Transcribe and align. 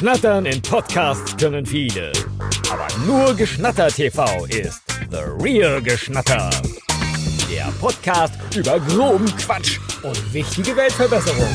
Schnattern 0.00 0.46
in 0.46 0.62
Podcasts 0.62 1.36
können 1.36 1.66
viele. 1.66 2.10
Aber 2.72 2.86
nur 3.04 3.34
Geschnatter 3.34 3.88
TV 3.88 4.46
ist 4.46 4.82
The 5.10 5.18
Real 5.38 5.82
Geschnatter. 5.82 6.48
Der 7.50 7.70
Podcast 7.82 8.32
über 8.56 8.80
groben 8.80 9.26
Quatsch 9.36 9.78
und 10.02 10.32
wichtige 10.32 10.74
Weltverbesserung. 10.74 11.54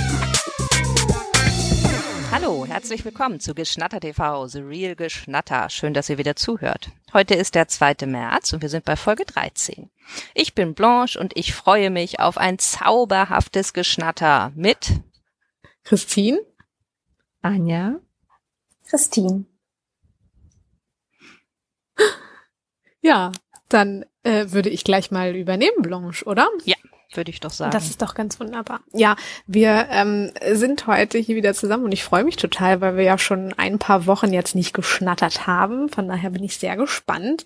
Hallo, 2.32 2.68
herzlich 2.68 3.04
willkommen 3.04 3.40
zu 3.40 3.56
Geschnatter 3.56 4.00
TV, 4.00 4.46
The 4.46 4.60
Real 4.60 4.96
Geschnatter. 4.96 5.68
Schön, 5.72 5.96
dass 5.96 6.12
ihr 6.12 6.20
wieder 6.20 6.36
zuhört. 6.36 6.92
Heute 7.14 7.34
ist 7.34 7.56
der 7.56 7.68
2. 7.68 8.06
März 8.06 8.54
und 8.54 8.62
wir 8.62 8.70
sind 8.70 8.86
bei 8.86 8.96
Folge 8.96 9.26
13. 9.26 9.90
Ich 10.36 10.54
bin 10.54 10.76
Blanche 10.76 11.20
und 11.20 11.36
ich 11.36 11.56
freue 11.56 11.90
mich 11.90 12.20
auf 12.20 12.38
ein 12.38 12.60
zauberhaftes 12.60 13.74
Geschnatter 13.74 14.52
mit 14.54 14.92
Christine, 15.84 16.42
Anja, 17.42 17.96
Christine. 18.86 19.46
Ja, 23.02 23.32
dann 23.70 24.06
äh, 24.24 24.48
würde 24.50 24.70
ich 24.70 24.84
gleich 24.84 25.12
mal 25.12 25.36
übernehmen, 25.36 25.82
Blanche, 25.82 26.26
oder? 26.26 26.50
Ja, 26.64 26.76
würde 27.14 27.30
ich 27.30 27.40
doch 27.40 27.52
sagen. 27.52 27.72
Das 27.72 27.90
ist 27.90 28.02
doch 28.02 28.16
ganz 28.16 28.40
wunderbar. 28.40 28.82
Ja, 28.94 29.16
wir 29.48 29.88
ähm, 29.92 30.32
sind 30.54 30.88
heute 30.88 31.18
hier 31.18 31.36
wieder 31.36 31.54
zusammen 31.54 31.86
und 31.86 31.92
ich 31.92 32.04
freue 32.04 32.24
mich 32.24 32.36
total, 32.36 32.82
weil 32.82 32.98
wir 32.98 33.04
ja 33.04 33.18
schon 33.18 33.54
ein 33.54 33.80
paar 33.80 34.08
Wochen 34.08 34.34
jetzt 34.34 34.56
nicht 34.56 34.74
geschnattert 34.74 35.46
haben. 35.48 35.90
Von 35.90 36.08
daher 36.08 36.32
bin 36.32 36.44
ich 36.44 36.58
sehr 36.58 36.76
gespannt. 36.76 37.46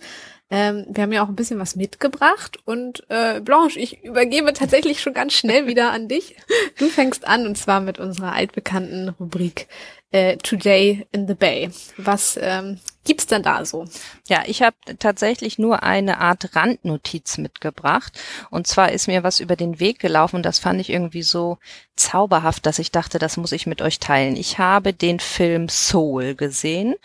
Ähm, 0.52 0.85
wir 0.89 1.03
haben 1.03 1.12
ja 1.12 1.23
auch 1.23 1.30
ein 1.30 1.35
bisschen 1.35 1.59
was 1.59 1.76
mitgebracht 1.76 2.57
und 2.66 3.03
äh, 3.09 3.40
Blanche, 3.40 3.80
ich 3.80 4.03
übergebe 4.03 4.53
tatsächlich 4.53 4.99
schon 4.99 5.13
ganz 5.13 5.34
schnell 5.34 5.67
wieder 5.67 5.91
an 5.91 6.07
dich. 6.07 6.35
Du 6.77 6.88
fängst 6.88 7.27
an 7.27 7.45
und 7.45 7.57
zwar 7.57 7.81
mit 7.81 7.99
unserer 7.99 8.34
altbekannten 8.34 9.09
Rubrik 9.09 9.67
äh, 10.12 10.38
Today 10.38 11.05
in 11.12 11.27
the 11.27 11.35
Bay. 11.35 11.70
Was 11.98 12.38
ähm, 12.41 12.80
gibt's 13.05 13.27
denn 13.27 13.43
da 13.43 13.63
so? 13.63 13.85
Ja, 14.27 14.43
ich 14.46 14.62
habe 14.62 14.76
tatsächlich 14.98 15.60
nur 15.60 15.84
eine 15.84 16.20
Art 16.20 16.55
Randnotiz 16.55 17.38
mitgebracht. 17.38 18.20
Und 18.49 18.66
zwar 18.66 18.91
ist 18.91 19.07
mir 19.07 19.23
was 19.23 19.40
über 19.40 19.55
den 19.55 19.79
Weg 19.79 19.99
gelaufen 19.99 20.38
und 20.38 20.43
das 20.43 20.60
fand 20.60 20.82
ich 20.82 20.90
irgendwie 20.90 21.23
so 21.23 21.57
zauberhaft, 21.95 22.66
dass 22.66 22.79
ich 22.79 22.91
dachte, 22.91 23.20
das 23.20 23.38
muss 23.38 23.51
ich 23.51 23.68
mit 23.68 23.82
euch 23.82 23.99
teilen. 23.99 24.35
Ich 24.35 24.57
habe 24.57 24.93
den 24.93 25.20
Film 25.20 25.70
Soul 25.70 26.34
gesehen. 26.35 26.95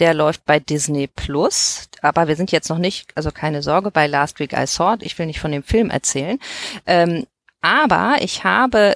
Der 0.00 0.14
läuft 0.14 0.44
bei 0.44 0.58
Disney 0.58 1.06
Plus, 1.06 1.88
aber 2.02 2.26
wir 2.28 2.36
sind 2.36 2.50
jetzt 2.52 2.68
noch 2.68 2.78
nicht, 2.78 3.16
also 3.16 3.30
keine 3.30 3.62
Sorge, 3.62 3.90
bei 3.90 4.06
Last 4.06 4.40
Week 4.40 4.52
I 4.52 4.66
Saw. 4.66 4.96
Ich 5.00 5.18
will 5.18 5.26
nicht 5.26 5.40
von 5.40 5.52
dem 5.52 5.62
Film 5.62 5.90
erzählen. 5.90 6.38
Ähm, 6.86 7.26
aber 7.60 8.16
ich 8.20 8.44
habe 8.44 8.94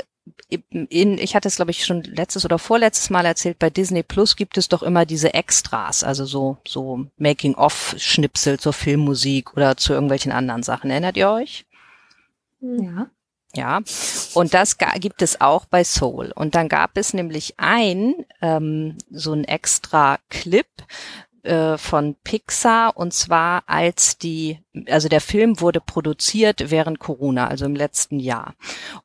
in, 0.49 1.19
ich 1.19 1.35
hatte 1.35 1.49
es 1.49 1.57
glaube 1.57 1.71
ich 1.71 1.85
schon 1.85 2.03
letztes 2.03 2.45
oder 2.45 2.59
vorletztes 2.59 3.11
Mal 3.11 3.27
erzählt, 3.27 3.59
bei 3.59 3.71
Disney 3.71 4.03
Plus 4.03 4.37
gibt 4.37 4.57
es 4.57 4.69
doch 4.69 4.83
immer 4.83 5.05
diese 5.05 5.35
Extras, 5.35 6.05
also 6.05 6.25
so, 6.25 6.59
so 6.67 7.07
Making-of-Schnipsel 7.19 8.59
zur 8.59 8.73
Filmmusik 8.73 9.55
oder 9.57 9.77
zu 9.77 9.93
irgendwelchen 9.93 10.33
anderen 10.33 10.63
Sachen. 10.63 10.91
Erinnert 10.91 11.17
ihr 11.17 11.31
euch? 11.31 11.67
ja. 12.61 13.09
Ja, 13.59 13.81
und 14.35 14.55
das 14.55 14.77
gibt 15.01 15.21
es 15.21 15.41
auch 15.41 15.65
bei 15.65 15.83
Soul. 15.83 16.31
Und 16.33 16.55
dann 16.55 16.69
gab 16.69 16.97
es 16.97 17.13
nämlich 17.13 17.55
ein, 17.57 18.15
ähm, 18.41 18.97
so 19.11 19.33
ein 19.33 19.43
extra 19.43 20.19
Clip, 20.31 20.69
äh, 21.49 21.79
von 21.79 22.15
Pixar 22.25 22.97
und 22.97 23.15
zwar 23.15 23.63
als 23.67 24.19
die, 24.19 24.59
also 24.89 25.09
der 25.09 25.23
Film 25.23 25.61
wurde 25.61 25.81
produziert 25.81 26.71
während 26.71 26.99
Corona, 26.99 27.49
also 27.49 27.65
im 27.65 27.75
letzten 27.75 28.21
Jahr. 28.21 28.55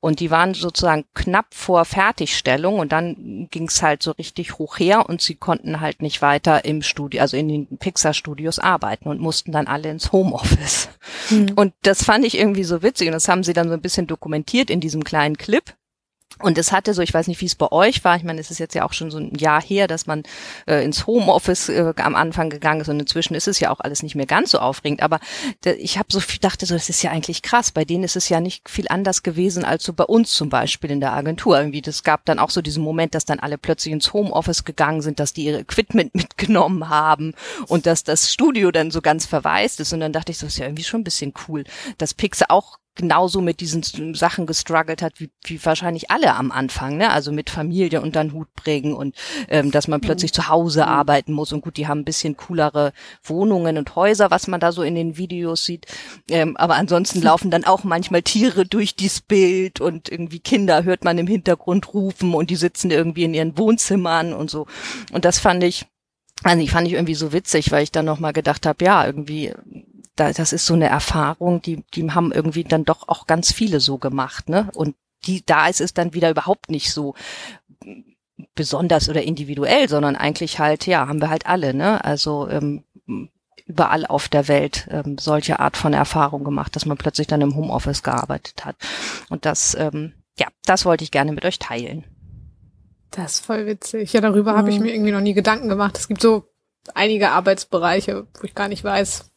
Und 0.01 0.19
die 0.19 0.29
waren 0.29 0.53
sozusagen 0.53 1.05
knapp 1.13 1.53
vor 1.53 1.85
Fertigstellung 1.85 2.79
und 2.79 2.91
dann 2.91 3.47
ging 3.49 3.67
es 3.67 3.81
halt 3.81 4.03
so 4.03 4.11
richtig 4.11 4.57
hoch 4.57 4.77
her 4.77 5.09
und 5.09 5.21
sie 5.21 5.35
konnten 5.35 5.79
halt 5.79 6.01
nicht 6.01 6.21
weiter 6.21 6.65
im 6.65 6.81
Studio, 6.81 7.21
also 7.21 7.37
in 7.37 7.47
den 7.47 7.77
Pixar-Studios 7.77 8.59
arbeiten 8.59 9.07
und 9.07 9.21
mussten 9.21 9.51
dann 9.51 9.67
alle 9.67 9.89
ins 9.89 10.11
Homeoffice. 10.11 10.89
Mhm. 11.29 11.53
Und 11.55 11.73
das 11.83 12.03
fand 12.03 12.25
ich 12.25 12.37
irgendwie 12.37 12.65
so 12.65 12.83
witzig 12.83 13.07
und 13.07 13.13
das 13.13 13.29
haben 13.29 13.43
sie 13.43 13.53
dann 13.53 13.69
so 13.69 13.73
ein 13.73 13.81
bisschen 13.81 14.07
dokumentiert 14.07 14.69
in 14.69 14.81
diesem 14.81 15.03
kleinen 15.03 15.37
Clip. 15.37 15.73
Und 16.39 16.57
es 16.57 16.71
hatte 16.71 16.93
so, 16.93 17.01
ich 17.01 17.13
weiß 17.13 17.27
nicht, 17.27 17.41
wie 17.41 17.45
es 17.45 17.55
bei 17.55 17.71
euch 17.71 18.03
war. 18.03 18.15
Ich 18.15 18.23
meine, 18.23 18.41
es 18.41 18.51
ist 18.51 18.59
jetzt 18.59 18.75
ja 18.75 18.85
auch 18.85 18.93
schon 18.93 19.11
so 19.11 19.17
ein 19.17 19.35
Jahr 19.35 19.61
her, 19.61 19.87
dass 19.87 20.07
man 20.07 20.23
äh, 20.65 20.83
ins 20.83 21.05
Homeoffice 21.05 21.69
äh, 21.69 21.93
am 21.97 22.15
Anfang 22.15 22.49
gegangen 22.49 22.81
ist 22.81 22.89
und 22.89 22.99
inzwischen 22.99 23.35
ist 23.35 23.47
es 23.47 23.59
ja 23.59 23.69
auch 23.69 23.79
alles 23.79 24.03
nicht 24.03 24.15
mehr 24.15 24.25
ganz 24.25 24.51
so 24.51 24.59
aufregend. 24.59 25.01
Aber 25.01 25.19
ich 25.63 25.97
habe 25.97 26.07
so 26.11 26.19
viel 26.19 26.39
dachte 26.39 26.65
so, 26.65 26.73
das 26.73 26.89
ist 26.89 27.03
ja 27.03 27.11
eigentlich 27.11 27.41
krass. 27.41 27.71
Bei 27.71 27.85
denen 27.85 28.03
ist 28.03 28.15
es 28.15 28.29
ja 28.29 28.39
nicht 28.39 28.67
viel 28.69 28.87
anders 28.89 29.23
gewesen 29.23 29.63
als 29.63 29.83
so 29.83 29.93
bei 29.93 30.03
uns 30.03 30.31
zum 30.31 30.49
Beispiel 30.49 30.91
in 30.91 30.99
der 30.99 31.13
Agentur. 31.13 31.57
Irgendwie, 31.57 31.81
das 31.81 32.03
gab 32.03 32.25
dann 32.25 32.39
auch 32.39 32.49
so 32.49 32.61
diesen 32.61 32.83
Moment, 32.83 33.15
dass 33.15 33.25
dann 33.25 33.39
alle 33.39 33.57
plötzlich 33.57 33.93
ins 33.93 34.13
Homeoffice 34.13 34.63
gegangen 34.63 35.01
sind, 35.01 35.19
dass 35.19 35.33
die 35.33 35.45
ihre 35.45 35.59
Equipment 35.59 36.15
mitgenommen 36.15 36.89
haben 36.89 37.33
und 37.67 37.85
dass 37.85 38.03
das 38.03 38.31
Studio 38.31 38.71
dann 38.71 38.91
so 38.91 39.01
ganz 39.01 39.25
verwaist 39.25 39.79
ist. 39.79 39.93
Und 39.93 39.99
dann 39.99 40.13
dachte 40.13 40.31
ich, 40.31 40.37
so 40.37 40.47
ist 40.47 40.57
ja 40.57 40.65
irgendwie 40.65 40.83
schon 40.83 41.01
ein 41.01 41.05
bisschen 41.05 41.33
cool, 41.47 41.63
dass 41.97 42.13
Pixar 42.13 42.49
auch 42.49 42.77
genauso 42.95 43.41
mit 43.41 43.59
diesen 43.59 44.13
Sachen 44.13 44.45
gestruggelt 44.45 45.01
hat, 45.01 45.19
wie, 45.19 45.31
wie 45.45 45.63
wahrscheinlich 45.65 46.11
alle 46.11 46.35
am 46.35 46.51
Anfang, 46.51 46.97
ne? 46.97 47.09
Also 47.09 47.31
mit 47.31 47.49
Familie 47.49 48.01
und 48.01 48.15
dann 48.15 48.33
Hut 48.33 48.53
prägen 48.53 48.93
und 48.93 49.15
ähm, 49.49 49.71
dass 49.71 49.87
man 49.87 50.01
plötzlich 50.01 50.31
mhm. 50.31 50.35
zu 50.35 50.47
Hause 50.49 50.81
mhm. 50.81 50.89
arbeiten 50.89 51.33
muss. 51.33 51.51
Und 51.53 51.61
gut, 51.61 51.77
die 51.77 51.87
haben 51.87 51.99
ein 51.99 52.05
bisschen 52.05 52.37
coolere 52.37 52.93
Wohnungen 53.23 53.77
und 53.77 53.95
Häuser, 53.95 54.29
was 54.31 54.47
man 54.47 54.59
da 54.59 54.71
so 54.71 54.83
in 54.83 54.95
den 54.95 55.17
Videos 55.17 55.65
sieht. 55.65 55.87
Ähm, 56.29 56.55
aber 56.57 56.75
ansonsten 56.75 57.21
laufen 57.23 57.49
dann 57.49 57.65
auch 57.65 57.83
manchmal 57.83 58.21
Tiere 58.21 58.65
durch 58.65 58.95
dieses 58.95 59.21
Bild 59.21 59.81
und 59.81 60.09
irgendwie 60.09 60.39
Kinder 60.39 60.83
hört 60.83 61.03
man 61.03 61.17
im 61.17 61.27
Hintergrund 61.27 61.93
rufen 61.93 62.33
und 62.33 62.49
die 62.49 62.55
sitzen 62.55 62.91
irgendwie 62.91 63.23
in 63.23 63.33
ihren 63.33 63.57
Wohnzimmern 63.57 64.33
und 64.33 64.51
so. 64.51 64.67
Und 65.11 65.25
das 65.25 65.39
fand 65.39 65.63
ich, 65.63 65.85
also 66.43 66.61
ich 66.61 66.71
fand 66.71 66.87
ich 66.87 66.93
irgendwie 66.93 67.15
so 67.15 67.33
witzig, 67.33 67.71
weil 67.71 67.83
ich 67.83 67.91
dann 67.91 68.05
nochmal 68.05 68.33
gedacht 68.33 68.65
habe, 68.65 68.85
ja, 68.85 69.05
irgendwie 69.05 69.53
da, 70.15 70.31
das 70.31 70.53
ist 70.53 70.65
so 70.65 70.73
eine 70.73 70.87
Erfahrung, 70.87 71.61
die, 71.61 71.83
die 71.93 72.11
haben 72.11 72.31
irgendwie 72.31 72.63
dann 72.63 72.85
doch 72.85 73.07
auch 73.07 73.25
ganz 73.25 73.51
viele 73.51 73.79
so 73.79 73.97
gemacht, 73.97 74.49
ne? 74.49 74.69
Und 74.75 74.95
die, 75.25 75.45
da 75.45 75.67
ist 75.67 75.81
es 75.81 75.93
dann 75.93 76.13
wieder 76.13 76.29
überhaupt 76.29 76.69
nicht 76.69 76.91
so 76.91 77.15
besonders 78.55 79.09
oder 79.09 79.23
individuell, 79.23 79.89
sondern 79.89 80.15
eigentlich 80.15 80.59
halt, 80.59 80.85
ja, 80.85 81.07
haben 81.07 81.21
wir 81.21 81.29
halt 81.29 81.45
alle, 81.45 81.73
ne? 81.73 82.03
Also 82.03 82.47
ähm, 82.49 82.83
überall 83.65 84.05
auf 84.05 84.27
der 84.27 84.47
Welt 84.47 84.87
ähm, 84.91 85.17
solche 85.17 85.59
Art 85.59 85.77
von 85.77 85.93
Erfahrung 85.93 86.43
gemacht, 86.43 86.75
dass 86.75 86.85
man 86.85 86.97
plötzlich 86.97 87.27
dann 87.27 87.41
im 87.41 87.55
Homeoffice 87.55 88.03
gearbeitet 88.03 88.65
hat. 88.65 88.75
Und 89.29 89.45
das, 89.45 89.75
ähm, 89.79 90.13
ja, 90.37 90.47
das 90.65 90.85
wollte 90.85 91.03
ich 91.03 91.11
gerne 91.11 91.31
mit 91.31 91.45
euch 91.45 91.59
teilen. 91.59 92.03
Das 93.11 93.35
ist 93.35 93.45
voll 93.45 93.65
witzig. 93.65 94.13
Ja, 94.13 94.21
darüber 94.21 94.53
mhm. 94.53 94.57
habe 94.57 94.69
ich 94.69 94.79
mir 94.79 94.93
irgendwie 94.93 95.11
noch 95.11 95.21
nie 95.21 95.33
Gedanken 95.33 95.69
gemacht. 95.69 95.97
Es 95.97 96.07
gibt 96.07 96.21
so 96.21 96.49
einige 96.93 97.29
Arbeitsbereiche, 97.29 98.27
wo 98.33 98.43
ich 98.43 98.55
gar 98.55 98.67
nicht 98.67 98.83
weiß, 98.83 99.31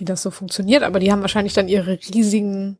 wie 0.00 0.04
das 0.04 0.22
so 0.22 0.30
funktioniert, 0.30 0.82
aber 0.82 1.00
die 1.00 1.12
haben 1.12 1.22
wahrscheinlich 1.22 1.54
dann 1.54 1.68
ihre 1.68 1.98
riesigen 2.14 2.78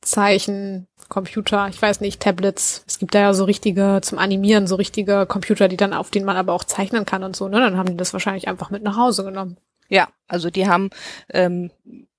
Zeichen, 0.00 0.86
Computer, 1.08 1.68
ich 1.68 1.80
weiß 1.80 2.00
nicht, 2.00 2.20
Tablets. 2.20 2.84
Es 2.86 2.98
gibt 2.98 3.14
da 3.14 3.20
ja 3.20 3.34
so 3.34 3.44
richtige, 3.44 4.00
zum 4.02 4.18
Animieren, 4.18 4.66
so 4.66 4.76
richtige 4.76 5.26
Computer, 5.26 5.68
die 5.68 5.76
dann, 5.76 5.92
auf 5.92 6.10
denen 6.10 6.26
man 6.26 6.36
aber 6.36 6.52
auch 6.52 6.64
zeichnen 6.64 7.04
kann 7.04 7.24
und 7.24 7.34
so, 7.34 7.48
ne? 7.48 7.60
Dann 7.60 7.76
haben 7.76 7.88
die 7.88 7.96
das 7.96 8.12
wahrscheinlich 8.12 8.48
einfach 8.48 8.70
mit 8.70 8.82
nach 8.82 8.96
Hause 8.96 9.24
genommen. 9.24 9.56
Ja, 9.88 10.08
also 10.28 10.50
die 10.50 10.68
haben, 10.68 10.90
ähm, 11.30 11.70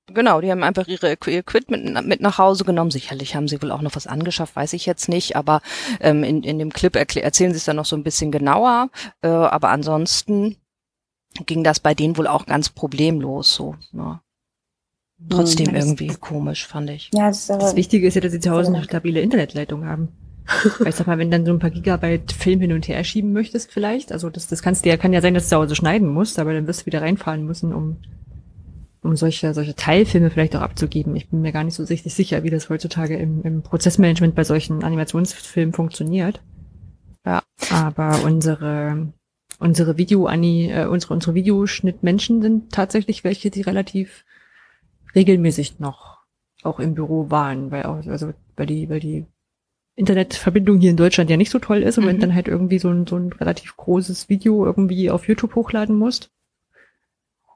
genau, 0.07 0.41
die 0.41 0.51
haben 0.51 0.63
einfach 0.63 0.87
ihre 0.87 1.11
Equipment 1.11 2.05
mit 2.05 2.19
nach 2.19 2.37
Hause 2.37 2.65
genommen. 2.65 2.91
Sicherlich 2.91 3.35
haben 3.35 3.47
sie 3.47 3.61
wohl 3.61 3.71
auch 3.71 3.81
noch 3.81 3.95
was 3.95 4.07
angeschafft, 4.07 4.55
weiß 4.55 4.73
ich 4.73 4.85
jetzt 4.85 5.07
nicht, 5.07 5.35
aber 5.35 5.61
ähm, 5.99 6.23
in, 6.23 6.43
in 6.43 6.59
dem 6.59 6.73
Clip 6.73 6.95
erzählen 6.95 7.51
sie 7.51 7.57
es 7.57 7.65
dann 7.65 7.75
noch 7.75 7.85
so 7.85 7.95
ein 7.95 8.03
bisschen 8.03 8.31
genauer. 8.31 8.89
Äh, 9.21 9.27
aber 9.27 9.69
ansonsten 9.69 10.57
ging 11.45 11.63
das 11.63 11.79
bei 11.79 11.93
denen 11.93 12.17
wohl 12.17 12.27
auch 12.27 12.45
ganz 12.45 12.69
problemlos 12.69 13.53
so. 13.53 13.75
Ja. 13.93 14.21
Trotzdem 15.27 15.71
mhm. 15.71 15.75
irgendwie 15.75 16.07
komisch, 16.07 16.65
fand 16.65 16.89
ich. 16.89 17.11
Ja, 17.13 17.27
das, 17.27 17.47
das 17.47 17.75
Wichtige 17.75 18.07
ist 18.07 18.15
ja, 18.15 18.21
dass 18.21 18.31
sie 18.31 18.39
zu 18.39 18.51
Hause 18.51 18.73
eine 18.73 18.83
stabile 18.83 19.19
Internetleitung 19.19 19.85
haben. 19.85 20.09
ich 20.85 20.95
sag 20.95 21.07
mal, 21.07 21.17
wenn 21.17 21.29
dann 21.29 21.45
so 21.45 21.51
ein 21.51 21.59
paar 21.59 21.69
Gigabyte 21.69 22.31
Film 22.31 22.61
hin 22.61 22.71
und 22.71 22.87
her 22.87 23.03
schieben 23.03 23.33
möchtest 23.33 23.71
vielleicht, 23.71 24.11
also 24.11 24.29
das, 24.29 24.47
das 24.47 24.61
kannst 24.61 24.85
du 24.85 24.89
ja, 24.89 24.97
kann 24.97 25.13
ja 25.13 25.21
sein, 25.21 25.33
dass 25.33 25.43
du 25.43 25.49
zu 25.49 25.55
Hause 25.57 25.75
schneiden 25.75 26.07
musst, 26.07 26.39
aber 26.39 26.53
dann 26.53 26.67
wirst 26.67 26.81
du 26.81 26.85
wieder 26.85 27.01
reinfahren 27.01 27.45
müssen, 27.45 27.73
um, 27.73 27.97
um 29.01 29.15
solche, 29.15 29.53
solche 29.53 29.75
Teilfilme 29.75 30.29
vielleicht 30.29 30.55
auch 30.55 30.61
abzugeben. 30.61 31.15
Ich 31.15 31.29
bin 31.29 31.41
mir 31.41 31.51
gar 31.51 31.65
nicht 31.65 31.75
so 31.75 31.83
richtig 31.83 32.13
sicher, 32.13 32.43
wie 32.43 32.49
das 32.49 32.69
heutzutage 32.69 33.17
im, 33.17 33.43
im 33.43 33.61
Prozessmanagement 33.61 34.35
bei 34.35 34.43
solchen 34.43 34.83
Animationsfilmen 34.83 35.73
funktioniert. 35.73 36.41
Ja. 37.25 37.43
Aber 37.69 38.23
unsere 38.23 39.11
unsere 39.59 39.97
Video 39.97 40.27
äh, 40.27 40.87
unsere 40.89 41.13
unsere 41.13 41.35
Videoschnittmenschen 41.35 42.41
sind 42.41 42.71
tatsächlich 42.71 43.23
welche, 43.23 43.51
die 43.51 43.61
relativ 43.61 44.25
regelmäßig 45.15 45.79
noch 45.79 46.19
auch 46.63 46.79
im 46.79 46.95
Büro 46.95 47.29
waren, 47.29 47.71
weil 47.71 47.83
auch 47.83 48.05
also 48.07 48.33
weil 48.55 48.65
die 48.65 48.89
weil 48.89 48.99
die 48.99 49.25
Internetverbindung 49.95 50.79
hier 50.79 50.91
in 50.91 50.97
Deutschland 50.97 51.29
ja 51.29 51.37
nicht 51.37 51.51
so 51.51 51.59
toll 51.59 51.83
ist 51.83 51.97
und 51.97 52.05
mhm. 52.05 52.09
wenn 52.09 52.19
dann 52.19 52.35
halt 52.35 52.47
irgendwie 52.47 52.79
so 52.79 52.89
ein 52.89 53.05
so 53.05 53.17
ein 53.17 53.33
relativ 53.33 53.75
großes 53.75 54.29
Video 54.29 54.65
irgendwie 54.65 55.11
auf 55.11 55.27
YouTube 55.27 55.55
hochladen 55.55 55.95
musst, 55.95 56.31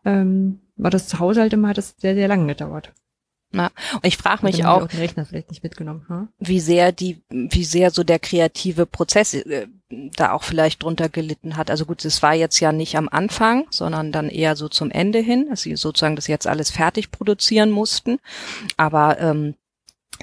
ähm, 0.06 0.60
war 0.76 0.92
das 0.92 1.08
zu 1.08 1.20
Hause 1.20 1.42
halt 1.42 1.54
immer 1.54 1.70
hat 1.70 1.78
das 1.78 1.96
sehr 1.98 2.16
sehr 2.16 2.28
lange 2.28 2.48
gedauert. 2.48 2.94
Na, 3.56 3.70
und 3.94 4.06
ich 4.06 4.18
frage 4.18 4.44
mich 4.44 4.66
auch, 4.66 4.88
den 4.88 5.00
Rechner 5.00 5.26
vielleicht 5.26 5.52
nicht 5.52 5.64
mitgenommen. 5.64 6.06
Hm? 6.08 6.28
wie 6.40 6.60
sehr 6.60 6.92
die, 6.92 7.22
wie 7.30 7.64
sehr 7.64 7.92
so 7.92 8.04
der 8.04 8.18
kreative 8.18 8.88
Prozess 8.88 9.36
äh, 9.36 9.68
da 10.16 10.32
auch 10.32 10.44
vielleicht 10.44 10.82
drunter 10.82 11.08
gelitten 11.08 11.56
hat. 11.56 11.70
Also 11.70 11.86
gut, 11.86 12.04
es 12.04 12.24
war 12.24 12.34
jetzt 12.34 12.60
ja 12.60 12.72
nicht 12.72 12.98
am 12.98 13.08
Anfang, 13.08 13.68
sondern 13.70 14.12
dann 14.12 14.30
eher 14.30 14.56
so 14.56 14.70
zum 14.70 14.90
Ende 14.90 15.20
hin, 15.20 15.48
dass 15.50 15.62
sie 15.62 15.76
sozusagen 15.76 16.16
das 16.16 16.26
jetzt 16.26 16.48
alles 16.48 16.72
fertig 16.72 17.12
produzieren 17.12 17.70
mussten. 17.70 18.18
Aber 18.76 19.20
ähm, 19.20 19.54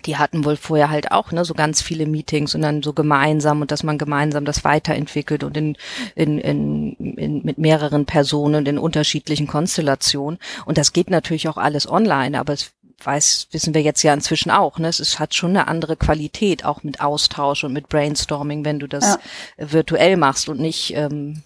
die 0.06 0.16
hatten 0.16 0.44
wohl 0.44 0.56
vorher 0.56 0.90
halt 0.90 1.12
auch 1.12 1.30
ne, 1.30 1.44
so 1.44 1.54
ganz 1.54 1.82
viele 1.82 2.06
Meetings 2.06 2.54
und 2.54 2.62
dann 2.62 2.82
so 2.82 2.92
gemeinsam 2.92 3.60
und 3.60 3.70
dass 3.70 3.82
man 3.82 3.98
gemeinsam 3.98 4.44
das 4.44 4.64
weiterentwickelt 4.64 5.44
und 5.44 5.56
in, 5.56 5.76
in, 6.14 6.38
in, 6.38 6.92
in 7.16 7.42
mit 7.42 7.58
mehreren 7.58 8.06
Personen 8.06 8.66
in 8.66 8.78
unterschiedlichen 8.78 9.46
Konstellationen. 9.46 10.38
Und 10.64 10.78
das 10.78 10.92
geht 10.92 11.10
natürlich 11.10 11.48
auch 11.48 11.58
alles 11.58 11.88
online, 11.88 12.38
aber 12.38 12.52
es 12.52 12.72
weiß, 13.04 13.48
wissen 13.52 13.74
wir 13.74 13.82
jetzt 13.82 14.02
ja 14.02 14.12
inzwischen 14.14 14.50
auch, 14.50 14.78
ne? 14.78 14.88
Es 14.88 15.00
ist, 15.00 15.18
hat 15.18 15.34
schon 15.34 15.50
eine 15.50 15.68
andere 15.68 15.96
Qualität, 15.96 16.64
auch 16.64 16.82
mit 16.82 17.00
Austausch 17.00 17.64
und 17.64 17.72
mit 17.72 17.88
Brainstorming, 17.88 18.64
wenn 18.64 18.78
du 18.78 18.86
das 18.86 19.18
Ja. 19.58 19.66
virtuell 19.72 20.16
machst 20.16 20.48
und 20.48 20.60
nicht 20.60 20.94
ähm, 20.96 21.42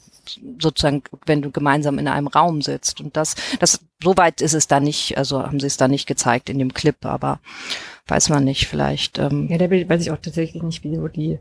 sozusagen, 0.59 1.03
wenn 1.27 1.43
du 1.43 1.51
gemeinsam 1.51 1.99
in 1.99 2.09
einem 2.09 2.29
Raum 2.29 2.63
sitzt. 2.63 3.01
Und 3.01 3.17
das, 3.17 3.35
das, 3.61 3.81
so 4.03 4.17
weit 4.17 4.41
ist 4.41 4.55
es 4.55 4.67
da 4.67 4.81
nicht, 4.81 5.19
also 5.19 5.43
haben 5.43 5.61
sie 5.61 5.67
es 5.67 5.77
da 5.77 5.87
nicht 5.89 6.07
gezeigt 6.07 6.49
in 6.49 6.59
dem 6.59 6.73
Clip, 6.75 6.97
aber 7.05 7.41
weiß 8.07 8.29
man 8.31 8.45
nicht, 8.45 8.67
vielleicht. 8.67 9.19
Ähm, 9.19 9.49
Ja, 9.51 9.59
da 9.59 9.71
weiß 9.71 10.01
ich 10.03 10.11
auch 10.11 10.19
tatsächlich 10.19 10.63
nicht, 10.63 10.83
wie 10.85 10.97
so 10.97 11.09
die, 11.09 11.39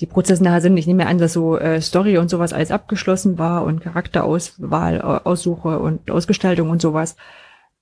die 0.00 0.06
Prozesse 0.06 0.42
nachher 0.42 0.60
sind. 0.60 0.76
Ich 0.76 0.86
nehme 0.86 1.06
an, 1.06 1.18
dass 1.18 1.32
so 1.32 1.56
äh, 1.58 1.80
Story 1.80 2.18
und 2.18 2.28
sowas 2.28 2.52
alles 2.52 2.70
abgeschlossen 2.70 3.38
war 3.38 3.64
und 3.64 3.80
Charakterauswahl, 3.80 5.02
Au- 5.02 5.20
Aussuche 5.30 5.78
und 5.78 6.10
Ausgestaltung 6.10 6.70
und 6.70 6.82
sowas. 6.82 7.16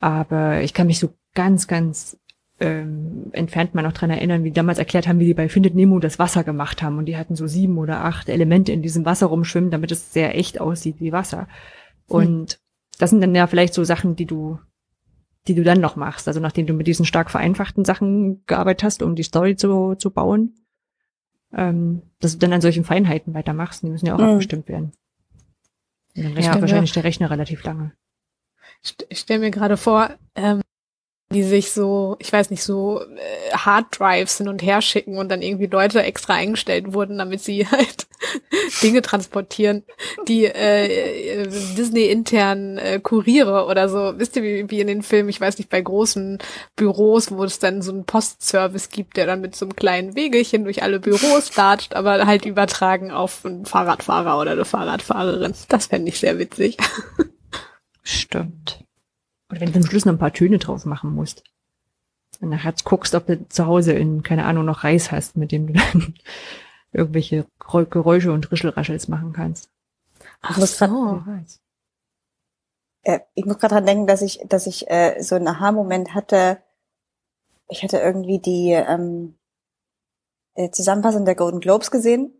Aber 0.00 0.60
ich 0.62 0.74
kann 0.74 0.88
mich 0.88 0.98
so 0.98 1.14
ganz, 1.34 1.66
ganz 1.66 2.18
ähm, 2.60 3.30
entfernt 3.32 3.74
mal 3.74 3.82
noch 3.82 3.92
dran 3.92 4.10
erinnern, 4.10 4.44
wie 4.44 4.50
die 4.50 4.54
damals 4.54 4.78
erklärt 4.78 5.08
haben, 5.08 5.18
wie 5.18 5.26
die 5.26 5.34
bei 5.34 5.48
Findet 5.48 5.74
Nemo 5.74 5.98
das 5.98 6.18
Wasser 6.18 6.44
gemacht 6.44 6.82
haben. 6.82 6.98
Und 6.98 7.06
die 7.06 7.16
hatten 7.16 7.34
so 7.34 7.46
sieben 7.46 7.78
oder 7.78 8.04
acht 8.04 8.28
Elemente 8.28 8.72
in 8.72 8.82
diesem 8.82 9.04
Wasser 9.04 9.26
rumschwimmen, 9.26 9.70
damit 9.70 9.90
es 9.90 10.12
sehr 10.12 10.36
echt 10.38 10.60
aussieht 10.60 10.96
wie 11.00 11.12
Wasser. 11.12 11.48
Und 12.06 12.60
das 12.98 13.10
sind 13.10 13.20
dann 13.20 13.34
ja 13.34 13.46
vielleicht 13.46 13.74
so 13.74 13.84
Sachen, 13.84 14.16
die 14.16 14.26
du 14.26 14.58
die 15.48 15.56
du 15.56 15.64
dann 15.64 15.80
noch 15.80 15.96
machst. 15.96 16.28
Also 16.28 16.38
nachdem 16.38 16.68
du 16.68 16.72
mit 16.72 16.86
diesen 16.86 17.04
stark 17.04 17.28
vereinfachten 17.28 17.84
Sachen 17.84 18.44
gearbeitet 18.46 18.84
hast, 18.84 19.02
um 19.02 19.16
die 19.16 19.24
Story 19.24 19.56
zu, 19.56 19.96
zu 19.96 20.12
bauen, 20.12 20.54
ähm, 21.52 22.02
dass 22.20 22.34
du 22.34 22.38
dann 22.38 22.52
an 22.52 22.60
solchen 22.60 22.84
Feinheiten 22.84 23.34
weitermachst. 23.34 23.82
Die 23.82 23.88
müssen 23.88 24.06
ja 24.06 24.14
auch 24.14 24.18
Mhm. 24.20 24.24
abgestimmt 24.24 24.68
werden. 24.68 24.92
Und 26.16 26.22
dann 26.24 26.32
rechnet 26.34 26.54
Ja. 26.54 26.60
wahrscheinlich 26.60 26.92
der 26.92 27.02
Rechner 27.02 27.28
relativ 27.30 27.64
lange. 27.64 27.92
Ich 29.08 29.18
stelle 29.18 29.40
mir 29.40 29.50
gerade 29.50 29.76
vor, 29.76 30.10
ähm, 30.36 30.60
die 31.32 31.42
sich 31.42 31.72
so, 31.72 32.16
ich 32.18 32.32
weiß 32.32 32.50
nicht, 32.50 32.62
so 32.62 33.00
äh, 33.00 33.52
Harddrives 33.52 34.38
hin 34.38 34.48
und 34.48 34.62
her 34.62 34.82
schicken 34.82 35.18
und 35.18 35.28
dann 35.30 35.42
irgendwie 35.42 35.66
Leute 35.66 36.02
extra 36.02 36.34
eingestellt 36.34 36.92
wurden, 36.92 37.18
damit 37.18 37.40
sie 37.42 37.66
halt 37.70 38.06
Dinge 38.82 39.02
transportieren, 39.02 39.84
die 40.28 40.44
äh, 40.44 41.42
äh, 41.42 41.46
Disney 41.76 42.06
intern 42.06 42.78
äh, 42.78 43.00
Kuriere 43.00 43.66
oder 43.66 43.88
so. 43.88 44.14
Wisst 44.16 44.36
ihr, 44.36 44.42
wie, 44.42 44.70
wie 44.70 44.80
in 44.80 44.86
den 44.86 45.02
Filmen, 45.02 45.28
ich 45.28 45.40
weiß 45.40 45.58
nicht, 45.58 45.70
bei 45.70 45.80
großen 45.80 46.38
Büros, 46.76 47.30
wo 47.32 47.44
es 47.44 47.58
dann 47.58 47.82
so 47.82 47.92
einen 47.92 48.04
Postservice 48.04 48.90
gibt, 48.90 49.16
der 49.16 49.26
dann 49.26 49.40
mit 49.40 49.56
so 49.56 49.66
einem 49.66 49.76
kleinen 49.76 50.14
Wegelchen 50.14 50.64
durch 50.64 50.82
alle 50.82 51.00
Büros 51.00 51.54
latscht, 51.56 51.94
aber 51.94 52.26
halt 52.26 52.44
übertragen 52.44 53.10
auf 53.10 53.44
einen 53.44 53.66
Fahrradfahrer 53.66 54.40
oder 54.40 54.52
eine 54.52 54.64
Fahrradfahrerin. 54.64 55.54
Das 55.68 55.86
fände 55.86 56.08
ich 56.08 56.20
sehr 56.20 56.38
witzig. 56.38 56.76
stimmt. 58.02 58.84
Und 59.52 59.60
wenn 59.60 59.72
du 59.72 59.80
zum 59.80 59.90
Schluss 59.90 60.06
noch 60.06 60.14
ein 60.14 60.18
paar 60.18 60.32
Töne 60.32 60.58
drauf 60.58 60.86
machen 60.86 61.14
musst. 61.14 61.44
Und 62.40 62.48
nachher 62.48 62.74
guckst, 62.84 63.14
ob 63.14 63.26
du 63.26 63.46
zu 63.48 63.66
Hause 63.66 63.92
in, 63.92 64.22
keine 64.22 64.46
Ahnung, 64.46 64.64
noch 64.64 64.82
Reis 64.82 65.12
hast, 65.12 65.36
mit 65.36 65.52
dem 65.52 65.66
du 65.66 65.74
dann 65.74 66.14
irgendwelche 66.92 67.46
Geräu- 67.60 67.84
Geräusche 67.84 68.32
und 68.32 68.50
Rischelraschels 68.50 69.08
machen 69.08 69.34
kannst. 69.34 69.68
Ach 70.40 70.56
grad- 70.56 70.68
so. 70.68 70.86
Weiß. 70.86 71.60
Äh, 73.02 73.20
ich 73.34 73.44
muss 73.44 73.58
gerade 73.58 73.74
dran 73.74 73.86
denken, 73.86 74.06
dass 74.06 74.22
ich, 74.22 74.40
dass 74.48 74.66
ich 74.66 74.90
äh, 74.90 75.20
so 75.22 75.34
einen 75.34 75.46
Aha-Moment 75.48 76.14
hatte. 76.14 76.62
Ich 77.68 77.82
hatte 77.82 77.98
irgendwie 77.98 78.38
die 78.38 78.70
ähm, 78.70 79.36
äh, 80.54 80.70
Zusammenfassung 80.70 81.24
der 81.26 81.34
Golden 81.34 81.60
Globes 81.60 81.90
gesehen. 81.90 82.32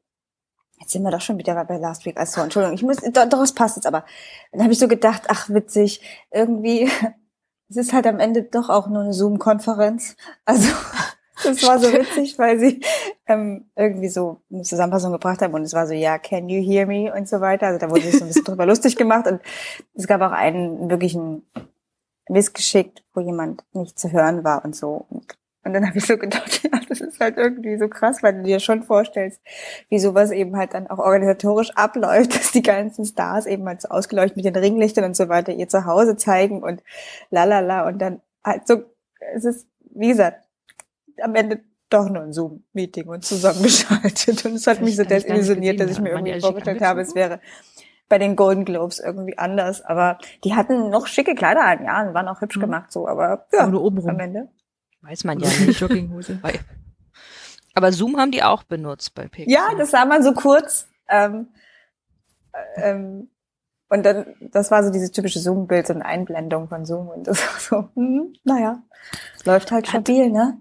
Jetzt 0.82 0.90
sind 0.90 1.04
wir 1.04 1.12
doch 1.12 1.20
schon 1.20 1.38
wieder 1.38 1.64
bei 1.64 1.76
Last 1.76 2.04
Week. 2.06 2.16
Also 2.16 2.40
Entschuldigung, 2.40 2.74
ich 2.74 2.82
muss, 2.82 2.96
es 3.00 3.54
passt 3.54 3.76
jetzt 3.76 3.86
aber. 3.86 4.04
Dann 4.50 4.62
habe 4.62 4.72
ich 4.72 4.80
so 4.80 4.88
gedacht, 4.88 5.22
ach 5.28 5.48
witzig, 5.48 6.00
irgendwie, 6.32 6.90
es 7.70 7.76
ist 7.76 7.92
halt 7.92 8.04
am 8.08 8.18
Ende 8.18 8.42
doch 8.42 8.68
auch 8.68 8.88
nur 8.88 9.02
eine 9.02 9.12
Zoom-Konferenz. 9.12 10.16
Also 10.44 10.72
das 11.44 11.62
war 11.62 11.78
so 11.78 11.92
witzig, 11.92 12.36
weil 12.36 12.58
sie 12.58 12.80
ähm, 13.28 13.70
irgendwie 13.76 14.08
so 14.08 14.40
eine 14.50 14.62
Zusammenfassung 14.62 15.12
gebracht 15.12 15.40
haben 15.40 15.54
und 15.54 15.62
es 15.62 15.72
war 15.72 15.86
so, 15.86 15.94
ja, 15.94 16.18
can 16.18 16.48
you 16.48 16.60
hear 16.60 16.84
me 16.84 17.14
und 17.14 17.28
so 17.28 17.40
weiter. 17.40 17.68
Also 17.68 17.78
da 17.78 17.88
wurde 17.88 18.02
sich 18.02 18.18
so 18.18 18.24
ein 18.24 18.28
bisschen 18.28 18.44
drüber 18.46 18.66
lustig 18.66 18.96
gemacht 18.96 19.28
und 19.28 19.40
es 19.94 20.08
gab 20.08 20.20
auch 20.20 20.32
einen 20.32 20.90
wirklichen 20.90 21.46
Missgeschick, 22.28 23.04
wo 23.14 23.20
jemand 23.20 23.62
nicht 23.72 24.00
zu 24.00 24.10
hören 24.10 24.42
war 24.42 24.64
und 24.64 24.74
so. 24.74 25.06
Und, 25.08 25.38
und 25.64 25.72
dann 25.74 25.86
habe 25.86 25.98
ich 25.98 26.06
so 26.06 26.16
gedacht, 26.16 26.62
ja, 26.64 26.80
das 26.88 27.00
ist 27.00 27.20
halt 27.20 27.36
irgendwie 27.36 27.76
so 27.78 27.88
krass, 27.88 28.22
weil 28.22 28.34
du 28.34 28.42
dir 28.42 28.60
schon 28.60 28.82
vorstellst, 28.82 29.40
wie 29.88 29.98
sowas 29.98 30.30
eben 30.30 30.56
halt 30.56 30.74
dann 30.74 30.88
auch 30.88 30.98
organisatorisch 30.98 31.70
abläuft, 31.76 32.34
dass 32.36 32.52
die 32.52 32.62
ganzen 32.62 33.04
Stars 33.04 33.46
eben 33.46 33.66
halt 33.66 33.82
so 33.82 33.88
ausgeleuchtet 33.88 34.36
mit 34.36 34.44
den 34.44 34.56
Ringlichtern 34.56 35.04
und 35.04 35.16
so 35.16 35.28
weiter 35.28 35.52
ihr 35.52 35.68
Zuhause 35.68 36.16
zeigen 36.16 36.62
und 36.62 36.82
lalala 37.30 37.86
und 37.86 37.98
dann 37.98 38.20
halt 38.44 38.66
so, 38.66 38.82
es 39.34 39.44
ist, 39.44 39.66
wie 39.94 40.08
gesagt, 40.08 40.44
am 41.20 41.34
Ende 41.34 41.60
doch 41.90 42.08
nur 42.08 42.22
ein 42.22 42.32
Zoom-Meeting 42.32 43.06
und 43.06 43.22
zusammengeschaltet. 43.24 44.44
Und 44.46 44.54
es 44.54 44.66
hat 44.66 44.80
mich 44.80 44.96
so 44.96 45.04
desillusioniert, 45.04 45.78
dass 45.78 45.90
ich 45.90 46.00
mir 46.00 46.10
irgendwie 46.10 46.40
vorgestellt 46.40 46.80
habe, 46.80 47.02
es 47.02 47.14
wäre 47.14 47.38
bei 48.08 48.18
den 48.18 48.34
Golden 48.34 48.64
Globes 48.64 48.98
irgendwie 48.98 49.36
anders. 49.36 49.82
Aber 49.82 50.18
die 50.42 50.54
hatten 50.54 50.88
noch 50.90 51.06
schicke 51.06 51.34
Kleider 51.34 51.64
an, 51.64 51.84
ja, 51.84 52.02
und 52.06 52.14
waren 52.14 52.28
auch 52.28 52.40
hübsch 52.40 52.56
Mhm. 52.56 52.62
gemacht 52.62 52.92
so, 52.92 53.06
aber 53.06 53.46
ja, 53.52 53.60
Aber 53.60 53.72
nur 53.72 53.82
oben 53.84 54.08
am. 54.08 54.18
Ende. 54.18 54.48
Weiß 55.02 55.24
man 55.24 55.38
ja 55.40 55.48
nicht. 55.66 55.80
Jogginghose. 55.80 56.40
Aber 57.74 57.92
Zoom 57.92 58.16
haben 58.18 58.30
die 58.30 58.42
auch 58.42 58.62
benutzt 58.64 59.14
bei 59.14 59.28
Pixar. 59.28 59.52
Ja, 59.52 59.68
das 59.76 59.90
sah 59.90 60.04
man 60.04 60.22
so 60.22 60.32
kurz. 60.32 60.86
Ähm, 61.08 61.48
äh, 62.52 62.90
ähm, 62.90 63.28
und 63.88 64.04
dann, 64.04 64.24
das 64.40 64.70
war 64.70 64.82
so 64.84 64.90
dieses 64.90 65.10
typische 65.12 65.38
Zoom-Bild, 65.38 65.86
so 65.86 65.92
eine 65.92 66.04
Einblendung 66.06 66.68
von 66.68 66.86
Zoom. 66.86 67.08
Und 67.08 67.26
das 67.26 67.40
war 67.46 67.60
so, 67.60 67.88
hm, 67.94 68.32
naja, 68.44 68.82
läuft 69.44 69.70
halt 69.70 69.86
stabil, 69.86 70.30
ne? 70.30 70.58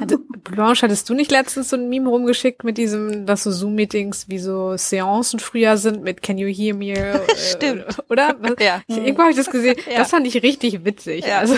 Hatte, 0.00 0.18
Blanche, 0.18 0.82
hattest 0.86 1.08
du 1.08 1.14
nicht 1.14 1.32
letztens 1.32 1.70
so 1.70 1.76
ein 1.76 1.88
Meme 1.88 2.08
rumgeschickt 2.08 2.62
mit 2.62 2.78
diesem, 2.78 3.26
dass 3.26 3.42
so 3.42 3.50
Zoom-Meetings 3.50 4.28
wie 4.28 4.38
so 4.38 4.76
Seancen 4.76 5.40
früher 5.40 5.76
sind 5.78 6.02
mit 6.02 6.22
Can 6.22 6.38
you 6.38 6.46
hear 6.48 6.74
me? 6.74 6.92
Äh, 6.96 7.18
Stimmt. 7.36 7.86
Oder? 8.08 8.36
Was- 8.40 8.54
Ja, 8.64 8.82
irgendwo 8.86 9.22
habe 9.22 9.30
ich 9.32 9.36
das 9.36 9.50
gesehen. 9.50 9.76
Ja. 9.90 9.98
Das 9.98 10.10
fand 10.10 10.26
ich 10.28 10.40
richtig 10.42 10.84
witzig. 10.84 11.26
Ja. 11.26 11.38
Also, 11.40 11.56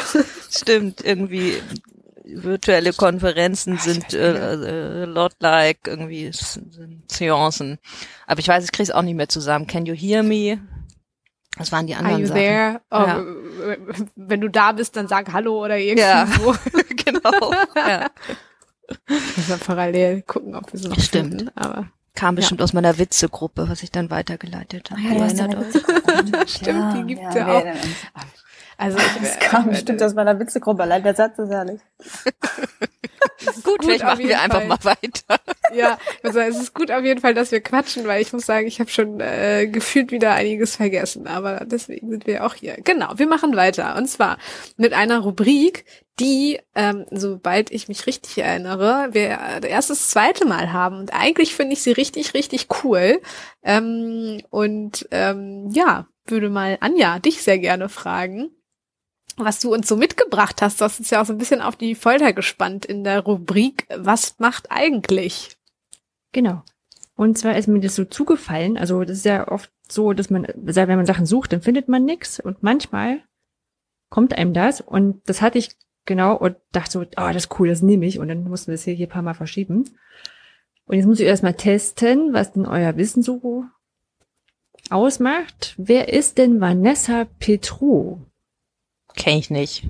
stimmt. 0.51 1.05
Irgendwie 1.05 1.57
virtuelle 2.25 2.93
Konferenzen 2.93 3.75
ich 3.75 3.83
sind 3.83 4.15
äh, 4.15 5.03
äh, 5.03 5.05
lot-like, 5.07 5.81
irgendwie 5.87 6.27
s- 6.27 6.61
sind 6.71 7.11
Seancen. 7.11 7.79
Aber 8.27 8.41
ich 8.41 8.49
weiß, 8.49 8.65
ich 8.65 8.73
krieg's 8.73 8.91
auch 8.91 9.03
nicht 9.03 9.17
mehr 9.17 9.29
zusammen. 9.29 9.67
Can 9.67 9.87
you 9.87 9.95
hear 9.95 10.23
me? 10.23 10.59
Das 11.59 11.71
waren 11.73 11.87
die 11.87 11.95
are 11.95 12.01
anderen 12.05 12.21
you 12.23 12.27
Sachen. 12.29 12.41
there? 12.41 12.81
Oh, 12.91 12.97
Ja. 12.97 13.25
Wenn 14.17 14.41
du 14.41 14.49
da 14.49 14.73
bist, 14.73 14.97
dann 14.97 15.09
sag 15.09 15.33
Hallo 15.33 15.63
oder 15.65 15.77
irgendwie 15.77 16.01
Ja. 16.03 16.27
so. 16.27 16.55
genau. 17.05 17.53
Ja. 17.77 18.11
Müssen 19.09 19.49
wir 19.49 19.57
parallel 19.59 20.23
gucken, 20.23 20.55
ob 20.55 20.73
wir 20.73 20.89
noch 20.89 20.99
Stimmt. 21.01 21.31
finden. 21.39 21.51
Aber 21.57 21.89
Kam 22.15 22.35
bestimmt 22.35 22.61
aus 22.63 22.73
meiner 22.75 22.99
Witzegruppe, 22.99 23.69
was 23.69 23.83
ich 23.83 23.91
dann 23.91 24.11
weitergeleitet 24.11 24.91
habe. 24.91 25.01
Ja? 25.01 25.29
Witzegruppe. 25.29 26.47
Stimmt, 26.47 26.97
die 26.99 27.15
gibt's 27.15 27.35
ja 27.35 27.47
wir 27.47 27.55
auch. 27.55 27.65
Also 28.77 28.99
ich, 28.99 29.05
Das 29.21 29.39
kam 29.39 29.69
äh, 29.69 29.71
bestimmt 29.73 30.03
aus 30.03 30.15
meiner 30.15 30.39
Witzegruppe, 30.39 30.83
allein 30.83 31.03
der 31.03 31.15
Satz 31.15 31.39
ist 31.39 31.51
herrlich. 31.51 31.81
Gut, 33.63 33.85
vielleicht 33.85 34.05
auf 34.05 34.11
machen 34.11 34.19
wir 34.21 34.27
jeden 34.27 34.41
einfach 34.41 34.59
Fall. 34.61 34.69
mal 34.69 34.85
weiter. 34.85 35.41
Ja, 35.75 35.97
also 36.23 36.39
es 36.41 36.59
ist 36.61 36.75
gut 36.75 36.91
auf 36.91 37.03
jeden 37.03 37.23
Fall, 37.23 37.33
dass 37.33 37.51
wir 37.51 37.63
quatschen, 37.63 38.07
weil 38.07 38.21
ich 38.21 38.35
muss 38.35 38.45
sagen, 38.45 38.67
ich 38.67 38.79
habe 38.79 38.91
schon 38.91 39.21
äh, 39.21 39.67
gefühlt 39.67 40.13
wieder 40.13 40.35
einiges 40.35 40.77
vergessen, 40.77 41.27
aber 41.27 41.65
deswegen 41.65 42.11
sind 42.11 42.27
wir 42.27 42.45
auch 42.45 42.53
hier. 42.53 42.77
Genau, 42.85 43.15
wir 43.17 43.27
machen 43.27 43.57
weiter 43.57 43.97
und 43.97 44.07
zwar 44.07 44.37
mit 44.77 44.93
einer 44.93 45.21
Rubrik, 45.21 45.87
die, 46.21 46.61
ähm, 46.75 47.07
sobald 47.11 47.71
ich 47.71 47.89
mich 47.89 48.07
richtig 48.07 48.37
erinnere, 48.37 49.09
wir 49.13 49.39
äh, 49.63 49.67
erst 49.67 49.89
das 49.89 50.11
zweite 50.11 50.45
Mal 50.45 50.75
haben 50.75 50.99
und 50.99 51.15
eigentlich 51.15 51.55
finde 51.55 51.73
ich 51.73 51.83
sie 51.83 51.93
richtig, 51.93 52.35
richtig 52.35 52.67
cool 52.85 53.23
ähm, 53.63 54.43
und 54.51 55.09
ähm, 55.11 55.71
ja, 55.73 56.07
würde 56.27 56.51
mal 56.51 56.77
Anja 56.81 57.19
dich 57.19 57.43
sehr 57.43 57.59
gerne 57.59 57.89
fragen 57.89 58.51
was 59.37 59.61
du 59.61 59.73
uns 59.73 59.89
so 59.89 59.97
mitgebracht 59.97 60.63
hast. 60.63 60.81
Hast 60.81 60.99
uns 60.99 61.11
ja 61.11 61.21
auch 61.21 61.27
so 61.27 61.33
ein 61.33 61.39
bisschen 61.39 61.61
auf 61.61 61.77
die 61.77 61.95
Folter 61.95 62.33
gespannt 62.33 62.85
in 62.85 63.05
der 63.05 63.21
Rubrik 63.21 63.87
Was 63.97 64.39
macht 64.39 64.71
eigentlich? 64.71 65.57
Genau. 66.33 66.63
Und 67.15 67.39
zwar 67.39 67.57
ist 67.57 67.69
mir 67.69 67.81
das 67.81 67.95
so 67.95 68.05
zugefallen, 68.05 68.79
also 68.79 69.05
das 69.05 69.19
ist 69.19 69.27
ja 69.27 69.49
oft 69.49 69.71
so, 69.89 70.15
dass 70.15 70.31
man, 70.31 70.47
wenn 70.57 70.89
man 70.89 71.07
Sachen 71.07 71.27
sucht, 71.27 71.53
dann 71.53 71.61
findet 71.61 71.89
man 71.89 72.05
nichts 72.05 72.41
und 72.41 72.63
manchmal 72.63 73.21
kommt 74.09 74.37
einem 74.37 74.55
das 74.55 74.81
und 74.81 75.21
das 75.29 75.43
hatte 75.43 75.59
ich 75.59 75.77
Genau, 76.05 76.35
und 76.37 76.57
dachte 76.73 76.91
so, 76.91 77.05
ah, 77.15 77.33
das 77.33 77.45
ist 77.45 77.61
cool, 77.61 77.69
das 77.69 77.83
nehme 77.83 78.07
ich. 78.07 78.19
Und 78.19 78.29
dann 78.29 78.45
mussten 78.45 78.69
wir 78.69 78.75
es 78.75 78.85
hier, 78.85 78.95
hier 78.95 79.07
ein 79.07 79.11
paar 79.11 79.23
Mal 79.23 79.35
verschieben. 79.35 79.85
Und 80.87 80.97
jetzt 80.97 81.07
muss 81.07 81.21
ich 81.21 81.27
erstmal 81.27 81.55
testen, 81.55 82.33
was 82.33 82.53
denn 82.53 82.67
euer 82.67 82.97
Wissen 82.97 83.23
so 83.23 83.65
ausmacht. 84.91 85.75
Wer 85.79 86.13
ist 86.13 86.39
denn 86.39 86.61
Vanessa 86.61 87.27
Petru? 87.39 88.19
Kenn 89.15 89.39
ich 89.39 89.51
nicht. 89.51 89.85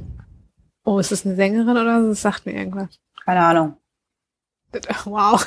Oh, 0.84 0.98
ist 0.98 1.12
das 1.12 1.24
eine 1.24 1.36
Sängerin 1.36 1.76
oder 1.76 2.08
das 2.08 2.22
sagt 2.22 2.46
mir 2.46 2.52
irgendwas? 2.52 2.88
Keine 3.24 3.40
Ahnung. 3.40 3.76
Wow. 5.04 5.46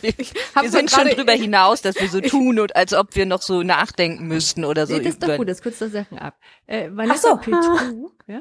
Wir 0.00 0.70
sind 0.70 0.90
schon 0.90 1.08
drüber 1.08 1.32
hinaus, 1.32 1.82
dass 1.82 2.00
wir 2.00 2.08
so 2.08 2.22
tun 2.22 2.58
und 2.58 2.74
als 2.74 2.94
ob 2.94 3.14
wir 3.14 3.26
noch 3.26 3.42
so 3.42 3.62
nachdenken 3.62 4.26
müssten 4.28 4.64
oder 4.64 4.86
so. 4.86 4.94
Nee, 4.94 5.00
das 5.00 5.14
ist 5.14 5.22
doch 5.22 5.36
gut, 5.36 5.46
das 5.46 5.60
kürzt 5.60 5.82
doch 5.82 5.90
Sachen 5.90 6.18
ab. 6.18 6.34
Äh, 6.66 6.88
Vanessa 6.90 7.32
so. 7.32 7.36
Petru, 7.36 8.10
ja? 8.26 8.40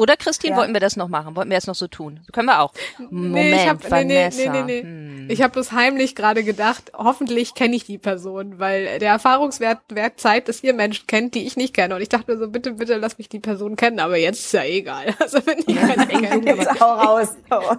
Oder 0.00 0.16
Christine, 0.16 0.52
Ja. 0.54 0.58
wollten 0.58 0.72
wir 0.72 0.80
das 0.80 0.96
noch 0.96 1.08
machen? 1.08 1.36
Wollten 1.36 1.50
wir 1.50 1.56
das 1.56 1.66
noch 1.66 1.74
so 1.74 1.86
tun? 1.86 2.20
Können 2.32 2.46
wir 2.46 2.60
auch. 2.60 2.72
Moment, 2.98 3.32
nee, 3.34 3.54
ich 3.54 3.68
hab, 3.68 3.78
nee, 3.82 4.04
nee, 4.04 4.14
Vanessa. 4.14 4.52
nee, 4.52 4.62
nee, 4.62 4.62
nee. 4.62 4.82
Hm. 4.82 5.26
Ich 5.30 5.42
habe 5.42 5.52
bloß 5.52 5.72
heimlich 5.72 6.14
gerade 6.14 6.42
gedacht, 6.42 6.90
hoffentlich 6.96 7.54
kenne 7.54 7.76
ich 7.76 7.84
die 7.84 7.98
Person, 7.98 8.58
weil 8.58 8.98
der 8.98 9.10
Erfahrungswert 9.10 9.78
Wert 9.90 10.18
zeigt, 10.18 10.48
dass 10.48 10.64
ihr 10.64 10.72
Menschen 10.72 11.06
kennt, 11.06 11.34
die 11.34 11.46
ich 11.46 11.56
nicht 11.56 11.74
kenne. 11.74 11.94
Und 11.94 12.00
ich 12.00 12.08
dachte 12.08 12.32
mir 12.32 12.38
so, 12.38 12.48
bitte, 12.50 12.72
bitte 12.72 12.96
lass 12.96 13.18
mich 13.18 13.28
die 13.28 13.40
Person 13.40 13.76
kennen, 13.76 14.00
aber 14.00 14.16
jetzt 14.16 14.40
ist 14.46 14.52
ja 14.52 14.64
egal. 14.64 15.06
Also 15.20 15.38
wenn 15.46 15.58
ich 15.58 15.76
keine 15.76 16.06
kenne. 16.06 16.56
Jetzt 16.56 16.80
auch 16.82 17.06
raus. 17.06 17.36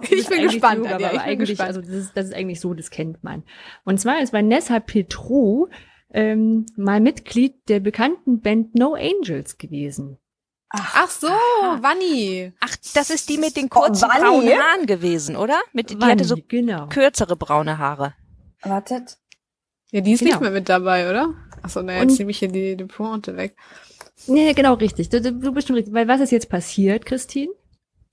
Ich 0.08 0.20
Das 0.20 0.26
bin 0.30 0.42
gespannt, 0.42 0.84
so, 0.84 0.90
Anja, 0.94 1.06
aber 1.08 1.16
ich 1.16 1.20
bin 1.20 1.20
eigentlich, 1.20 1.48
gespannt. 1.58 1.68
also 1.68 1.80
das 1.80 1.90
ist, 1.90 2.12
das 2.16 2.26
ist 2.26 2.34
eigentlich 2.34 2.60
so, 2.60 2.72
das 2.72 2.90
kennt 2.90 3.22
man. 3.24 3.42
Und 3.84 4.00
zwar 4.00 4.22
ist 4.22 4.32
Vanessa 4.32 4.80
Petru 4.80 5.66
ähm, 6.14 6.66
mal 6.76 7.00
Mitglied 7.00 7.54
der 7.68 7.80
bekannten 7.80 8.40
Band 8.40 8.74
No 8.74 8.94
Angels 8.94 9.58
gewesen. 9.58 10.18
Ach 10.74 11.08
so, 11.10 11.26
Wanni. 11.28 12.52
Ach, 12.60 12.76
das 12.94 13.10
ist 13.10 13.28
die 13.28 13.36
mit 13.38 13.56
den 13.56 13.68
kurzen 13.68 14.08
Wanni? 14.08 14.20
braunen 14.22 14.58
Haaren 14.58 14.86
gewesen, 14.86 15.36
oder? 15.36 15.60
Mit, 15.72 15.90
die 15.90 15.98
hatte 15.98 16.24
so 16.24 16.36
genau. 16.48 16.86
kürzere 16.88 17.36
braune 17.36 17.76
Haare. 17.78 18.14
Wartet. 18.62 19.18
Ja, 19.90 20.00
die 20.00 20.12
ist 20.12 20.20
Genau. 20.20 20.32
nicht 20.32 20.40
mehr 20.40 20.50
mit 20.50 20.68
dabei, 20.70 21.10
oder? 21.10 21.34
Ach 21.62 21.68
so, 21.68 21.82
na, 21.82 22.00
Und- 22.00 22.08
jetzt 22.08 22.18
nehme 22.18 22.30
ich 22.30 22.38
hier 22.38 22.48
die, 22.48 22.76
die 22.76 22.84
Pointe 22.84 23.36
weg. 23.36 23.56
Nee, 24.26 24.54
genau 24.54 24.74
richtig. 24.74 25.08
Du, 25.10 25.20
du 25.20 25.32
du 25.32 25.52
bist 25.52 25.66
schon 25.68 25.76
richtig. 25.76 25.92
Weil 25.92 26.08
was 26.08 26.20
ist 26.20 26.30
jetzt 26.32 26.48
passiert, 26.48 27.04
Christine? 27.04 27.52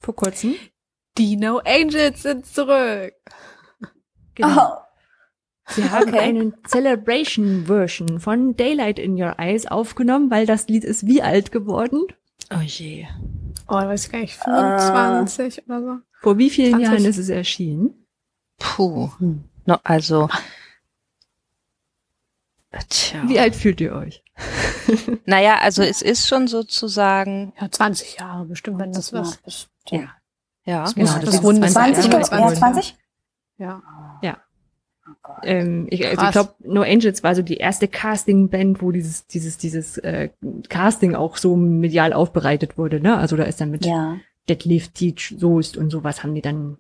Vor 0.01 0.15
kurzem? 0.15 0.55
Die 1.17 1.37
No 1.37 1.59
Angels 1.59 2.23
sind 2.23 2.45
zurück. 2.45 3.13
Genau. 4.35 4.57
Oh, 4.57 4.77
Sie 5.71 5.89
haben 5.89 6.09
Okay. 6.09 6.19
eine 6.19 6.53
Celebration-Version 6.67 8.19
von 8.19 8.55
Daylight 8.57 8.97
in 8.99 9.21
Your 9.21 9.35
Eyes 9.37 9.67
aufgenommen, 9.67 10.31
weil 10.31 10.45
das 10.45 10.67
Lied 10.67 10.83
ist 10.83 11.05
wie 11.05 11.21
alt 11.21 11.51
geworden? 11.51 12.03
Oh 12.51 12.61
je. 12.61 13.07
Oh, 13.67 13.75
weiß 13.75 14.05
ich 14.05 14.11
gar 14.11 14.19
nicht, 14.19 14.35
25 14.35 15.65
oder 15.67 15.81
so. 15.81 15.97
Vor 16.21 16.37
wie 16.37 16.49
vielen 16.49 16.71
20. 16.71 16.87
Jahren 16.87 17.05
ist 17.05 17.17
es 17.17 17.29
erschienen? 17.29 18.05
Puh. 18.57 19.09
No, 19.65 19.77
also. 19.83 20.29
Tja. 22.89 23.21
Wie 23.27 23.39
alt 23.39 23.55
fühlt 23.55 23.81
ihr 23.81 23.93
euch? 23.93 24.23
Naja, 25.25 25.59
also 25.59 25.83
es 25.83 26.01
ist 26.01 26.27
schon 26.27 26.47
sozusagen, 26.47 27.53
Ja, 27.61 27.69
20 27.69 28.19
Jahre 28.19 28.45
bestimmt, 28.45 28.79
wenn 28.79 28.91
das 28.91 29.13
was. 29.13 29.39
Ja. 29.89 30.15
ja. 30.65 30.83
Das 30.83 30.95
Genau, 30.95 31.19
das 31.19 31.43
Rundes 31.43 31.73
20, 31.73 32.03
sein. 32.03 32.11
Jahre 32.11 32.41
ja, 32.41 32.47
alt. 32.47 32.57
20? 32.57 32.97
Ja. 33.57 33.81
Gott. 34.23 34.37
Ähm, 35.43 35.87
ich 35.89 36.05
also 36.07 36.23
ich 36.25 36.31
glaube, 36.31 36.53
No 36.63 36.81
Angels 36.81 37.23
war 37.23 37.35
so 37.35 37.41
die 37.41 37.57
erste 37.57 37.87
Casting-Band, 37.87 38.81
wo 38.81 38.91
dieses, 38.91 39.27
dieses, 39.27 39.57
dieses 39.57 39.97
äh, 39.99 40.29
Casting 40.69 41.15
auch 41.15 41.37
so 41.37 41.55
medial 41.55 42.13
aufbereitet 42.13 42.77
wurde, 42.77 42.99
ne? 42.99 43.17
Also 43.17 43.35
da 43.35 43.43
ist 43.43 43.61
dann 43.61 43.71
mit 43.71 43.85
Ja. 43.85 44.17
Deadlift, 44.47 44.95
Teach, 44.95 45.35
Soest 45.37 45.77
und 45.77 45.89
sowas 45.91 46.23
haben 46.23 46.33
die 46.33 46.41
dann 46.41 46.77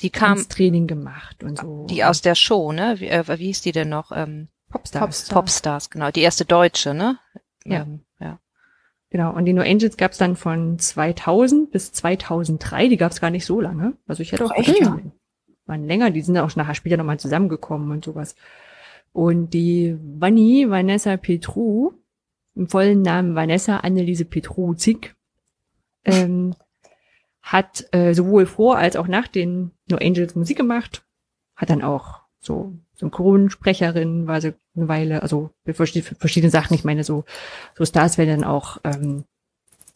Die 0.00 0.10
kam, 0.10 0.38
ins 0.38 0.48
Training 0.48 0.86
gemacht 0.86 1.42
und 1.44 1.58
so. 1.58 1.86
die 1.88 2.04
aus 2.04 2.22
der 2.22 2.34
Show, 2.34 2.72
ne? 2.72 2.94
Wie, 2.98 3.08
äh, 3.08 3.24
wie 3.38 3.46
hieß 3.46 3.60
die 3.60 3.72
denn 3.72 3.88
noch? 3.90 4.12
Ähm, 4.14 4.48
Popstars. 4.70 5.00
Popstar. 5.04 5.34
Popstars, 5.42 5.90
genau. 5.90 6.10
Die 6.10 6.22
erste 6.22 6.44
Deutsche, 6.46 6.94
ne? 6.94 7.18
Ja. 7.64 7.82
Ähm, 7.82 8.00
ja. 8.18 8.38
Genau, 9.10 9.30
und 9.34 9.44
die 9.44 9.52
No 9.52 9.60
Angels 9.60 9.98
gab's 9.98 10.16
dann 10.16 10.36
von 10.36 10.78
2000 10.78 11.70
bis 11.70 11.92
2003, 11.92 12.88
die 12.88 12.96
gab's 12.96 13.20
gar 13.20 13.28
nicht 13.30 13.44
so 13.44 13.60
lange. 13.60 13.92
Also 14.06 14.22
ich 14.22 14.32
hätte 14.32 14.46
auch 14.46 14.54
echt? 14.56 14.80
Waren 15.72 15.86
länger, 15.86 16.10
die 16.10 16.20
sind 16.20 16.38
auch 16.38 16.54
nachher 16.56 16.74
später 16.74 16.96
nochmal 16.96 17.18
zusammengekommen 17.18 17.90
und 17.90 18.04
sowas. 18.04 18.36
Und 19.12 19.50
die 19.50 19.96
Vanni 20.00 20.66
Vanessa 20.68 21.16
Petru, 21.16 21.92
im 22.54 22.68
vollen 22.68 23.02
Namen 23.02 23.34
Vanessa 23.34 23.78
Anneliese 23.78 24.24
Petru 24.24 24.74
Zick, 24.74 25.14
ähm, 26.04 26.54
hat 27.40 27.86
äh, 27.92 28.14
sowohl 28.14 28.46
vor 28.46 28.78
als 28.78 28.96
auch 28.96 29.08
nach 29.08 29.28
den 29.28 29.72
No 29.90 29.96
Angels 29.96 30.34
Musik 30.34 30.56
gemacht, 30.56 31.04
hat 31.56 31.70
dann 31.70 31.82
auch 31.82 32.20
so 32.38 32.72
Synchronsprecherin, 32.94 34.26
war 34.26 34.40
sie 34.40 34.54
eine 34.76 34.88
Weile, 34.88 35.22
also 35.22 35.50
für 35.64 35.74
verschiedene 35.74 36.50
Sachen, 36.50 36.74
ich 36.74 36.84
meine 36.84 37.04
so, 37.04 37.24
so 37.74 37.84
Stars 37.84 38.18
werden 38.18 38.40
dann 38.40 38.48
auch 38.48 38.78
ähm, 38.84 39.24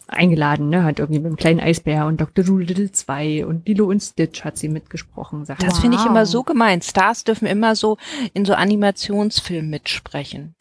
eingeladen, 0.08 0.68
ne, 0.68 0.84
hat 0.84 0.98
irgendwie 0.98 1.20
mit 1.20 1.30
dem 1.30 1.36
kleinen 1.36 1.60
Eisbär 1.60 2.06
und 2.06 2.20
Dr. 2.20 2.44
Doolittle 2.44 2.92
2 2.92 3.44
und 3.46 3.66
Lilo 3.66 3.86
und 3.86 4.00
Stitch 4.00 4.44
hat 4.44 4.56
sie 4.56 4.68
mitgesprochen, 4.68 5.44
Sachen. 5.44 5.66
Das 5.66 5.78
finde 5.78 5.96
ich 5.96 6.02
Wow. 6.02 6.10
immer 6.10 6.26
so 6.26 6.42
gemein. 6.44 6.80
Stars 6.82 7.24
dürfen 7.24 7.46
immer 7.46 7.74
so 7.74 7.96
in 8.34 8.44
so 8.44 8.54
Animationsfilmen 8.54 9.70
mitsprechen. 9.70 10.54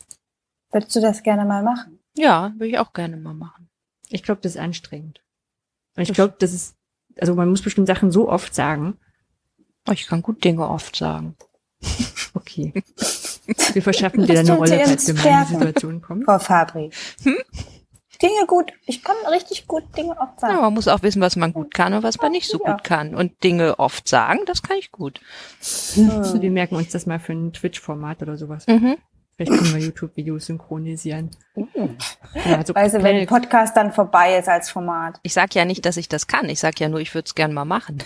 Würdest 0.71 0.95
du 0.95 1.01
das 1.01 1.21
gerne 1.23 1.45
mal 1.45 1.63
machen? 1.63 1.99
Ja, 2.17 2.53
würde 2.55 2.67
ich 2.67 2.79
auch 2.79 2.93
gerne 2.93 3.17
mal 3.17 3.33
machen. 3.33 3.69
Ich 4.09 4.23
glaube, 4.23 4.41
das 4.41 4.53
ist 4.55 4.61
anstrengend. 4.61 5.21
Und 5.95 6.03
ich 6.03 6.13
glaube, 6.13 6.35
das 6.39 6.53
ist, 6.53 6.75
also 7.19 7.35
man 7.35 7.49
muss 7.49 7.61
bestimmt 7.61 7.87
Sachen 7.87 8.11
so 8.11 8.29
oft 8.29 8.53
sagen. 8.55 8.97
Oh, 9.87 9.91
ich 9.91 10.07
kann 10.07 10.21
gut 10.21 10.43
Dinge 10.43 10.67
oft 10.67 10.95
sagen. 10.95 11.35
Okay. 12.37 12.73
Wir 13.71 13.81
verschaffen 13.81 14.25
dir 14.25 14.33
dann 14.35 14.45
eine 14.49 14.57
Rolle, 14.57 14.81
falls 14.85 15.07
wir 15.07 15.13
mal 15.13 15.41
in 15.41 15.47
die. 15.47 15.53
Situation 15.53 16.01
kommen. 16.01 16.23
Frau 16.25 16.37
Fabri. 16.37 16.89
Dinge 18.21 18.45
gut. 18.47 18.71
Ich 18.85 19.03
kann 19.03 19.15
richtig 19.31 19.67
gut 19.67 19.83
Dinge 19.97 20.11
oft 20.11 20.41
Ja, 20.41 20.47
sagen. 20.49 20.61
man 20.61 20.73
muss 20.73 20.87
auch 20.87 21.01
wissen, 21.03 21.21
was 21.21 21.35
man 21.35 21.53
gut 21.53 21.73
kann 21.73 21.93
und 21.93 22.03
was 22.03 22.17
man 22.19 22.31
nicht 22.31 22.47
so 22.49 22.59
Ja. 22.63 22.73
gut 22.73 22.83
kann. 22.83 23.15
Und 23.15 23.43
Dinge 23.43 23.79
oft 23.79 24.07
sagen, 24.07 24.39
das 24.45 24.61
kann 24.61 24.77
ich 24.77 24.91
gut. 24.91 25.19
Also 25.59 26.41
wir 26.41 26.51
merken 26.51 26.75
uns 26.75 26.89
das 26.89 27.05
mal 27.05 27.19
für 27.19 27.33
ein 27.33 27.53
Twitch-Format 27.53 28.21
oder 28.21 28.37
sowas. 28.37 28.65
Mhm. 28.67 28.97
Vielleicht 29.37 29.51
können 29.51 29.73
wir 29.75 29.81
YouTube-Videos 29.81 30.45
synchronisieren. 30.45 31.31
Ja, 32.45 32.57
also 32.57 32.75
Weißt 32.75 32.95
du, 32.95 33.03
wenn 33.03 33.25
Podcast 33.27 33.77
dann 33.77 33.93
vorbei 33.93 34.37
ist 34.37 34.49
als 34.49 34.69
Format. 34.69 35.19
Ich 35.23 35.33
sag 35.33 35.55
ja 35.55 35.63
nicht, 35.65 35.85
dass 35.85 35.95
ich 35.97 36.09
das 36.09 36.27
kann. 36.27 36.49
Ich 36.49 36.59
sag 36.59 36.79
ja 36.81 36.89
nur, 36.89 36.99
ich 36.99 37.13
würde 37.13 37.25
es 37.25 37.35
gern 37.35 37.53
mal 37.53 37.63
machen. 37.65 37.99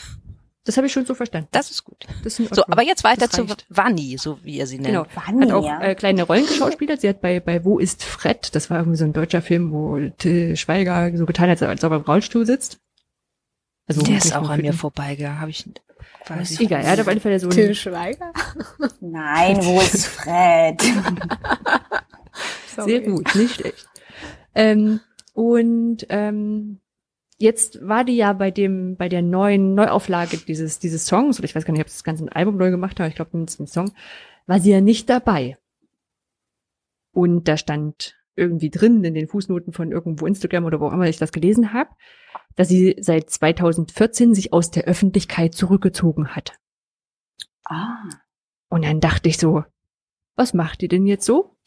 Das 0.69 0.77
habe 0.77 0.85
ich 0.85 0.93
schon 0.93 1.03
so 1.03 1.15
verstanden. 1.15 1.47
Das 1.49 1.71
ist 1.71 1.83
gut. 1.83 2.05
Das 2.23 2.39
ist 2.39 2.53
So, 2.53 2.63
aber 2.67 2.83
jetzt 2.83 3.03
weiter 3.03 3.27
zu. 3.27 3.47
Vanni, 3.69 4.19
so 4.19 4.38
wie 4.43 4.57
ihr 4.57 4.67
sie 4.67 4.77
nennt. 4.77 4.89
Genau. 4.89 5.05
Vanni, 5.15 5.47
Hat 5.47 5.51
auch 5.51 5.65
ja. 5.65 5.81
äh, 5.81 5.95
kleine 5.95 6.21
Rollen 6.21 6.45
geschauspielert. 6.45 7.01
Sie 7.01 7.09
hat 7.09 7.21
bei, 7.21 7.39
bei 7.39 7.65
Wo 7.65 7.79
ist 7.79 8.03
Fred, 8.03 8.53
das 8.53 8.69
war 8.69 8.77
irgendwie 8.77 8.99
so 8.99 9.05
ein 9.05 9.13
deutscher 9.13 9.41
Film, 9.41 9.71
wo 9.71 9.97
Till 10.19 10.55
Schweiger 10.57 11.17
so 11.17 11.25
getan 11.25 11.49
hat, 11.49 11.59
als 11.63 11.83
ob 11.83 11.91
er 11.91 11.97
im 11.97 12.03
Rollstuhl 12.03 12.45
sitzt. 12.45 12.77
Also 13.88 14.03
Der 14.03 14.17
ist 14.17 14.35
auch 14.35 14.47
an 14.47 14.61
mir 14.61 14.73
vorbeigegangen. 14.73 15.41
Habe 15.41 15.49
ich, 15.49 15.67
weiß 16.27 16.51
ich. 16.51 16.59
Egal, 16.59 16.83
er 16.83 16.91
hat 16.91 16.99
auf 16.99 17.07
alle 17.07 17.19
Fälle 17.19 17.39
so 17.39 17.49
Till 17.49 17.73
Schweiger? 17.73 18.31
Nein, 19.01 19.57
wo 19.65 19.79
ist 19.81 20.05
Fred? 20.05 20.83
Sehr 22.77 23.01
gut, 23.01 23.33
nicht 23.33 23.55
schlecht. 23.55 23.88
Ähm, 24.53 24.99
und 25.33 26.05
ähm, 26.09 26.79
jetzt 27.39 27.79
war 27.81 28.03
die 28.03 28.15
ja 28.15 28.34
bei 28.34 28.51
dem, 28.51 28.96
bei 28.96 29.10
der 29.10 29.22
neuen 29.22 29.74
Neuauflage 29.74 30.38
dieses, 30.38 30.79
dieses 30.79 31.05
Songs, 31.05 31.39
oder 31.39 31.46
ich 31.46 31.55
weiß 31.55 31.65
gar 31.65 31.72
nicht, 31.72 31.81
ob 31.81 31.88
das 31.88 32.03
ganze 32.03 32.31
Album 32.36 32.58
neu 32.58 32.69
gemacht 32.69 32.93
hat, 32.93 33.01
aber 33.01 33.08
ich 33.08 33.15
glaube, 33.15 33.31
mindestens 33.34 33.72
ein 33.72 33.88
Song, 33.88 33.96
war 34.46 34.60
sie 34.60 34.72
ja 34.72 34.81
nicht 34.81 35.10
dabei. 35.10 35.58
Und 37.12 37.48
da 37.48 37.58
stand 37.58 38.17
irgendwie 38.36 38.69
drin 38.69 39.03
in 39.03 39.13
den 39.13 39.27
Fußnoten 39.27 39.74
von 39.74 39.91
irgendwo 39.91 40.25
Instagram 40.25 40.65
oder 40.65 40.79
wo 40.79 40.88
auch 40.88 40.93
immer 40.93 41.08
ich 41.08 41.17
das 41.17 41.31
gelesen 41.31 41.74
habe, 41.74 41.89
dass 42.55 42.69
sie 42.69 42.96
seit 43.00 43.29
2014 43.29 44.34
sich 44.34 44.53
aus 44.53 44.72
der 44.72 44.86
Öffentlichkeit 44.86 45.53
zurückgezogen 45.55 46.29
hat. 46.36 46.58
Ah. 47.65 48.10
Und 48.69 48.86
dann 48.86 49.00
dachte 49.00 49.29
ich 49.29 49.38
so, 49.38 49.63
was 50.36 50.53
macht 50.53 50.81
ihr 50.84 50.89
denn 50.89 51.05
jetzt 51.05 51.25
so? 51.25 51.58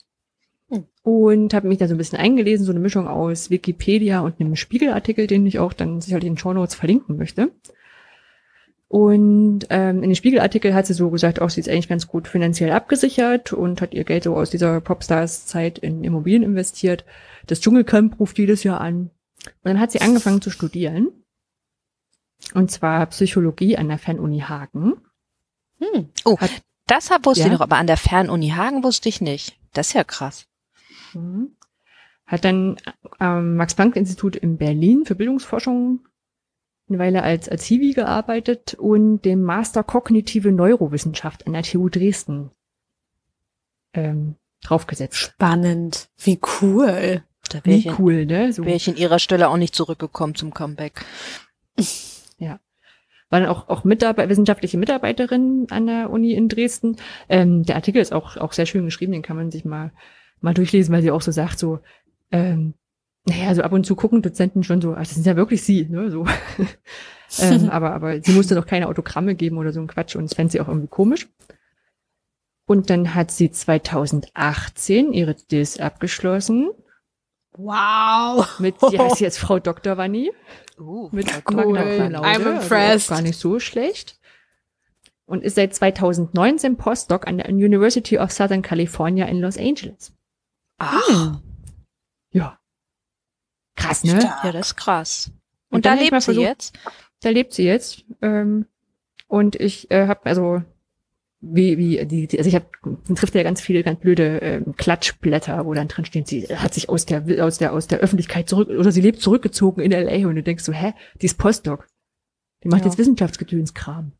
Und 1.02 1.52
habe 1.54 1.68
mich 1.68 1.78
da 1.78 1.88
so 1.88 1.94
ein 1.94 1.98
bisschen 1.98 2.18
eingelesen, 2.18 2.64
so 2.64 2.72
eine 2.72 2.80
Mischung 2.80 3.08
aus 3.08 3.50
Wikipedia 3.50 4.20
und 4.20 4.40
einem 4.40 4.56
Spiegelartikel, 4.56 5.26
den 5.26 5.44
ich 5.46 5.58
auch 5.58 5.72
dann 5.72 6.00
sicherlich 6.00 6.26
in 6.26 6.34
den 6.34 6.38
Shownotes 6.38 6.74
verlinken 6.76 7.16
möchte. 7.16 7.50
Und 8.88 9.60
ähm, 9.70 9.96
in 10.02 10.10
dem 10.10 10.14
Spiegelartikel 10.14 10.74
hat 10.74 10.86
sie 10.86 10.92
so 10.92 11.08
gesagt, 11.10 11.40
auch 11.40 11.48
sie 11.50 11.60
ist 11.60 11.68
eigentlich 11.68 11.88
ganz 11.88 12.06
gut 12.08 12.28
finanziell 12.28 12.70
abgesichert 12.72 13.52
und 13.52 13.80
hat 13.80 13.94
ihr 13.94 14.04
Geld 14.04 14.24
so 14.24 14.36
aus 14.36 14.50
dieser 14.50 14.80
Popstars-Zeit 14.82 15.78
in 15.78 16.04
Immobilien 16.04 16.42
investiert. 16.42 17.04
Das 17.46 17.60
Dschungelcamp 17.60 18.20
ruft 18.20 18.38
jedes 18.38 18.64
Jahr 18.64 18.80
an. 18.80 19.10
Und 19.44 19.64
dann 19.64 19.80
hat 19.80 19.92
sie 19.92 20.02
angefangen 20.02 20.42
zu 20.42 20.50
studieren. 20.50 21.08
Und 22.54 22.70
zwar 22.70 23.06
Psychologie 23.06 23.76
an 23.78 23.88
der 23.88 23.98
Fernuni 23.98 24.40
Hagen. 24.40 24.94
Hm. 25.80 26.08
Oh, 26.24 26.38
Hat- 26.38 26.50
das 26.86 27.10
wusste 27.24 27.40
Ja? 27.40 27.46
ich 27.46 27.52
noch, 27.52 27.60
aber 27.60 27.76
an 27.76 27.86
der 27.86 27.96
Fernuni 27.96 28.50
Hagen 28.50 28.84
wusste 28.84 29.08
ich 29.08 29.20
nicht. 29.20 29.56
Das 29.72 29.88
ist 29.88 29.92
ja 29.94 30.04
krass. 30.04 30.46
Mhm. 31.14 31.56
Hat 32.26 32.44
dann 32.44 32.76
am 33.18 33.56
Max-Planck-Institut 33.56 34.36
in 34.36 34.56
Berlin 34.56 35.04
für 35.04 35.14
Bildungsforschung 35.14 36.06
eine 36.88 36.98
Weile 36.98 37.22
als, 37.22 37.48
als 37.48 37.64
Hiwi 37.64 37.92
gearbeitet 37.94 38.74
und 38.74 39.22
dem 39.22 39.42
Master 39.42 39.82
Kognitive 39.82 40.52
Neurowissenschaft 40.52 41.46
an 41.46 41.54
der 41.54 41.62
TU 41.62 41.88
Dresden 41.88 42.50
ähm, 43.94 44.36
draufgesetzt. 44.62 45.16
Spannend. 45.16 46.10
Wie 46.16 46.40
cool. 46.60 47.22
Da 47.48 47.64
wäre 47.64 47.76
Wie 47.76 47.88
ich, 47.88 47.98
cool, 47.98 48.26
ne? 48.26 48.52
So. 48.52 48.64
wär 48.64 48.76
ich 48.76 48.88
in 48.88 48.96
ihrer 48.96 49.18
Stelle 49.18 49.48
auch 49.48 49.56
nicht 49.56 49.74
zurückgekommen 49.74 50.34
zum 50.34 50.54
Comeback. 50.54 51.04
war 53.32 53.40
dann 53.40 53.48
auch, 53.48 53.68
auch 53.68 53.82
Mitarbeit 53.82 54.28
wissenschaftliche 54.28 54.76
Mitarbeiterin 54.76 55.66
an 55.70 55.86
der 55.86 56.10
Uni 56.10 56.32
in 56.34 56.48
Dresden. 56.48 56.96
Ähm, 57.30 57.64
der 57.64 57.76
Artikel 57.76 58.00
ist 58.00 58.12
auch, 58.12 58.36
auch 58.36 58.52
sehr 58.52 58.66
schön 58.66 58.84
geschrieben, 58.84 59.12
den 59.12 59.22
kann 59.22 59.36
man 59.36 59.50
sich 59.50 59.64
mal, 59.64 59.90
mal 60.42 60.54
durchlesen, 60.54 60.94
weil 60.94 61.02
sie 61.02 61.10
auch 61.10 61.22
so 61.22 61.32
sagt, 61.32 61.58
so, 61.58 61.80
ähm, 62.30 62.74
naja, 63.24 63.54
so 63.54 63.62
ab 63.62 63.72
und 63.72 63.86
zu 63.86 63.94
gucken 63.94 64.22
Dozenten 64.22 64.64
schon 64.64 64.80
so, 64.80 64.90
also 64.90 65.00
das 65.00 65.14
sind 65.14 65.26
ja 65.26 65.36
wirklich 65.36 65.62
sie, 65.62 65.86
ne, 65.88 66.10
so. 66.10 66.26
ähm, 67.40 67.70
aber, 67.70 67.92
aber 67.94 68.20
sie 68.20 68.32
musste 68.32 68.54
noch 68.54 68.66
keine 68.66 68.88
Autogramme 68.88 69.34
geben 69.34 69.58
oder 69.58 69.72
so 69.72 69.80
ein 69.80 69.86
Quatsch 69.86 70.16
und 70.16 70.24
das 70.24 70.34
fand 70.34 70.52
sie 70.52 70.60
auch 70.60 70.68
irgendwie 70.68 70.88
komisch. 70.88 71.28
Und 72.66 72.90
dann 72.90 73.14
hat 73.14 73.30
sie 73.30 73.50
2018 73.50 75.12
ihre 75.12 75.34
DIS 75.34 75.78
abgeschlossen 75.78 76.70
Wow. 77.56 78.58
mit, 78.60 78.76
die 78.90 78.98
heißt 78.98 79.20
jetzt 79.20 79.38
Frau 79.38 79.58
Dr. 79.58 79.96
Vanni. 79.96 80.32
Uh, 80.78 81.08
mit 81.12 81.26
cool. 81.50 81.76
I'm 81.78 82.16
also 82.16 82.50
impressed. 82.50 83.08
gar 83.10 83.20
nicht 83.20 83.38
so 83.38 83.60
schlecht. 83.60 84.18
Und 85.26 85.42
ist 85.42 85.56
seit 85.56 85.74
2019 85.74 86.76
Postdoc 86.76 87.26
an 87.26 87.38
der 87.38 87.48
University 87.50 88.18
of 88.18 88.32
Southern 88.32 88.62
California 88.62 89.26
in 89.26 89.40
Los 89.40 89.58
Angeles. 89.58 90.12
Ach, 90.78 91.40
Ja. 92.30 92.58
Krass, 93.76 94.04
ne? 94.04 94.20
Stark. 94.20 94.44
ja, 94.44 94.52
das 94.52 94.68
ist 94.68 94.76
krass. 94.76 95.30
Und, 95.70 95.76
Und 95.76 95.86
da 95.86 95.90
dann 95.90 95.98
lebt 95.98 96.10
sie 96.20 96.24
versucht- 96.24 96.44
jetzt? 96.46 96.78
Da 97.20 97.30
lebt 97.30 97.52
sie 97.54 97.64
jetzt. 97.64 98.04
Ähm, 98.20 98.66
und 99.28 99.56
ich 99.56 99.90
äh, 99.90 100.06
habe 100.06 100.26
also 100.26 100.62
wie 101.40 101.76
wie 101.78 102.04
die, 102.06 102.26
die 102.28 102.38
also 102.38 102.48
ich 102.48 102.54
habe 102.54 102.66
man 102.84 103.16
trifft 103.16 103.34
ja 103.34 103.42
ganz 103.42 103.60
viele 103.60 103.82
ganz 103.82 103.98
blöde 104.00 104.38
ähm, 104.38 104.76
Klatschblätter, 104.76 105.64
wo 105.66 105.74
dann 105.74 105.88
drin 105.88 106.04
steht, 106.04 106.28
sie 106.28 106.42
hat 106.56 106.74
sich 106.74 106.88
aus 106.88 107.06
der 107.06 107.24
aus 107.44 107.58
der 107.58 107.72
aus 107.72 107.86
der 107.88 107.98
Öffentlichkeit 108.00 108.48
zurück 108.48 108.68
oder 108.68 108.92
sie 108.92 109.00
lebt 109.00 109.20
zurückgezogen 109.20 109.80
in 109.82 109.90
LA 109.92 110.28
und 110.28 110.36
du 110.36 110.42
denkst 110.42 110.62
so, 110.64 110.72
hä, 110.72 110.92
die 111.20 111.26
ist 111.26 111.38
Postdoc. 111.38 111.86
Die 112.62 112.68
macht 112.68 112.82
Ja. 112.82 112.86
jetzt 112.88 112.98
Wissenschaftsgedönskram. 112.98 114.12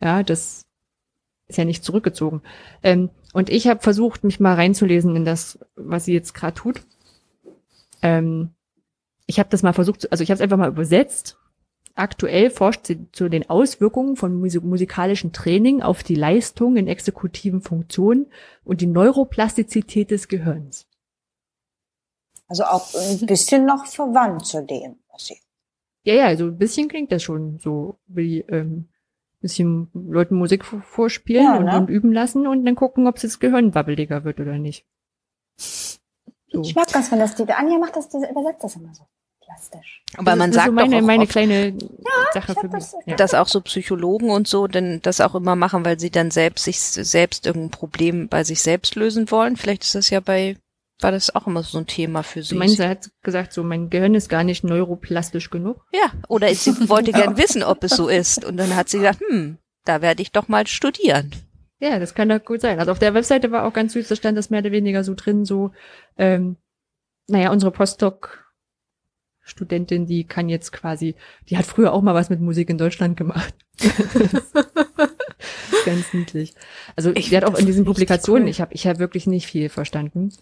Ja, 0.00 0.22
das 0.22 0.66
ist 1.48 1.58
ja 1.58 1.64
nicht 1.64 1.84
zurückgezogen. 1.84 2.42
Ähm, 2.82 3.10
und 3.32 3.50
ich 3.50 3.68
habe 3.68 3.80
versucht, 3.80 4.24
mich 4.24 4.40
mal 4.40 4.54
reinzulesen 4.54 5.14
in 5.16 5.24
das, 5.24 5.58
was 5.76 6.04
sie 6.04 6.12
jetzt 6.12 6.34
gerade 6.34 6.54
tut. 6.54 6.82
Ähm, 8.02 8.50
ich 9.26 9.38
habe 9.38 9.48
das 9.50 9.62
mal 9.62 9.72
versucht, 9.72 10.10
also 10.10 10.22
ich 10.22 10.30
habe 10.30 10.36
es 10.36 10.40
einfach 10.40 10.56
mal 10.56 10.70
übersetzt. 10.70 11.38
Aktuell 11.94 12.50
forscht 12.50 12.86
sie 12.86 13.10
zu 13.12 13.28
den 13.28 13.48
Auswirkungen 13.48 14.16
von 14.16 14.38
musi- 14.42 14.60
musikalischem 14.60 15.32
Training 15.32 15.82
auf 15.82 16.02
die 16.02 16.14
Leistung 16.14 16.76
in 16.76 16.88
exekutiven 16.88 17.62
Funktionen 17.62 18.26
und 18.64 18.82
die 18.82 18.86
Neuroplastizität 18.86 20.10
des 20.10 20.28
Gehirns. 20.28 20.86
Also 22.48 22.64
auch 22.64 22.94
ein 22.94 23.26
bisschen 23.26 23.64
noch 23.64 23.86
verwandt 23.86 24.46
zu 24.46 24.62
dem, 24.64 24.96
was 25.10 25.26
sie. 25.26 25.38
Ja, 26.04 26.14
ja, 26.14 26.36
so 26.36 26.44
ein 26.44 26.58
bisschen 26.58 26.88
klingt 26.88 27.10
das 27.10 27.22
schon 27.22 27.58
so 27.58 27.98
wie 28.06 28.40
ähm, 28.42 28.88
bisschen 29.46 29.88
Leuten 29.94 30.34
Musik 30.36 30.64
vorspielen 30.64 31.44
Ja, 31.44 31.56
und, 31.56 31.64
ne? 31.64 31.76
und 31.78 31.88
üben 31.88 32.12
lassen 32.12 32.46
und 32.46 32.64
dann 32.64 32.74
gucken, 32.74 33.06
ob 33.06 33.20
das 33.20 33.38
Gehirn 33.38 33.74
wabbeliger 33.74 34.24
wird 34.24 34.40
oder 34.40 34.58
nicht. 34.58 34.84
So. 35.58 36.62
Ich 36.62 36.74
mag 36.74 36.88
das, 36.92 37.10
wenn 37.10 37.18
das 37.18 37.34
die, 37.34 37.44
Anja 37.50 37.78
macht 37.78 37.96
das, 37.96 38.08
die 38.08 38.18
übersetzt 38.18 38.62
das 38.64 38.76
immer 38.76 38.94
so 38.94 39.04
plastisch. 39.44 40.02
Aber 40.16 40.32
Das 40.32 40.38
man 40.38 40.52
sagt 40.52 40.66
so 40.66 40.72
meine, 40.72 40.90
doch 40.96 41.02
auch 41.02 41.06
meine 41.06 41.22
oft, 41.22 41.30
kleine 41.32 41.78
Sache 42.32 42.52
ich 42.52 42.56
hab 42.56 42.60
für 42.60 42.66
mich. 42.68 42.72
das- 42.74 42.96
Ja. 43.06 43.16
dass 43.16 43.34
auch 43.34 43.48
so 43.48 43.60
Psychologen 43.60 44.30
und 44.30 44.48
so 44.48 44.66
denn 44.66 45.00
das 45.02 45.20
auch 45.20 45.34
immer 45.34 45.56
machen, 45.56 45.84
weil 45.84 45.98
sie 46.00 46.10
dann 46.10 46.30
selbst 46.30 46.64
sich 46.64 46.80
selbst 46.80 47.46
irgendein 47.46 47.70
Problem 47.70 48.28
bei 48.28 48.44
sich 48.44 48.60
selbst 48.62 48.94
lösen 48.96 49.30
wollen. 49.30 49.56
Vielleicht 49.56 49.84
ist 49.84 49.94
das 49.94 50.10
ja 50.10 50.20
bei 50.20 50.56
war 51.00 51.12
das 51.12 51.34
auch 51.34 51.46
immer 51.46 51.62
so 51.62 51.76
ein 51.78 51.86
Thema 51.86 52.22
für 52.22 52.42
sie. 52.42 52.54
Meinst, 52.54 52.80
er 52.80 52.88
hat 52.88 53.10
gesagt, 53.22 53.52
so 53.52 53.62
mein 53.62 53.90
Gehirn 53.90 54.14
ist 54.14 54.30
gar 54.30 54.44
nicht 54.44 54.64
neuroplastisch 54.64 55.50
genug. 55.50 55.84
ja, 55.92 56.10
oder 56.28 56.54
sie 56.54 56.70
wollte 56.88 57.12
gern 57.12 57.36
wissen, 57.36 57.62
ob 57.62 57.84
es 57.84 57.94
so 57.96 58.08
ist 58.08 58.42
und 58.44 58.56
dann 58.56 58.74
hat 58.76 58.88
sie 58.88 58.96
gesagt, 58.98 59.20
hm, 59.28 59.58
da 59.84 60.00
werde 60.02 60.22
ich 60.22 60.32
doch 60.32 60.48
mal 60.48 60.66
studieren. 60.66 61.30
Ja, 61.78 61.98
das 61.98 62.14
kann 62.14 62.30
doch 62.30 62.42
gut 62.42 62.62
sein. 62.62 62.80
Also 62.80 62.92
auf 62.92 62.98
der 62.98 63.12
Webseite 63.12 63.52
war 63.52 63.66
auch 63.66 63.74
ganz 63.74 63.92
süß, 63.92 64.08
da 64.08 64.16
stand 64.16 64.38
das 64.38 64.48
mehr 64.48 64.60
oder 64.60 64.72
weniger 64.72 65.04
so 65.04 65.12
drin, 65.14 65.44
so, 65.44 65.72
ähm, 66.16 66.56
naja, 67.28 67.50
unsere 67.50 67.70
Postdoc-Studentin, 67.72 70.06
die 70.06 70.24
kann 70.24 70.48
jetzt 70.48 70.72
quasi, 70.72 71.14
die 71.50 71.58
hat 71.58 71.66
früher 71.66 71.92
auch 71.92 72.00
mal 72.00 72.14
was 72.14 72.30
mit 72.30 72.40
Musik 72.40 72.70
in 72.70 72.78
Deutschland 72.78 73.18
gemacht. 73.18 73.54
ganz 75.84 76.14
niedlich. 76.14 76.54
Also 76.96 77.12
Ich 77.14 77.28
die 77.28 77.36
hat 77.36 77.44
auch 77.44 77.58
in 77.58 77.66
diesen 77.66 77.84
Publikationen, 77.84 78.44
cool. 78.44 78.50
ich 78.50 78.62
habe 78.62 78.72
ich 78.74 78.86
hab 78.86 78.98
wirklich 78.98 79.26
nicht 79.26 79.46
viel 79.46 79.68
verstanden. 79.68 80.32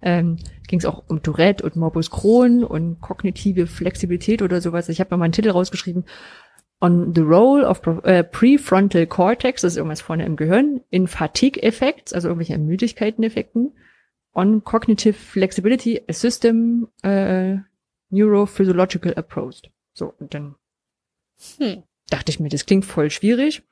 Ähm, 0.00 0.36
ging 0.68 0.78
es 0.78 0.84
auch 0.84 1.02
um 1.08 1.22
Tourette 1.22 1.64
und 1.64 1.76
Morbus 1.76 2.10
Crohn 2.10 2.62
und 2.62 3.00
kognitive 3.00 3.66
Flexibilität 3.66 4.42
oder 4.42 4.60
sowas. 4.60 4.88
Ich 4.88 5.00
habe 5.00 5.16
mal 5.16 5.24
einen 5.24 5.32
Titel 5.32 5.50
rausgeschrieben, 5.50 6.04
on 6.80 7.14
the 7.14 7.22
role 7.22 7.66
of 7.66 7.80
äh, 8.04 8.22
prefrontal 8.22 9.06
cortex, 9.06 9.62
das 9.62 9.72
ist 9.72 9.76
irgendwas 9.78 10.00
vorne 10.00 10.24
im 10.24 10.36
Gehirn, 10.36 10.80
in 10.90 11.08
fatigue 11.08 11.60
effects, 11.62 12.12
also 12.12 12.28
irgendwelche 12.28 12.58
Müdigkeiten-Effekten, 12.58 13.72
on 14.32 14.62
cognitive 14.62 15.14
flexibility, 15.14 16.02
a 16.08 16.12
system 16.12 16.88
äh, 17.02 17.56
neurophysiological 18.10 19.14
approach. 19.14 19.62
So, 19.92 20.14
und 20.18 20.34
dann 20.34 20.54
Hm. 21.58 21.82
dachte 22.10 22.30
ich 22.30 22.40
mir, 22.40 22.48
das 22.48 22.66
klingt 22.66 22.84
voll 22.84 23.10
schwierig. 23.10 23.62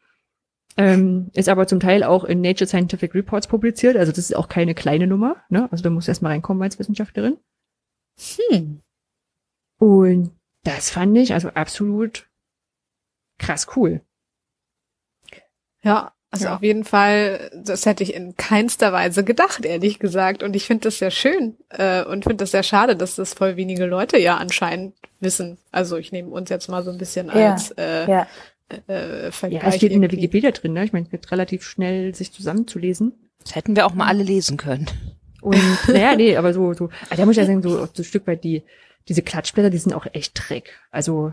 Ähm, 0.79 1.31
ist 1.33 1.49
aber 1.49 1.67
zum 1.67 1.81
Teil 1.81 2.03
auch 2.05 2.25
in 2.25 2.41
Nature 2.43 2.69
Scientific 2.69 3.15
Reports 3.15 3.47
publiziert, 3.47 3.97
also 3.97 4.13
das 4.13 4.19
ist 4.19 4.37
auch 4.37 4.49
keine 4.49 4.75
kleine 4.75 5.07
Nummer, 5.07 5.37
ne? 5.49 5.69
Also 5.73 5.83
da 5.83 5.89
muss 5.91 6.07
erstmal 6.09 6.33
reinkommen 6.33 6.63
als 6.63 6.79
Wissenschaftlerin. 6.79 7.39
Hm. 8.51 8.83
Und 9.79 10.33
das 10.65 10.91
fand 10.91 11.17
ich 11.17 11.33
also 11.33 11.49
absolut 11.51 12.29
krass 13.39 13.69
cool. 13.77 14.03
Ja, 15.83 16.13
also 16.31 16.47
Ja. 16.47 16.57
auf 16.57 16.63
jeden 16.63 16.85
Fall, 16.85 17.51
das 17.55 17.87
hätte 17.87 18.03
ich 18.03 18.13
in 18.15 18.37
keinster 18.37 18.93
Weise 18.93 19.25
gedacht, 19.25 19.65
ehrlich 19.65 19.99
gesagt. 19.99 20.43
Und 20.43 20.57
ich 20.57 20.67
finde 20.67 20.85
das 20.85 20.99
sehr 20.99 21.11
schön 21.11 21.57
äh, 21.71 22.05
und 22.05 22.25
finde 22.25 22.39
das 22.39 22.51
sehr 22.51 22.63
schade, 22.65 22.97
dass 22.97 23.15
das 23.17 23.35
voll 23.35 23.57
wenige 23.57 23.87
Leute 23.87 24.19
ja 24.19 24.37
anscheinend 24.37 24.95
wissen. 25.21 25.57
Also 25.71 25.97
ich 25.97 26.13
nehme 26.13 26.31
uns 26.31 26.51
jetzt 26.51 26.69
mal 26.69 26.83
so 26.83 26.91
ein 26.91 26.99
bisschen 26.99 27.29
Ja, 27.29 27.53
als 27.53 27.71
äh, 27.79 28.11
Ja, 28.11 28.27
äh, 28.89 29.25
Ja, 29.25 29.31
Vergleich. 29.31 29.65
es 29.65 29.77
steht 29.77 29.93
in 29.93 30.01
der. 30.01 30.11
Wikipedia 30.11 30.51
drin, 30.51 30.73
ne? 30.73 30.85
Ich 30.85 30.93
meine, 30.93 31.07
es 31.07 31.13
wird 31.13 31.31
relativ 31.31 31.65
schnell 31.65 32.15
sich 32.15 32.33
zusammenzulesen. 32.33 33.15
Das 33.41 33.55
hätten 33.55 33.77
wir 33.77 33.87
auch 33.87 33.95
mal 33.95 34.07
alle 34.07 34.23
lesen 34.23 34.57
können. 34.57 34.87
Und 35.41 35.57
naja, 35.89 36.17
nee, 36.17 36.37
aber 36.37 36.53
so, 36.53 36.73
so, 36.73 36.91
also 37.11 37.17
da 37.23 37.27
muss 37.27 37.37
ich 37.37 37.41
ja 37.41 37.47
sagen, 37.47 37.63
so, 37.63 37.87
so 37.87 38.03
ein 38.03 38.05
Stück 38.05 38.27
weit 38.27 38.43
die, 38.45 38.63
diese 39.09 39.23
Klatschblätter, 39.23 39.71
die 39.71 39.79
sind 39.79 39.93
auch 39.93 40.07
echt 40.13 40.33
Dreck. 40.35 40.81
Also 40.91 41.33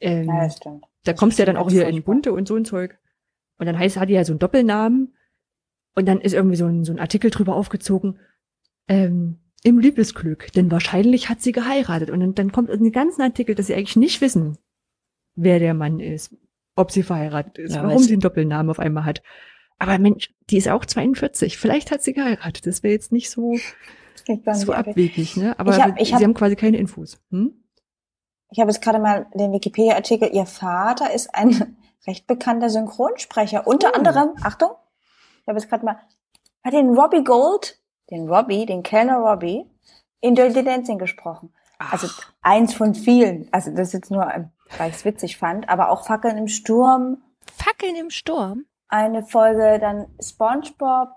ähm, 0.00 0.26
ja, 0.28 0.44
das 0.44 0.56
stimmt. 0.58 0.84
da 1.04 1.12
Das 1.12 1.20
kommst 1.20 1.38
du 1.38 1.42
ja 1.42 1.46
dann 1.46 1.56
auch 1.56 1.70
hier 1.70 1.86
in. 1.86 2.02
Bunte 2.02 2.32
und 2.32 2.46
so 2.46 2.54
ein 2.54 2.64
Zeug. 2.64 2.98
Und 3.58 3.66
dann 3.66 3.78
heißt, 3.78 3.96
hat 3.96 4.08
die 4.08 4.14
ja 4.14 4.24
so 4.24 4.32
einen 4.32 4.38
Doppelnamen. 4.38 5.14
Und 5.94 6.06
dann 6.06 6.20
ist 6.20 6.32
irgendwie 6.32 6.56
so 6.56 6.66
ein, 6.66 6.84
so 6.84 6.92
ein 6.92 6.98
Artikel 6.98 7.30
drüber 7.30 7.54
aufgezogen, 7.54 8.18
ähm, 8.88 9.38
im 9.62 9.78
Liebesglück, 9.78 10.50
denn 10.52 10.70
wahrscheinlich 10.70 11.28
hat 11.28 11.40
sie 11.42 11.52
geheiratet. 11.52 12.10
Und 12.10 12.20
dann, 12.20 12.34
dann 12.34 12.52
kommt 12.52 12.70
in 12.70 12.82
den 12.82 12.92
ganzen 12.92 13.22
Artikel, 13.22 13.54
dass 13.54 13.66
sie 13.66 13.74
eigentlich 13.74 13.96
nicht 13.96 14.20
wissen, 14.20 14.58
wer 15.34 15.58
der 15.58 15.74
Mann 15.74 16.00
ist, 16.00 16.34
ob 16.76 16.90
sie 16.90 17.02
verheiratet 17.02 17.58
ist, 17.58 17.74
Ja, 17.74 17.82
warum 17.84 17.98
sie 17.98 18.12
einen 18.12 18.20
Doppelnamen 18.20 18.70
auf 18.70 18.78
einmal 18.78 19.04
hat. 19.04 19.22
Aber 19.78 19.98
Mensch, 19.98 20.32
die 20.50 20.58
ist 20.58 20.68
auch 20.68 20.84
42. 20.84 21.58
Vielleicht 21.58 21.90
hat 21.90 22.02
sie 22.02 22.12
geheiratet. 22.12 22.66
Das 22.66 22.82
wäre 22.82 22.92
jetzt 22.94 23.10
nicht 23.12 23.30
so, 23.30 23.56
so 24.54 24.72
abwegig, 24.72 25.36
ne? 25.36 25.58
Aber 25.58 25.72
Ich 25.76 25.82
hab- 25.82 26.00
ich 26.00 26.08
sie 26.08 26.14
hab- 26.14 26.22
haben 26.22 26.34
quasi 26.34 26.56
keine 26.56 26.76
Infos. 26.78 27.20
Hm? 27.30 27.54
ich 28.54 28.60
habe 28.60 28.70
jetzt 28.70 28.82
gerade 28.82 28.98
mal 28.98 29.26
den 29.34 29.50
Wikipedia-Artikel. 29.52 30.28
Ihr 30.32 30.44
Vater 30.46 31.12
ist 31.14 31.34
ein 31.34 31.76
recht 32.06 32.26
bekannter 32.26 32.68
Synchronsprecher. 32.70 33.66
Unter 33.66 33.90
Oh. 33.92 33.96
anderem, 33.96 34.30
Achtung, 34.42 34.70
ich 35.42 35.48
habe 35.48 35.58
jetzt 35.58 35.68
gerade 35.70 35.84
mal, 35.86 35.96
hat 36.62 36.74
den 36.74 36.90
Robbie 36.90 37.24
Gold, 37.24 37.80
den 38.10 38.28
Robbie, 38.28 38.66
den 38.66 38.82
Kellner 38.82 39.16
Robbie, 39.18 39.64
in 40.20 40.34
Dirty 40.34 40.62
Dancing 40.62 40.98
gesprochen. 40.98 41.52
Also 41.78 42.06
eins 42.42 42.74
von 42.74 42.94
vielen. 42.94 43.48
Also 43.52 43.70
das 43.70 43.88
ist 43.88 43.94
jetzt 43.94 44.10
nur, 44.10 44.30
ähm, 44.32 44.50
weil 44.78 44.90
ich 44.90 44.96
es 44.96 45.04
witzig 45.04 45.36
fand, 45.36 45.68
aber 45.68 45.90
auch 45.90 46.04
Fackeln 46.06 46.36
im 46.36 46.48
Sturm, 46.48 47.22
Fackeln 47.56 47.96
im 47.96 48.10
Sturm. 48.10 48.64
eine 48.88 49.24
Folge, 49.24 49.78
dann 49.80 50.06
SpongeBob. 50.20 51.08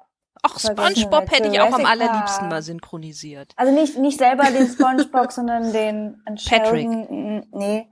Ach, 0.44 0.60
SpongeBob 0.60 1.32
hätte 1.32 1.50
ich 1.50 1.60
auch 1.60 1.74
am 1.74 1.86
allerliebsten 1.86 2.50
mal 2.50 2.62
synchronisiert. 2.62 3.54
Also 3.56 3.72
nicht, 3.74 3.98
nicht 3.98 4.20
selber 4.20 4.44
den 4.46 4.68
SpongeBob, 4.68 5.32
sondern 5.32 5.72
den 5.74 6.22
Patrick. 6.48 6.88
Mm, 6.88 7.42
Nee. 7.52 7.88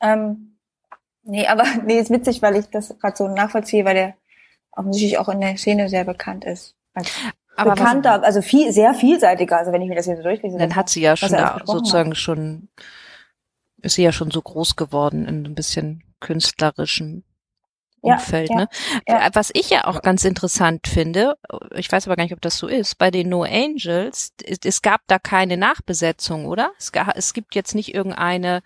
Ähm, 0.00 0.56
nee, 1.22 1.46
aber 1.46 1.64
nee, 1.84 1.98
ist 1.98 2.10
witzig, 2.10 2.42
weil 2.42 2.56
ich 2.56 2.70
das 2.70 2.96
gerade 2.98 3.16
so 3.16 3.28
nachvollziehe, 3.28 3.84
weil 3.84 3.94
der 3.94 4.14
offensichtlich 4.72 5.18
auch 5.18 5.28
in 5.28 5.40
der 5.40 5.56
Szene 5.56 5.88
sehr 5.88 6.04
bekannt 6.04 6.44
ist. 6.44 6.76
Aber 7.56 7.72
was- 7.72 7.78
bekannter, 7.78 8.22
also 8.22 8.40
viel, 8.40 8.72
sehr 8.72 8.94
vielseitiger. 8.94 9.58
Also 9.58 9.72
wenn 9.72 9.82
ich 9.82 9.88
mir 9.88 9.96
das 9.96 10.06
hier 10.06 10.16
so 10.16 10.22
durchlese. 10.22 10.58
Dann 10.58 10.76
hat 10.76 10.88
sie 10.88 11.02
ja 11.02 11.16
schon 11.16 11.32
da 11.32 11.60
sozusagen 11.64 12.14
schon 12.14 12.68
ist 13.82 13.94
sie 13.94 14.02
ja 14.02 14.12
schon 14.12 14.30
so 14.30 14.40
groß 14.42 14.76
geworden 14.76 15.26
in 15.26 15.44
ein 15.46 15.54
bisschen 15.54 16.02
künstlerischem 16.20 17.22
Ja, 18.02 18.14
Umfeld. 18.14 18.50
ja, 18.50 18.56
ne? 18.56 18.68
ja. 19.08 19.28
Was 19.34 19.50
ich 19.54 19.70
ja 19.70 19.84
auch 19.86 20.02
ganz 20.02 20.24
interessant 20.24 20.86
finde, 20.86 21.34
ich 21.74 21.90
weiß 21.90 22.06
aber 22.06 22.16
gar 22.16 22.24
nicht, 22.24 22.32
ob 22.34 22.40
das 22.40 22.56
so 22.58 22.66
ist, 22.66 22.96
bei 22.98 23.10
den 23.10 23.28
No 23.28 23.42
Angels, 23.42 24.32
es, 24.44 24.82
gab 24.82 25.02
da 25.06 25.18
keine 25.18 25.56
Nachbesetzung, 25.56 26.46
oder? 26.46 26.72
Es, 26.78 26.92
es 27.14 27.32
gibt 27.32 27.54
jetzt 27.54 27.74
nicht 27.74 27.94
irgendeine, 27.94 28.62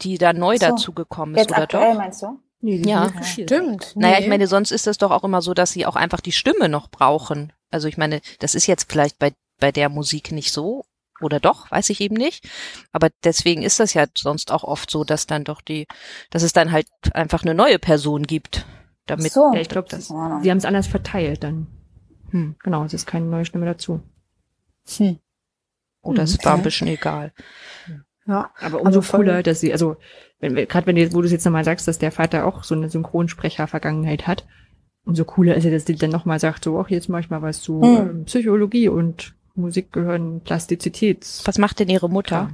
die 0.00 0.18
da 0.18 0.32
neu 0.32 0.58
so. 0.58 0.66
dazugekommen 0.66 1.34
ist, 1.36 1.42
Jetzt 1.42 1.50
oder 1.52 1.62
aktuell 1.62 1.92
doch? 1.92 1.98
meinst 1.98 2.22
du? 2.22 2.38
Nee, 2.60 2.76
Ja. 2.84 3.12
Stimmt. 3.22 3.94
Naja, 3.96 4.14
ich 4.18 4.24
nee. 4.24 4.28
meine, 4.30 4.46
sonst 4.46 4.70
ist 4.72 4.86
es 4.86 4.98
doch 4.98 5.10
auch 5.10 5.24
immer 5.24 5.42
so, 5.42 5.54
dass 5.54 5.70
sie 5.72 5.86
auch 5.86 5.94
einfach 5.96 6.20
die 6.20 6.32
Stimme 6.32 6.68
noch 6.68 6.88
brauchen. 6.88 7.52
Also 7.70 7.86
ich 7.86 7.96
meine, 7.98 8.20
das 8.40 8.54
ist 8.54 8.66
jetzt 8.66 8.90
vielleicht 8.90 9.18
bei, 9.18 9.32
bei 9.60 9.70
der 9.72 9.88
Musik 9.88 10.32
nicht 10.32 10.52
so. 10.52 10.84
Oder 11.20 11.40
doch, 11.40 11.70
weiß 11.70 11.90
ich 11.90 12.00
eben 12.00 12.14
nicht. 12.16 12.46
Aber 12.92 13.08
deswegen 13.24 13.62
ist 13.62 13.80
das 13.80 13.94
ja 13.94 14.06
sonst 14.16 14.52
auch 14.52 14.64
oft 14.64 14.90
so, 14.90 15.04
dass 15.04 15.26
dann 15.26 15.44
doch 15.44 15.60
die, 15.62 15.86
dass 16.30 16.42
es 16.42 16.52
dann 16.52 16.72
halt 16.72 16.86
einfach 17.12 17.42
eine 17.42 17.54
neue 17.54 17.78
Person 17.78 18.24
gibt. 18.24 18.66
Damit, 19.06 19.32
so. 19.32 19.52
Ja, 19.54 19.60
ich 19.60 19.68
glaube, 19.68 19.88
das. 19.88 20.08
Sie 20.08 20.14
haben 20.50 20.58
es 20.58 20.64
anders 20.64 20.86
verteilt 20.88 21.44
dann. 21.44 21.68
hm, 22.30 22.56
Genau, 22.62 22.84
es 22.84 22.92
ist 22.92 23.06
keine 23.06 23.26
neue 23.26 23.44
Stimme 23.44 23.66
dazu. 23.66 24.02
Hm. 24.98 25.18
oder 26.02 26.22
es 26.24 26.34
Okay. 26.34 26.44
war 26.46 26.54
ein 26.56 26.62
bisschen 26.62 26.88
egal. 26.88 27.32
Ja. 28.26 28.50
Aber 28.58 28.80
umso 28.80 28.98
Also 29.00 29.16
cooler, 29.16 29.42
dass 29.44 29.60
sie, 29.60 29.72
also, 29.72 29.96
wenn 30.40 30.56
wir, 30.56 30.66
gerade 30.66 30.86
wenn 30.88 30.96
du, 30.96 31.12
wo 31.14 31.20
du 31.20 31.26
es 31.26 31.32
jetzt 31.32 31.44
nochmal 31.44 31.64
sagst, 31.64 31.86
dass 31.86 31.98
der 31.98 32.10
Vater 32.12 32.44
auch 32.46 32.64
so 32.64 32.74
eine 32.74 32.90
Synchronsprecher-Vergangenheit 32.90 34.26
hat, 34.26 34.46
umso 35.04 35.24
cooler 35.24 35.54
ist 35.54 35.62
ja, 35.64 35.70
dass 35.70 35.84
die 35.84 35.94
dann 35.94 36.10
nochmal 36.10 36.40
sagt, 36.40 36.64
so, 36.64 36.78
ach, 36.80 36.90
jetzt 36.90 37.08
mach 37.08 37.20
ich 37.20 37.30
mal 37.30 37.42
was 37.42 37.62
zu 37.62 37.80
Hm. 37.80 37.96
ähm, 37.96 38.24
Psychologie 38.24 38.88
und 38.88 39.35
Musik 39.56 39.92
gehören 39.92 40.40
Plastizität. 40.42 41.26
Was 41.44 41.58
macht 41.58 41.80
denn 41.80 41.88
ihre 41.88 42.08
Mutter? 42.08 42.50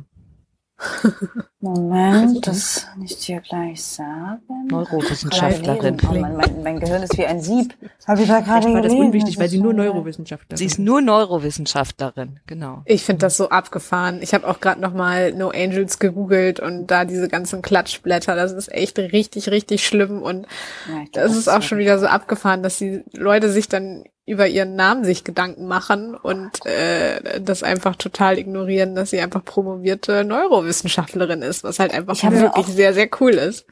Moment, 1.61 2.45
das 2.47 2.87
kann 2.87 3.03
ich 3.03 3.17
dir 3.19 3.41
gleich 3.41 3.83
sagen. 3.85 4.41
Neurowissenschaftlerin. 4.69 5.97
Oh, 6.09 6.13
mein, 6.13 6.37
mein, 6.37 6.63
mein 6.63 6.81
Gehirn 6.81 7.03
ist 7.03 7.17
wie 7.17 7.25
ein 7.27 7.41
Sieb. 7.41 7.75
Habe 8.07 8.23
ich 8.23 8.29
da 8.29 8.41
gerade 8.41 8.63
Vielleicht 8.63 8.75
war 8.75 8.83
das 8.83 8.91
gelesen. 8.93 9.07
unwichtig, 9.07 9.39
weil 9.39 9.49
sie 9.49 9.61
nur 9.61 9.71
ist 9.71 9.77
Neurowissenschaftlerin 9.77 10.57
Sie 10.59 10.65
ist 10.65 10.79
nur 10.81 11.01
Neurowissenschaftlerin, 11.01 12.41
genau. 12.47 12.83
Ich 12.85 13.05
finde 13.05 13.21
das 13.21 13.37
so 13.37 13.49
abgefahren. 13.51 14.21
Ich 14.23 14.35
habe 14.35 14.49
auch 14.49 14.59
gerade 14.59 14.81
noch 14.81 14.93
mal 14.93 15.33
No 15.33 15.51
Angels 15.51 16.01
gegoogelt 16.01 16.59
und 16.59 16.89
da 16.89 17.05
diese 17.05 17.29
ganzen 17.29 17.63
Klatschblätter, 17.63 18.35
das 18.35 18.51
ist 18.53 18.73
echt 18.73 18.99
richtig, 18.99 19.51
richtig 19.51 19.87
schlimm 19.87 20.21
und 20.23 20.47
Ja, 20.89 20.95
glaub, 20.95 21.13
das 21.13 21.37
ist 21.37 21.49
auch 21.49 21.63
schon 21.63 21.79
wieder 21.79 21.99
so 22.01 22.07
abgefahren, 22.07 22.65
dass 22.65 22.79
die 22.79 23.05
Leute 23.13 23.51
sich 23.51 23.69
dann 23.69 24.05
über 24.25 24.47
ihren 24.47 24.77
Namen 24.77 25.05
sich 25.05 25.25
Gedanken 25.25 25.67
machen 25.67 26.15
und 26.15 26.65
äh, 26.65 27.41
das 27.41 27.63
einfach 27.63 27.97
total 27.97 28.39
ignorieren, 28.39 28.95
dass 28.95 29.11
sie 29.11 29.21
einfach 29.21 29.45
promovierte 29.45 30.25
Neurowissenschaftlerin 30.25 31.43
ist, 31.43 31.65
was 31.65 31.79
halt 31.79 31.93
einfach 31.93 32.21
wirklich 32.23 32.67
sehr, 32.67 32.95
sehr 32.95 33.09
cool 33.21 33.33
ist. 33.33 33.67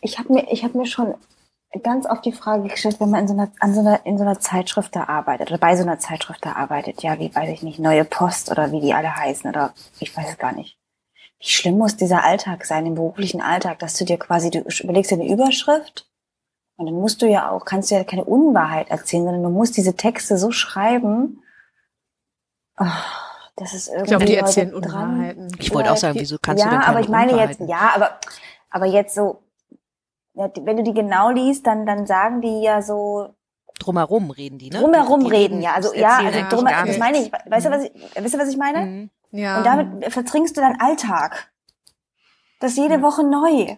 Ich 0.00 0.18
habe 0.18 0.32
mir, 0.32 0.46
ich 0.50 0.62
habe 0.62 0.78
mir 0.78 0.86
schon 0.86 1.14
ganz 1.82 2.06
oft 2.06 2.24
die 2.24 2.32
Frage 2.32 2.68
gestellt, 2.68 3.00
wenn 3.00 3.10
man 3.10 3.22
in 3.22 3.28
so 3.28 3.34
einer, 3.34 3.50
an 3.60 3.74
so 3.74 3.80
einer, 3.80 4.06
in 4.06 4.16
so 4.16 4.24
einer 4.24 4.38
Zeitschrift 4.38 4.94
da 4.94 5.04
arbeitet 5.04 5.50
oder 5.50 5.58
bei 5.58 5.76
so 5.76 5.82
einer 5.82 5.98
Zeitschrift 5.98 6.44
da 6.44 6.52
arbeitet, 6.52 7.02
ja, 7.02 7.18
wie 7.18 7.34
weiß 7.34 7.50
ich 7.50 7.62
nicht, 7.62 7.80
Neue 7.80 8.04
Post 8.04 8.50
oder 8.50 8.70
wie 8.70 8.80
die 8.80 8.94
alle 8.94 9.14
heißen 9.16 9.50
oder 9.50 9.74
ich 9.98 10.16
weiß 10.16 10.30
es 10.30 10.38
gar 10.38 10.52
nicht. 10.52 10.78
Wie 11.40 11.48
schlimm 11.48 11.76
muss 11.76 11.96
dieser 11.96 12.24
Alltag 12.24 12.64
sein, 12.64 12.84
den 12.84 12.94
beruflichen 12.94 13.42
Alltag, 13.42 13.80
dass 13.80 13.94
du 13.94 14.04
dir 14.04 14.18
quasi, 14.18 14.50
du 14.50 14.60
überlegst 14.60 15.10
dir 15.10 15.16
eine 15.16 15.28
Überschrift 15.28 16.06
und 16.76 16.86
dann 16.86 16.94
musst 16.94 17.22
du 17.22 17.26
ja 17.26 17.50
auch, 17.50 17.64
kannst 17.64 17.90
du 17.90 17.94
ja 17.94 18.04
keine 18.04 18.24
Unwahrheit 18.24 18.90
erzählen, 18.90 19.24
sondern 19.24 19.42
du 19.42 19.50
musst 19.50 19.76
diese 19.76 19.94
Texte 19.94 20.36
so 20.36 20.50
schreiben, 20.50 21.42
ah, 22.76 22.92
das 23.56 23.72
ist 23.72 23.88
irgendwie 23.88 24.02
Ich 24.04 24.08
glaube, 24.08 24.24
die 24.26 24.36
erzählen 24.36 24.70
dran- 24.70 24.84
Unwahrheiten. 24.84 25.48
Ich 25.58 25.72
wollte 25.72 25.90
auch 25.90 25.96
sagen, 25.96 26.18
wieso 26.20 26.36
kannst 26.40 26.62
ja, 26.62 26.68
du 26.68 26.76
denn 26.76 26.80
keine 26.80 26.92
aber 26.92 27.00
ich 27.00 27.08
meine 27.08 27.36
jetzt, 27.36 27.60
ja, 27.60 27.92
aber, 27.94 28.20
aber 28.70 28.86
jetzt 28.86 29.14
so, 29.14 29.42
ja, 30.34 30.50
wenn 30.60 30.76
du 30.76 30.82
die 30.82 30.92
genau 30.92 31.30
liest, 31.30 31.66
dann, 31.66 31.86
dann 31.86 32.06
sagen 32.06 32.42
die 32.42 32.62
ja 32.62 32.82
so 32.82 33.30
Drumherum 33.78 34.30
reden 34.30 34.58
die, 34.58 34.70
ne? 34.70 34.80
drumherum 34.80 35.20
Die 35.20 35.30
reden, 35.30 35.60
ja, 35.60 35.74
also 35.74 35.94
ja, 35.94 36.16
also 36.16 36.28
eigentlich 36.28 36.48
drum, 36.48 36.64
gar 36.64 36.86
das 36.86 36.98
meine 36.98 37.18
ich, 37.18 37.30
weißt 37.32 37.66
du, 37.66 37.70
was 37.70 37.84
ich, 37.84 37.92
wisst 38.14 38.34
ihr, 38.34 38.40
was 38.40 38.48
ich 38.48 38.56
meine? 38.56 38.86
Mhm. 38.86 39.10
Ja. 39.32 39.58
Und 39.58 39.66
damit 39.66 40.12
vertrinkst 40.12 40.56
du 40.56 40.60
deinen 40.60 40.80
Alltag. 40.80 41.50
Das 42.60 42.72
ist 42.72 42.78
jede 42.78 43.02
Woche 43.02 43.22
neu. 43.22 43.76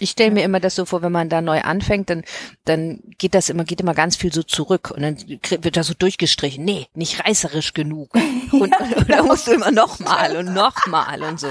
Ich 0.00 0.10
stelle 0.10 0.32
mir 0.32 0.42
immer 0.44 0.58
das 0.58 0.74
so 0.74 0.84
vor, 0.86 1.02
wenn 1.02 1.12
man 1.12 1.28
da 1.28 1.40
neu 1.40 1.60
anfängt, 1.62 2.10
dann, 2.10 2.24
dann 2.64 3.00
geht 3.18 3.34
das 3.34 3.48
immer, 3.48 3.62
geht 3.64 3.80
immer 3.80 3.94
ganz 3.94 4.16
viel 4.16 4.32
so 4.32 4.42
zurück 4.42 4.90
und 4.90 5.02
dann 5.02 5.18
wird 5.18 5.76
da 5.76 5.84
so 5.84 5.94
durchgestrichen. 5.94 6.64
Nee, 6.64 6.88
nicht 6.94 7.24
reißerisch 7.24 7.74
genug. 7.74 8.12
Und, 8.52 8.72
und 8.96 9.10
dann 9.10 9.26
musst 9.26 9.46
du 9.48 9.52
immer 9.52 9.72
nochmal 9.72 10.36
und 10.36 10.54
nochmal 10.54 11.20
und 11.24 11.40
so. 11.40 11.48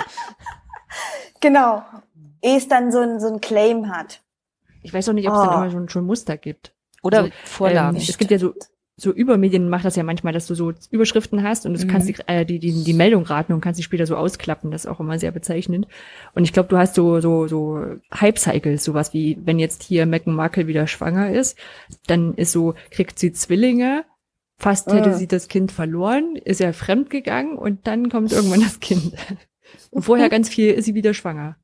Genau. 1.41 1.83
Ehe 2.41 2.57
es 2.57 2.67
dann 2.69 2.91
so 2.93 2.99
ein, 2.99 3.19
so 3.19 3.27
ein 3.27 3.41
Claim 3.41 3.89
hat. 3.89 4.21
Ich 4.83 4.93
weiß 4.93 5.09
auch 5.09 5.13
nicht, 5.13 5.27
ob 5.27 5.33
es 5.33 5.39
Oh. 5.39 5.45
dann 5.45 5.53
immer 5.63 5.71
schon, 5.71 5.89
schon 5.89 6.05
Muster 6.05 6.37
gibt. 6.37 6.73
Oder 7.01 7.19
Also, 7.19 7.31
Vorlagen. 7.43 7.97
Ähm, 7.97 8.03
es 8.07 8.17
gibt 8.17 8.31
ja 8.31 8.37
so, 8.39 8.53
so 9.03 9.11
Übermedien 9.11 9.69
macht 9.69 9.85
das 9.85 9.95
ja 9.95 10.03
manchmal, 10.03 10.33
dass 10.33 10.47
du 10.47 10.55
so 10.55 10.73
Überschriften 10.89 11.43
hast 11.43 11.65
und 11.65 11.79
du 11.79 11.87
kannst 11.87 12.09
die, 12.09 12.15
äh, 12.27 12.45
die, 12.45 12.57
die, 12.59 12.83
die 12.83 12.93
Meldung 12.93 13.23
raten 13.25 13.53
und 13.53 13.61
kannst 13.61 13.77
sie 13.77 13.83
später 13.83 14.07
so 14.07 14.15
ausklappen. 14.15 14.71
Das 14.71 14.85
ist 14.85 14.91
auch 14.91 14.99
immer 14.99 15.19
sehr 15.19 15.31
bezeichnend. 15.31 15.87
Und 16.33 16.43
ich 16.43 16.53
glaube, 16.53 16.69
du 16.69 16.77
hast 16.77 16.95
so, 16.95 17.19
so, 17.21 17.47
so 17.47 17.85
Hype-Cycles, 18.13 18.83
sowas 18.83 19.13
wie, 19.13 19.37
wenn 19.43 19.59
jetzt 19.59 19.83
hier 19.83 20.05
Meghan 20.05 20.33
Markle 20.33 20.65
wieder 20.67 20.87
schwanger 20.87 21.31
ist, 21.31 21.57
dann 22.07 22.33
ist 22.33 22.51
so, 22.51 22.73
kriegt 22.89 23.19
sie 23.19 23.31
Zwillinge, 23.33 24.05
fast 24.57 24.91
hätte 24.91 25.09
Mhm. 25.09 25.15
sie 25.15 25.27
das 25.27 25.47
Kind 25.47 25.71
verloren, 25.71 26.35
ist 26.35 26.59
ja 26.59 26.73
fremd 26.73 27.09
gegangen 27.09 27.57
und 27.57 27.85
dann 27.85 28.09
kommt 28.09 28.31
irgendwann 28.31 28.61
das 28.61 28.79
Kind. 28.79 29.13
Und 29.89 30.03
vorher 30.03 30.29
ganz 30.29 30.49
viel 30.49 30.71
ist 30.71 30.85
sie 30.85 30.93
wieder 30.93 31.13
schwanger. 31.15 31.55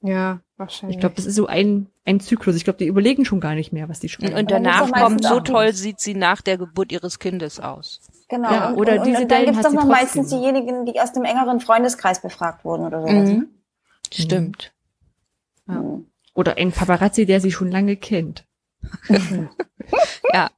ja, 0.00 0.40
wahrscheinlich. 0.56 0.96
Ich 0.96 1.00
glaube, 1.00 1.16
das 1.16 1.26
ist 1.26 1.34
so 1.36 1.46
ein, 1.46 1.88
ein 2.06 2.20
Zyklus. 2.20 2.56
Ich 2.56 2.64
glaube, 2.64 2.78
die 2.78 2.86
überlegen 2.86 3.24
schon 3.24 3.40
gar 3.40 3.54
nicht 3.54 3.72
mehr, 3.72 3.88
was 3.88 4.00
die 4.00 4.06
Und, 4.06 4.12
schreiben. 4.12 4.36
und 4.36 4.50
danach 4.50 4.90
kommt, 4.92 5.24
so 5.24 5.40
toll 5.40 5.72
sieht 5.72 6.00
sie 6.00 6.14
nach 6.14 6.40
der 6.40 6.56
Geburt 6.56 6.92
ihres 6.92 7.18
Kindes 7.18 7.60
aus. 7.60 8.00
Genau. 8.28 8.50
Ja, 8.50 8.68
und, 8.70 8.76
oder 8.76 8.98
und, 8.98 9.06
diese 9.06 9.22
und 9.22 9.30
dann 9.30 9.44
gibt's 9.44 9.58
hat 9.58 9.66
doch 9.66 9.72
noch 9.72 9.86
meistens 9.86 10.30
diejenigen, 10.30 10.86
die 10.86 11.00
aus 11.00 11.12
dem 11.12 11.24
engeren 11.24 11.60
Freundeskreis 11.60 12.22
befragt 12.22 12.64
wurden 12.64 12.86
oder 12.86 13.02
sowas. 13.02 13.28
Mhm. 13.30 13.48
Stimmt. 14.12 14.72
Mhm. 15.66 16.06
Oder 16.34 16.56
ein 16.58 16.72
Paparazzi, 16.72 17.26
der 17.26 17.40
sie 17.40 17.52
schon 17.52 17.70
lange 17.70 17.96
kennt. 17.96 18.46
Ja. 20.32 20.50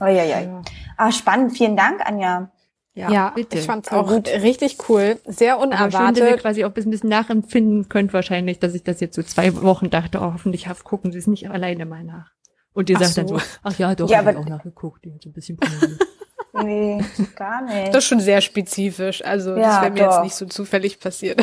Uiuiui. 0.00 0.26
ja. 0.26 0.62
Ah, 0.96 1.12
spannend. 1.12 1.52
Vielen 1.56 1.76
Dank, 1.76 2.00
Anja. 2.00 2.50
Ja, 2.94 3.30
bitte. 3.30 3.58
ich 3.58 3.64
fand's 3.64 3.90
auch 3.90 4.06
gut. 4.06 4.28
richtig 4.28 4.76
cool. 4.88 5.18
Sehr 5.24 5.54
Aber 5.54 5.62
schön, 5.62 5.70
dass 5.70 5.92
ihr 5.94 6.00
unerwartet. 6.00 6.40
quasi 6.40 6.64
auch 6.64 6.74
ein 6.74 6.90
bisschen 6.90 7.08
nachempfinden 7.08 7.88
könnt 7.88 8.12
wahrscheinlich, 8.12 8.58
dass 8.58 8.74
ich 8.74 8.82
das 8.82 9.00
jetzt 9.00 9.14
so 9.16 9.22
zwei 9.22 9.62
Wochen 9.62 9.88
dachte, 9.88 10.18
oh, 10.20 10.32
hoffentlich 10.34 10.68
haft 10.68 10.84
gucken 10.84 11.10
Sie 11.10 11.18
es 11.18 11.26
nicht 11.26 11.48
alleine 11.50 11.86
mal 11.86 12.04
nach. 12.04 12.30
Und 12.74 12.90
ihr 12.90 12.96
Ach 12.96 13.02
sagt 13.04 13.16
dann 13.18 13.28
so. 13.28 13.38
so, 13.38 13.44
ach 13.62 13.78
ja, 13.78 13.94
doch, 13.94 14.10
Ja, 14.10 14.18
hab 14.18 14.30
ich 14.30 14.36
auch 14.36 14.46
nachgeguckt, 14.46 15.04
die 15.04 15.12
hat 15.14 15.22
so 15.22 15.30
ein 15.30 15.32
bisschen. 15.32 15.58
Nee, 16.54 17.02
gar 17.34 17.62
nicht. 17.64 17.88
Das 17.94 18.04
ist 18.04 18.08
schon 18.08 18.20
sehr 18.20 18.42
spezifisch. 18.42 19.24
Also 19.24 19.54
das 19.56 19.60
Ja, 19.64 19.80
wäre 19.82 19.90
mir 19.90 20.04
doch. 20.04 20.12
jetzt 20.16 20.22
nicht 20.24 20.34
so 20.34 20.44
zufällig 20.44 21.00
passiert. 21.00 21.42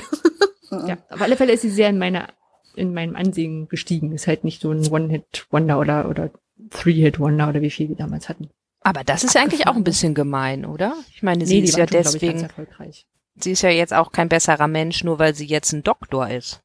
ja, 0.69 0.97
auf 1.09 1.19
alle 1.21 1.35
Fälle 1.35 1.51
ist 1.51 1.61
sie 1.63 1.71
sehr 1.71 1.89
in 1.89 1.97
meiner, 1.97 2.27
in 2.75 2.93
meinem 2.93 3.15
Ansehen 3.15 3.67
gestiegen. 3.69 4.11
Ist 4.11 4.27
halt 4.27 4.43
nicht 4.43 4.61
so 4.61 4.71
ein 4.71 4.85
One-Hit-Wonder 4.87 5.79
oder, 5.79 6.07
oder 6.09 6.29
Three-Hit-Wonder 6.69 7.49
oder 7.49 7.61
wie 7.61 7.71
viel 7.71 7.87
die 7.87 7.95
damals 7.95 8.29
hatten. 8.29 8.51
Aber 8.81 9.03
das 9.03 9.23
ist 9.23 9.35
ja 9.35 9.41
eigentlich 9.41 9.67
auch 9.67 9.75
ein 9.75 9.83
bisschen 9.83 10.13
gemein, 10.13 10.65
oder? 10.65 10.95
Ich 11.13 11.21
meine, 11.21 11.45
sie 11.45 11.59
Nee, 11.59 11.65
ist 11.67 11.77
ja 11.77 11.87
schon, 11.87 11.97
ich, 11.99 12.03
deswegen, 12.05 12.39
erfolgreich. 12.41 13.05
sie 13.35 13.51
ist 13.51 13.61
ja 13.61 13.69
jetzt 13.69 13.93
auch 13.93 14.11
kein 14.11 14.29
besserer 14.29 14.67
Mensch, 14.67 15.03
nur 15.03 15.19
weil 15.19 15.35
sie 15.35 15.45
jetzt 15.45 15.73
ein 15.73 15.83
Doktor 15.83 16.29
ist. 16.29 16.61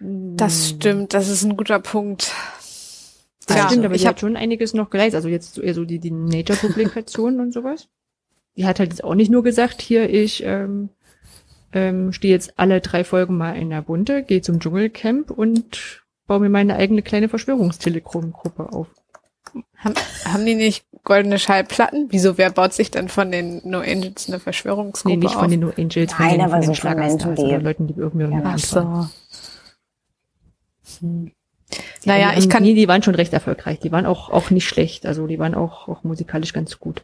Das 0.00 0.68
stimmt, 0.70 1.14
das 1.14 1.28
ist 1.28 1.44
ein 1.44 1.56
guter 1.56 1.78
Punkt. 1.80 2.32
Das 3.46 3.56
Ja, 3.56 3.68
stimmt, 3.68 3.84
aber 3.84 3.94
ich 3.94 4.02
sie 4.02 4.06
hab- 4.06 4.14
hat 4.14 4.20
schon 4.20 4.36
einiges 4.36 4.74
noch 4.74 4.90
geleistet. 4.90 5.16
Also 5.16 5.28
jetzt 5.28 5.54
so 5.54 5.62
eher 5.62 5.74
so 5.74 5.84
die, 5.84 5.98
die 5.98 6.10
Nature-Publikationen 6.10 7.40
und 7.40 7.52
sowas. 7.52 7.88
Die 8.56 8.66
hat 8.66 8.78
halt 8.78 8.90
jetzt 8.90 9.04
auch 9.04 9.14
nicht 9.14 9.30
nur 9.30 9.42
gesagt, 9.42 9.80
hier, 9.80 10.08
ich 10.10 10.42
ähm, 10.44 10.90
ähm, 11.72 12.12
stehe 12.12 12.32
jetzt 12.34 12.58
alle 12.58 12.80
drei 12.80 13.02
Folgen 13.04 13.36
mal 13.36 13.56
in 13.56 13.70
der 13.70 13.82
Bunte, 13.82 14.22
gehe 14.22 14.42
zum 14.42 14.60
Dschungelcamp 14.60 15.30
und 15.30 16.02
baue 16.26 16.40
mir 16.40 16.48
meine 16.50 16.76
eigene 16.76 17.02
kleine 17.02 17.28
Verschwörungstelegram-Gruppe 17.28 18.72
auf. 18.72 18.88
Haben, 19.76 19.94
haben 20.26 20.46
die 20.46 20.54
nicht 20.54 20.84
goldene 21.04 21.38
Schallplatten? 21.38 22.06
Wieso, 22.10 22.38
wer 22.38 22.50
baut 22.50 22.72
sich 22.72 22.90
denn 22.90 23.08
von 23.08 23.32
den 23.32 23.60
No 23.64 23.80
Angels 23.80 24.28
eine 24.28 24.38
Verschwörungsgruppe 24.40 25.16
Nee, 25.16 25.24
nicht 25.24 25.34
auf? 25.34 25.40
von 25.42 25.50
den 25.50 25.60
No 25.60 25.72
Angels, 25.76 26.12
von 26.12 26.24
Nein, 26.26 26.34
den, 26.38 26.40
aber 26.42 26.50
von 26.52 26.60
den 26.62 26.74
so 26.74 26.80
von 26.80 26.94
Menschen, 26.94 27.20
Schlagerstars 27.20 27.48
die- 27.58 27.64
Leuten, 27.64 27.86
die 27.88 27.94
irgendwie 27.94 28.24
Ja, 28.24 28.40
Ach 28.44 28.74
waren. 28.74 29.08
so. 29.08 29.08
Hm. 31.06 31.32
Naja, 32.04 32.32
die, 32.32 32.38
ich 32.40 32.48
kann, 32.50 32.62
Nee, 32.62 32.74
die 32.74 32.86
waren 32.88 33.02
schon 33.02 33.14
recht 33.14 33.32
erfolgreich. 33.32 33.78
Die 33.80 33.90
waren 33.92 34.06
auch, 34.06 34.28
auch 34.30 34.50
nicht 34.50 34.66
schlecht. 34.68 35.06
Also 35.06 35.26
die 35.26 35.38
waren 35.38 35.54
auch, 35.54 35.88
auch 35.88 36.04
musikalisch 36.04 36.52
ganz 36.52 36.78
gut. 36.78 37.02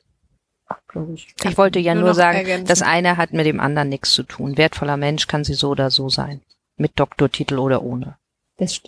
Glaube 0.88 1.14
ich. 1.14 1.34
Ich 1.44 1.56
wollte 1.56 1.78
ja 1.78 1.94
nur 1.94 2.04
nur 2.04 2.14
sagen, 2.14 2.38
ergänzen. 2.38 2.66
das 2.66 2.82
eine 2.82 3.16
hat 3.16 3.32
mit 3.32 3.46
dem 3.46 3.61
anderen 3.61 3.88
nichts 3.88 4.12
zu 4.12 4.22
tun. 4.22 4.58
Wertvoller 4.58 4.98
Mensch 4.98 5.26
kann 5.26 5.44
sie 5.44 5.54
so 5.54 5.70
oder 5.70 5.90
so 5.90 6.11
sein. 6.11 6.42
Mit 6.76 6.92
Doktortitel 7.00 7.58
oder 7.58 7.82
ohne. 7.82 8.16
Das 8.58 8.80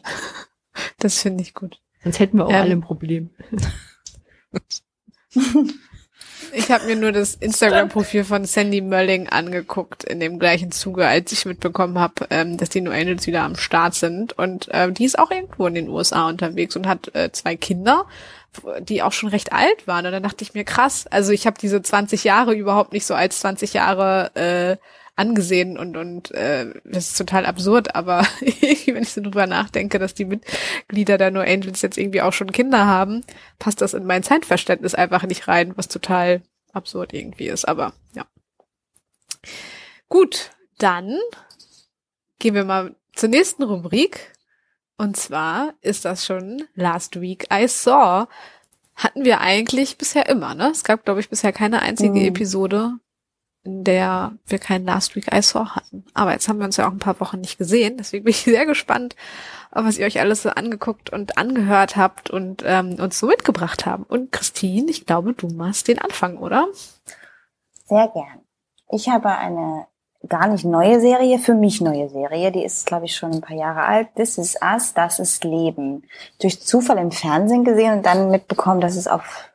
das 0.99 1.23
finde 1.23 1.43
ich 1.43 1.55
gut. 1.55 1.81
Sonst 2.03 2.19
hätten 2.19 2.39
wir 2.39 2.47
auch 2.47 2.51
Ähm, 2.51 2.57
alle 2.57 2.73
ein 2.73 2.81
Problem. 2.81 3.31
Ich 6.53 6.71
habe 6.71 6.87
mir 6.87 6.97
nur 6.97 7.13
das 7.13 7.35
Instagram-Profil 7.35 8.25
von 8.25 8.45
Sandy 8.45 8.81
Mölling 8.81 9.29
angeguckt 9.29 10.05
in 10.05 10.21
dem 10.21 10.39
gleichen 10.39 10.73
Zuge, 10.73 11.07
als 11.07 11.31
ich 11.33 11.47
mitbekommen 11.47 11.99
habe, 11.99 12.27
ähm, 12.31 12.57
dass 12.57 12.71
die 12.71 12.81
New 12.81 12.91
Angels 12.91 13.27
wieder 13.27 13.43
am 13.43 13.57
Start 13.57 13.95
sind. 13.95 14.37
Und 14.37 14.69
äh, 14.69 14.91
die 14.91 15.05
ist 15.05 15.19
auch 15.19 15.31
irgendwo 15.31 15.67
in 15.67 15.75
den 15.75 15.89
USA 15.89 16.29
unterwegs 16.29 16.75
und 16.77 16.89
hat 16.89 17.15
äh, 17.15 17.31
zwei 17.31 17.57
Kinder, 17.57 18.07
die 18.81 19.03
auch 19.03 19.13
schon 19.13 19.29
recht 19.29 19.53
alt 19.53 19.87
waren. 19.87 20.07
Und 20.07 20.13
dann 20.13 20.23
dachte 20.23 20.43
ich 20.43 20.55
mir, 20.55 20.65
krass, 20.65 21.07
also 21.07 21.33
ich 21.33 21.47
habe 21.47 21.59
diese 21.61 21.83
20 21.83 22.25
Jahre 22.25 22.55
überhaupt 22.55 22.93
nicht 22.93 23.07
so 23.07 23.15
als 23.15 23.41
20 23.41 23.75
Jahre 23.75 24.35
äh, 24.35 24.77
angesehen 25.21 25.79
und 25.79 25.97
und 25.97 26.31
äh, 26.33 26.73
das 26.85 27.11
ist 27.11 27.19
total 27.19 27.47
absurd, 27.47 27.95
aber 27.95 28.27
wenn 28.41 29.03
ich 29.03 29.13
so 29.13 29.21
drüber 29.21 29.47
nachdenke, 29.47 29.99
dass 29.99 30.15
die 30.15 30.25
Mitglieder 30.25 31.19
der 31.19 31.31
No 31.31 31.41
Angels 31.41 31.83
jetzt 31.83 31.99
irgendwie 31.99 32.23
auch 32.23 32.33
schon 32.33 32.53
Kinder 32.53 32.87
haben, 32.87 33.23
passt 33.59 33.81
das 33.81 33.95
in 33.95 34.07
mein 34.07 34.23
Zeitverständnis 34.23 34.95
einfach 34.95 35.25
nicht 35.25 35.47
rein, 35.47 35.77
was 35.77 35.89
total 35.89 36.43
absurd 36.73 37.13
irgendwie 37.13 37.49
ist, 37.49 37.67
aber 37.67 37.93
ja. 38.15 38.27
Gut, 40.09 40.51
dann 40.79 41.19
gehen 42.39 42.55
wir 42.55 42.65
mal 42.65 42.97
zur 43.15 43.29
nächsten 43.29 43.63
Rubrik. 43.63 44.33
Und 44.97 45.17
zwar 45.17 45.75
ist 45.81 46.05
das 46.05 46.27
schon 46.27 46.65
Last 46.75 47.21
Week 47.21 47.47
I 47.53 47.69
Saw. 47.69 48.27
Hatten 48.97 49.25
wir 49.25 49.41
eigentlich 49.41 49.97
bisher 49.97 50.29
immer, 50.29 50.55
ne? 50.55 50.71
Es 50.71 50.85
gab, 50.85 51.05
glaube 51.05 51.21
ich, 51.21 51.31
bisher 51.31 51.53
keine 51.53 51.81
einzige 51.81 52.19
mhm. 52.21 52.27
Episode, 52.27 52.99
in 53.63 53.85
der 53.85 54.33
wir 54.47 54.59
keinen 54.59 54.87
Last 54.87 55.17
Week 55.17 55.33
I 55.33 55.43
Saw 55.43 55.67
hatten. 55.67 56.05
Aber 56.15 56.33
jetzt 56.33 56.49
haben 56.49 56.59
wir 56.59 56.65
uns 56.65 56.77
ja 56.77 56.89
auch 56.89 56.93
ein 56.93 56.99
paar 56.99 57.21
Wochen 57.21 57.41
nicht 57.41 57.59
gesehen, 57.59 57.97
deswegen 57.99 58.25
bin 58.25 58.33
ich 58.33 58.43
sehr 58.45 58.67
gespannt, 58.67 59.17
was 59.71 59.99
ihr 59.99 60.07
euch 60.07 60.21
alles 60.21 60.43
so 60.43 60.51
angeguckt 60.51 61.11
und 61.11 61.39
angehört 61.39 61.97
habt 61.97 62.31
und 62.31 62.63
ähm, 62.67 62.95
uns 62.99 63.19
so 63.19 63.27
mitgebracht 63.27 63.87
haben. 63.87 64.05
Und 64.05 64.33
Christine, 64.33 64.91
ich 64.91 65.07
glaube, 65.07 65.35
du 65.35 65.49
machst 65.49 65.89
den 65.89 65.99
Anfang, 65.99 66.39
oder? 66.39 66.69
Sehr 67.87 68.09
gern. 68.09 68.41
Ich 68.91 69.09
habe 69.09 69.29
eine 69.29 69.87
gar 70.29 70.49
nicht 70.49 70.65
neue 70.65 71.01
Serie, 71.01 71.39
für 71.39 71.55
mich 71.55 71.81
neue 71.81 72.09
Serie, 72.11 72.53
die 72.53 72.65
ist, 72.65 72.87
glaube 72.87 73.07
ich, 73.07 73.17
schon 73.17 73.33
ein 73.33 73.41
paar 73.41 73.57
Jahre 73.57 73.83
alt. 73.83 74.09
This 74.17 74.37
is 74.39 74.57
Us, 74.63 74.93
das 74.93 75.19
ist 75.19 75.45
Leben. 75.45 76.05
Durch 76.41 76.61
Zufall 76.61 76.99
im 76.99 77.11
Fernsehen 77.11 77.65
gesehen 77.65 77.99
und 77.99 78.07
dann 78.07 78.31
mitbekommen, 78.31 78.81
dass 78.81 78.97
es 78.97 79.07
auf 79.07 79.51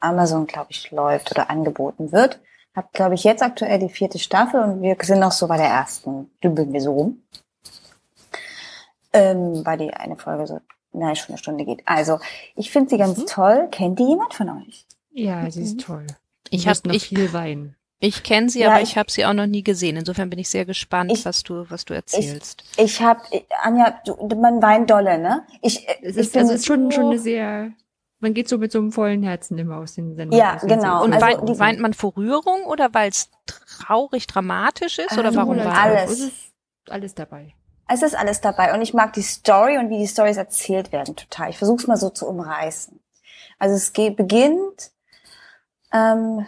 Amazon, 0.00 0.46
glaube 0.46 0.68
ich, 0.70 0.90
läuft 0.90 1.30
oder 1.32 1.50
angeboten 1.50 2.12
wird. 2.12 2.40
Hab, 2.74 2.92
glaube 2.92 3.14
ich, 3.14 3.24
jetzt 3.24 3.42
aktuell 3.42 3.78
die 3.78 3.88
vierte 3.88 4.18
Staffel 4.18 4.60
und 4.60 4.82
wir 4.82 4.96
sind 5.00 5.20
noch 5.20 5.32
so 5.32 5.46
bei 5.46 5.56
der 5.56 5.68
ersten. 5.68 6.30
Dümpeln 6.42 6.72
wir 6.72 6.80
so 6.80 6.92
rum. 6.92 7.22
Ähm, 9.12 9.64
weil 9.64 9.78
die 9.78 9.94
eine 9.94 10.16
Folge 10.16 10.46
so, 10.46 10.60
nein, 10.92 11.14
schon 11.14 11.28
eine 11.28 11.38
Stunde 11.38 11.64
geht. 11.64 11.82
Also, 11.86 12.18
ich 12.56 12.72
finde 12.72 12.90
sie 12.90 12.98
ganz 12.98 13.18
mhm. 13.18 13.26
toll. 13.26 13.68
Kennt 13.70 14.00
die 14.00 14.08
jemand 14.08 14.34
von 14.34 14.48
euch? 14.50 14.86
Ja, 15.12 15.48
sie 15.50 15.62
ist 15.62 15.80
toll. 15.80 16.06
Ich 16.50 16.66
habe 16.66 16.80
noch 16.84 16.94
ich, 16.94 17.06
viel 17.06 17.32
Wein. 17.32 17.76
Ich 18.00 18.22
kenne 18.22 18.50
sie, 18.50 18.60
ja, 18.60 18.70
aber 18.70 18.82
ich, 18.82 18.90
ich 18.90 18.98
habe 18.98 19.10
sie 19.10 19.24
auch 19.24 19.32
noch 19.32 19.46
nie 19.46 19.62
gesehen. 19.62 19.96
Insofern 19.96 20.28
bin 20.28 20.38
ich 20.38 20.50
sehr 20.50 20.64
gespannt, 20.64 21.12
ich, 21.12 21.24
was 21.24 21.42
du 21.42 21.64
was 21.70 21.84
du 21.84 21.94
erzählst. 21.94 22.64
Ich, 22.76 22.84
ich 22.84 23.02
habe 23.02 23.20
Anja, 23.62 23.98
du, 24.04 24.14
man 24.36 24.60
weint 24.60 24.90
dolle, 24.90 25.16
ne? 25.16 25.44
Ich, 25.62 25.86
es 26.02 26.16
ist, 26.16 26.26
ich 26.26 26.32
bin, 26.32 26.42
also 26.42 26.52
es 26.52 26.60
ist 26.60 26.66
schon 26.66 26.90
schon 26.90 27.06
eine 27.06 27.18
sehr 27.18 27.70
man 28.24 28.32
geht 28.32 28.48
so 28.48 28.56
mit 28.56 28.72
so 28.72 28.78
einem 28.78 28.90
vollen 28.90 29.22
Herzen 29.22 29.58
immer 29.58 29.76
aus 29.76 29.94
den 29.94 30.16
Sendungen. 30.16 30.42
Ja, 30.42 30.56
genau. 30.56 31.04
Und 31.04 31.12
also 31.12 31.26
weint, 31.26 31.58
weint 31.58 31.80
man 31.80 31.92
vor 31.92 32.16
Rührung 32.16 32.64
oder 32.64 32.92
weil 32.94 33.10
es 33.10 33.30
traurig, 33.46 34.26
dramatisch 34.26 34.98
ist? 34.98 35.16
Oder 35.18 35.34
warum 35.34 35.58
weint 35.58 35.76
alles. 35.76 36.10
Es 36.10 36.20
ist 36.20 36.52
alles 36.88 37.14
dabei. 37.14 37.54
Es 37.86 38.02
ist 38.02 38.16
alles 38.16 38.40
dabei. 38.40 38.72
Und 38.72 38.80
ich 38.80 38.94
mag 38.94 39.12
die 39.12 39.22
Story 39.22 39.76
und 39.76 39.90
wie 39.90 39.98
die 39.98 40.08
Stories 40.08 40.38
erzählt 40.38 40.90
werden 40.90 41.16
total. 41.16 41.50
Ich 41.50 41.58
versuche 41.58 41.76
es 41.76 41.86
mal 41.86 41.98
so 41.98 42.08
zu 42.08 42.26
umreißen. 42.26 42.98
Also 43.58 43.76
es 43.76 43.92
geht, 43.92 44.16
beginnt 44.16 44.90
ähm, 45.92 46.46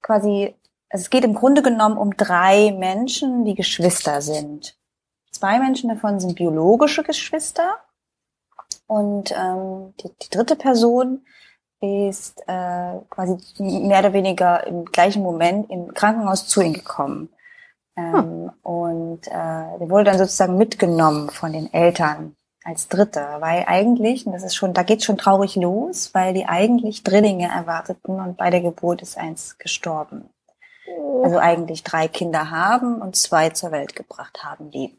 quasi, 0.00 0.56
also 0.88 1.02
es 1.02 1.10
geht 1.10 1.24
im 1.24 1.34
Grunde 1.34 1.60
genommen 1.60 1.98
um 1.98 2.16
drei 2.16 2.72
Menschen, 2.72 3.44
die 3.44 3.54
Geschwister 3.54 4.22
sind. 4.22 4.74
Zwei 5.32 5.58
Menschen 5.58 5.90
davon 5.90 6.18
sind 6.18 6.36
biologische 6.36 7.02
Geschwister 7.02 7.76
und 8.88 9.32
ähm, 9.32 9.94
die, 10.00 10.10
die 10.22 10.30
dritte 10.30 10.56
Person 10.56 11.20
ist 11.80 12.40
äh, 12.48 12.94
quasi 13.10 13.36
mehr 13.58 14.00
oder 14.00 14.12
weniger 14.12 14.66
im 14.66 14.86
gleichen 14.86 15.22
Moment 15.22 15.70
im 15.70 15.94
Krankenhaus 15.94 16.48
zu 16.48 16.62
ihm 16.62 16.72
gekommen. 16.72 17.28
Ähm, 17.96 18.14
hm. 18.14 18.50
Und 18.62 19.26
äh, 19.28 19.78
der 19.78 19.90
wurde 19.90 20.04
dann 20.04 20.18
sozusagen 20.18 20.56
mitgenommen 20.56 21.30
von 21.30 21.52
den 21.52 21.72
Eltern 21.72 22.34
als 22.64 22.88
Dritter, 22.88 23.40
weil 23.40 23.64
eigentlich, 23.66 24.26
und 24.26 24.32
das 24.32 24.42
ist 24.42 24.56
schon, 24.56 24.74
da 24.74 24.82
geht's 24.82 25.04
schon 25.04 25.18
traurig 25.18 25.56
los, 25.56 26.10
weil 26.14 26.34
die 26.34 26.46
eigentlich 26.46 27.04
Drillinge 27.04 27.48
erwarteten 27.48 28.20
und 28.20 28.36
bei 28.36 28.50
der 28.50 28.60
Geburt 28.60 29.02
ist 29.02 29.18
eins 29.18 29.58
gestorben. 29.58 30.30
Oh. 30.86 31.22
Also 31.24 31.38
eigentlich 31.38 31.84
drei 31.84 32.08
Kinder 32.08 32.50
haben 32.50 33.00
und 33.00 33.16
zwei 33.16 33.50
zur 33.50 33.70
Welt 33.70 33.94
gebracht 33.94 34.42
haben, 34.44 34.70
lebt 34.70 34.97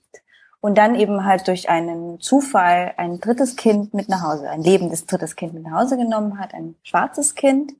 und 0.62 0.78
dann 0.78 0.95
eben 0.95 1.26
halt 1.26 1.48
durch 1.48 1.69
einen 1.69 2.19
Zufall 2.19 2.93
ein 2.98 3.19
drittes 3.19 3.56
Kind 3.56 3.93
mit 3.93 4.10
nach 4.10 4.24
Hause, 4.24 4.50
ein 4.50 4.62
lebendes 4.62 5.06
drittes 5.06 5.36
Kind 5.36 5.54
mit 5.54 5.63
nach 5.63 5.80
Hause 5.82 5.98
genommen 5.98 6.38
hat, 6.39 6.54
ein 6.54 6.76
schwarzes 6.84 7.36
Kind. 7.36 7.74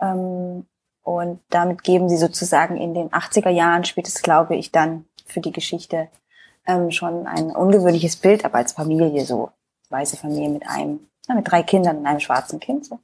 Ähm, 0.00 0.66
und 1.02 1.40
damit 1.50 1.82
geben 1.82 2.08
sie 2.08 2.16
sozusagen 2.16 2.76
in 2.76 2.94
den 2.94 3.10
80er 3.10 3.50
Jahren, 3.50 3.84
spätestens 3.84 4.22
glaube 4.22 4.56
ich, 4.56 4.72
dann 4.72 5.04
für 5.26 5.40
die 5.40 5.52
Geschichte 5.52 6.08
ähm, 6.66 6.90
schon 6.90 7.26
ein 7.26 7.50
ungewöhnliches 7.50 8.16
Bild, 8.16 8.44
aber 8.44 8.58
als 8.58 8.72
Familie 8.72 9.24
so, 9.24 9.50
weiße 9.90 10.16
Familie 10.16 10.48
mit 10.48 10.66
einem, 10.66 11.00
mit 11.28 11.50
drei 11.50 11.62
Kindern 11.62 11.98
und 11.98 12.06
einem 12.06 12.20
schwarzen 12.20 12.60
Kind 12.60 12.86
so. 12.86 13.00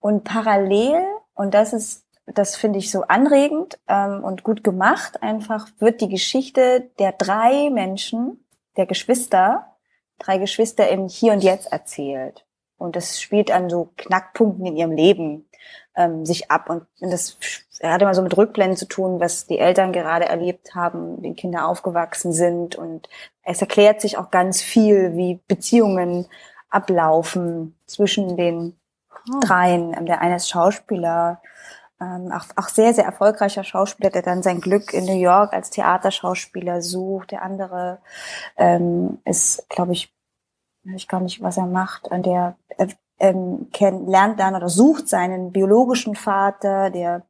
Und 0.00 0.24
parallel, 0.24 1.04
und 1.34 1.54
das 1.54 1.72
ist 1.72 2.05
das 2.26 2.56
finde 2.56 2.78
ich 2.78 2.90
so 2.90 3.02
anregend 3.02 3.78
ähm, 3.88 4.24
und 4.24 4.42
gut 4.42 4.64
gemacht. 4.64 5.22
Einfach 5.22 5.68
wird 5.78 6.00
die 6.00 6.08
Geschichte 6.08 6.90
der 6.98 7.12
drei 7.12 7.70
Menschen, 7.70 8.44
der 8.76 8.86
Geschwister, 8.86 9.76
drei 10.18 10.38
Geschwister 10.38 10.88
im 10.88 11.08
Hier 11.08 11.32
und 11.32 11.42
Jetzt 11.42 11.72
erzählt. 11.72 12.44
Und 12.78 12.96
das 12.96 13.20
spielt 13.20 13.50
an 13.50 13.70
so 13.70 13.92
Knackpunkten 13.96 14.66
in 14.66 14.76
ihrem 14.76 14.92
Leben 14.92 15.48
ähm, 15.94 16.26
sich 16.26 16.50
ab. 16.50 16.68
Und 16.68 16.86
das 17.00 17.38
hat 17.82 18.02
immer 18.02 18.14
so 18.14 18.22
mit 18.22 18.36
Rückblenden 18.36 18.76
zu 18.76 18.86
tun, 18.86 19.20
was 19.20 19.46
die 19.46 19.58
Eltern 19.58 19.92
gerade 19.92 20.26
erlebt 20.26 20.74
haben, 20.74 21.22
wie 21.22 21.34
Kinder 21.34 21.66
aufgewachsen 21.68 22.32
sind. 22.32 22.76
Und 22.76 23.08
es 23.42 23.60
erklärt 23.60 24.00
sich 24.00 24.18
auch 24.18 24.30
ganz 24.30 24.60
viel, 24.60 25.16
wie 25.16 25.40
Beziehungen 25.48 26.26
ablaufen 26.68 27.76
zwischen 27.86 28.36
den 28.36 28.76
oh. 29.10 29.40
dreien. 29.40 30.04
Der 30.04 30.20
eine 30.20 30.36
ist 30.36 30.50
Schauspieler, 30.50 31.40
ähm, 32.00 32.30
auch, 32.32 32.44
auch 32.56 32.68
sehr, 32.68 32.92
sehr 32.92 33.04
erfolgreicher 33.04 33.64
Schauspieler, 33.64 34.10
der 34.10 34.22
dann 34.22 34.42
sein 34.42 34.60
Glück 34.60 34.92
in 34.92 35.04
New 35.06 35.18
York 35.18 35.52
als 35.52 35.70
Theaterschauspieler 35.70 36.82
sucht. 36.82 37.30
Der 37.30 37.42
andere 37.42 37.98
ähm, 38.56 39.18
ist, 39.24 39.68
glaube 39.68 39.92
ich, 39.92 40.12
weiß 40.84 40.96
ich 40.96 41.08
gar 41.08 41.20
nicht, 41.20 41.42
was 41.42 41.56
er 41.56 41.66
macht, 41.66 42.08
der 42.10 42.56
äh, 42.76 42.88
ähm, 43.18 43.68
kennt, 43.72 44.08
lernt 44.08 44.38
dann 44.40 44.54
oder 44.54 44.68
sucht 44.68 45.08
seinen 45.08 45.52
biologischen 45.52 46.14
Vater, 46.14 46.90
der 46.90 47.22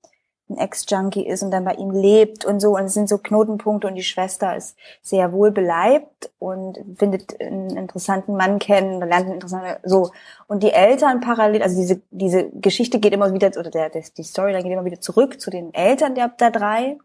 ein 0.49 0.59
Ex-Junkie 0.59 1.27
ist 1.27 1.43
und 1.43 1.51
dann 1.51 1.65
bei 1.65 1.75
ihm 1.75 1.91
lebt 1.91 2.45
und 2.45 2.61
so. 2.61 2.77
Und 2.77 2.85
es 2.85 2.95
sind 2.95 3.09
so 3.09 3.19
Knotenpunkte 3.19 3.87
und 3.87 3.97
die 3.97 4.05
Schwester 4.05 4.57
ist 4.57 4.77
sehr 5.03 5.33
wohl 5.33 5.51
beleibt 5.51 6.31
und 6.39 6.79
findet 6.97 7.41
einen 7.41 7.77
interessanten 7.77 8.37
Mann 8.37 8.59
kennen, 8.59 9.01
lernt 9.01 9.27
einen 9.27 9.35
interessanten, 9.35 9.81
so. 9.83 10.13
Und 10.47 10.63
die 10.63 10.73
Eltern 10.73 11.21
parallel, 11.21 11.63
also 11.63 11.77
diese, 11.77 12.01
diese 12.11 12.51
Geschichte 12.51 13.01
geht 13.01 13.13
immer 13.13 13.33
wieder, 13.33 13.49
oder 13.59 13.71
der, 13.71 13.91
der 13.91 14.05
die 14.17 14.23
Storyline 14.23 14.63
geht 14.63 14.73
immer 14.73 14.85
wieder 14.85 15.01
zurück 15.01 15.41
zu 15.41 15.51
den 15.51 15.75
Eltern 15.75 16.15
der, 16.15 16.29
der 16.29 16.51
drei. 16.51 16.99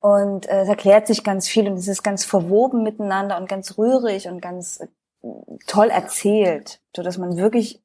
Und 0.00 0.48
äh, 0.48 0.62
es 0.62 0.68
erklärt 0.68 1.06
sich 1.06 1.22
ganz 1.22 1.48
viel 1.48 1.68
und 1.68 1.74
es 1.74 1.88
ist 1.88 2.02
ganz 2.02 2.24
verwoben 2.24 2.82
miteinander 2.82 3.36
und 3.36 3.48
ganz 3.48 3.76
rührig 3.76 4.28
und 4.28 4.40
ganz 4.40 4.80
äh, 4.80 4.86
toll 5.66 5.90
erzählt, 5.90 6.80
so 6.96 7.02
dass 7.02 7.18
man 7.18 7.36
wirklich 7.36 7.82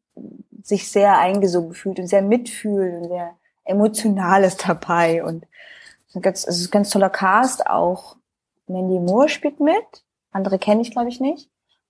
sich 0.63 0.89
sehr 0.89 1.17
eingesogen 1.19 1.73
fühlt 1.73 1.99
und 1.99 2.07
sehr 2.07 2.21
mitfühlt 2.21 2.95
und 2.95 3.09
sehr 3.09 3.35
Emotionales 3.65 4.57
dabei 4.57 5.23
und 5.23 5.43
es 5.43 6.09
ist 6.09 6.15
ein 6.15 6.21
ganz, 6.21 6.47
es 6.47 6.59
ist 6.59 6.67
ein 6.67 6.71
ganz 6.71 6.89
toller 6.89 7.09
Cast 7.09 7.67
auch. 7.67 8.17
Mandy 8.67 8.99
Moore 8.99 9.29
spielt 9.29 9.59
mit. 9.59 10.03
Andere 10.31 10.57
kenne 10.59 10.81
ich, 10.81 10.91
glaube 10.91 11.09
ich, 11.09 11.19
nicht. 11.19 11.49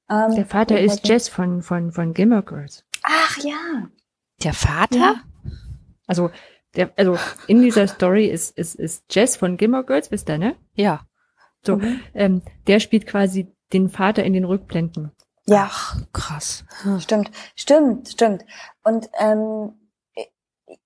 Ähm, 0.10 0.36
der 0.36 0.46
Vater 0.46 0.80
ist 0.80 1.08
Jess 1.08 1.30
von, 1.30 1.62
von, 1.62 1.92
von 1.92 2.14
Gilmore 2.14 2.44
Girls. 2.44 2.84
Ach 3.04 3.38
ja. 3.40 3.88
Der 4.44 4.54
Vater? 4.54 4.98
Ja. 4.98 5.16
Also, 6.08 6.30
der, 6.76 6.92
also 6.98 7.18
in 7.48 7.62
dieser 7.62 7.88
Story 7.88 8.28
ist, 8.28 8.58
ist, 8.58 8.76
ist 8.76 9.06
Jess 9.10 9.36
von 9.36 9.58
Gilmore 9.58 9.86
Girls, 9.86 10.12
wisst 10.12 10.30
ihr, 10.30 10.38
ne? 10.38 10.56
Ja. 10.74 11.08
So, 11.66 11.78
mhm. 11.78 12.02
ähm, 12.14 12.42
der 12.68 12.80
spielt 12.80 13.08
quasi 13.08 13.52
den 13.74 13.90
Vater 13.90 14.24
in 14.24 14.34
den 14.34 14.46
Rückblenden. 14.46 15.12
Ja. 15.48 15.70
Ach, 15.72 15.98
krass. 16.14 16.66
Stimmt, 17.00 17.32
stimmt, 17.56 18.10
stimmt. 18.10 18.46
Und 18.84 19.10
ähm, 19.20 19.74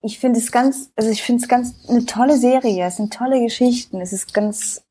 ich 0.02 0.20
finde 0.20 0.40
es 0.40 0.52
ganz, 0.52 0.92
also 0.96 1.10
ich 1.10 1.24
finde 1.24 1.42
es 1.42 1.48
ganz 1.50 1.74
eine 1.88 2.06
tolle 2.06 2.38
Serie. 2.38 2.86
Es 2.86 2.98
sind 2.98 3.14
tolle 3.14 3.40
Geschichten. 3.42 4.02
Es 4.02 4.14
ist 4.14 4.34
ganz 4.34 4.82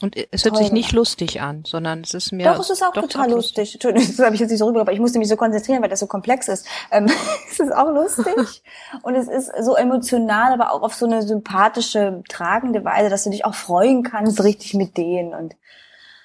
Und 0.00 0.16
es 0.16 0.44
hört 0.44 0.54
Toll 0.54 0.64
sich 0.64 0.72
nicht 0.72 0.92
lustig 0.92 1.40
an, 1.40 1.64
sondern 1.66 2.00
es 2.02 2.14
ist 2.14 2.32
mir. 2.32 2.44
Doch, 2.44 2.60
es 2.60 2.70
ist 2.70 2.82
auch 2.82 2.92
total 2.92 3.30
lustig. 3.30 3.74
Entschuldigung, 3.74 4.08
das 4.16 4.24
habe 4.24 4.34
ich 4.34 4.40
jetzt 4.40 4.50
nicht 4.50 4.60
so 4.60 4.66
rüber, 4.66 4.82
aber 4.82 4.92
ich 4.92 5.00
musste 5.00 5.18
mich 5.18 5.28
so 5.28 5.36
konzentrieren, 5.36 5.82
weil 5.82 5.88
das 5.90 6.00
so 6.00 6.06
komplex 6.06 6.48
ist. 6.48 6.66
Ähm, 6.90 7.06
es 7.50 7.60
ist 7.60 7.72
auch 7.72 7.90
lustig 7.90 8.62
und 9.02 9.14
es 9.14 9.28
ist 9.28 9.50
so 9.64 9.74
emotional, 9.76 10.52
aber 10.52 10.72
auch 10.72 10.82
auf 10.82 10.94
so 10.94 11.06
eine 11.06 11.22
sympathische, 11.22 12.22
tragende 12.28 12.84
Weise, 12.84 13.10
dass 13.10 13.24
du 13.24 13.30
dich 13.30 13.44
auch 13.44 13.54
freuen 13.54 14.02
kannst, 14.02 14.42
richtig 14.42 14.74
mit 14.74 14.96
denen. 14.96 15.34
Und 15.34 15.56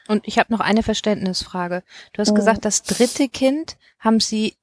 Und 0.08 0.28
ich 0.28 0.38
habe 0.38 0.52
noch 0.54 0.60
eine 0.60 0.84
Verständnisfrage. 0.84 1.84
Du 2.14 2.22
hast 2.22 2.32
Mhm. 2.32 2.36
gesagt, 2.36 2.66
das 2.66 2.84
dritte 2.84 3.28
Kind 3.28 3.78
haben 4.00 4.20
sie 4.20 4.56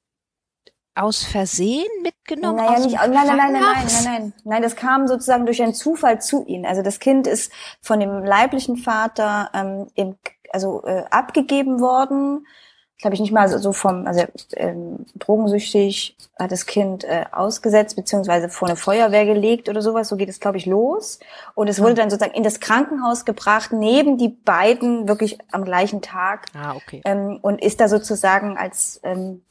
aus 0.95 1.23
Versehen 1.23 1.87
mitgenommen? 2.03 2.57
naja, 2.57 2.77
aus 2.77 2.85
nicht, 2.85 2.95
nein, 2.95 3.11
nein, 3.11 3.27
nein, 3.27 3.37
nein, 3.37 3.53
nein, 3.53 3.63
nein, 3.63 4.03
nein. 4.03 4.33
Nein, 4.43 4.61
das 4.61 4.75
kam 4.75 5.07
sozusagen 5.07 5.45
durch 5.45 5.61
einen 5.61 5.73
Zufall 5.73 6.21
zu 6.21 6.45
ihnen. 6.45 6.65
Also 6.65 6.81
das 6.81 6.99
Kind 6.99 7.27
ist 7.27 7.51
von 7.81 7.99
dem 7.99 8.23
leiblichen 8.23 8.77
Vater 8.77 9.49
ähm, 9.53 9.87
im, 9.95 10.15
also 10.51 10.83
äh, 10.85 11.03
abgegeben 11.09 11.79
worden. 11.79 12.45
Glaube 12.97 13.15
ich 13.15 13.19
nicht 13.19 13.31
mal 13.31 13.47
so, 13.49 13.73
vom, 13.73 14.05
also 14.05 14.25
ähm, 14.55 15.07
drogensüchtig 15.15 16.15
hat 16.37 16.51
das 16.51 16.67
Kind 16.67 17.03
äh, 17.03 17.25
ausgesetzt 17.31 17.95
beziehungsweise 17.95 18.47
vor 18.47 18.67
eine 18.67 18.77
Feuerwehr 18.77 19.25
gelegt 19.25 19.69
oder 19.69 19.81
sowas. 19.81 20.07
So 20.07 20.17
geht 20.17 20.29
es, 20.29 20.39
glaube 20.39 20.57
ich, 20.57 20.67
los. 20.67 21.19
Und 21.55 21.67
es 21.67 21.81
wurde 21.81 21.95
dann 21.95 22.11
sozusagen 22.11 22.35
in 22.35 22.43
das 22.43 22.59
Krankenhaus 22.59 23.25
gebracht 23.25 23.71
neben 23.71 24.19
die 24.19 24.29
beiden 24.29 25.07
wirklich 25.07 25.39
am 25.51 25.63
gleichen 25.63 26.03
Tag 26.03 26.45
Ah, 26.53 26.75
okay. 26.75 27.01
ähm, 27.05 27.39
und 27.41 27.59
ist 27.59 27.79
da 27.79 27.87
sozusagen 27.87 28.55
als 28.57 28.99
ähm, 29.01 29.41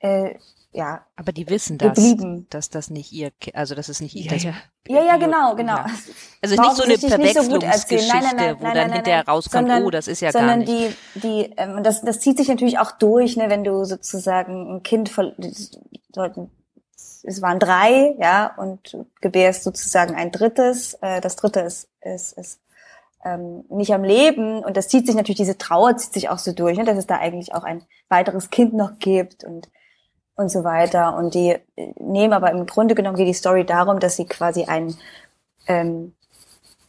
äh, 0.00 0.34
ja 0.72 1.04
Aber 1.16 1.32
die 1.32 1.48
wissen 1.48 1.78
das, 1.78 1.94
geblieben. 1.94 2.46
dass 2.50 2.70
das 2.70 2.90
nicht 2.90 3.12
ihr, 3.12 3.30
also 3.54 3.74
dass 3.74 3.88
es 3.88 4.00
nicht 4.00 4.14
ihr. 4.14 4.24
Ja, 4.26 4.32
das, 4.32 4.42
ja. 4.44 4.52
Ja, 4.86 5.02
ja, 5.04 5.16
genau, 5.16 5.54
genau. 5.54 5.76
ja. 5.76 5.86
Also 6.42 6.56
nicht 6.60 6.72
so 6.76 6.82
eine 6.82 6.92
nicht 6.92 7.00
so. 7.02 7.08
Verwechslungsgeschichte, 7.08 8.14
Nein, 8.14 8.22
nein, 8.24 8.36
nein, 8.36 8.56
wo 8.58 8.64
dann 8.64 8.74
nein, 8.74 8.92
hinterher 8.92 9.26
rauskommt, 9.26 9.68
Sondern- 9.68 9.84
oh, 9.84 9.90
das 9.90 10.08
ist 10.08 10.20
ja 10.20 10.30
gar 10.30 10.40
sondern 10.40 10.58
nicht. 10.60 10.96
die, 11.14 11.20
die, 11.20 11.52
ähm, 11.56 11.76
und 11.76 11.84
das, 11.84 12.02
das 12.02 12.20
zieht 12.20 12.36
sich 12.38 12.48
natürlich 12.48 12.78
auch 12.78 12.92
durch, 12.92 13.36
ne, 13.36 13.50
wenn 13.50 13.64
du 13.64 13.84
sozusagen 13.84 14.76
ein 14.76 14.82
Kind 14.82 15.10
sollten, 16.12 16.50
es 17.22 17.42
waren 17.42 17.58
drei, 17.58 18.14
ja, 18.18 18.54
und 18.56 18.92
du 18.92 19.06
gebärst 19.20 19.64
sozusagen 19.64 20.14
ein 20.14 20.30
drittes, 20.32 20.94
äh, 21.02 21.20
das 21.20 21.36
dritte 21.36 21.60
ist, 21.60 21.88
ist, 22.00 22.32
ist 22.38 22.60
ähm, 23.24 23.64
nicht 23.68 23.92
am 23.92 24.04
Leben 24.04 24.60
und 24.64 24.76
das 24.76 24.88
zieht 24.88 25.06
sich 25.06 25.16
natürlich, 25.16 25.38
diese 25.38 25.58
Trauer 25.58 25.96
zieht 25.96 26.12
sich 26.12 26.28
auch 26.28 26.38
so 26.38 26.52
durch, 26.52 26.78
ne, 26.78 26.84
dass 26.84 26.96
es 26.96 27.06
da 27.06 27.18
eigentlich 27.18 27.54
auch 27.54 27.64
ein 27.64 27.82
weiteres 28.08 28.50
Kind 28.50 28.74
noch 28.74 28.98
gibt 28.98 29.44
und 29.44 29.68
und 30.38 30.50
so 30.50 30.64
weiter. 30.64 31.16
Und 31.16 31.34
die 31.34 31.56
äh, 31.76 31.92
nehmen 31.98 32.32
aber 32.32 32.50
im 32.50 32.64
Grunde 32.64 32.94
genommen 32.94 33.16
geht 33.16 33.28
die 33.28 33.34
Story 33.34 33.66
darum, 33.66 33.98
dass 34.00 34.16
sie 34.16 34.24
quasi 34.24 34.64
ein 34.64 34.96
ähm, 35.66 36.14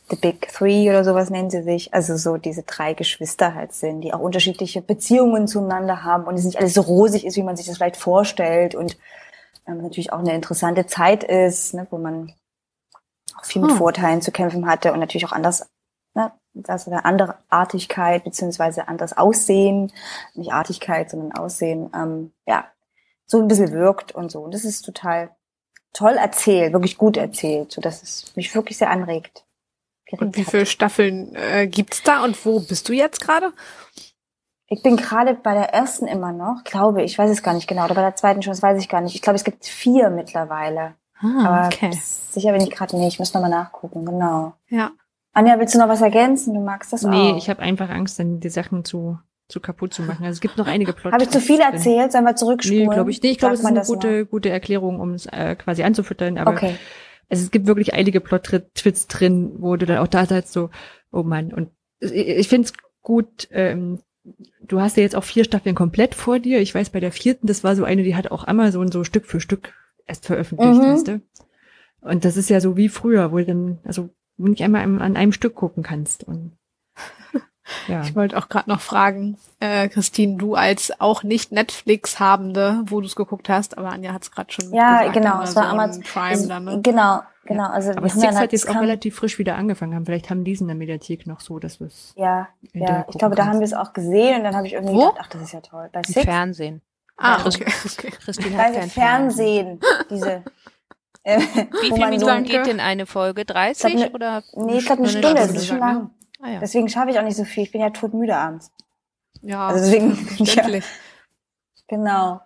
The 0.09 0.15
Big 0.15 0.47
Three 0.51 0.89
oder 0.89 1.03
sowas 1.03 1.29
nennen 1.29 1.49
sie 1.49 1.61
sich, 1.61 1.93
also 1.93 2.17
so 2.17 2.37
diese 2.37 2.63
drei 2.63 2.93
Geschwister 2.93 3.53
halt 3.53 3.73
sind, 3.73 4.01
die 4.01 4.13
auch 4.13 4.19
unterschiedliche 4.19 4.81
Beziehungen 4.81 5.47
zueinander 5.47 6.03
haben 6.03 6.23
und 6.25 6.35
es 6.35 6.45
nicht 6.45 6.57
alles 6.57 6.73
so 6.73 6.81
rosig 6.81 7.25
ist, 7.25 7.35
wie 7.37 7.43
man 7.43 7.57
sich 7.57 7.67
das 7.67 7.77
vielleicht 7.77 7.97
vorstellt. 7.97 8.73
Und 8.73 8.97
ähm, 9.67 9.81
natürlich 9.81 10.13
auch 10.13 10.19
eine 10.19 10.33
interessante 10.33 10.87
Zeit 10.87 11.23
ist, 11.23 11.73
ne, 11.73 11.85
wo 11.89 11.97
man 11.97 12.33
auch 13.37 13.45
viel 13.45 13.61
mit 13.61 13.71
Hm. 13.71 13.77
Vorteilen 13.77 14.21
zu 14.21 14.31
kämpfen 14.31 14.67
hatte 14.67 14.93
und 14.93 14.99
natürlich 14.99 15.25
auch 15.25 15.31
anders, 15.31 15.67
ne, 16.15 16.31
also 16.67 16.89
eine 16.89 17.05
andere 17.05 17.35
Artigkeit 17.49 18.23
beziehungsweise 18.23 18.87
anderes 18.87 19.15
Aussehen, 19.15 19.91
nicht 20.33 20.51
Artigkeit, 20.51 21.09
sondern 21.09 21.33
Aussehen, 21.33 21.91
ähm, 21.95 22.31
ja, 22.47 22.65
so 23.29 23.39
ein 23.39 23.47
bisschen 23.47 23.71
wirkt 23.71 24.13
und 24.13 24.31
so. 24.31 24.39
Und 24.41 24.53
das 24.53 24.65
ist 24.65 24.81
total 24.81 25.29
toll 25.93 26.13
erzählt, 26.17 26.73
wirklich 26.73 26.97
gut 26.97 27.15
erzählt, 27.15 27.71
so 27.71 27.79
dass 27.81 28.01
es 28.03 28.35
mich 28.35 28.53
wirklich 28.55 28.77
sehr 28.77 28.89
anregt. 28.89 29.45
Und 30.11 30.35
wie 30.35 30.43
viele 30.43 30.65
Staffeln 30.65 31.35
äh, 31.35 31.67
gibt's 31.67 32.01
da 32.01 32.23
und 32.23 32.43
wo 32.43 32.59
bist 32.59 32.89
du 32.89 32.93
jetzt 32.93 33.21
gerade? 33.21 33.51
Ich 34.67 34.81
bin 34.81 34.97
gerade 34.97 35.35
bei 35.35 35.53
der 35.53 35.73
ersten 35.73 36.07
immer 36.07 36.31
noch, 36.31 36.63
glaube 36.63 37.03
ich, 37.03 37.17
weiß 37.17 37.29
es 37.29 37.43
gar 37.43 37.53
nicht 37.53 37.67
genau, 37.67 37.85
oder 37.85 37.95
bei 37.95 38.01
der 38.01 38.15
zweiten 38.15 38.41
schon, 38.41 38.51
das 38.51 38.61
weiß 38.63 38.79
ich 38.81 38.89
gar 38.89 39.01
nicht. 39.01 39.13
Ich 39.15 39.21
glaube, 39.21 39.35
es 39.37 39.43
gibt 39.43 39.65
vier 39.65 40.09
mittlerweile. 40.09 40.95
Ah, 41.21 41.67
Aber 41.67 41.69
sicher 42.01 42.51
bin 42.53 42.61
ich 42.61 42.71
gerade 42.71 42.97
nicht. 42.97 43.13
Ich 43.13 43.19
muss 43.19 43.33
nochmal 43.33 43.49
nachgucken, 43.51 44.05
genau. 44.05 44.53
Ja. 44.69 44.91
Anja, 45.33 45.59
willst 45.59 45.75
du 45.75 45.79
noch 45.79 45.89
was 45.89 46.01
ergänzen? 46.01 46.53
Du 46.55 46.59
magst 46.61 46.91
das 46.93 47.03
Nee, 47.03 47.31
auch. 47.33 47.37
ich 47.37 47.49
habe 47.49 47.61
einfach 47.61 47.89
Angst, 47.89 48.19
dann 48.19 48.39
die 48.39 48.49
Sachen 48.49 48.83
zu, 48.85 49.19
zu 49.49 49.59
kaputt 49.59 49.93
zu 49.93 50.03
machen. 50.03 50.23
Also 50.23 50.37
es 50.37 50.41
gibt 50.41 50.57
noch 50.57 50.67
einige 50.75 50.93
Plot. 50.93 51.11
Habe 51.11 51.23
ich 51.23 51.29
zu 51.29 51.41
viel 51.41 51.59
erzählt? 51.59 52.11
Sollen 52.13 52.23
wir 52.23 52.35
zurückspulen? 52.35 52.87
Nee, 52.87 52.93
glaube 52.93 53.11
ich 53.11 53.21
nicht. 53.21 53.31
Ich 53.33 53.37
glaube, 53.39 53.55
es 53.55 53.59
ist 53.59 53.65
eine 53.65 53.83
gute, 53.83 54.25
gute 54.25 54.49
Erklärung, 54.49 54.99
um 54.99 55.13
es 55.13 55.25
äh, 55.25 55.55
quasi 55.55 55.83
anzufüttern. 55.83 56.37
Aber? 56.37 56.51
Okay. 56.51 56.75
also 57.29 57.43
es 57.43 57.51
gibt 57.51 57.67
wirklich 57.67 57.93
einige 57.93 58.21
Plot-Twits 58.21 59.07
drin, 59.07 59.51
wo 59.57 59.75
du 59.75 59.85
dann 59.85 59.97
auch 59.97 60.07
da 60.07 60.25
sagst 60.25 60.53
so, 60.53 60.69
oh 61.11 61.23
Mann. 61.23 61.51
Und 61.51 61.69
ich, 61.99 62.13
ich 62.13 62.47
finde 62.47 62.67
es 62.67 62.73
gut, 63.01 63.47
ähm, 63.51 63.99
du 64.61 64.79
hast 64.79 64.97
ja 64.97 65.03
jetzt 65.03 65.15
auch 65.15 65.23
vier 65.23 65.43
Staffeln 65.43 65.75
komplett 65.75 66.13
vor 66.15 66.39
dir. 66.39 66.59
Ich 66.61 66.73
weiß, 66.73 66.91
bei 66.91 66.99
der 66.99 67.11
vierten, 67.11 67.47
das 67.47 67.63
war 67.63 67.75
so 67.75 67.83
eine, 67.83 68.03
die 68.03 68.15
hat 68.15 68.31
auch 68.31 68.47
Amazon 68.47 68.91
so 68.91 69.03
Stück 69.03 69.25
für 69.25 69.41
Stück 69.41 69.73
erst 70.05 70.27
veröffentlicht, 70.27 70.73
Mhm. 70.79 70.93
weißt 70.93 71.07
du? 71.07 71.21
Und 72.01 72.23
das 72.23 72.37
ist 72.37 72.49
ja 72.49 72.61
so 72.61 72.77
wie 72.77 72.87
früher, 72.87 73.31
wo 73.31 73.37
du 73.37 73.45
dann, 73.45 73.79
also 73.83 74.09
nicht 74.37 74.63
einmal 74.63 74.83
an 74.83 75.01
an 75.01 75.17
einem 75.17 75.33
Stück 75.33 75.55
gucken 75.55 75.83
kannst. 75.83 76.23
Und 76.23 76.57
ja. 77.87 78.01
Ich 78.01 78.15
wollte 78.15 78.37
auch 78.37 78.49
gerade 78.49 78.69
noch 78.69 78.81
fragen, 78.81 79.37
äh, 79.59 79.87
Christine, 79.89 80.37
du 80.37 80.55
als 80.55 80.99
auch 80.99 81.23
nicht 81.23 81.51
Netflix-Habende, 81.51 82.83
wo 82.85 83.01
du 83.01 83.07
es 83.07 83.15
geguckt 83.15 83.49
hast, 83.49 83.77
aber 83.77 83.89
Anja 83.89 84.13
hat 84.13 84.23
es 84.23 84.31
gerade 84.31 84.51
schon 84.51 84.73
Ja, 84.73 84.99
gesagt, 84.99 85.13
genau, 85.13 85.41
es 85.41 85.55
war 85.55 85.67
Amazon 85.69 86.03
Amazon. 86.03 86.03
Prime 86.03 86.47
dann, 86.47 86.63
ne? 86.65 86.79
Genau, 86.81 87.19
genau. 87.45 87.67
Also 87.69 87.91
Aber 87.91 88.03
wir 88.03 88.09
haben 88.11 88.19
Six 88.19 88.27
hat 88.33 88.35
halt- 88.37 88.51
jetzt 88.53 88.69
auch 88.69 88.75
relativ 88.75 89.15
frisch 89.15 89.37
wieder 89.39 89.55
angefangen 89.55 89.95
haben. 89.95 90.05
Vielleicht 90.05 90.29
haben 90.29 90.43
die 90.43 90.53
es 90.53 90.61
in 90.61 90.67
der 90.67 90.75
Mediathek 90.75 91.27
noch 91.27 91.39
so, 91.41 91.59
dass 91.59 91.79
wir 91.79 91.87
es 91.87 92.13
Ja, 92.15 92.47
ja. 92.73 93.05
Ich 93.09 93.17
glaube, 93.17 93.35
da 93.35 93.45
haben 93.45 93.59
wir 93.59 93.65
es 93.65 93.73
auch 93.73 93.93
gesehen 93.93 94.37
und 94.37 94.43
dann 94.43 94.55
habe 94.55 94.67
ich 94.67 94.73
irgendwie 94.73 94.93
Wo? 94.95 95.09
gedacht, 95.09 95.17
ach, 95.21 95.27
das 95.29 95.41
ist 95.41 95.53
ja 95.53 95.61
toll. 95.61 95.89
Bei 95.91 95.99
Im 95.99 96.13
Six, 96.13 96.25
Fernsehen. 96.25 96.81
Ah, 97.17 97.39
okay, 97.45 97.65
okay. 97.85 98.11
Christine 98.23 98.57
hat 98.57 98.73
kein 98.73 98.89
Fernsehen, 98.89 99.79
diese. 100.09 100.43
Äh, 101.23 101.37
Wie 101.81 101.99
man 101.99 102.11
Minuten 102.11 102.43
geht 102.45 102.65
denn 102.65 102.79
eine 102.79 103.05
Folge? 103.05 103.43
30 103.43 103.93
Ich 103.93 103.97
glaub, 103.99 104.09
ne- 104.09 104.15
oder? 104.15 104.43
Nee, 104.55 104.77
ich 104.77 104.85
glaube 104.85 105.01
eine 105.01 105.09
Stunde, 105.09 105.33
das 105.35 105.51
ist 105.51 105.67
schon 105.67 105.77
lang. 105.79 106.11
Ah, 106.39 106.49
ja. 106.49 106.59
Deswegen 106.59 106.89
schaffe 106.89 107.11
ich 107.11 107.19
auch 107.19 107.23
nicht 107.23 107.37
so 107.37 107.43
viel. 107.45 107.63
Ich 107.63 107.71
bin 107.71 107.81
ja 107.81 107.89
todmüde 107.89 108.35
abends. 108.35 108.71
Ja, 109.41 109.67
Also 109.67 109.83
deswegen, 109.83 110.17
ja, 110.37 110.81
genau. 111.87 112.41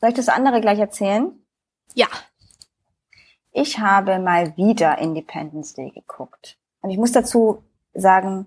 Soll 0.00 0.10
ich 0.10 0.16
das 0.16 0.28
andere 0.28 0.60
gleich 0.60 0.78
erzählen? 0.78 1.32
Ja. 1.94 2.06
Ich 3.52 3.78
habe 3.78 4.18
mal 4.18 4.56
wieder 4.56 4.98
Independence 4.98 5.74
Day 5.74 5.90
geguckt. 5.90 6.58
Und 6.80 6.90
ich 6.90 6.98
muss 6.98 7.12
dazu 7.12 7.62
sagen, 7.94 8.46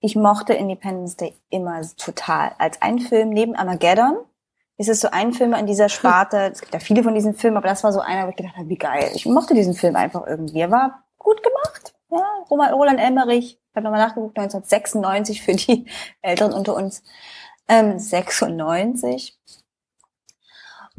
ich 0.00 0.14
mochte 0.14 0.52
Independence 0.52 1.16
Day 1.16 1.34
immer 1.50 1.80
total. 1.96 2.52
Als 2.58 2.80
ein 2.82 2.98
Film 3.00 3.30
neben 3.30 3.56
Armageddon 3.56 4.18
ist 4.76 4.88
es 4.88 5.00
so 5.00 5.10
ein 5.10 5.32
Film 5.32 5.54
in 5.54 5.66
dieser 5.66 5.88
Sparte. 5.88 6.50
Es 6.52 6.60
gibt 6.60 6.74
ja 6.74 6.80
viele 6.80 7.02
von 7.02 7.14
diesen 7.14 7.34
Filmen, 7.34 7.56
aber 7.56 7.68
das 7.68 7.82
war 7.82 7.92
so 7.92 8.00
einer, 8.00 8.26
wo 8.26 8.30
ich 8.30 8.36
gedacht 8.36 8.56
habe, 8.56 8.68
wie 8.68 8.76
geil. 8.76 9.10
Ich 9.14 9.26
mochte 9.26 9.54
diesen 9.54 9.74
Film 9.74 9.96
einfach 9.96 10.26
irgendwie. 10.26 10.60
Er 10.60 10.70
war 10.70 11.02
gut 11.18 11.42
gemacht. 11.42 11.94
Ja, 12.10 12.24
Roman- 12.50 12.72
Roland 12.72 13.00
Emmerich, 13.00 13.58
ich 13.60 13.76
habe 13.76 13.84
nochmal 13.84 14.00
nachgeguckt, 14.06 14.38
1996 14.38 15.42
für 15.42 15.54
die 15.54 15.86
Älteren 16.22 16.52
unter 16.52 16.74
uns. 16.74 17.02
Ähm, 17.68 17.98
96. 17.98 19.38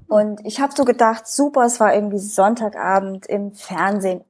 Und 0.07 0.45
ich 0.45 0.59
habe 0.59 0.73
so 0.75 0.85
gedacht, 0.85 1.27
super, 1.27 1.63
es 1.65 1.79
war 1.79 1.93
irgendwie 1.93 2.19
Sonntagabend 2.19 3.25
im 3.27 3.53
Fernsehen. 3.53 4.23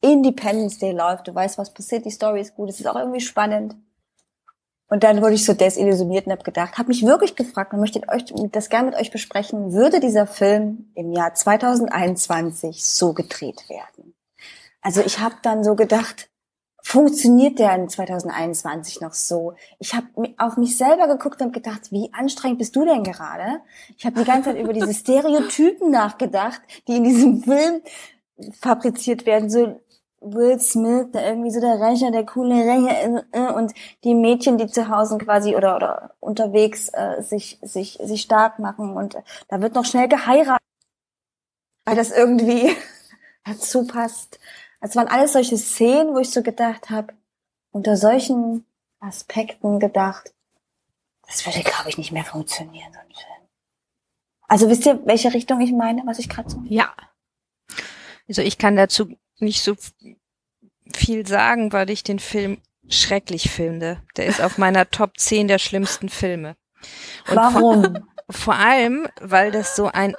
Independence 0.00 0.78
Day 0.78 0.92
läuft, 0.92 1.28
du 1.28 1.34
weißt, 1.34 1.58
was 1.58 1.72
passiert, 1.72 2.04
die 2.04 2.10
Story 2.10 2.40
ist 2.40 2.54
gut, 2.54 2.68
es 2.68 2.80
ist 2.80 2.86
auch 2.86 2.96
irgendwie 2.96 3.20
spannend. 3.20 3.76
Und 4.88 5.02
dann 5.02 5.20
wurde 5.20 5.34
ich 5.34 5.44
so 5.44 5.52
desillusioniert 5.52 6.26
und 6.26 6.32
habe 6.32 6.44
gedacht, 6.44 6.78
habe 6.78 6.88
mich 6.88 7.04
wirklich 7.04 7.34
gefragt 7.34 7.72
und 7.72 7.80
möchte 7.80 8.00
euch 8.08 8.24
das 8.52 8.68
gerne 8.68 8.90
mit 8.90 9.00
euch 9.00 9.10
besprechen, 9.10 9.72
würde 9.72 10.00
dieser 10.00 10.26
Film 10.26 10.92
im 10.94 11.12
Jahr 11.12 11.34
2021 11.34 12.84
so 12.84 13.12
gedreht 13.12 13.68
werden? 13.68 14.15
Also 14.86 15.00
ich 15.00 15.18
habe 15.18 15.34
dann 15.42 15.64
so 15.64 15.74
gedacht, 15.74 16.30
funktioniert 16.80 17.58
der 17.58 17.74
in 17.74 17.88
2021 17.88 19.00
noch 19.00 19.14
so? 19.14 19.54
Ich 19.80 19.96
habe 19.96 20.06
auf 20.38 20.58
mich 20.58 20.76
selber 20.76 21.08
geguckt 21.08 21.42
und 21.42 21.52
gedacht, 21.52 21.90
wie 21.90 22.12
anstrengend 22.12 22.58
bist 22.58 22.76
du 22.76 22.84
denn 22.84 23.02
gerade? 23.02 23.62
Ich 23.98 24.06
habe 24.06 24.20
die 24.20 24.24
ganze 24.24 24.50
Zeit 24.50 24.62
über 24.62 24.72
diese 24.72 24.94
Stereotypen 24.94 25.90
nachgedacht, 25.90 26.60
die 26.86 26.98
in 26.98 27.02
diesem 27.02 27.42
Film 27.42 27.82
fabriziert 28.60 29.26
werden, 29.26 29.50
so 29.50 29.80
Will 30.20 30.60
Smith, 30.60 31.10
der 31.12 31.30
irgendwie 31.30 31.50
so 31.50 31.60
der 31.60 31.80
Rächer, 31.80 32.12
der 32.12 32.24
coole 32.24 32.54
Rächer 32.54 33.24
äh, 33.32 33.40
äh, 33.40 33.52
und 33.54 33.72
die 34.04 34.14
Mädchen, 34.14 34.56
die 34.56 34.68
zu 34.68 34.88
Hause 34.88 35.18
quasi 35.18 35.56
oder 35.56 35.74
oder 35.74 36.14
unterwegs 36.20 36.90
äh, 36.90 37.22
sich 37.22 37.58
sich 37.60 37.98
sich 38.00 38.22
stark 38.22 38.60
machen 38.60 38.96
und 38.96 39.16
äh, 39.16 39.22
da 39.48 39.60
wird 39.60 39.74
noch 39.74 39.84
schnell 39.84 40.06
geheiratet, 40.06 40.62
weil 41.84 41.96
das 41.96 42.12
irgendwie 42.12 42.70
dazu 43.44 43.84
passt. 43.84 44.38
Es 44.80 44.96
waren 44.96 45.08
alles 45.08 45.32
solche 45.32 45.56
Szenen, 45.56 46.14
wo 46.14 46.18
ich 46.18 46.30
so 46.30 46.42
gedacht 46.42 46.90
habe, 46.90 47.14
unter 47.70 47.96
solchen 47.96 48.64
Aspekten 49.00 49.80
gedacht, 49.80 50.32
das 51.26 51.44
würde, 51.44 51.62
glaube 51.62 51.88
ich, 51.88 51.98
nicht 51.98 52.12
mehr 52.12 52.24
funktionieren, 52.24 52.92
so 52.92 53.00
ein 53.00 53.06
Film. 53.06 53.48
Also 54.48 54.70
wisst 54.70 54.86
ihr, 54.86 55.04
welche 55.06 55.34
Richtung 55.34 55.60
ich 55.60 55.72
meine, 55.72 56.02
was 56.06 56.18
ich 56.18 56.28
gerade 56.28 56.48
so... 56.48 56.62
Ja. 56.64 56.94
Also 58.28 58.42
ich 58.42 58.58
kann 58.58 58.76
dazu 58.76 59.16
nicht 59.38 59.62
so 59.62 59.74
viel 60.94 61.26
sagen, 61.26 61.72
weil 61.72 61.90
ich 61.90 62.04
den 62.04 62.18
Film 62.18 62.60
schrecklich 62.88 63.50
finde. 63.50 64.02
Der 64.16 64.26
ist 64.26 64.40
auf 64.40 64.58
meiner 64.58 64.88
Top 64.90 65.18
10 65.18 65.48
der 65.48 65.58
schlimmsten 65.58 66.08
Filme. 66.08 66.56
Und 67.28 67.36
Warum? 67.36 67.82
Vor, 67.82 68.04
vor 68.30 68.54
allem, 68.54 69.08
weil 69.20 69.50
das 69.50 69.74
so 69.74 69.86
ein 69.86 70.16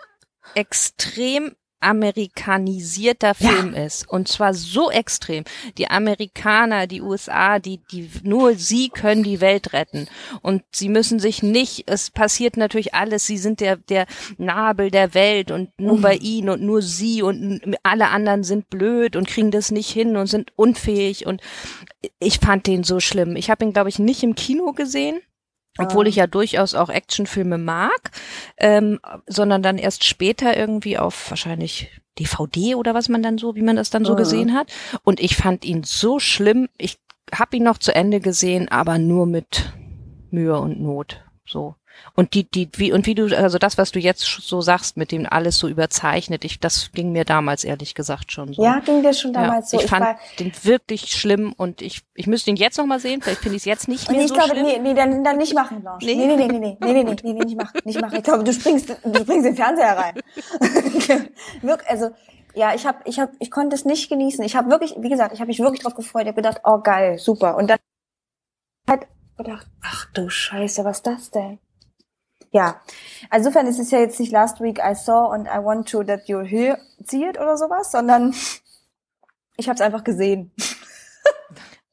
extrem 0.55 1.55
amerikanisierter 1.79 3.35
Film 3.35 3.73
ja. 3.75 3.85
ist. 3.85 4.09
Und 4.09 4.27
zwar 4.27 4.53
so 4.53 4.89
extrem. 4.89 5.43
Die 5.77 5.89
Amerikaner, 5.89 6.87
die 6.87 7.01
USA, 7.01 7.59
die, 7.59 7.79
die, 7.91 8.09
nur 8.23 8.55
sie 8.55 8.89
können 8.89 9.23
die 9.23 9.41
Welt 9.41 9.73
retten. 9.73 10.07
Und 10.41 10.63
sie 10.71 10.89
müssen 10.89 11.19
sich 11.19 11.43
nicht, 11.43 11.83
es 11.87 12.09
passiert 12.09 12.57
natürlich 12.57 12.93
alles, 12.93 13.25
sie 13.25 13.37
sind 13.37 13.59
der, 13.59 13.77
der 13.77 14.07
Nabel 14.37 14.91
der 14.91 15.13
Welt 15.13 15.51
und 15.51 15.69
nur 15.79 15.97
mhm. 15.97 16.01
bei 16.01 16.15
ihnen 16.15 16.49
und 16.49 16.61
nur 16.61 16.81
sie 16.81 17.21
und 17.21 17.61
alle 17.83 18.09
anderen 18.09 18.43
sind 18.43 18.69
blöd 18.69 19.15
und 19.15 19.27
kriegen 19.27 19.51
das 19.51 19.71
nicht 19.71 19.89
hin 19.89 20.17
und 20.17 20.27
sind 20.27 20.51
unfähig 20.55 21.25
und 21.25 21.41
ich 22.19 22.39
fand 22.39 22.67
den 22.67 22.83
so 22.83 22.99
schlimm. 22.99 23.35
Ich 23.35 23.49
habe 23.49 23.65
ihn, 23.65 23.73
glaube 23.73 23.89
ich, 23.89 23.99
nicht 23.99 24.23
im 24.23 24.35
Kino 24.35 24.73
gesehen 24.73 25.19
obwohl 25.77 26.07
ich 26.07 26.15
ja 26.15 26.27
durchaus 26.27 26.73
auch 26.73 26.89
Actionfilme 26.89 27.57
mag, 27.57 28.11
ähm, 28.57 28.99
sondern 29.27 29.61
dann 29.63 29.77
erst 29.77 30.03
später 30.03 30.55
irgendwie 30.55 30.97
auf 30.97 31.29
wahrscheinlich 31.29 31.91
DVD 32.19 32.75
oder 32.75 32.93
was 32.93 33.09
man 33.09 33.21
dann 33.21 33.37
so, 33.37 33.55
wie 33.55 33.61
man 33.61 33.75
das 33.75 33.89
dann 33.89 34.05
so 34.05 34.13
uh. 34.13 34.17
gesehen 34.17 34.53
hat. 34.53 34.71
Und 35.03 35.19
ich 35.19 35.35
fand 35.35 35.65
ihn 35.65 35.83
so 35.83 36.19
schlimm. 36.19 36.69
Ich 36.77 36.97
habe 37.33 37.57
ihn 37.57 37.63
noch 37.63 37.77
zu 37.77 37.93
Ende 37.93 38.19
gesehen, 38.19 38.69
aber 38.69 38.97
nur 38.97 39.25
mit 39.25 39.73
Mühe 40.31 40.59
und 40.59 40.79
Not. 40.79 41.23
So. 41.45 41.75
Und 42.15 42.33
die, 42.33 42.49
die, 42.49 42.69
wie, 42.75 42.91
und 42.91 43.05
wie 43.05 43.15
du, 43.15 43.25
also 43.37 43.57
das, 43.57 43.77
was 43.77 43.91
du 43.91 43.99
jetzt 43.99 44.23
so 44.23 44.61
sagst, 44.61 44.97
mit 44.97 45.11
dem 45.11 45.27
alles 45.29 45.57
so 45.57 45.67
überzeichnet, 45.67 46.45
ich, 46.45 46.59
das 46.59 46.91
ging 46.93 47.11
mir 47.11 47.25
damals 47.25 47.63
ehrlich 47.63 47.93
gesagt 47.93 48.31
schon 48.31 48.53
so. 48.53 48.63
Ja, 48.63 48.79
ging 48.79 49.03
dir 49.03 49.13
schon 49.13 49.33
damals 49.33 49.71
ja, 49.71 49.77
so. 49.77 49.77
Ich, 49.77 49.83
ich 49.85 49.89
fand 49.89 50.17
den 50.39 50.51
wirklich 50.63 51.11
schlimm 51.11 51.53
und 51.55 51.81
ich, 51.81 52.01
ich 52.15 52.27
müsste 52.27 52.49
ihn 52.49 52.55
jetzt 52.55 52.77
noch 52.77 52.85
mal 52.85 52.99
sehen, 52.99 53.21
vielleicht 53.21 53.41
finde 53.41 53.55
ich 53.55 53.61
es 53.61 53.65
jetzt 53.65 53.87
nicht 53.87 54.09
mehr 54.09 54.21
ich 54.21 54.29
so 54.29 54.33
glaube, 54.33 54.49
schlimm. 54.49 54.65
Nee, 54.65 54.79
nee, 54.79 54.93
dann, 54.93 55.23
dann 55.23 55.37
nicht 55.37 55.53
machen, 55.53 55.81
Blanche. 55.81 56.05
Nee, 56.05 56.15
nee, 56.15 56.25
nee, 56.25 56.35
nee, 56.35 56.47
nee, 56.47 56.59
nee, 56.59 56.77
nee, 56.79 57.03
nee, 57.03 57.03
nee, 57.03 57.33
nee, 57.33 57.45
nicht 57.45 57.57
machen, 57.57 57.79
nicht 57.83 58.01
machen. 58.01 58.15
Ich 58.17 58.23
glaube, 58.23 58.43
du 58.43 58.53
springst, 58.53 58.89
du 58.89 59.19
springst 59.19 59.29
in 59.29 59.43
den 59.43 59.55
Fernseher 59.55 59.97
rein. 59.97 60.15
wirklich, 61.61 61.89
also, 61.89 62.09
ja, 62.55 62.73
ich 62.73 62.87
habe, 62.87 62.97
ich 63.05 63.19
habe, 63.19 63.31
ich 63.39 63.51
konnte 63.51 63.75
es 63.75 63.85
nicht 63.85 64.09
genießen. 64.09 64.43
Ich 64.43 64.55
habe 64.55 64.69
wirklich, 64.69 64.95
wie 64.97 65.09
gesagt, 65.09 65.33
ich 65.33 65.39
habe 65.39 65.47
mich 65.47 65.59
wirklich 65.59 65.81
drauf 65.81 65.93
gefreut. 65.93 66.23
Ich 66.23 66.29
habe 66.29 66.41
gedacht, 66.41 66.61
oh 66.63 66.79
geil, 66.79 67.19
super. 67.19 67.55
Und 67.55 67.69
dann 67.69 67.77
halt 68.89 69.05
gedacht, 69.37 69.67
ach 69.83 70.07
du 70.13 70.29
Scheiße, 70.29 70.83
was 70.83 70.97
ist 70.97 71.07
das 71.07 71.31
denn? 71.31 71.59
Ja, 72.51 72.81
insofern 73.33 73.67
ist 73.67 73.79
es 73.79 73.91
ja 73.91 73.99
jetzt 73.99 74.19
nicht 74.19 74.31
Last 74.31 74.61
Week 74.61 74.79
I 74.79 74.95
saw 74.95 75.33
and 75.33 75.47
I 75.47 75.63
want 75.63 75.89
to 75.89 76.03
that 76.03 76.27
you 76.27 76.41
hear, 76.41 76.77
see 77.05 77.27
it 77.27 77.37
oder 77.37 77.57
sowas, 77.57 77.91
sondern 77.91 78.33
ich 79.57 79.67
habe 79.67 79.75
es 79.75 79.81
einfach 79.81 80.03
gesehen. 80.03 80.51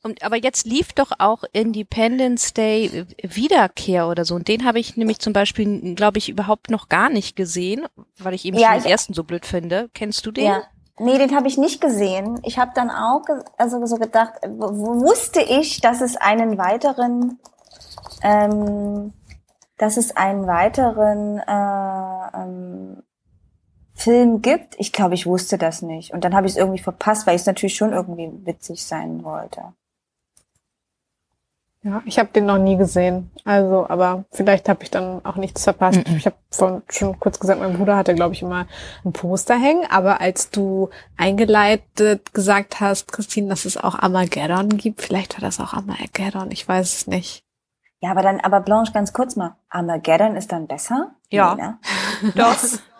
Und, 0.04 0.22
aber 0.22 0.36
jetzt 0.36 0.66
lief 0.66 0.92
doch 0.92 1.12
auch 1.18 1.44
Independence 1.52 2.52
Day 2.52 3.06
Wiederkehr 3.22 4.06
oder 4.06 4.26
so. 4.26 4.34
Und 4.34 4.48
den 4.48 4.66
habe 4.66 4.78
ich 4.78 4.98
nämlich 4.98 5.18
zum 5.18 5.32
Beispiel, 5.32 5.94
glaube 5.94 6.18
ich, 6.18 6.28
überhaupt 6.28 6.70
noch 6.70 6.90
gar 6.90 7.08
nicht 7.08 7.36
gesehen, 7.36 7.86
weil 8.18 8.34
ich 8.34 8.44
eben 8.44 8.58
ja, 8.58 8.74
schon 8.74 8.82
den 8.82 8.90
ersten 8.90 9.14
so 9.14 9.24
blöd 9.24 9.46
finde. 9.46 9.88
Kennst 9.94 10.26
du 10.26 10.30
den? 10.30 10.44
Ja. 10.44 10.62
Nee, 10.98 11.16
den 11.16 11.34
habe 11.34 11.48
ich 11.48 11.56
nicht 11.56 11.80
gesehen. 11.80 12.38
Ich 12.44 12.58
habe 12.58 12.72
dann 12.74 12.90
auch 12.90 13.24
also 13.56 13.84
so 13.86 13.96
gedacht, 13.96 14.34
wusste 14.46 15.40
ich, 15.40 15.80
dass 15.80 16.02
es 16.02 16.16
einen 16.16 16.58
weiteren 16.58 17.40
ähm, 18.22 19.12
dass 19.76 19.96
es 19.96 20.16
einen 20.16 20.46
weiteren 20.46 21.38
äh, 21.38 22.42
ähm, 22.42 23.02
Film 23.94 24.42
gibt. 24.42 24.74
Ich 24.78 24.92
glaube, 24.92 25.14
ich 25.14 25.26
wusste 25.26 25.58
das 25.58 25.82
nicht. 25.82 26.12
Und 26.12 26.24
dann 26.24 26.34
habe 26.34 26.46
ich 26.46 26.52
es 26.52 26.58
irgendwie 26.58 26.82
verpasst, 26.82 27.26
weil 27.26 27.36
ich 27.36 27.42
es 27.42 27.46
natürlich 27.46 27.76
schon 27.76 27.92
irgendwie 27.92 28.30
witzig 28.44 28.84
sein 28.84 29.22
wollte. 29.24 29.74
Ja, 31.84 32.02
ich 32.06 32.18
habe 32.18 32.30
den 32.30 32.46
noch 32.46 32.56
nie 32.56 32.78
gesehen. 32.78 33.30
Also, 33.44 33.86
aber 33.86 34.24
vielleicht 34.32 34.70
habe 34.70 34.82
ich 34.82 34.90
dann 34.90 35.22
auch 35.22 35.36
nichts 35.36 35.64
verpasst. 35.64 35.98
-mm. 35.98 36.16
Ich 36.16 36.24
habe 36.24 36.82
schon 36.88 37.20
kurz 37.20 37.38
gesagt, 37.38 37.60
mein 37.60 37.76
Bruder 37.76 37.94
hatte, 37.94 38.14
glaube 38.14 38.32
ich, 38.32 38.40
immer 38.40 38.66
ein 39.04 39.12
Poster 39.12 39.54
hängen. 39.54 39.84
Aber 39.90 40.18
als 40.22 40.48
du 40.48 40.88
eingeleitet 41.18 42.32
gesagt 42.32 42.80
hast, 42.80 43.12
Christine, 43.12 43.48
dass 43.48 43.66
es 43.66 43.76
auch 43.76 43.98
Armageddon 43.98 44.70
gibt, 44.70 45.02
vielleicht 45.02 45.34
war 45.34 45.42
das 45.42 45.60
auch 45.60 45.74
Armageddon. 45.74 46.50
Ich 46.52 46.66
weiß 46.66 46.94
es 46.94 47.06
nicht. 47.06 47.44
Ja, 48.04 48.10
aber 48.10 48.20
dann, 48.20 48.38
aber 48.40 48.60
Blanche, 48.60 48.92
ganz 48.92 49.14
kurz 49.14 49.34
mal. 49.34 49.56
Armageddon 49.70 50.36
ist 50.36 50.52
dann 50.52 50.66
besser? 50.66 51.14
Ja. 51.30 51.54
Nee, 51.54 51.62
ne? 51.62 51.78
Doch. 52.34 52.54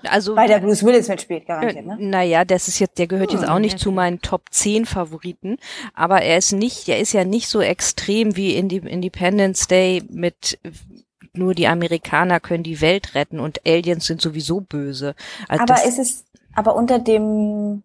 Also, 0.05 0.35
Weil 0.35 0.49
der 0.49 0.61
Bruce 0.61 0.83
Willis 0.83 1.09
mitspielt, 1.09 1.47
garantiert, 1.47 1.85
ne? 1.85 1.99
Naja, 2.01 2.47
das 2.47 2.69
ist 2.69 2.79
jetzt, 2.79 2.99
der 2.99 3.07
gehört 3.07 3.31
jetzt 3.31 3.47
auch 3.47 3.59
nicht 3.59 3.79
zu 3.79 3.93
meinen 3.93 4.23
Top 4.23 4.45
10 4.51 4.87
Favoriten. 4.87 5.59
Aber 5.93 6.23
er 6.23 6.39
ist 6.39 6.53
nicht, 6.53 6.89
er 6.89 7.01
ist 7.01 7.13
ja 7.13 7.25
nicht 7.25 7.49
so 7.49 7.61
extrem 7.61 8.37
wie 8.37 8.55
in 8.55 8.71
die 8.71 8.79
Independence 8.79 9.67
Day 9.67 10.03
mit 10.09 10.59
nur 11.35 11.53
die 11.55 11.67
Amerikaner 11.67 12.41
können 12.41 12.63
die 12.63 12.81
Welt 12.81 13.15
retten 13.15 13.41
und 13.41 13.61
Aliens 13.67 14.07
sind 14.07 14.23
sowieso 14.23 14.63
böse. 14.63 15.15
Also 15.49 15.65
aber 15.65 15.85
ist 15.85 15.99
es, 15.99 16.25
aber 16.55 16.77
unter 16.77 16.99
dem, 16.99 17.83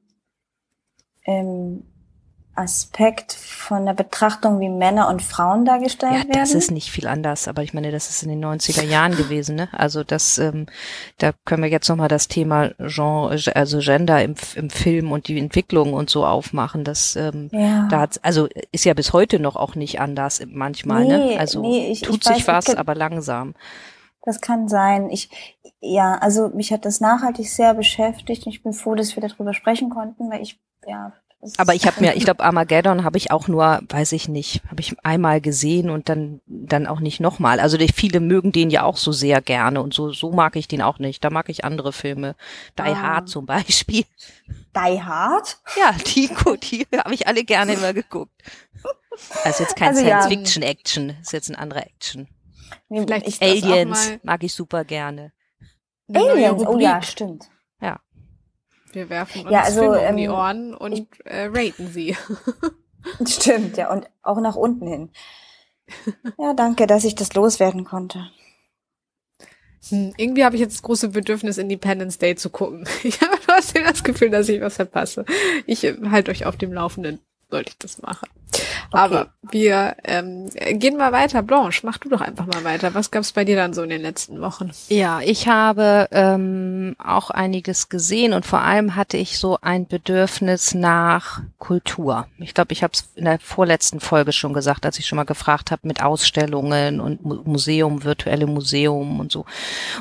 ähm, 1.26 1.84
Aspekt 2.60 3.34
von 3.34 3.86
der 3.86 3.94
Betrachtung, 3.94 4.60
wie 4.60 4.70
Männer 4.70 5.08
und 5.08 5.22
Frauen 5.22 5.64
dargestellt 5.64 6.12
ja, 6.12 6.20
werden? 6.20 6.34
Ja, 6.34 6.42
das 6.42 6.54
ist 6.54 6.72
nicht 6.72 6.92
viel 6.92 7.08
anders, 7.08 7.48
aber 7.48 7.64
ich 7.64 7.74
meine, 7.74 7.92
das 7.92 8.10
ist 8.10 8.22
in 8.22 8.30
den 8.30 8.44
90er 8.44 8.84
Jahren 8.84 9.16
gewesen, 9.16 9.56
ne? 9.56 9.70
Also 9.72 10.04
das, 10.04 10.38
ähm, 10.38 10.66
da 11.18 11.32
können 11.46 11.64
wir 11.64 11.70
jetzt 11.70 11.88
nochmal 11.88 12.10
das 12.10 12.28
Thema 12.28 12.72
Genre, 12.78 13.40
also 13.56 13.80
Gender 13.80 14.22
im, 14.24 14.36
im 14.56 14.70
Film 14.70 15.12
und 15.12 15.30
die 15.30 15.40
Entwicklung 15.40 15.94
und 15.94 16.10
so 16.10 16.26
aufmachen. 16.26 16.84
Das, 16.84 17.16
ähm, 17.16 17.50
ja. 17.54 17.88
da 17.90 18.02
hat, 18.02 18.20
also 18.24 18.48
ist 18.72 18.86
ja 18.86 18.94
bis 18.94 19.14
heute 19.14 19.40
noch 19.40 19.56
auch 19.56 19.76
nicht 19.76 20.02
anders 20.02 20.42
manchmal, 20.46 21.06
ne? 21.06 21.18
nee, 21.18 21.34
ne? 21.36 21.40
Also 21.40 21.62
nee, 21.62 21.92
ich, 21.92 22.02
tut 22.02 22.26
ich 22.28 22.36
sich 22.36 22.48
weiß, 22.48 22.68
was, 22.68 22.76
aber 22.76 22.94
langsam. 22.94 23.56
Das 24.24 24.42
kann 24.42 24.68
sein. 24.68 25.10
Ich, 25.10 25.30
ja, 25.80 26.16
also 26.16 26.50
mich 26.50 26.74
hat 26.74 26.86
das 26.86 27.00
nachhaltig 27.00 27.50
sehr 27.50 27.74
beschäftigt 27.74 28.46
und 28.46 28.52
ich 28.52 28.62
bin 28.62 28.74
froh, 28.74 28.96
dass 28.96 29.16
wir 29.16 29.26
darüber 29.26 29.54
sprechen 29.54 29.90
konnten, 29.90 30.30
weil 30.30 30.42
ich, 30.42 30.60
ja, 30.86 31.14
aber 31.58 31.74
ich 31.74 31.86
habe 31.86 32.02
mir, 32.02 32.16
ich 32.16 32.24
glaube, 32.26 32.44
Armageddon 32.44 33.04
habe 33.04 33.18
ich 33.18 33.32
auch 33.32 33.48
nur, 33.48 33.82
weiß 33.88 34.12
ich 34.12 34.28
nicht, 34.28 34.62
habe 34.70 34.82
ich 34.82 34.96
einmal 35.04 35.42
gesehen 35.42 35.90
und 35.90 36.10
dann 36.10 36.42
dann 36.48 36.88
auch 36.88 37.00
nicht 37.00 37.20
nochmal. 37.20 37.60
Also 37.60 37.78
die, 37.78 37.92
viele 37.94 38.20
mögen 38.20 38.52
den 38.52 38.70
ja 38.70 38.84
auch 38.84 38.98
so 38.98 39.12
sehr 39.12 39.42
gerne 39.42 39.82
und 39.82 39.94
so 39.94 40.12
so 40.12 40.32
mag 40.32 40.56
ich 40.56 40.68
den 40.68 40.82
auch 40.82 41.00
nicht. 41.00 41.24
Da 41.24 41.30
mag 41.30 41.50
ich 41.50 41.64
andere 41.64 41.94
Filme, 41.94 42.36
Die 42.78 42.84
ah. 42.84 43.02
Hard 43.02 43.30
zum 43.30 43.46
Beispiel. 43.46 44.06
Die 44.48 45.02
Hard? 45.02 45.60
Ja, 45.78 45.94
die 45.94 46.30
die 46.64 46.88
habe 46.98 47.14
ich 47.14 47.28
alle 47.28 47.44
gerne 47.44 47.74
immer 47.74 47.94
geguckt. 47.94 48.32
Also 49.44 49.64
jetzt 49.64 49.76
kein 49.76 49.90
also, 49.90 50.02
Science-Fiction-Action, 50.02 51.18
ist 51.22 51.34
jetzt 51.34 51.50
ein 51.50 51.56
anderer 51.56 51.86
Action. 51.86 52.28
Vielleicht 52.90 53.42
Aliens 53.42 54.12
mag 54.24 54.44
ich 54.44 54.54
super 54.54 54.86
gerne. 54.86 55.34
Aliens, 56.14 56.66
oh 56.66 56.80
ja, 56.80 57.02
stimmt. 57.02 57.50
Wir 58.92 59.10
werfen 59.10 59.44
uns 59.44 59.52
ja, 59.52 59.62
also, 59.62 59.82
Filme 59.82 60.10
um 60.10 60.18
die 60.18 60.24
ähm, 60.24 60.32
Ohren 60.32 60.74
und 60.76 61.08
äh, 61.26 61.50
raten 61.54 61.88
sie. 61.88 62.16
Stimmt, 63.28 63.78
ja, 63.78 63.92
und 63.92 64.10
auch 64.22 64.40
nach 64.40 64.56
unten 64.56 64.88
hin. 64.88 65.10
Ja, 66.38 66.54
danke, 66.54 66.88
dass 66.88 67.04
ich 67.04 67.16
das 67.16 67.34
loswerden 67.34 67.86
konnte. 67.86 68.30
Hm, 69.88 70.14
irgendwie 70.18 70.44
habe 70.44 70.56
ich 70.56 70.62
jetzt 70.62 70.76
das 70.76 70.82
große 70.82 71.10
Bedürfnis, 71.10 71.58
Independence 71.58 72.18
Day 72.18 72.36
zu 72.36 72.50
gucken. 72.50 72.88
Ich 73.04 73.22
habe 73.22 73.38
trotzdem 73.46 73.84
das 73.84 74.04
Gefühl, 74.04 74.30
dass 74.30 74.50
ich 74.50 74.62
was 74.62 74.76
verpasse. 74.76 75.26
Ich 75.66 75.84
äh, 75.84 75.96
halte 76.10 76.32
euch 76.32 76.46
auf 76.46 76.58
dem 76.58 76.74
Laufenden, 76.74 77.20
sollte 77.50 77.72
ich 77.72 77.78
das 77.78 78.02
machen. 78.02 78.28
Okay. 78.52 78.64
Aber 78.92 79.34
wir 79.52 79.96
ähm, 80.04 80.50
gehen 80.74 80.98
mal 80.98 81.12
weiter. 81.12 81.44
Blanche, 81.44 81.86
mach 81.86 81.98
du 81.98 82.10
doch 82.10 82.22
einfach 82.22 82.48
mal 82.48 82.64
weiter. 82.64 82.94
Was 82.96 83.12
gab's 83.12 83.32
bei 83.32 83.46
dir 83.46 83.56
dann 83.56 83.74
so 83.74 83.84
in 83.84 83.90
den 83.90 84.02
letzten 84.02 84.42
Wochen? 84.42 84.72
Ja, 84.88 85.22
ich 85.22 85.48
habe 85.48 86.08
ähm, 86.12 86.96
auch 86.98 87.30
einiges 87.30 87.90
gesehen 87.90 88.34
und 88.34 88.46
vor 88.46 88.62
allem 88.62 88.96
hatte 88.96 89.18
ich 89.18 89.38
so 89.38 89.60
ein 89.62 89.88
Bedürfnis 89.88 90.74
nach 90.74 91.42
Kultur. 91.60 92.28
Ich 92.40 92.54
glaube, 92.54 92.74
ich 92.74 92.82
habe 92.82 92.94
es 92.94 93.12
in 93.16 93.26
der 93.26 93.40
vorletzten 93.40 94.00
Folge 94.00 94.32
schon 94.32 94.54
gesagt, 94.54 94.86
als 94.86 94.98
ich 94.98 95.06
schon 95.06 95.18
mal 95.18 95.24
gefragt 95.24 95.70
habe 95.70 95.88
mit 95.88 96.02
Ausstellungen 96.02 97.00
und 97.00 97.24
Museum, 97.24 98.04
virtuelle 98.04 98.48
Museum 98.48 99.20
und 99.20 99.32
so. 99.32 99.46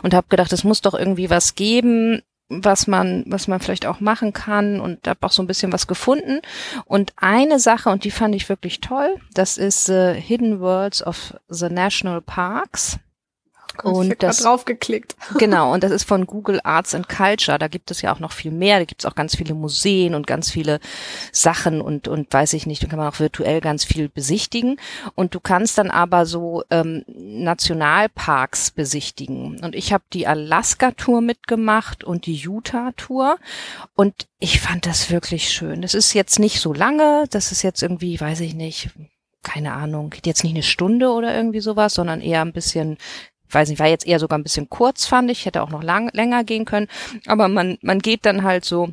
Und 0.02 0.14
habe 0.14 0.28
gedacht, 0.30 0.52
es 0.52 0.64
muss 0.64 0.80
doch 0.80 0.94
irgendwie 0.94 1.28
was 1.28 1.54
geben, 1.54 2.22
was 2.48 2.86
man, 2.86 3.24
was 3.26 3.46
man 3.46 3.60
vielleicht 3.60 3.86
auch 3.86 4.00
machen 4.00 4.32
kann 4.32 4.80
und 4.80 5.06
habe 5.06 5.26
auch 5.26 5.32
so 5.32 5.42
ein 5.42 5.46
bisschen 5.46 5.72
was 5.72 5.86
gefunden. 5.86 6.40
Und 6.86 7.12
eine 7.16 7.58
Sache, 7.58 7.90
und 7.90 8.04
die 8.04 8.10
fand 8.10 8.34
ich 8.34 8.48
wirklich 8.48 8.80
toll, 8.80 9.16
das 9.34 9.58
ist 9.58 9.88
äh, 9.88 10.14
Hidden 10.14 10.60
Worlds 10.60 11.06
of 11.06 11.34
the 11.48 11.68
National 11.68 12.20
Parks. 12.20 12.98
Und 13.84 14.12
ich 14.12 14.18
das 14.18 14.38
drauf 14.38 14.64
geklickt. 14.64 15.16
Genau, 15.38 15.72
und 15.72 15.84
das 15.84 15.92
ist 15.92 16.04
von 16.04 16.26
Google 16.26 16.60
Arts 16.64 16.94
and 16.94 17.08
Culture. 17.08 17.58
Da 17.58 17.68
gibt 17.68 17.90
es 17.90 18.02
ja 18.02 18.12
auch 18.12 18.18
noch 18.18 18.32
viel 18.32 18.50
mehr. 18.50 18.78
Da 18.78 18.84
gibt 18.84 19.02
es 19.02 19.06
auch 19.06 19.14
ganz 19.14 19.36
viele 19.36 19.54
Museen 19.54 20.14
und 20.14 20.26
ganz 20.26 20.50
viele 20.50 20.80
Sachen 21.32 21.80
und 21.80 22.08
und 22.08 22.32
weiß 22.32 22.54
ich 22.54 22.66
nicht. 22.66 22.82
Da 22.82 22.86
kann 22.86 22.98
man 22.98 23.08
auch 23.08 23.20
virtuell 23.20 23.60
ganz 23.60 23.84
viel 23.84 24.08
besichtigen. 24.08 24.80
Und 25.14 25.34
du 25.34 25.40
kannst 25.40 25.78
dann 25.78 25.90
aber 25.90 26.26
so 26.26 26.64
ähm, 26.70 27.04
Nationalparks 27.06 28.70
besichtigen. 28.72 29.60
Und 29.60 29.74
ich 29.74 29.92
habe 29.92 30.04
die 30.12 30.26
Alaska-Tour 30.26 31.20
mitgemacht 31.20 32.04
und 32.04 32.26
die 32.26 32.36
Utah-Tour. 32.36 33.38
Und 33.94 34.28
ich 34.38 34.60
fand 34.60 34.86
das 34.86 35.10
wirklich 35.10 35.50
schön. 35.50 35.82
Das 35.82 35.94
ist 35.94 36.14
jetzt 36.14 36.38
nicht 36.38 36.60
so 36.60 36.72
lange. 36.72 37.24
Das 37.30 37.52
ist 37.52 37.62
jetzt 37.62 37.82
irgendwie, 37.82 38.20
weiß 38.20 38.40
ich 38.40 38.54
nicht, 38.54 38.90
keine 39.42 39.72
Ahnung, 39.72 40.10
geht 40.10 40.26
jetzt 40.26 40.44
nicht 40.44 40.54
eine 40.54 40.62
Stunde 40.62 41.10
oder 41.10 41.34
irgendwie 41.34 41.60
sowas, 41.60 41.94
sondern 41.94 42.20
eher 42.20 42.42
ein 42.42 42.52
bisschen 42.52 42.98
weiß 43.50 43.68
nicht, 43.68 43.78
war 43.78 43.86
jetzt 43.86 44.06
eher 44.06 44.18
sogar 44.18 44.38
ein 44.38 44.42
bisschen 44.42 44.68
kurz, 44.68 45.06
fand 45.06 45.30
ich, 45.30 45.46
hätte 45.46 45.62
auch 45.62 45.70
noch 45.70 45.82
lang, 45.82 46.10
länger 46.12 46.44
gehen 46.44 46.64
können, 46.64 46.88
aber 47.26 47.48
man, 47.48 47.78
man 47.82 47.98
geht 47.98 48.26
dann 48.26 48.42
halt 48.42 48.64
so 48.64 48.90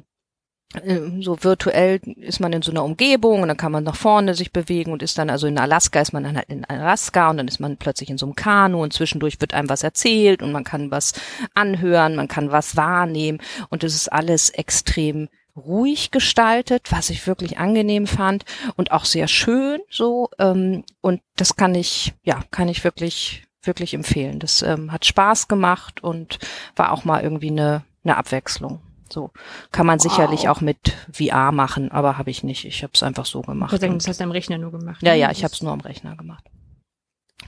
ähm, 0.83 1.21
so 1.21 1.43
virtuell 1.43 1.99
ist 2.17 2.39
man 2.39 2.53
in 2.53 2.61
so 2.61 2.71
einer 2.71 2.83
Umgebung 2.83 3.41
und 3.41 3.47
dann 3.47 3.57
kann 3.57 3.71
man 3.71 3.83
nach 3.83 3.95
vorne 3.95 4.33
sich 4.33 4.51
bewegen 4.51 4.91
und 4.91 5.03
ist 5.03 5.17
dann 5.17 5.29
also 5.29 5.47
in 5.47 5.57
Alaska 5.57 6.01
ist 6.01 6.13
man 6.13 6.23
dann 6.23 6.35
halt 6.35 6.49
in 6.49 6.65
Alaska 6.65 7.29
und 7.29 7.37
dann 7.37 7.47
ist 7.47 7.59
man 7.59 7.77
plötzlich 7.77 8.09
in 8.09 8.17
so 8.17 8.25
einem 8.25 8.35
Kanu 8.35 8.81
und 8.81 8.93
zwischendurch 8.93 9.39
wird 9.39 9.53
einem 9.53 9.69
was 9.69 9.83
erzählt 9.83 10.41
und 10.41 10.51
man 10.51 10.63
kann 10.63 10.91
was 10.91 11.13
anhören, 11.53 12.15
man 12.15 12.27
kann 12.27 12.51
was 12.51 12.75
wahrnehmen 12.75 13.39
und 13.69 13.83
es 13.83 13.95
ist 13.95 14.11
alles 14.11 14.49
extrem 14.49 15.29
ruhig 15.55 16.11
gestaltet, 16.11 16.91
was 16.91 17.09
ich 17.09 17.25
wirklich 17.27 17.57
angenehm 17.57 18.07
fand 18.07 18.43
und 18.75 18.91
auch 18.91 19.05
sehr 19.05 19.27
schön 19.27 19.79
so 19.89 20.29
ähm, 20.39 20.83
und 21.01 21.21
das 21.37 21.55
kann 21.55 21.75
ich 21.75 22.13
ja 22.23 22.41
kann 22.51 22.67
ich 22.67 22.83
wirklich 22.83 23.44
wirklich 23.67 23.93
empfehlen. 23.93 24.39
Das 24.39 24.61
ähm, 24.61 24.91
hat 24.91 25.05
Spaß 25.05 25.47
gemacht 25.47 26.03
und 26.03 26.39
war 26.75 26.91
auch 26.91 27.05
mal 27.05 27.21
irgendwie 27.21 27.51
eine 27.51 27.83
eine 28.05 28.17
Abwechslung. 28.17 28.81
So 29.11 29.31
kann 29.71 29.85
man 29.85 29.99
wow. 29.99 30.03
sicherlich 30.03 30.49
auch 30.49 30.61
mit 30.61 30.95
VR 31.11 31.51
machen, 31.51 31.91
aber 31.91 32.17
habe 32.17 32.31
ich 32.31 32.43
nicht. 32.43 32.65
Ich 32.65 32.83
habe 32.83 32.91
es 32.93 33.03
einfach 33.03 33.25
so 33.25 33.41
gemacht. 33.41 33.73
Ich 33.73 33.79
sagen, 33.79 33.95
das 33.95 34.07
hast 34.07 34.19
du 34.19 34.23
am 34.23 34.31
Rechner 34.31 34.57
nur 34.57 34.71
gemacht. 34.71 35.01
Ja, 35.01 35.13
ne? 35.13 35.19
ja, 35.19 35.31
ich 35.31 35.43
habe 35.43 35.53
es 35.53 35.61
nur 35.61 35.71
am 35.71 35.81
Rechner 35.81 36.15
gemacht. 36.15 36.45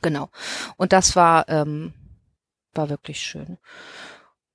Genau. 0.01 0.30
Und 0.76 0.93
das 0.93 1.15
war 1.15 1.47
ähm, 1.49 1.93
war 2.74 2.89
wirklich 2.89 3.20
schön. 3.20 3.57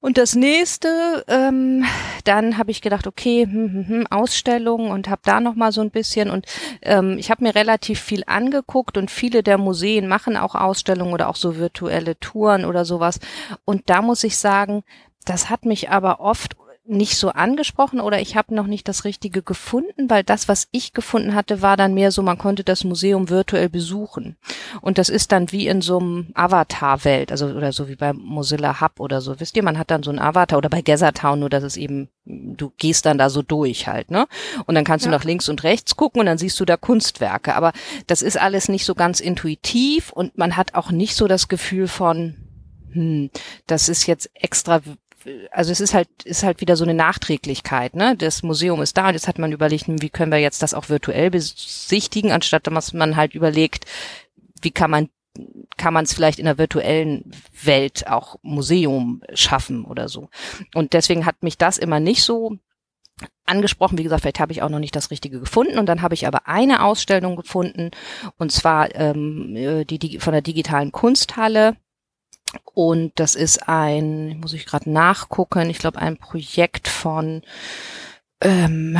Und 0.02 0.18
das 0.18 0.34
nächste, 0.34 1.24
ähm, 1.28 1.84
dann 2.24 2.58
habe 2.58 2.72
ich 2.72 2.82
gedacht, 2.82 3.06
okay, 3.06 3.44
hm, 3.44 3.72
hm, 3.72 3.88
hm, 3.88 4.06
Ausstellung 4.08 4.90
und 4.90 5.08
habe 5.08 5.22
da 5.24 5.40
noch 5.40 5.54
mal 5.54 5.70
so 5.70 5.80
ein 5.80 5.92
bisschen 5.92 6.28
und 6.28 6.44
ähm, 6.82 7.18
ich 7.18 7.30
habe 7.30 7.44
mir 7.44 7.54
relativ 7.54 8.00
viel 8.00 8.24
angeguckt 8.26 8.98
und 8.98 9.12
viele 9.12 9.44
der 9.44 9.58
Museen 9.58 10.08
machen 10.08 10.36
auch 10.36 10.56
Ausstellungen 10.56 11.14
oder 11.14 11.28
auch 11.28 11.36
so 11.36 11.56
virtuelle 11.56 12.18
Touren 12.18 12.64
oder 12.64 12.84
sowas. 12.84 13.20
Und 13.64 13.90
da 13.90 14.02
muss 14.02 14.24
ich 14.24 14.36
sagen, 14.36 14.82
das 15.24 15.50
hat 15.50 15.66
mich 15.66 15.90
aber 15.90 16.18
oft 16.18 16.56
nicht 16.84 17.16
so 17.16 17.28
angesprochen 17.28 18.00
oder 18.00 18.20
ich 18.20 18.34
habe 18.34 18.54
noch 18.54 18.66
nicht 18.66 18.88
das 18.88 19.04
Richtige 19.04 19.42
gefunden, 19.42 20.10
weil 20.10 20.24
das, 20.24 20.48
was 20.48 20.66
ich 20.72 20.92
gefunden 20.92 21.34
hatte, 21.34 21.62
war 21.62 21.76
dann 21.76 21.94
mehr 21.94 22.10
so, 22.10 22.22
man 22.22 22.38
konnte 22.38 22.64
das 22.64 22.82
Museum 22.82 23.28
virtuell 23.28 23.68
besuchen. 23.68 24.36
Und 24.80 24.98
das 24.98 25.08
ist 25.08 25.30
dann 25.30 25.52
wie 25.52 25.68
in 25.68 25.80
so 25.80 26.00
einem 26.00 26.32
Avatar-Welt, 26.34 27.30
also 27.30 27.46
oder 27.46 27.70
so 27.70 27.88
wie 27.88 27.94
bei 27.94 28.12
Mozilla 28.12 28.80
Hub 28.80 28.98
oder 28.98 29.20
so. 29.20 29.38
Wisst 29.38 29.56
ihr, 29.56 29.62
man 29.62 29.78
hat 29.78 29.92
dann 29.92 30.02
so 30.02 30.10
ein 30.10 30.18
Avatar 30.18 30.58
oder 30.58 30.68
bei 30.68 30.82
Gathertown, 30.82 31.38
nur 31.38 31.50
dass 31.50 31.62
es 31.62 31.76
eben, 31.76 32.08
du 32.24 32.72
gehst 32.78 33.06
dann 33.06 33.18
da 33.18 33.30
so 33.30 33.42
durch 33.42 33.86
halt, 33.86 34.10
ne? 34.10 34.26
Und 34.66 34.74
dann 34.74 34.84
kannst 34.84 35.04
ja. 35.04 35.10
du 35.10 35.16
nach 35.16 35.24
links 35.24 35.48
und 35.48 35.62
rechts 35.62 35.96
gucken 35.96 36.18
und 36.18 36.26
dann 36.26 36.38
siehst 36.38 36.58
du 36.58 36.64
da 36.64 36.76
Kunstwerke. 36.76 37.54
Aber 37.54 37.72
das 38.08 38.22
ist 38.22 38.40
alles 38.40 38.68
nicht 38.68 38.84
so 38.84 38.96
ganz 38.96 39.20
intuitiv 39.20 40.10
und 40.10 40.36
man 40.36 40.56
hat 40.56 40.74
auch 40.74 40.90
nicht 40.90 41.14
so 41.14 41.28
das 41.28 41.46
Gefühl 41.46 41.86
von, 41.86 42.34
hm, 42.90 43.30
das 43.68 43.88
ist 43.88 44.06
jetzt 44.06 44.30
extra 44.34 44.80
also 45.50 45.72
es 45.72 45.80
ist 45.80 45.94
halt, 45.94 46.08
ist 46.24 46.42
halt 46.42 46.60
wieder 46.60 46.76
so 46.76 46.84
eine 46.84 46.94
Nachträglichkeit, 46.94 47.94
ne? 47.94 48.16
Das 48.16 48.42
Museum 48.42 48.82
ist 48.82 48.96
da 48.96 49.08
und 49.08 49.14
jetzt 49.14 49.28
hat 49.28 49.38
man 49.38 49.52
überlegt, 49.52 49.86
wie 49.88 50.10
können 50.10 50.32
wir 50.32 50.38
jetzt 50.38 50.62
das 50.62 50.74
auch 50.74 50.88
virtuell 50.88 51.30
besichtigen, 51.30 52.32
anstatt 52.32 52.66
dass 52.66 52.92
man 52.92 53.16
halt 53.16 53.34
überlegt, 53.34 53.86
wie 54.60 54.70
kann 54.70 54.90
man 54.90 55.08
kann 55.78 55.94
man 55.94 56.04
es 56.04 56.12
vielleicht 56.12 56.38
in 56.38 56.44
der 56.44 56.58
virtuellen 56.58 57.30
Welt 57.62 58.06
auch 58.06 58.36
Museum 58.42 59.22
schaffen 59.32 59.84
oder 59.84 60.08
so. 60.08 60.28
Und 60.74 60.92
deswegen 60.92 61.24
hat 61.24 61.42
mich 61.42 61.56
das 61.56 61.78
immer 61.78 62.00
nicht 62.00 62.22
so 62.22 62.58
angesprochen. 63.46 63.98
Wie 63.98 64.02
gesagt, 64.02 64.22
vielleicht 64.22 64.40
habe 64.40 64.52
ich 64.52 64.62
auch 64.62 64.68
noch 64.68 64.78
nicht 64.78 64.94
das 64.94 65.10
Richtige 65.10 65.40
gefunden. 65.40 65.78
Und 65.78 65.86
dann 65.86 66.02
habe 66.02 66.14
ich 66.14 66.26
aber 66.26 66.48
eine 66.48 66.84
Ausstellung 66.84 67.36
gefunden, 67.36 67.90
und 68.36 68.52
zwar 68.52 68.94
ähm, 68.94 69.56
äh, 69.56 69.84
die, 69.84 69.98
die 69.98 70.18
von 70.18 70.32
der 70.32 70.42
digitalen 70.42 70.92
Kunsthalle 70.92 71.76
und 72.74 73.12
das 73.16 73.34
ist 73.34 73.68
ein, 73.68 74.38
muss 74.40 74.52
ich 74.52 74.66
gerade 74.66 74.90
nachgucken, 74.90 75.70
ich 75.70 75.78
glaube 75.78 75.98
ein 75.98 76.16
Projekt 76.16 76.88
von 76.88 77.42
ähm, 78.40 78.98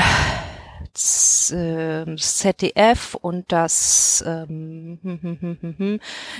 ZDF 2.18 3.14
und 3.14 3.50
das 3.50 4.22
ähm, 4.26 4.98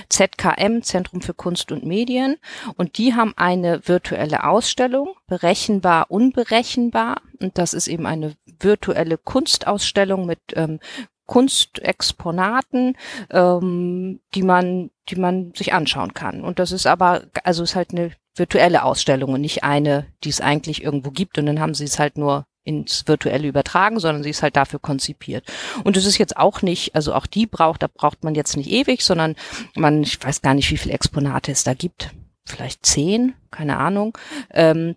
ZKM, 0.09 0.81
Zentrum 0.83 1.21
für 1.21 1.33
Kunst 1.33 1.71
und 1.71 1.85
Medien. 1.85 2.37
Und 2.77 2.97
die 2.97 3.15
haben 3.15 3.33
eine 3.35 3.87
virtuelle 3.87 4.43
Ausstellung, 4.43 5.15
berechenbar, 5.27 6.11
unberechenbar. 6.11 7.21
Und 7.39 7.57
das 7.57 7.73
ist 7.73 7.87
eben 7.87 8.05
eine 8.05 8.35
virtuelle 8.59 9.17
Kunstausstellung 9.17 10.27
mit 10.27 10.39
ähm, 10.53 10.79
Kunstexponaten, 11.25 12.97
ähm, 13.29 14.19
die 14.35 14.43
man, 14.43 14.91
die 15.09 15.15
man 15.15 15.53
sich 15.55 15.73
anschauen 15.73 16.13
kann. 16.13 16.41
Und 16.41 16.59
das 16.59 16.71
ist 16.71 16.87
aber, 16.87 17.23
also 17.43 17.63
ist 17.63 17.75
halt 17.75 17.91
eine 17.91 18.11
virtuelle 18.35 18.83
Ausstellung 18.83 19.33
und 19.33 19.41
nicht 19.41 19.63
eine, 19.63 20.07
die 20.23 20.29
es 20.29 20.41
eigentlich 20.41 20.83
irgendwo 20.83 21.11
gibt 21.11 21.37
und 21.37 21.45
dann 21.45 21.59
haben 21.59 21.73
sie 21.75 21.85
es 21.85 21.99
halt 21.99 22.17
nur 22.17 22.45
ins 22.65 23.07
Virtuelle 23.07 23.47
übertragen, 23.47 23.99
sondern 23.99 24.23
sie 24.23 24.29
ist 24.29 24.41
halt 24.41 24.55
dafür 24.55 24.79
konzipiert. 24.79 25.45
Und 25.83 25.97
es 25.97 26.05
ist 26.05 26.17
jetzt 26.17 26.37
auch 26.37 26.61
nicht, 26.61 26.95
also 26.95 27.13
auch 27.13 27.25
die 27.25 27.45
braucht, 27.45 27.83
da 27.83 27.87
braucht 27.93 28.23
man 28.23 28.35
jetzt 28.35 28.55
nicht 28.55 28.69
ewig, 28.69 29.01
sondern 29.01 29.35
man, 29.75 30.01
ich 30.03 30.23
weiß 30.23 30.41
gar 30.41 30.53
nicht, 30.53 30.71
wie 30.71 30.77
viele 30.77 30.93
Exponate 30.93 31.51
es 31.51 31.63
da 31.63 31.73
gibt. 31.73 32.11
Vielleicht 32.45 32.85
zehn, 32.85 33.35
keine 33.51 33.77
Ahnung. 33.77 34.17
Ähm, 34.51 34.95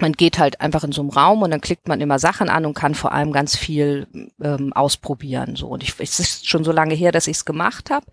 man 0.00 0.12
geht 0.12 0.38
halt 0.38 0.60
einfach 0.60 0.84
in 0.84 0.92
so 0.92 1.00
einem 1.02 1.10
Raum 1.10 1.42
und 1.42 1.50
dann 1.50 1.60
klickt 1.60 1.88
man 1.88 2.00
immer 2.00 2.18
Sachen 2.18 2.48
an 2.48 2.66
und 2.66 2.74
kann 2.74 2.94
vor 2.94 3.12
allem 3.12 3.32
ganz 3.32 3.56
viel 3.56 4.06
ähm, 4.42 4.72
ausprobieren. 4.72 5.56
So 5.56 5.68
und 5.68 5.82
ich, 5.82 5.94
es 5.98 6.20
ist 6.20 6.48
schon 6.48 6.64
so 6.64 6.72
lange 6.72 6.94
her, 6.94 7.12
dass 7.12 7.26
ich 7.26 7.38
es 7.38 7.44
gemacht 7.44 7.90
habe, 7.90 8.06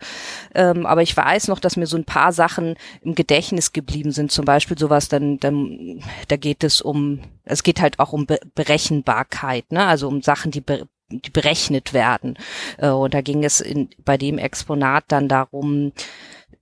ähm, 0.54 0.86
aber 0.86 1.02
ich 1.02 1.16
weiß 1.16 1.48
noch, 1.48 1.60
dass 1.60 1.78
mir 1.78 1.88
so 1.88 1.98
ein 1.98 2.06
paar 2.06 2.32
Sachen 2.34 2.76
im 3.02 3.16
Gedächtnis 3.16 3.74
geblieben 3.74 4.12
sind. 4.12 4.32
Zum 4.32 4.46
Beispiel 4.46 4.78
sowas, 4.78 5.10
dann, 5.10 5.40
dann 5.40 6.02
da 6.28 6.38
geht 6.38 6.64
es 6.64 6.82
um, 6.82 7.22
es 7.44 7.64
geht 7.64 7.82
halt 7.82 8.00
auch 8.00 8.14
um 8.14 8.26
Be 8.26 8.40
Berechenbarkeit, 8.56 9.72
ne? 9.72 9.86
Also 9.86 10.08
um 10.08 10.22
Sachen, 10.22 10.52
die 10.52 10.62
be 10.62 10.88
die 11.10 11.30
berechnet 11.30 11.94
werden. 11.94 12.36
Äh, 12.78 12.90
und 12.90 13.14
da 13.14 13.22
ging 13.22 13.44
es 13.44 13.62
in, 13.62 13.90
bei 14.04 14.18
dem 14.18 14.38
Exponat 14.38 15.06
dann 15.08 15.28
darum, 15.28 15.92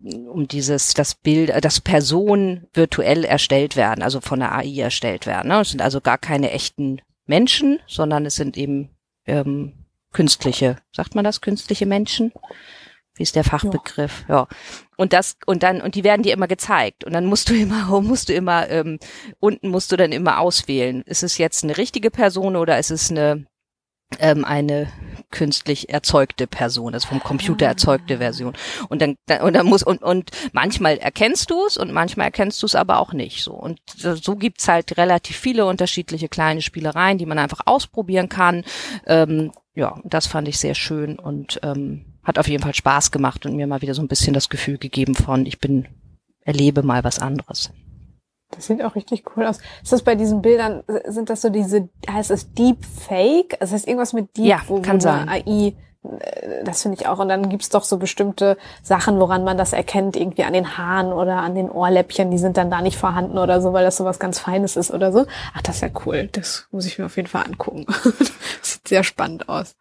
um 0.03 0.47
dieses, 0.47 0.93
das 0.93 1.15
Bild, 1.15 1.49
äh, 1.49 1.61
das 1.61 1.79
Personen 1.79 2.67
virtuell 2.73 3.23
erstellt 3.23 3.75
werden, 3.75 4.03
also 4.03 4.21
von 4.21 4.39
der 4.39 4.53
AI 4.53 4.79
erstellt 4.79 5.25
werden. 5.25 5.49
Ne? 5.49 5.61
Es 5.61 5.69
sind 5.69 5.81
also 5.81 6.01
gar 6.01 6.17
keine 6.17 6.51
echten 6.51 7.01
Menschen, 7.25 7.79
sondern 7.87 8.25
es 8.25 8.35
sind 8.35 8.57
eben 8.57 8.89
ähm, 9.25 9.73
künstliche, 10.11 10.77
sagt 10.91 11.15
man 11.15 11.23
das, 11.23 11.41
künstliche 11.41 11.85
Menschen? 11.85 12.31
Wie 13.15 13.23
ist 13.23 13.35
der 13.35 13.43
Fachbegriff? 13.43 14.25
Ja. 14.27 14.35
ja. 14.35 14.47
Und 14.97 15.13
das, 15.13 15.37
und 15.45 15.61
dann, 15.63 15.81
und 15.81 15.95
die 15.95 16.03
werden 16.03 16.23
dir 16.23 16.33
immer 16.33 16.47
gezeigt. 16.47 17.03
Und 17.03 17.13
dann 17.13 17.25
musst 17.25 17.49
du 17.49 17.53
immer, 17.53 18.01
musst 18.01 18.29
du 18.29 18.33
immer, 18.33 18.69
ähm, 18.69 18.99
unten 19.39 19.69
musst 19.69 19.91
du 19.91 19.97
dann 19.97 20.11
immer 20.11 20.39
auswählen. 20.39 21.03
Ist 21.03 21.23
es 21.23 21.37
jetzt 21.37 21.63
eine 21.63 21.77
richtige 21.77 22.09
Person 22.09 22.55
oder 22.55 22.79
ist 22.79 22.91
es 22.91 23.11
eine 23.11 23.45
ähm, 24.19 24.45
eine 24.45 24.87
künstlich 25.31 25.89
erzeugte 25.89 26.47
Person, 26.47 26.93
also 26.93 27.07
vom 27.07 27.21
Computer 27.21 27.65
erzeugte 27.65 28.19
Version. 28.19 28.53
Und 28.87 29.01
dann, 29.01 29.17
und 29.41 29.53
dann 29.53 29.65
muss 29.65 29.83
und 29.83 30.03
und 30.03 30.31
manchmal 30.53 30.97
erkennst 30.97 31.49
du 31.49 31.65
es 31.65 31.77
und 31.77 31.91
manchmal 31.91 32.27
erkennst 32.27 32.61
du 32.61 32.67
es 32.67 32.75
aber 32.75 32.99
auch 32.99 33.13
nicht 33.13 33.43
so. 33.43 33.53
Und 33.53 33.79
so 33.87 34.35
gibt's 34.35 34.67
halt 34.67 34.95
relativ 34.97 35.37
viele 35.37 35.65
unterschiedliche 35.65 36.29
kleine 36.29 36.61
Spielereien, 36.61 37.17
die 37.17 37.25
man 37.25 37.39
einfach 37.39 37.61
ausprobieren 37.65 38.29
kann. 38.29 38.63
Ähm, 39.07 39.51
ja, 39.75 39.99
das 40.03 40.27
fand 40.27 40.47
ich 40.47 40.59
sehr 40.59 40.75
schön 40.75 41.17
und 41.17 41.59
ähm, 41.63 42.05
hat 42.23 42.37
auf 42.37 42.47
jeden 42.47 42.63
Fall 42.63 42.75
Spaß 42.75 43.11
gemacht 43.11 43.45
und 43.45 43.55
mir 43.55 43.67
mal 43.67 43.81
wieder 43.81 43.95
so 43.95 44.01
ein 44.01 44.07
bisschen 44.07 44.33
das 44.33 44.49
Gefühl 44.49 44.77
gegeben 44.77 45.15
von, 45.15 45.45
ich 45.45 45.59
bin 45.59 45.87
erlebe 46.41 46.83
mal 46.83 47.03
was 47.03 47.19
anderes. 47.19 47.71
Das 48.55 48.67
sieht 48.67 48.83
auch 48.83 48.95
richtig 48.95 49.23
cool 49.35 49.45
aus. 49.45 49.59
Ist 49.81 49.91
das 49.91 50.03
bei 50.03 50.15
diesen 50.15 50.41
Bildern, 50.41 50.83
sind 51.07 51.29
das 51.29 51.41
so 51.41 51.49
diese, 51.49 51.89
heißt 52.09 52.31
es 52.31 52.53
Deep 52.53 52.85
Fake? 52.85 53.57
Das 53.59 53.71
heißt 53.71 53.87
irgendwas 53.87 54.13
mit 54.13 54.35
Deep, 54.37 54.45
ja, 54.45 54.61
wo, 54.67 54.81
kann 54.81 54.97
wo 54.97 55.01
sein. 55.01 55.29
AI, 55.29 55.73
äh, 56.03 56.63
das 56.63 56.81
finde 56.81 56.97
ich 56.99 57.07
auch. 57.07 57.19
Und 57.19 57.29
dann 57.29 57.49
gibt's 57.49 57.69
doch 57.69 57.83
so 57.83 57.97
bestimmte 57.97 58.57
Sachen, 58.81 59.19
woran 59.19 59.43
man 59.43 59.57
das 59.57 59.73
erkennt, 59.73 60.15
irgendwie 60.15 60.43
an 60.43 60.53
den 60.53 60.77
Haaren 60.77 61.13
oder 61.13 61.37
an 61.37 61.55
den 61.55 61.69
Ohrläppchen, 61.69 62.31
die 62.31 62.37
sind 62.37 62.57
dann 62.57 62.69
da 62.69 62.81
nicht 62.81 62.97
vorhanden 62.97 63.37
oder 63.37 63.61
so, 63.61 63.73
weil 63.73 63.83
das 63.83 63.97
so 63.97 64.05
was 64.05 64.19
ganz 64.19 64.39
Feines 64.39 64.75
ist 64.75 64.91
oder 64.91 65.11
so. 65.11 65.25
Ach, 65.53 65.61
das 65.61 65.75
ist 65.75 65.81
ja 65.81 65.89
cool. 66.05 66.29
Das 66.31 66.67
muss 66.71 66.85
ich 66.85 66.99
mir 66.99 67.05
auf 67.05 67.15
jeden 67.15 67.29
Fall 67.29 67.45
angucken. 67.45 67.85
sieht 68.61 68.87
sehr 68.87 69.03
spannend 69.03 69.49
aus. 69.49 69.75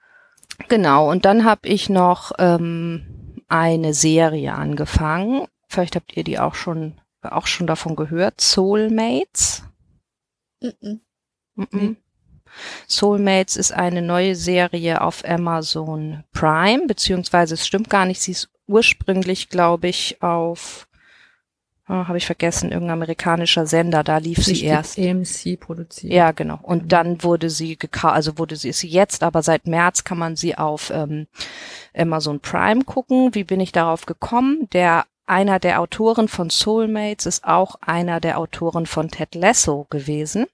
Genau, 0.68 1.10
und 1.10 1.24
dann 1.24 1.44
habe 1.44 1.68
ich 1.68 1.88
noch 1.88 2.32
ähm, 2.38 3.42
eine 3.48 3.94
Serie 3.94 4.54
angefangen. 4.54 5.46
Vielleicht 5.68 5.96
habt 5.96 6.16
ihr 6.16 6.24
die 6.24 6.38
auch 6.38 6.54
schon 6.54 7.00
auch 7.22 7.46
schon 7.46 7.66
davon 7.66 7.96
gehört? 7.96 8.40
Soulmates? 8.40 9.62
Mm 10.60 10.68
-mm. 10.68 11.00
Mm 11.56 11.96
Soulmates 12.86 13.56
ist 13.56 13.72
eine 13.72 14.02
neue 14.02 14.34
Serie 14.34 15.00
auf 15.00 15.24
Amazon 15.26 16.24
Prime, 16.32 16.86
beziehungsweise 16.86 17.54
es 17.54 17.66
stimmt 17.66 17.88
gar 17.88 18.04
nicht, 18.04 18.20
sie 18.20 18.32
ist 18.32 18.50
ursprünglich, 18.66 19.48
glaube 19.48 19.88
ich, 19.88 20.22
auf 20.22 20.86
oh, 21.88 22.08
habe 22.08 22.18
ich 22.18 22.26
vergessen, 22.26 22.70
irgendein 22.70 22.98
amerikanischer 22.98 23.66
Sender, 23.66 24.04
da 24.04 24.18
lief 24.18 24.44
sie 24.44 24.64
erst. 24.64 24.98
AMC 24.98 25.58
produziert. 25.58 26.12
Ja, 26.12 26.32
genau. 26.32 26.58
Und 26.62 26.92
dann 26.92 27.22
wurde 27.22 27.50
sie 27.50 27.76
gekauft, 27.76 28.14
also 28.14 28.38
wurde 28.38 28.56
sie 28.56 28.70
ist 28.70 28.80
sie 28.80 28.88
jetzt, 28.88 29.22
aber 29.22 29.42
seit 29.42 29.66
März 29.66 30.04
kann 30.04 30.18
man 30.18 30.36
sie 30.36 30.56
auf 30.56 30.90
ähm, 30.94 31.26
Amazon 31.94 32.40
Prime 32.40 32.84
gucken. 32.84 33.34
Wie 33.34 33.44
bin 33.44 33.60
ich 33.60 33.72
darauf 33.72 34.06
gekommen? 34.06 34.68
Der 34.72 35.04
einer 35.26 35.60
der 35.60 35.80
Autoren 35.80 36.26
von 36.26 36.50
Soulmates 36.50 37.26
ist 37.26 37.44
auch 37.44 37.76
einer 37.80 38.20
der 38.20 38.38
Autoren 38.38 38.86
von 38.86 39.08
Ted 39.08 39.34
Lasso 39.34 39.86
gewesen. 39.88 40.46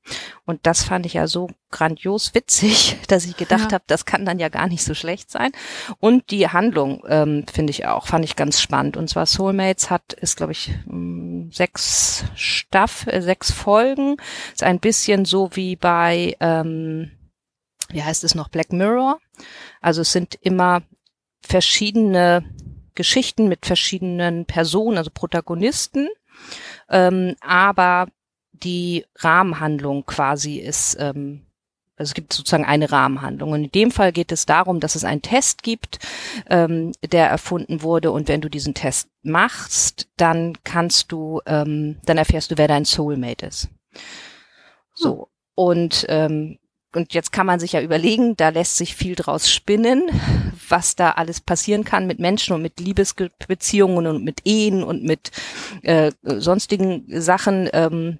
Und 0.44 0.66
das 0.66 0.84
fand 0.84 1.06
ich 1.06 1.14
ja 1.14 1.26
so 1.26 1.48
grandios 1.70 2.34
witzig, 2.34 2.98
dass 3.08 3.24
ich 3.24 3.36
gedacht 3.36 3.72
ja. 3.72 3.72
habe, 3.72 3.84
das 3.86 4.04
kann 4.04 4.26
dann 4.26 4.38
ja 4.38 4.48
gar 4.50 4.68
nicht 4.68 4.84
so 4.84 4.94
schlecht 4.94 5.30
sein. 5.30 5.52
Und 6.00 6.30
die 6.30 6.48
Handlung 6.48 7.02
ähm, 7.08 7.44
finde 7.50 7.70
ich 7.70 7.86
auch, 7.86 8.06
fand 8.06 8.24
ich 8.24 8.36
ganz 8.36 8.60
spannend. 8.60 8.96
Und 8.96 9.08
zwar 9.08 9.26
Soulmates 9.26 9.90
hat, 9.90 10.12
ist 10.12 10.36
glaube 10.36 10.52
ich 10.52 10.70
mm, 10.86 11.50
sechs 11.50 12.24
Staff, 12.34 13.06
äh, 13.06 13.22
sechs 13.22 13.50
Folgen. 13.50 14.16
Ist 14.52 14.62
ein 14.62 14.80
bisschen 14.80 15.24
so 15.24 15.50
wie 15.54 15.76
bei, 15.76 16.36
ähm, 16.40 17.12
wie 17.88 18.02
heißt 18.02 18.22
es 18.22 18.34
noch, 18.34 18.48
Black 18.48 18.72
Mirror. 18.72 19.18
Also 19.80 20.02
es 20.02 20.12
sind 20.12 20.34
immer 20.42 20.82
verschiedene 21.40 22.44
Geschichten 22.98 23.48
mit 23.48 23.64
verschiedenen 23.64 24.44
Personen, 24.44 24.98
also 24.98 25.10
Protagonisten, 25.14 26.08
ähm, 26.90 27.36
aber 27.40 28.08
die 28.52 29.06
Rahmenhandlung 29.14 30.04
quasi 30.04 30.56
ist, 30.56 30.96
ähm, 30.98 31.46
also 31.96 32.10
es 32.10 32.14
gibt 32.14 32.32
sozusagen 32.32 32.64
eine 32.64 32.90
Rahmenhandlung. 32.90 33.52
Und 33.52 33.64
in 33.64 33.70
dem 33.70 33.90
Fall 33.92 34.10
geht 34.10 34.32
es 34.32 34.46
darum, 34.46 34.80
dass 34.80 34.96
es 34.96 35.04
einen 35.04 35.22
Test 35.22 35.62
gibt, 35.62 36.00
ähm, 36.50 36.90
der 37.04 37.28
erfunden 37.28 37.82
wurde. 37.82 38.10
Und 38.10 38.26
wenn 38.26 38.40
du 38.40 38.48
diesen 38.48 38.74
Test 38.74 39.08
machst, 39.22 40.08
dann 40.16 40.58
kannst 40.64 41.12
du, 41.12 41.40
ähm, 41.46 41.98
dann 42.04 42.18
erfährst 42.18 42.50
du, 42.50 42.58
wer 42.58 42.68
dein 42.68 42.84
Soulmate 42.84 43.46
ist. 43.46 43.68
So. 44.94 45.28
Und 45.54 46.04
ähm, 46.08 46.58
und 46.94 47.12
jetzt 47.12 47.32
kann 47.32 47.46
man 47.46 47.60
sich 47.60 47.72
ja 47.72 47.82
überlegen, 47.82 48.36
da 48.36 48.48
lässt 48.48 48.76
sich 48.76 48.94
viel 48.94 49.14
draus 49.14 49.50
spinnen, 49.50 50.08
was 50.68 50.96
da 50.96 51.12
alles 51.12 51.40
passieren 51.40 51.84
kann 51.84 52.06
mit 52.06 52.18
Menschen 52.18 52.54
und 52.54 52.62
mit 52.62 52.80
Liebesbeziehungen 52.80 54.06
und 54.06 54.24
mit 54.24 54.40
Ehen 54.44 54.82
und 54.82 55.02
mit 55.04 55.30
äh, 55.82 56.12
sonstigen 56.22 57.04
Sachen. 57.08 57.68
Ähm, 57.72 58.18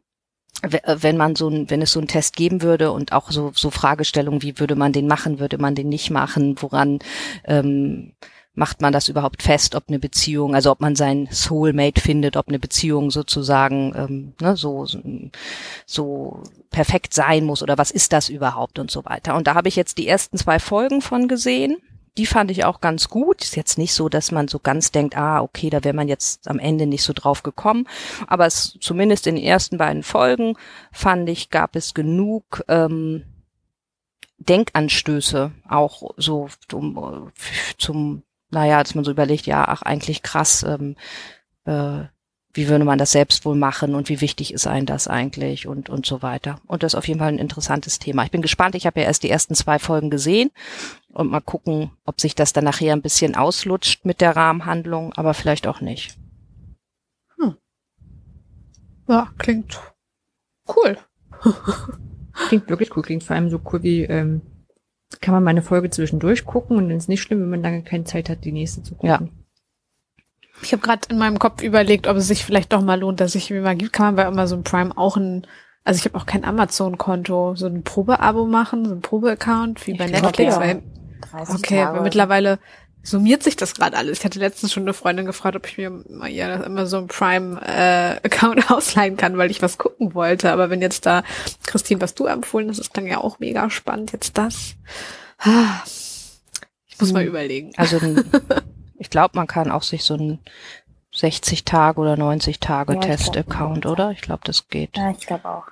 wenn 0.63 1.17
man 1.17 1.37
so 1.37 1.49
ein, 1.49 1.71
wenn 1.71 1.83
es 1.83 1.93
so 1.93 2.01
einen 2.01 2.09
Test 2.09 2.35
geben 2.35 2.63
würde 2.63 2.91
und 2.91 3.13
auch 3.13 3.31
so, 3.31 3.53
so 3.55 3.71
Fragestellungen, 3.71 4.43
wie 4.43 4.59
würde 4.59 4.75
man 4.75 4.93
den 4.93 5.07
machen, 5.07 5.39
würde 5.39 5.57
man 5.57 5.77
den 5.77 5.89
nicht 5.89 6.11
machen, 6.11 6.57
woran 6.61 6.99
ähm, 7.45 8.15
macht 8.55 8.81
man 8.81 8.93
das 8.93 9.09
überhaupt 9.09 9.43
fest, 9.43 9.75
ob 9.75 9.85
eine 9.89 9.99
Beziehung, 9.99 10.55
also 10.55 10.73
ob 10.73 10.81
man 10.81 10.97
sein 10.97 11.29
Soulmate 11.31 12.01
findet, 12.01 12.37
ob 12.37 12.49
eine 12.49 12.59
Beziehung 12.59 13.11
sozusagen 13.11 13.95
ähm, 13.97 14.35
ne, 14.41 14.57
so, 14.57 14.87
so 15.87 16.43
perfekt 16.71 17.15
sein 17.15 17.45
muss 17.45 17.63
oder 17.63 17.79
was 17.79 17.91
ist 17.91 18.13
das 18.13 18.29
überhaupt 18.29 18.79
und 18.79 18.91
so 18.91 19.05
weiter. 19.05 19.37
Und 19.37 19.47
da 19.47 19.55
habe 19.55 19.69
ich 19.69 19.77
jetzt 19.77 19.99
die 19.99 20.09
ersten 20.09 20.37
zwei 20.37 20.59
Folgen 20.59 21.01
von 21.01 21.29
gesehen. 21.29 21.77
Die 22.17 22.27
fand 22.27 22.51
ich 22.51 22.65
auch 22.65 22.81
ganz 22.81 23.09
gut. 23.09 23.43
Ist 23.43 23.55
jetzt 23.55 23.79
nicht 23.79 23.95
so, 23.95 24.09
dass 24.09 24.33
man 24.33 24.49
so 24.49 24.59
ganz 24.59 24.91
denkt, 24.91 25.17
ah, 25.17 25.41
okay, 25.41 25.71
da 25.71 25.85
wäre 25.85 25.95
man 25.95 26.09
jetzt 26.09 26.49
am 26.49 26.59
Ende 26.59 26.87
nicht 26.87 27.05
so 27.05 27.13
drauf 27.13 27.45
gekommen. 27.45 27.87
Aber 28.27 28.45
es, 28.45 28.77
zumindest 28.81 29.29
in 29.29 29.37
den 29.37 29.45
ersten 29.45 29.79
beiden 29.79 30.03
Folgen 30.03 30.57
fand 30.91 31.29
ich, 31.29 31.51
gab 31.51 31.77
es 31.77 31.95
genug 31.95 32.65
ähm, 32.67 33.23
Denkanstöße, 34.39 35.53
auch 35.69 36.11
so 36.17 36.49
zum, 36.69 37.31
zum 37.77 38.25
naja, 38.51 38.83
dass 38.83 38.95
man 38.95 39.05
so 39.05 39.11
überlegt, 39.11 39.47
ja, 39.47 39.67
ach, 39.67 39.83
eigentlich 39.83 40.23
krass, 40.23 40.63
ähm, 40.63 40.97
äh, 41.65 42.05
wie 42.55 42.69
würde 42.69 42.85
man 42.85 42.99
das 42.99 43.13
selbst 43.13 43.45
wohl 43.45 43.55
machen 43.55 43.95
und 43.95 44.09
wie 44.09 44.21
wichtig 44.21 44.53
ist 44.53 44.67
einem 44.67 44.87
das 44.87 45.07
eigentlich 45.07 45.67
und, 45.67 45.91
und 45.91 46.07
so 46.07 46.23
weiter. 46.23 46.61
Und 46.67 46.83
das 46.83 46.95
ist 46.95 46.99
auf 46.99 47.07
jeden 47.07 47.21
Fall 47.21 47.29
ein 47.29 47.39
interessantes 47.39 47.99
Thema. 47.99 48.25
Ich 48.25 48.31
bin 48.31 48.43
gespannt, 48.43 48.75
ich 48.75 48.87
habe 48.87 49.01
ja 49.01 49.07
erst 49.07 49.23
die 49.23 49.31
ersten 49.31 49.55
zwei 49.55 49.79
Folgen 49.79 50.11
gesehen 50.11 50.51
und 51.13 51.31
mal 51.31 51.41
gucken, 51.41 51.91
ob 52.05 52.21
sich 52.21 52.35
das 52.35 52.53
dann 52.53 52.65
nachher 52.65 52.95
ein 52.95 53.03
bisschen 53.03 53.37
auslutscht 53.37 54.05
mit 54.05 54.21
der 54.21 54.35
Rahmenhandlung, 54.35 55.13
aber 55.13 55.35
vielleicht 55.35 55.67
auch 55.67 55.81
nicht. 55.81 56.17
Hm. 57.39 57.57
Ja, 59.09 59.31
klingt 59.37 59.81
cool. 60.75 60.99
klingt 62.49 62.69
wirklich 62.69 62.97
cool, 62.97 63.03
klingt 63.03 63.25
vor 63.25 63.37
allem 63.37 63.51
so 63.51 63.61
cool 63.71 63.83
wie 63.83 64.03
ähm, 64.05 64.43
kann 65.21 65.35
man 65.35 65.43
mal 65.43 65.51
eine 65.51 65.63
Folge 65.63 65.91
zwischendurch 65.91 66.45
gucken 66.45 66.77
und 66.77 66.89
dann 66.89 66.99
ist 66.99 67.09
nicht 67.09 67.23
schlimm, 67.23 67.41
wenn 67.41 67.51
man 67.51 67.63
lange 67.63 67.83
keine 67.83 68.05
Zeit 68.05 68.29
hat, 68.29 68.45
die 68.45 68.53
nächste 68.53 68.83
zu 68.83 68.95
gucken. 68.95 69.09
Ja. 69.09 69.21
Ich 70.63 70.73
habe 70.73 70.83
gerade 70.83 71.03
in 71.09 71.19
meinem 71.19 71.39
Kopf 71.39 71.63
überlegt, 71.63 72.07
ob 72.07 72.17
es 72.17 72.29
sich 72.29 72.45
vielleicht 72.45 72.73
doch 72.73 72.83
mal 72.83 72.99
lohnt, 72.99 73.21
dass 73.21 73.35
ich 73.35 73.51
mir 73.51 73.63
mal 73.63 73.77
gibt, 73.77 73.93
kann 73.93 74.07
man 74.07 74.17
bei 74.17 74.27
Amazon 74.27 74.65
Prime 74.65 74.97
auch 74.97 75.17
ein, 75.17 75.47
also 75.85 75.99
ich 75.99 76.05
habe 76.05 76.19
auch 76.19 76.27
kein 76.27 76.45
Amazon-Konto, 76.45 77.55
so 77.55 77.67
ein 77.67 77.85
Probeabo 77.85 78.45
machen, 78.45 78.85
so 78.85 78.95
ein 78.95 79.01
Probe-Account 79.01 79.87
wie 79.87 79.95
bei 79.95 80.07
ich 80.07 80.13
Netflix, 80.13 80.57
ja. 80.57 80.61
weil 80.61 80.83
okay, 81.49 81.83
aber 81.83 82.03
mittlerweile 82.03 82.59
summiert 83.03 83.43
sich 83.43 83.57
das 83.57 83.75
gerade 83.75 83.97
alles. 83.97 84.19
Ich 84.19 84.25
hatte 84.25 84.39
letztens 84.39 84.73
schon 84.73 84.83
eine 84.85 84.95
Freundin 84.95 85.27
gefragt, 85.27 85.57
ob 85.57 85.67
ich 85.67 85.79
mir 85.79 85.91
mal 85.91 86.29
ihr 86.29 86.65
Amazon 86.65 87.07
Prime 87.07 87.61
äh, 87.63 88.17
Account 88.25 88.71
ausleihen 88.71 89.17
kann, 89.17 89.39
weil 89.39 89.51
ich 89.51 89.63
was 89.63 89.79
gucken 89.79 90.15
wollte. 90.15 90.53
Aber 90.53 90.71
wenn 90.71 90.83
jetzt 90.83 91.07
da, 91.07 91.23
Christine, 91.67 92.01
was 92.01 92.15
du 92.15 92.27
empfohlen 92.27 92.69
hast, 92.69 92.79
das 92.79 92.93
klang 92.93 93.07
ja 93.07 93.19
auch 93.19 93.39
mega 93.39 93.71
spannend. 93.71 94.13
Jetzt 94.13 94.37
das. 94.39 94.75
Ich 96.87 97.01
muss 97.01 97.13
mal 97.13 97.23
hm. 97.23 97.29
überlegen. 97.29 97.73
Also 97.77 97.99
ich 98.99 99.11
glaube, 99.11 99.37
man 99.37 99.47
kann 99.47 99.71
auch 99.71 99.83
sich 99.83 100.05
so 100.05 100.15
ein 100.15 100.41
60 101.15 101.65
Tage 101.65 102.01
oder 102.01 102.17
90 102.17 102.61
Tage 102.61 102.95
ja, 102.95 103.01
Test-Account, 103.01 103.87
oder? 103.87 104.11
Ich 104.11 104.21
glaube, 104.21 104.43
das 104.45 104.69
geht. 104.69 104.97
Ja, 104.97 105.11
ich 105.11 105.27
glaube 105.27 105.49
auch. 105.49 105.67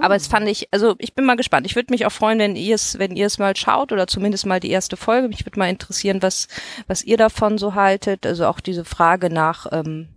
Aber 0.00 0.14
es 0.14 0.26
fand 0.26 0.48
ich, 0.48 0.68
also 0.72 0.94
ich 0.98 1.14
bin 1.14 1.24
mal 1.24 1.36
gespannt. 1.36 1.66
Ich 1.66 1.76
würde 1.76 1.92
mich 1.92 2.06
auch 2.06 2.12
freuen, 2.12 2.38
wenn 2.38 2.56
ihr 2.56 2.74
es, 2.74 2.98
wenn 2.98 3.16
ihr 3.16 3.26
es 3.26 3.38
mal 3.38 3.56
schaut 3.56 3.92
oder 3.92 4.06
zumindest 4.06 4.46
mal 4.46 4.60
die 4.60 4.70
erste 4.70 4.96
Folge. 4.96 5.28
Mich 5.28 5.44
würde 5.44 5.58
mal 5.58 5.70
interessieren, 5.70 6.22
was, 6.22 6.48
was 6.86 7.02
ihr 7.02 7.16
davon 7.16 7.58
so 7.58 7.74
haltet. 7.74 8.26
Also 8.26 8.46
auch 8.46 8.60
diese 8.60 8.84
Frage 8.84 9.30
nach, 9.30 9.66
ähm, 9.72 10.08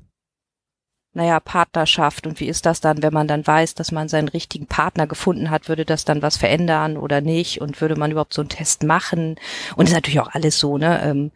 naja, 1.13 1.39
Partnerschaft 1.39 2.27
und 2.27 2.41
wie 2.41 2.47
ist 2.47 2.65
das 2.65 2.81
dann, 2.81 3.01
wenn 3.01 3.13
man 3.13 3.27
dann 3.27 3.47
weiß, 3.47 3.73
dass 3.73 3.93
man 3.93 4.09
seinen 4.09 4.27
richtigen 4.27 4.67
Partner 4.67 5.07
gefunden 5.07 5.49
hat, 5.49 5.69
würde 5.69 5.85
das 5.85 6.03
dann 6.03 6.21
was 6.21 6.35
verändern 6.35 6.97
oder 6.97 7.21
nicht 7.21 7.61
und 7.61 7.79
würde 7.79 7.95
man 7.95 8.11
überhaupt 8.11 8.33
so 8.33 8.41
einen 8.41 8.49
Test 8.49 8.83
machen? 8.83 9.37
Und 9.77 9.85
es 9.85 9.91
ist 9.91 9.95
natürlich 9.95 10.19
auch 10.19 10.33
alles 10.33 10.59
so, 10.59 10.77
ne? 10.77 11.01
Ähm, 11.03 11.31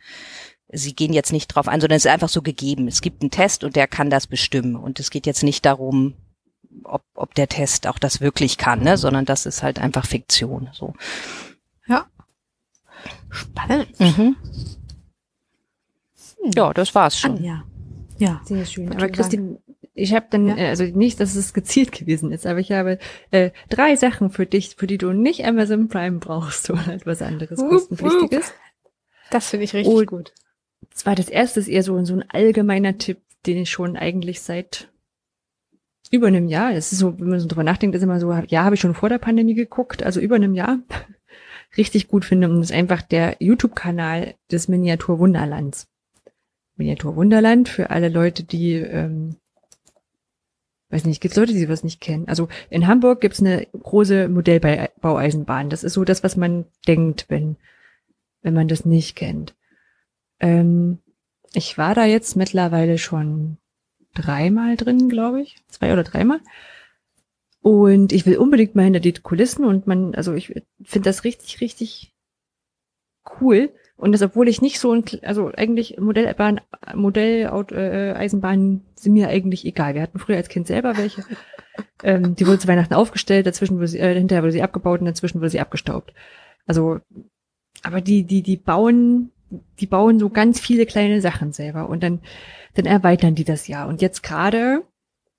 Sie 0.71 0.93
gehen 0.93 1.13
jetzt 1.13 1.31
nicht 1.31 1.47
drauf 1.47 1.67
ein, 1.67 1.81
sondern 1.81 1.97
es 1.97 2.05
ist 2.05 2.11
einfach 2.11 2.29
so 2.29 2.43
gegeben. 2.43 2.87
Es 2.87 3.01
gibt 3.01 3.23
einen 3.23 3.31
Test 3.31 3.63
und 3.63 3.75
der 3.75 3.87
kann 3.87 4.11
das 4.11 4.27
bestimmen. 4.27 4.75
Und 4.75 4.99
es 4.99 5.09
geht 5.09 5.25
jetzt 5.25 5.41
nicht 5.41 5.65
darum, 5.65 6.13
ob, 6.83 7.03
ob 7.13 7.35
der 7.35 7.47
Test 7.47 7.87
auch 7.87 7.99
das 7.99 8.21
wirklich 8.21 8.57
kann, 8.57 8.81
ne? 8.81 8.97
sondern 8.97 9.25
das 9.25 9.45
ist 9.45 9.63
halt 9.63 9.79
einfach 9.79 10.05
Fiktion. 10.05 10.69
So. 10.73 10.93
Ja. 11.87 12.07
Spannend. 13.29 13.99
Mhm. 13.99 14.35
Hm. 16.41 16.51
Ja, 16.55 16.73
das 16.73 16.95
war's 16.95 17.17
schon. 17.17 17.43
Ja. 17.43 17.63
Ja. 18.17 18.41
Sehr 18.43 18.65
schön. 18.65 18.91
Aber 18.91 19.09
Christine, 19.09 19.59
ich 19.93 20.13
habe 20.13 20.27
dann, 20.29 20.47
ja. 20.47 20.57
Äh, 20.57 20.67
also 20.67 20.83
nicht, 20.83 21.19
dass 21.19 21.35
es 21.35 21.53
gezielt 21.53 21.91
gewesen 21.91 22.31
ist, 22.31 22.45
aber 22.45 22.59
ich 22.59 22.71
habe 22.71 22.99
äh, 23.31 23.51
drei 23.69 23.95
Sachen 23.95 24.29
für 24.29 24.45
dich, 24.45 24.75
für 24.77 24.87
die 24.87 24.97
du 24.97 25.11
nicht 25.11 25.45
Amazon 25.45 25.87
Prime 25.87 26.19
brauchst 26.19 26.69
oder 26.69 26.87
etwas 26.87 27.21
anderes 27.21 27.59
kostenpflichtiges. 27.59 28.53
Das 29.31 29.49
finde 29.49 29.65
ich 29.65 29.73
richtig 29.73 29.93
Und 29.93 30.05
gut. 30.07 30.33
Zwar 30.91 31.15
das 31.15 31.29
erste 31.29 31.59
ist 31.59 31.67
eher 31.67 31.83
so, 31.83 32.03
so 32.03 32.15
ein 32.15 32.29
allgemeiner 32.29 32.97
Tipp, 32.97 33.19
den 33.45 33.57
ich 33.57 33.69
schon 33.69 33.95
eigentlich 33.95 34.41
seit 34.41 34.89
über 36.11 36.27
einem 36.27 36.47
Jahr, 36.47 36.73
das 36.73 36.91
ist 36.91 36.99
so, 36.99 37.19
wenn 37.19 37.29
man 37.29 37.39
so 37.39 37.47
drüber 37.47 37.63
nachdenkt, 37.63 37.95
ist 37.95 38.03
immer 38.03 38.19
so, 38.19 38.33
ja, 38.47 38.63
habe 38.63 38.75
ich 38.75 38.81
schon 38.81 38.95
vor 38.95 39.09
der 39.09 39.19
Pandemie 39.19 39.53
geguckt, 39.53 40.03
also 40.03 40.19
über 40.19 40.35
einem 40.35 40.55
Jahr, 40.55 40.79
richtig 41.77 42.07
gut 42.07 42.25
finde. 42.25 42.49
Und 42.49 42.59
das 42.59 42.71
ist 42.71 42.75
einfach 42.75 43.01
der 43.01 43.35
YouTube-Kanal 43.39 44.33
des 44.51 44.67
Miniatur 44.67 45.19
Wunderlands. 45.19 45.87
Miniatur 46.75 47.15
Wunderland 47.15 47.69
für 47.69 47.91
alle 47.91 48.09
Leute, 48.09 48.43
die, 48.43 48.73
ähm, 48.73 49.35
weiß 50.89 51.05
nicht, 51.05 51.21
gibt 51.21 51.33
es 51.33 51.37
Leute, 51.37 51.53
die 51.53 51.69
was 51.69 51.83
nicht 51.83 52.01
kennen. 52.01 52.27
Also 52.27 52.47
in 52.71 52.87
Hamburg 52.87 53.21
gibt's 53.21 53.41
eine 53.41 53.67
große 53.67 54.29
Modellbaueisenbahn. 54.29 55.69
Das 55.69 55.83
ist 55.83 55.93
so 55.93 56.05
das, 56.05 56.23
was 56.23 56.35
man 56.35 56.65
denkt, 56.87 57.25
wenn, 57.27 57.57
wenn 58.41 58.55
man 58.55 58.67
das 58.67 58.85
nicht 58.85 59.15
kennt. 59.15 59.55
Ähm, 60.39 60.97
ich 61.53 61.77
war 61.77 61.93
da 61.93 62.05
jetzt 62.05 62.35
mittlerweile 62.35 62.97
schon 62.97 63.57
dreimal 64.13 64.75
drin, 64.75 65.09
glaube 65.09 65.41
ich. 65.41 65.57
Zwei 65.67 65.93
oder 65.93 66.03
dreimal. 66.03 66.39
Und 67.61 68.13
ich 68.13 68.25
will 68.25 68.37
unbedingt 68.37 68.75
mal 68.75 68.83
hinter 68.83 68.99
die 68.99 69.13
Kulissen 69.13 69.65
und 69.65 69.85
man, 69.85 70.15
also 70.15 70.33
ich 70.33 70.47
finde 70.83 71.09
das 71.09 71.23
richtig, 71.23 71.59
richtig 71.61 72.13
cool. 73.41 73.71
Und 73.97 74.13
das, 74.13 74.21
obwohl 74.21 74.47
ich 74.47 74.61
nicht 74.61 74.79
so 74.79 74.93
ein, 74.93 75.03
also 75.23 75.51
eigentlich 75.53 75.99
Modellbahn, 75.99 76.61
Modell, 76.95 77.51
äh, 77.71 78.13
Eisenbahnen 78.13 78.85
sind 78.95 79.11
mir 79.11 79.27
eigentlich 79.27 79.65
egal. 79.65 79.93
Wir 79.93 80.01
hatten 80.01 80.19
früher 80.19 80.37
als 80.37 80.47
Kind 80.47 80.67
selber 80.67 80.95
welche. 80.95 81.25
ähm, 82.03 82.33
die 82.35 82.47
wurden 82.47 82.61
zu 82.61 82.69
Weihnachten 82.69 82.93
aufgestellt, 82.93 83.45
dazwischen 83.45 83.75
wurde 83.75 83.89
sie, 83.89 83.99
äh, 83.99 84.15
hinterher 84.15 84.43
wurde 84.43 84.53
sie 84.53 84.63
abgebaut 84.63 85.01
und 85.01 85.05
dazwischen 85.05 85.41
wurde 85.41 85.49
sie 85.49 85.59
abgestaubt. 85.59 86.13
Also, 86.65 86.99
aber 87.83 87.99
die, 87.99 88.23
die, 88.23 88.41
die 88.41 88.55
bauen, 88.55 89.31
die 89.81 89.87
bauen 89.87 90.17
so 90.17 90.29
ganz 90.29 90.61
viele 90.61 90.85
kleine 90.85 91.19
Sachen 91.19 91.51
selber 91.51 91.89
und 91.89 92.01
dann 92.01 92.21
dann 92.73 92.85
erweitern 92.85 93.35
die 93.35 93.43
das 93.43 93.67
ja. 93.67 93.85
Und 93.85 94.01
jetzt 94.01 94.23
gerade 94.23 94.83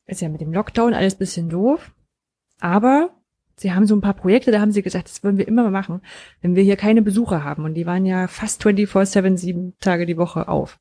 ist 0.07 0.21
ja 0.21 0.29
mit 0.29 0.41
dem 0.41 0.53
Lockdown 0.53 0.95
alles 0.95 1.15
bisschen 1.15 1.49
doof. 1.49 1.93
Aber 2.61 3.11
sie 3.57 3.73
haben 3.73 3.87
so 3.87 3.95
ein 3.95 4.01
paar 4.01 4.15
Projekte, 4.15 4.51
da 4.51 4.61
haben 4.61 4.73
sie 4.73 4.83
gesagt, 4.83 5.09
das 5.09 5.23
wollen 5.23 5.39
wir 5.39 5.49
immer 5.49 5.71
machen, 5.71 6.03
wenn 6.43 6.57
wir 6.57 6.63
hier 6.63 6.77
keine 6.77 7.03
Besucher 7.03 7.45
haben. 7.45 7.65
Und 7.65 7.75
die 7.75 7.87
waren 7.87 8.07
ja 8.07 8.27
fast 8.27 8.63
24-7, 8.63 9.37
sieben 9.37 9.75
Tage 9.81 10.07
die 10.07 10.17
Woche 10.17 10.49
auf. 10.49 10.79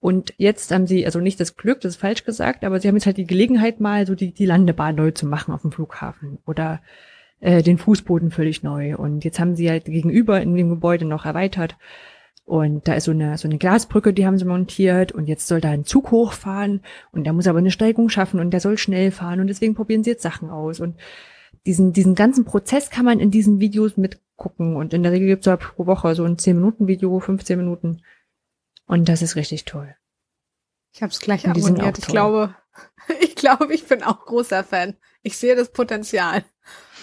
Und 0.00 0.32
jetzt 0.36 0.70
haben 0.70 0.86
sie, 0.86 1.04
also 1.04 1.20
nicht 1.20 1.40
das 1.40 1.56
Glück, 1.56 1.80
das 1.80 1.94
ist 1.94 2.00
falsch 2.00 2.24
gesagt, 2.24 2.64
aber 2.64 2.78
sie 2.78 2.86
haben 2.86 2.94
jetzt 2.94 3.06
halt 3.06 3.16
die 3.16 3.26
Gelegenheit 3.26 3.80
mal 3.80 4.06
so 4.06 4.14
die, 4.14 4.32
die 4.32 4.46
Landebahn 4.46 4.94
neu 4.94 5.10
zu 5.10 5.26
machen 5.26 5.52
auf 5.52 5.62
dem 5.62 5.72
Flughafen 5.72 6.38
oder 6.46 6.80
äh, 7.40 7.62
den 7.62 7.78
Fußboden 7.78 8.30
völlig 8.30 8.62
neu. 8.62 8.96
Und 8.96 9.24
jetzt 9.24 9.40
haben 9.40 9.56
sie 9.56 9.68
halt 9.68 9.86
gegenüber 9.86 10.40
in 10.40 10.54
dem 10.54 10.68
Gebäude 10.68 11.04
noch 11.04 11.26
erweitert. 11.26 11.76
Und 12.48 12.88
da 12.88 12.94
ist 12.94 13.04
so 13.04 13.10
eine, 13.10 13.36
so 13.36 13.46
eine 13.46 13.58
Glasbrücke, 13.58 14.14
die 14.14 14.24
haben 14.24 14.38
sie 14.38 14.46
montiert 14.46 15.12
und 15.12 15.26
jetzt 15.26 15.48
soll 15.48 15.60
da 15.60 15.68
ein 15.68 15.84
Zug 15.84 16.10
hochfahren 16.10 16.80
und 17.12 17.24
der 17.24 17.34
muss 17.34 17.46
aber 17.46 17.58
eine 17.58 17.70
Steigung 17.70 18.08
schaffen 18.08 18.40
und 18.40 18.52
der 18.52 18.60
soll 18.60 18.78
schnell 18.78 19.10
fahren 19.10 19.40
und 19.40 19.48
deswegen 19.48 19.74
probieren 19.74 20.02
sie 20.02 20.12
jetzt 20.12 20.22
Sachen 20.22 20.48
aus. 20.48 20.80
Und 20.80 20.96
diesen, 21.66 21.92
diesen 21.92 22.14
ganzen 22.14 22.46
Prozess 22.46 22.88
kann 22.88 23.04
man 23.04 23.20
in 23.20 23.30
diesen 23.30 23.60
Videos 23.60 23.98
mitgucken 23.98 24.76
und 24.76 24.94
in 24.94 25.02
der 25.02 25.12
Regel 25.12 25.28
gibt 25.28 25.40
es 25.40 25.46
ja 25.46 25.58
pro 25.58 25.84
Woche 25.84 26.14
so 26.14 26.24
ein 26.24 26.38
10-Minuten-Video, 26.38 27.20
15 27.20 27.58
Minuten 27.58 28.00
und 28.86 29.10
das 29.10 29.20
ist 29.20 29.36
richtig 29.36 29.66
toll. 29.66 29.94
Ich 30.94 31.02
habe 31.02 31.12
es 31.12 31.20
gleich 31.20 31.46
abonniert. 31.46 31.98
Ich 31.98 32.06
glaube, 32.06 32.54
ich 33.20 33.34
glaube, 33.34 33.74
ich 33.74 33.86
bin 33.86 34.02
auch 34.02 34.24
großer 34.24 34.64
Fan. 34.64 34.96
Ich 35.22 35.36
sehe 35.36 35.54
das 35.54 35.70
Potenzial. 35.70 36.44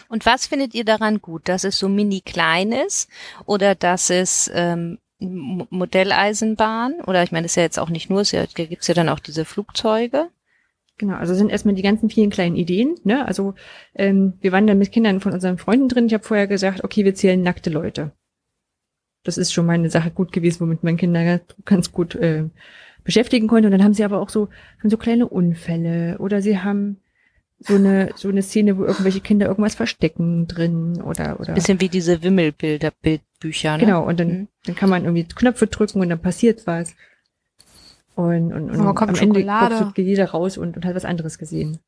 Und 0.09 0.25
was 0.25 0.47
findet 0.47 0.73
ihr 0.73 0.85
daran 0.85 1.21
gut? 1.21 1.47
Dass 1.47 1.63
es 1.63 1.77
so 1.77 1.87
mini 1.87 2.21
klein 2.21 2.71
ist 2.71 3.09
oder 3.45 3.75
dass 3.75 4.09
es 4.09 4.49
ähm, 4.51 4.97
Modelleisenbahn 5.19 7.01
oder 7.07 7.23
ich 7.23 7.31
meine, 7.31 7.43
das 7.43 7.53
ist 7.53 7.55
ja 7.55 7.63
jetzt 7.63 7.79
auch 7.79 7.89
nicht 7.89 8.09
nur, 8.09 8.21
es 8.21 8.31
ja, 8.31 8.45
gibt's 8.45 8.87
ja 8.87 8.93
dann 8.93 9.09
auch 9.09 9.19
diese 9.19 9.45
Flugzeuge. 9.45 10.29
Genau, 10.97 11.15
also 11.15 11.33
sind 11.33 11.49
erstmal 11.49 11.75
die 11.75 11.81
ganzen 11.81 12.09
vielen 12.09 12.29
kleinen 12.29 12.55
Ideen. 12.55 12.95
Ne? 13.03 13.25
Also 13.25 13.53
ähm, 13.95 14.33
wir 14.39 14.51
waren 14.51 14.67
da 14.67 14.75
mit 14.75 14.91
Kindern 14.91 15.19
von 15.19 15.33
unseren 15.33 15.57
Freunden 15.57 15.89
drin. 15.89 16.07
Ich 16.07 16.13
habe 16.13 16.23
vorher 16.23 16.47
gesagt, 16.47 16.83
okay, 16.83 17.03
wir 17.03 17.15
zählen 17.15 17.41
nackte 17.41 17.69
Leute. 17.69 18.11
Das 19.23 19.37
ist 19.37 19.51
schon 19.51 19.65
mal 19.65 19.73
eine 19.73 19.89
Sache 19.89 20.11
gut 20.11 20.31
gewesen, 20.31 20.61
womit 20.61 20.83
man 20.83 20.97
Kinder 20.97 21.41
ganz 21.65 21.91
gut 21.91 22.15
äh, 22.15 22.45
beschäftigen 23.03 23.47
konnte. 23.47 23.67
Und 23.67 23.71
dann 23.71 23.83
haben 23.83 23.93
sie 23.93 24.05
aber 24.05 24.21
auch 24.21 24.29
so, 24.29 24.49
haben 24.79 24.89
so 24.89 24.97
kleine 24.97 25.27
Unfälle 25.27 26.17
oder 26.19 26.41
sie 26.41 26.59
haben 26.59 27.01
so 27.59 27.75
eine 27.75 28.11
so 28.15 28.29
eine 28.29 28.41
Szene, 28.41 28.77
wo 28.77 28.83
irgendwelche 28.83 29.21
Kinder 29.21 29.47
irgendwas 29.47 29.75
verstecken 29.75 30.47
drin 30.47 31.01
oder 31.01 31.39
oder 31.39 31.53
bisschen 31.53 31.79
wie 31.81 31.89
diese 31.89 32.21
Wimmelbilder 32.21 32.91
Bildbücher. 33.01 33.77
Ne? 33.77 33.85
Genau 33.85 34.05
und 34.05 34.19
dann 34.19 34.27
mhm. 34.27 34.47
dann 34.65 34.75
kann 34.75 34.89
man 34.89 35.03
irgendwie 35.03 35.23
Knöpfe 35.23 35.67
drücken 35.67 36.01
und 36.01 36.09
dann 36.09 36.21
passiert 36.21 36.67
was 36.67 36.93
und 38.15 38.53
und, 38.53 38.71
und 38.71 38.79
oh, 38.79 38.93
am 38.95 39.15
Ende 39.15 39.45
kommt 39.45 39.97
jeder 39.97 40.29
raus 40.29 40.57
und, 40.57 40.75
und 40.75 40.85
hat 40.85 40.95
was 40.95 41.05
anderes 41.05 41.37
gesehen. 41.37 41.79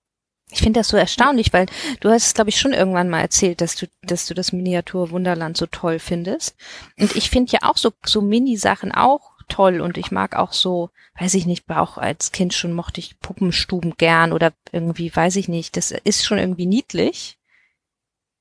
Ich 0.49 0.59
finde 0.59 0.79
das 0.79 0.87
so 0.87 0.95
erstaunlich, 0.95 1.51
weil 1.51 1.65
du 1.99 2.09
hast, 2.09 2.35
glaube 2.35 2.49
ich, 2.49 2.59
schon 2.59 2.71
irgendwann 2.71 3.09
mal 3.09 3.19
erzählt, 3.19 3.59
dass 3.59 3.75
du, 3.75 3.85
dass 4.03 4.27
du 4.27 4.33
das 4.33 4.53
Miniatur 4.53 5.11
Wunderland 5.11 5.57
so 5.57 5.65
toll 5.65 5.99
findest. 5.99 6.55
Und 6.97 7.17
ich 7.17 7.29
finde 7.29 7.51
ja 7.51 7.69
auch 7.69 7.75
so, 7.75 7.91
so 8.05 8.21
Mini-Sachen 8.21 8.93
auch 8.93 9.36
toll 9.47 9.81
und 9.81 9.97
ich 9.97 10.11
mag 10.11 10.35
auch 10.35 10.53
so, 10.53 10.89
weiß 11.19 11.33
ich 11.33 11.45
nicht, 11.45 11.69
auch 11.69 11.97
als 11.97 12.31
Kind 12.31 12.53
schon 12.53 12.73
mochte 12.73 12.99
ich 12.99 13.19
Puppenstuben 13.19 13.95
gern 13.97 14.33
oder 14.33 14.53
irgendwie, 14.71 15.13
weiß 15.15 15.35
ich 15.37 15.47
nicht, 15.47 15.77
das 15.77 15.91
ist 15.91 16.25
schon 16.25 16.37
irgendwie 16.37 16.65
niedlich. 16.65 17.37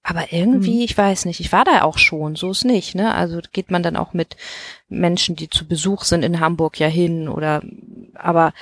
Aber 0.02 0.32
irgendwie, 0.32 0.76
mhm. 0.76 0.82
ich 0.82 0.96
weiß 0.96 1.24
nicht, 1.24 1.40
ich 1.40 1.50
war 1.50 1.64
da 1.64 1.82
auch 1.82 1.98
schon, 1.98 2.36
so 2.36 2.52
ist 2.52 2.64
nicht, 2.64 2.94
ne? 2.94 3.12
Also 3.12 3.40
geht 3.52 3.72
man 3.72 3.82
dann 3.82 3.96
auch 3.96 4.12
mit 4.12 4.36
Menschen, 4.88 5.34
die 5.34 5.50
zu 5.50 5.66
Besuch 5.66 6.04
sind 6.04 6.22
in 6.22 6.38
Hamburg 6.38 6.78
ja 6.78 6.86
hin 6.86 7.28
oder, 7.28 7.60
aber 8.14 8.52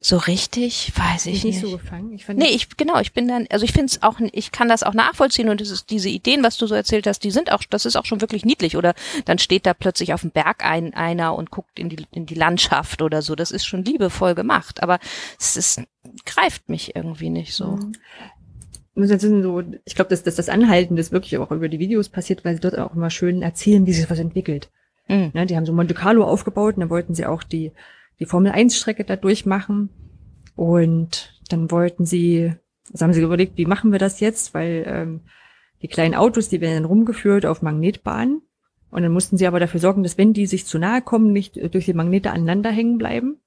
so 0.00 0.16
richtig, 0.16 0.92
weiß 0.96 1.26
ich, 1.26 1.38
ich 1.38 1.44
nicht. 1.44 1.62
nicht 1.62 1.70
so 1.70 1.76
gefangen. 1.76 2.12
Ich 2.12 2.24
fand 2.24 2.38
nee, 2.38 2.50
ich 2.50 2.76
genau, 2.76 3.00
ich 3.00 3.12
bin 3.12 3.26
dann, 3.26 3.46
also 3.50 3.64
ich 3.64 3.72
finde 3.72 3.86
es 3.86 4.02
auch, 4.02 4.20
ich 4.32 4.52
kann 4.52 4.68
das 4.68 4.84
auch 4.84 4.94
nachvollziehen 4.94 5.48
und 5.48 5.60
das 5.60 5.70
ist, 5.70 5.90
diese 5.90 6.08
Ideen, 6.08 6.44
was 6.44 6.56
du 6.56 6.68
so 6.68 6.74
erzählt 6.76 7.08
hast, 7.08 7.24
die 7.24 7.32
sind 7.32 7.50
auch, 7.50 7.64
das 7.68 7.84
ist 7.84 7.96
auch 7.96 8.04
schon 8.04 8.20
wirklich 8.20 8.44
niedlich. 8.44 8.76
Oder 8.76 8.94
dann 9.24 9.38
steht 9.38 9.66
da 9.66 9.74
plötzlich 9.74 10.14
auf 10.14 10.20
dem 10.20 10.30
Berg 10.30 10.64
ein 10.64 10.94
einer 10.94 11.34
und 11.34 11.50
guckt 11.50 11.80
in 11.80 11.88
die 11.88 12.06
in 12.12 12.26
die 12.26 12.36
Landschaft 12.36 13.02
oder 13.02 13.22
so. 13.22 13.34
Das 13.34 13.50
ist 13.50 13.66
schon 13.66 13.84
liebevoll 13.84 14.36
gemacht, 14.36 14.84
aber 14.84 15.00
es 15.38 15.56
ist, 15.56 15.82
greift 16.24 16.68
mich 16.68 16.94
irgendwie 16.94 17.30
nicht 17.30 17.54
so. 17.54 17.72
Mhm. 17.72 17.92
So, 18.94 19.62
ich 19.84 19.94
glaube, 19.94 20.10
dass, 20.10 20.22
dass 20.22 20.36
das 20.36 20.48
Anhalten 20.48 20.96
das 20.96 21.12
wirklich 21.12 21.38
auch 21.38 21.50
über 21.52 21.68
die 21.68 21.78
Videos 21.78 22.08
passiert, 22.08 22.44
weil 22.44 22.54
sie 22.54 22.60
dort 22.60 22.78
auch 22.78 22.94
immer 22.94 23.10
schön 23.10 23.42
erzählen, 23.42 23.86
wie 23.86 23.92
sich 23.92 24.10
was 24.10 24.18
entwickelt. 24.18 24.70
Mhm. 25.08 25.30
Ne, 25.34 25.46
die 25.46 25.56
haben 25.56 25.66
so 25.66 25.72
Monte 25.72 25.94
Carlo 25.94 26.24
aufgebaut 26.24 26.74
und 26.74 26.80
dann 26.80 26.90
wollten 26.90 27.14
sie 27.14 27.26
auch 27.26 27.42
die 27.42 27.72
die 28.20 28.26
Formel 28.26 28.52
1 28.52 28.76
Strecke 28.76 29.04
da 29.04 29.16
durchmachen. 29.16 29.90
Und 30.56 31.40
dann 31.48 31.70
wollten 31.70 32.04
sie, 32.04 32.52
also 32.92 33.04
haben 33.04 33.12
sie 33.12 33.22
überlegt, 33.22 33.56
wie 33.56 33.66
machen 33.66 33.92
wir 33.92 33.98
das 33.98 34.20
jetzt? 34.20 34.54
Weil 34.54 34.84
ähm, 34.86 35.20
die 35.82 35.88
kleinen 35.88 36.14
Autos, 36.14 36.48
die 36.48 36.60
werden 36.60 36.74
dann 36.74 36.84
rumgeführt 36.84 37.46
auf 37.46 37.62
Magnetbahnen. 37.62 38.42
Und 38.90 39.02
dann 39.02 39.12
mussten 39.12 39.36
sie 39.36 39.46
aber 39.46 39.60
dafür 39.60 39.80
sorgen, 39.80 40.02
dass 40.02 40.18
wenn 40.18 40.32
die 40.32 40.46
sich 40.46 40.66
zu 40.66 40.78
nahe 40.78 41.02
kommen, 41.02 41.32
nicht 41.32 41.56
durch 41.74 41.84
die 41.84 41.92
Magnete 41.92 42.30
aneinander 42.30 42.70
hängen 42.70 42.98
bleiben. 42.98 43.38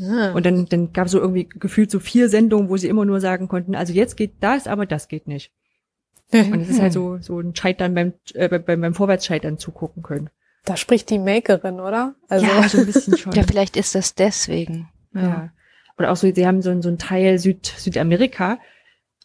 Ah. 0.00 0.32
Und 0.32 0.46
dann, 0.46 0.66
dann 0.66 0.92
gab 0.92 1.06
es 1.06 1.12
so 1.12 1.18
irgendwie 1.18 1.48
gefühlt 1.48 1.90
so 1.90 1.98
vier 1.98 2.28
Sendungen, 2.28 2.68
wo 2.68 2.76
sie 2.76 2.88
immer 2.88 3.04
nur 3.04 3.20
sagen 3.20 3.48
konnten, 3.48 3.74
also 3.74 3.92
jetzt 3.92 4.16
geht 4.16 4.34
das, 4.40 4.66
aber 4.66 4.86
das 4.86 5.08
geht 5.08 5.26
nicht. 5.26 5.52
Und 6.32 6.60
es 6.60 6.68
ist 6.68 6.80
halt 6.80 6.92
so, 6.92 7.18
so 7.18 7.40
ein 7.40 7.56
Scheitern 7.56 7.94
beim, 7.94 8.12
äh, 8.34 8.48
beim, 8.58 8.80
beim 8.80 8.94
Vorwärtsscheitern 8.94 9.58
zugucken 9.58 10.02
können. 10.02 10.30
Da 10.68 10.76
spricht 10.76 11.08
die 11.10 11.18
Makerin, 11.18 11.80
oder? 11.80 12.14
Also 12.28 12.46
ja, 12.46 12.68
so 12.68 12.78
ein 12.78 12.86
bisschen 12.86 13.16
schon. 13.18 13.32
ja, 13.32 13.42
vielleicht 13.42 13.76
ist 13.76 13.94
das 13.94 14.14
deswegen. 14.14 14.88
Ja. 15.14 15.22
ja. 15.22 15.52
Oder 15.96 16.12
auch 16.12 16.16
so, 16.16 16.32
sie 16.32 16.46
haben 16.46 16.62
so, 16.62 16.80
so 16.82 16.88
ein 16.88 16.98
Teil 16.98 17.38
Süd, 17.38 17.66
Südamerika 17.66 18.58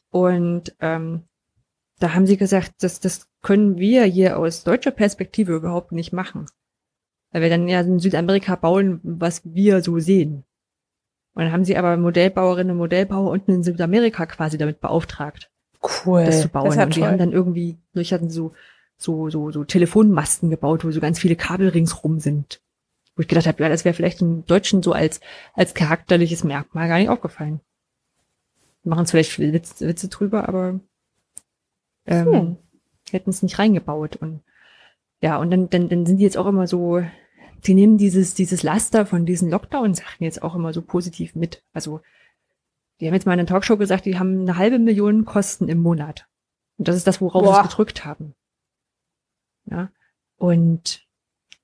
und 0.09 0.75
ähm, 0.79 1.23
da 1.99 2.13
haben 2.13 2.25
sie 2.25 2.37
gesagt, 2.37 2.73
das, 2.79 2.99
das 2.99 3.27
können 3.41 3.77
wir 3.77 4.03
hier 4.05 4.39
aus 4.39 4.63
deutscher 4.63 4.91
Perspektive 4.91 5.53
überhaupt 5.55 5.91
nicht 5.91 6.13
machen. 6.13 6.47
Weil 7.31 7.41
wir 7.41 7.49
dann 7.49 7.67
ja 7.67 7.81
in 7.81 7.99
Südamerika 7.99 8.55
bauen, 8.55 8.99
was 9.03 9.41
wir 9.43 9.81
so 9.81 9.99
sehen. 9.99 10.45
Und 11.33 11.43
dann 11.43 11.51
haben 11.51 11.65
sie 11.65 11.77
aber 11.77 11.97
Modellbauerinnen 11.97 12.71
und 12.71 12.77
Modellbauer 12.77 13.31
unten 13.31 13.51
in 13.51 13.63
Südamerika 13.63 14.25
quasi 14.27 14.57
damit 14.57 14.79
beauftragt. 14.79 15.49
Cool. 15.81 16.25
Das 16.25 16.41
zu 16.41 16.49
bauen. 16.49 16.69
Das 16.69 16.77
und 16.77 16.95
die 16.95 17.03
haben 17.03 17.17
dann 17.17 17.31
irgendwie, 17.31 17.77
durch 17.93 18.13
hatten 18.13 18.29
so 18.29 18.53
so, 18.97 19.29
so, 19.29 19.51
so 19.51 19.63
Telefonmasten 19.63 20.49
gebaut, 20.49 20.85
wo 20.85 20.91
so 20.91 20.99
ganz 20.99 21.19
viele 21.19 21.35
Kabel 21.35 21.69
ringsrum 21.69 22.19
sind. 22.19 22.61
Wo 23.15 23.21
ich 23.21 23.27
gedacht 23.27 23.47
habe, 23.47 23.61
ja, 23.61 23.69
das 23.69 23.85
wäre 23.85 23.93
vielleicht 23.93 24.21
im 24.21 24.45
Deutschen 24.45 24.81
so 24.81 24.91
als, 24.91 25.19
als 25.53 25.73
charakterliches 25.73 26.43
Merkmal 26.43 26.87
gar 26.87 26.97
nicht 26.97 27.09
aufgefallen. 27.09 27.59
Machen 28.83 29.03
es 29.03 29.11
vielleicht 29.11 29.37
Witze, 29.39 29.87
Witze 29.87 30.07
drüber, 30.07 30.47
aber 30.47 30.79
ähm, 32.05 32.33
hm. 32.33 32.57
hätten 33.11 33.29
es 33.29 33.43
nicht 33.43 33.59
reingebaut. 33.59 34.15
Und 34.15 34.41
ja, 35.21 35.37
und 35.37 35.51
dann, 35.51 35.69
dann, 35.69 35.89
dann 35.89 36.05
sind 36.05 36.17
die 36.17 36.23
jetzt 36.23 36.37
auch 36.37 36.47
immer 36.47 36.67
so, 36.67 37.01
die 37.65 37.73
nehmen 37.73 37.97
dieses, 37.97 38.33
dieses 38.33 38.63
Laster 38.63 39.05
von 39.05 39.25
diesen 39.25 39.49
Lockdown-Sachen 39.49 40.23
jetzt 40.23 40.43
auch 40.43 40.55
immer 40.55 40.73
so 40.73 40.81
positiv 40.81 41.35
mit. 41.35 41.63
Also, 41.71 42.01
die 42.99 43.07
haben 43.07 43.13
jetzt 43.13 43.25
mal 43.25 43.33
in 43.33 43.39
einer 43.39 43.47
Talkshow 43.47 43.77
gesagt, 43.77 44.05
die 44.05 44.19
haben 44.19 44.41
eine 44.41 44.57
halbe 44.57 44.79
Million 44.79 45.25
Kosten 45.25 45.69
im 45.69 45.79
Monat. 45.79 46.27
Und 46.77 46.87
das 46.87 46.95
ist 46.95 47.07
das, 47.07 47.21
worauf 47.21 47.45
sie 47.45 47.61
es 47.61 47.69
gedrückt 47.69 48.05
haben. 48.05 48.35
Ja. 49.65 49.89
Und, 50.37 51.05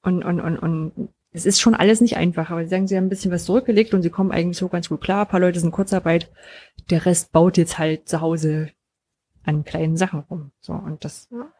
und, 0.01 0.23
und, 0.23 0.39
und, 0.39 0.57
und 0.57 1.09
es 1.31 1.45
ist 1.45 1.59
schon 1.59 1.75
alles 1.75 2.01
nicht 2.01 2.17
einfach, 2.17 2.49
aber 2.49 2.63
sie 2.63 2.69
sagen, 2.69 2.87
sie 2.87 2.97
haben 2.97 3.05
ein 3.05 3.09
bisschen 3.09 3.31
was 3.31 3.45
zurückgelegt 3.45 3.93
und 3.93 4.01
sie 4.01 4.09
kommen 4.09 4.31
eigentlich 4.31 4.57
so 4.57 4.67
ganz 4.67 4.89
gut 4.89 5.01
klar. 5.01 5.21
Ein 5.21 5.27
paar 5.27 5.39
Leute 5.39 5.59
sind 5.59 5.71
Kurzarbeit, 5.71 6.31
der 6.89 7.05
Rest 7.05 7.31
baut 7.31 7.57
jetzt 7.57 7.77
halt 7.77 8.09
zu 8.09 8.21
Hause 8.21 8.71
an 9.43 9.63
kleinen 9.63 9.97
Sachen 9.97 10.21
rum. 10.21 10.51
So, 10.59 10.73
und 10.73 11.05
das, 11.05 11.27
ja. 11.31 11.51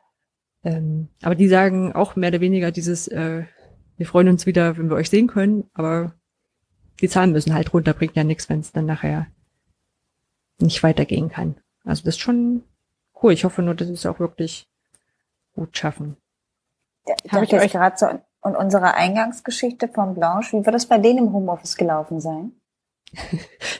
ähm, 0.64 1.10
aber 1.22 1.36
die 1.36 1.48
sagen 1.48 1.94
auch 1.94 2.16
mehr 2.16 2.30
oder 2.30 2.42
weniger 2.42 2.72
dieses, 2.72 3.08
äh, 3.08 3.44
wir 3.98 4.06
freuen 4.06 4.30
uns 4.30 4.46
wieder, 4.46 4.78
wenn 4.78 4.90
wir 4.90 4.96
euch 4.96 5.10
sehen 5.10 5.28
können, 5.28 5.70
aber 5.74 6.14
die 7.02 7.10
Zahlen 7.10 7.32
müssen 7.32 7.54
halt 7.54 7.74
runter, 7.74 7.94
bringt 7.94 8.16
ja 8.16 8.24
nichts, 8.24 8.50
wenn 8.50 8.60
es 8.60 8.72
dann 8.72 8.86
nachher 8.86 9.28
nicht 10.60 10.82
weitergehen 10.84 11.30
kann. 11.30 11.56
Also 11.84 12.04
das 12.04 12.16
ist 12.16 12.22
schon 12.22 12.64
cool. 13.22 13.34
Ich 13.34 13.46
hoffe 13.46 13.62
nur, 13.62 13.76
dass 13.76 13.88
sie 13.88 13.94
es 13.94 14.06
auch 14.06 14.20
wirklich 14.20 14.68
gut 15.54 15.78
schaffen. 15.78 16.18
Habe 17.32 17.46
ich 17.46 17.52
jetzt 17.52 17.72
gerade 17.72 17.98
so 17.98 18.08
und 18.42 18.56
unsere 18.56 18.94
Eingangsgeschichte 18.94 19.88
von 19.90 20.16
Blanche, 20.16 20.58
wie 20.58 20.66
wird 20.66 20.74
das 20.74 20.86
bei 20.86 20.98
denen 20.98 21.20
im 21.20 21.34
Homeoffice 21.34 21.76
gelaufen 21.76 22.20
sein? 22.22 22.54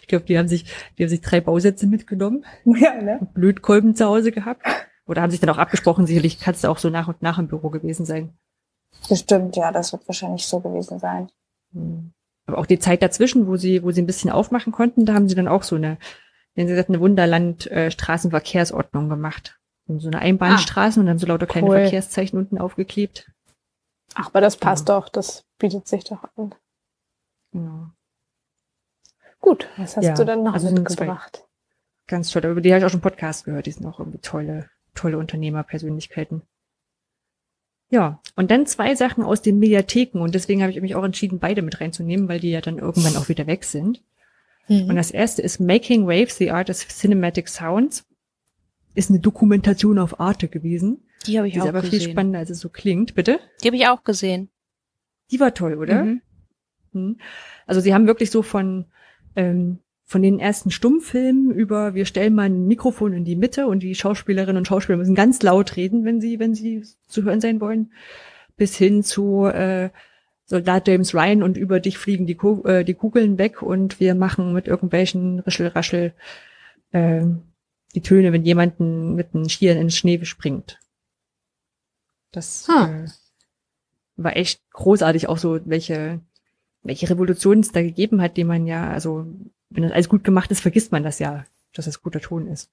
ich 0.02 0.08
glaube, 0.08 0.26
die 0.26 0.38
haben 0.38 0.48
sich, 0.48 0.66
die 0.98 1.04
haben 1.04 1.10
sich 1.10 1.22
drei 1.22 1.40
Bausätze 1.40 1.88
mitgenommen, 1.88 2.46
ja, 2.66 3.02
ne? 3.02 3.20
Blödkolben 3.34 3.96
zu 3.96 4.06
Hause 4.06 4.32
gehabt. 4.32 4.66
Oder 5.06 5.22
haben 5.22 5.32
sich 5.32 5.40
dann 5.40 5.50
auch 5.50 5.58
abgesprochen, 5.58 6.06
sicherlich 6.06 6.40
kann 6.40 6.54
es 6.54 6.66
auch 6.66 6.78
so 6.78 6.90
nach 6.90 7.08
und 7.08 7.22
nach 7.22 7.40
im 7.40 7.48
Büro 7.48 7.70
gewesen 7.70 8.06
sein. 8.06 8.38
Bestimmt, 9.08 9.56
ja, 9.56 9.72
das 9.72 9.92
wird 9.92 10.08
wahrscheinlich 10.08 10.46
so 10.46 10.60
gewesen 10.60 11.00
sein. 11.00 11.30
Hm. 11.74 12.12
Aber 12.46 12.58
auch 12.58 12.66
die 12.66 12.80
Zeit 12.80 13.02
dazwischen, 13.02 13.48
wo 13.48 13.56
sie, 13.56 13.84
wo 13.84 13.92
sie 13.92 14.02
ein 14.02 14.08
bisschen 14.08 14.30
aufmachen 14.30 14.72
konnten, 14.72 15.06
da 15.06 15.14
haben 15.14 15.30
sie 15.30 15.36
dann 15.36 15.48
auch 15.48 15.64
so 15.64 15.76
eine, 15.76 15.98
wenn 16.54 16.68
sie 16.68 16.74
gesagt, 16.74 16.90
eine 16.90 17.00
Wunderland 17.00 17.70
äh, 17.72 17.92
Straßenverkehrsordnung 17.92 19.10
gemacht 19.10 19.59
so 19.98 20.08
eine 20.10 20.20
Einbahnstraße 20.20 21.00
ah, 21.00 21.02
und 21.02 21.08
dann 21.08 21.18
so 21.18 21.26
lauter 21.26 21.48
kleine 21.48 21.68
cool. 21.68 21.82
Verkehrszeichen 21.82 22.38
unten 22.38 22.60
aufgeklebt. 22.60 23.32
Ach, 24.14 24.28
aber 24.28 24.42
das 24.42 24.58
passt 24.58 24.88
ja. 24.88 25.00
doch, 25.00 25.10
das 25.10 25.46
bietet 25.58 25.88
sich 25.88 26.04
doch 26.04 26.24
an. 26.36 26.54
Ja. 27.54 27.92
Gut, 29.40 29.68
was 29.78 29.98
hast 29.98 30.04
Ja, 30.04 30.14
du 30.14 30.26
denn 30.26 30.44
noch 30.44 30.54
also 30.54 30.70
mitgebracht? 30.72 31.48
Ganz 32.08 32.30
toll. 32.30 32.46
Über 32.46 32.62
die 32.62 32.72
habe 32.72 32.80
ich 32.80 32.86
auch 32.86 32.90
schon 32.90 33.02
Podcast 33.02 33.46
gehört. 33.46 33.66
Die 33.66 33.72
sind 33.72 33.86
auch 33.86 34.00
irgendwie 34.00 34.20
tolle, 34.20 34.70
tolle 34.94 35.18
Unternehmerpersönlichkeiten. 35.18 36.42
Ja, 37.92 38.22
und 38.36 38.52
dann 38.52 38.68
zwei 38.68 38.94
Sachen 38.96 39.24
aus 39.24 39.42
den 39.42 39.58
Mediatheken. 39.58 40.20
Und 40.20 40.36
deswegen 40.36 40.62
habe 40.62 40.72
ich 40.72 40.82
mich 40.82 40.96
auch 40.96 41.04
entschieden, 41.04 41.40
beide 41.40 41.62
mit 41.62 41.82
reinzunehmen, 41.82 42.28
weil 42.28 42.40
die 42.40 42.52
ja 42.52 42.62
dann 42.62 42.78
irgendwann 42.78 43.16
auch 43.16 43.30
wieder 43.30 43.48
weg 43.48 43.64
sind. 43.64 44.04
Und 44.70 44.96
das 44.96 45.10
erste 45.10 45.42
ist 45.42 45.60
Making 45.60 46.06
Waves, 46.06 46.38
The 46.38 46.52
Art 46.52 46.70
of 46.70 46.78
Cinematic 46.78 47.48
Sounds. 47.50 48.06
Ist 48.96 49.10
eine 49.10 49.20
Dokumentation 49.20 50.00
auf 50.00 50.20
Arte 50.20 50.48
gewesen. 50.48 51.04
Die 51.28 51.38
habe 51.38 51.48
ich 51.48 51.54
Die 51.54 51.60
ist 51.60 51.66
auch 51.66 51.70
aber 51.70 51.82
viel 51.82 51.92
gesehen. 51.92 52.12
spannender, 52.12 52.40
als 52.40 52.50
es 52.50 52.60
so 52.60 52.70
klingt. 52.70 53.16
Bitte? 53.16 53.40
Die 53.64 53.68
habe 53.68 53.78
ich 53.78 53.88
auch 53.88 54.04
gesehen. 54.04 54.50
Die 55.32 55.40
war 55.40 55.54
toll, 55.54 55.76
oder? 55.76 56.06
Mhm. 56.06 56.22
Hm. 56.94 57.18
Also 57.68 57.82
sie 57.82 57.94
haben 57.94 58.08
wirklich 58.08 58.32
so 58.32 58.42
von, 58.42 58.86
ähm, 59.36 59.80
von 60.06 60.24
den 60.24 60.40
ersten 60.40 60.72
Stummfilmen 60.72 61.52
über, 61.52 61.94
wir 61.94 62.06
stellen 62.06 62.34
mal 62.34 62.48
ein 62.48 62.66
Mikrofon 62.68 63.14
in 63.14 63.26
die 63.26 63.36
Mitte 63.36 63.68
und 63.68 63.84
die 63.84 63.94
Schauspielerinnen 63.94 64.58
und 64.58 64.66
Schauspieler 64.66 64.98
müssen 64.98 65.14
ganz 65.14 65.42
laut 65.44 65.76
reden, 65.76 66.04
wenn 66.04 66.20
sie, 66.20 66.40
wenn 66.40 66.56
sie 66.56 66.84
zu 67.08 67.24
hören 67.24 67.42
sein 67.42 67.62
wollen, 67.62 67.92
bis 68.58 68.76
hin 68.76 69.04
zu 69.04 69.46
äh, 69.46 69.90
Soldat 70.46 70.88
James 70.88 71.14
Ryan 71.14 71.44
und 71.44 71.58
über 71.58 71.80
dich 71.80 72.00
fliegen 72.00 72.26
die, 72.26 72.34
Ku 72.34 72.64
äh, 72.64 72.84
die 72.84 72.96
Kugeln 72.96 73.38
weg 73.38 73.62
und 73.62 74.00
wir 74.00 74.16
machen 74.16 74.52
mit 74.52 74.68
irgendwelchen 74.68 75.42
Rischel-Raschel 75.42 76.14
äh, 76.92 77.22
die 77.96 78.02
Töne, 78.02 78.32
wenn 78.32 78.46
jemanden 78.46 79.16
mit 79.16 79.34
einem 79.34 79.50
Skiern 79.50 79.78
in 79.78 79.86
den 79.86 79.92
Schnee 79.92 80.24
springt. 80.26 80.80
Das 82.32 82.68
Hm. 82.68 83.06
äh, 83.06 83.10
war 84.16 84.36
echt 84.36 84.62
großartig, 84.72 85.28
auch 85.28 85.38
so 85.38 85.60
welche 85.66 86.22
welche 86.82 87.10
Revolution 87.10 87.60
es 87.60 87.72
da 87.72 87.82
gegeben 87.82 88.22
hat, 88.22 88.38
die 88.38 88.44
man 88.44 88.66
ja, 88.66 88.90
also 88.90 89.26
wenn 89.70 89.84
das 89.84 89.92
alles 89.92 90.10
gut 90.10 90.24
gemacht 90.24 90.50
ist, 90.52 90.62
vergisst 90.62 90.92
man 90.92 91.04
das 91.04 91.20
ja, 91.20 91.46
dass 91.74 91.86
das 91.86 92.02
guter 92.02 92.22
Ton 92.22 92.48
ist. 92.48 92.72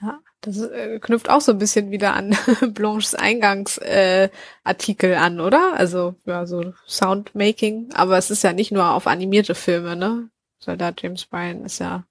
Ja, 0.00 0.20
das 0.40 0.60
äh, 0.60 0.98
knüpft 0.98 1.30
auch 1.30 1.40
so 1.40 1.52
ein 1.52 1.58
bisschen 1.58 1.90
wieder 1.90 2.14
an 2.14 2.36
Blanches 2.74 3.14
Eingangsartikel 3.14 5.10
äh, 5.12 5.16
an, 5.16 5.40
oder? 5.40 5.74
Also 5.76 6.16
ja, 6.26 6.46
so 6.46 6.74
Soundmaking, 6.86 7.92
aber 7.94 8.18
es 8.18 8.30
ist 8.30 8.42
ja 8.42 8.52
nicht 8.52 8.72
nur 8.72 8.90
auf 8.90 9.06
animierte 9.06 9.54
Filme, 9.54 9.96
ne? 9.96 10.28
Soldat 10.58 11.00
James 11.02 11.28
Ryan 11.32 11.64
ist 11.64 11.78
ja 11.78 12.04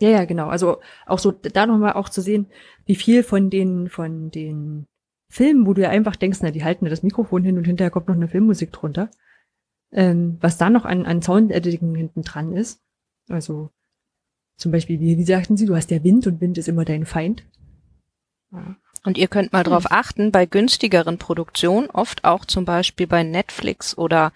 Ja, 0.00 0.08
ja, 0.08 0.24
genau. 0.24 0.48
Also 0.48 0.80
auch 1.06 1.18
so 1.18 1.30
da 1.30 1.66
nochmal 1.66 1.92
auch 1.92 2.08
zu 2.08 2.20
sehen, 2.20 2.46
wie 2.84 2.96
viel 2.96 3.22
von 3.22 3.50
den 3.50 3.88
von 3.88 4.30
den 4.30 4.86
Filmen, 5.28 5.66
wo 5.66 5.74
du 5.74 5.82
ja 5.82 5.90
einfach 5.90 6.16
denkst, 6.16 6.40
na, 6.42 6.50
die 6.50 6.64
halten 6.64 6.84
da 6.84 6.90
das 6.90 7.02
Mikrofon 7.02 7.44
hin 7.44 7.58
und 7.58 7.64
hinterher 7.64 7.90
kommt 7.90 8.08
noch 8.08 8.14
eine 8.14 8.28
Filmmusik 8.28 8.72
drunter, 8.72 9.10
ähm, 9.92 10.38
was 10.40 10.58
da 10.58 10.70
noch 10.70 10.84
an, 10.84 11.06
an 11.06 11.22
Sound-Editing 11.22 11.94
hinten 11.94 12.22
dran 12.22 12.52
ist. 12.52 12.82
Also 13.28 13.70
zum 14.56 14.72
Beispiel, 14.72 15.00
wie, 15.00 15.18
wie 15.18 15.24
sagten 15.24 15.56
sie, 15.56 15.66
du 15.66 15.74
hast 15.74 15.90
ja 15.90 16.02
Wind 16.04 16.26
und 16.26 16.40
Wind 16.40 16.58
ist 16.58 16.68
immer 16.68 16.84
dein 16.84 17.06
Feind. 17.06 17.44
Ja. 18.52 18.76
Und 19.04 19.18
ihr 19.18 19.28
könnt 19.28 19.52
mal 19.52 19.64
drauf 19.64 19.90
achten, 19.90 20.32
bei 20.32 20.46
günstigeren 20.46 21.18
Produktionen, 21.18 21.90
oft 21.90 22.24
auch 22.24 22.46
zum 22.46 22.64
Beispiel 22.64 23.06
bei 23.06 23.22
Netflix 23.22 23.98
oder 23.98 24.32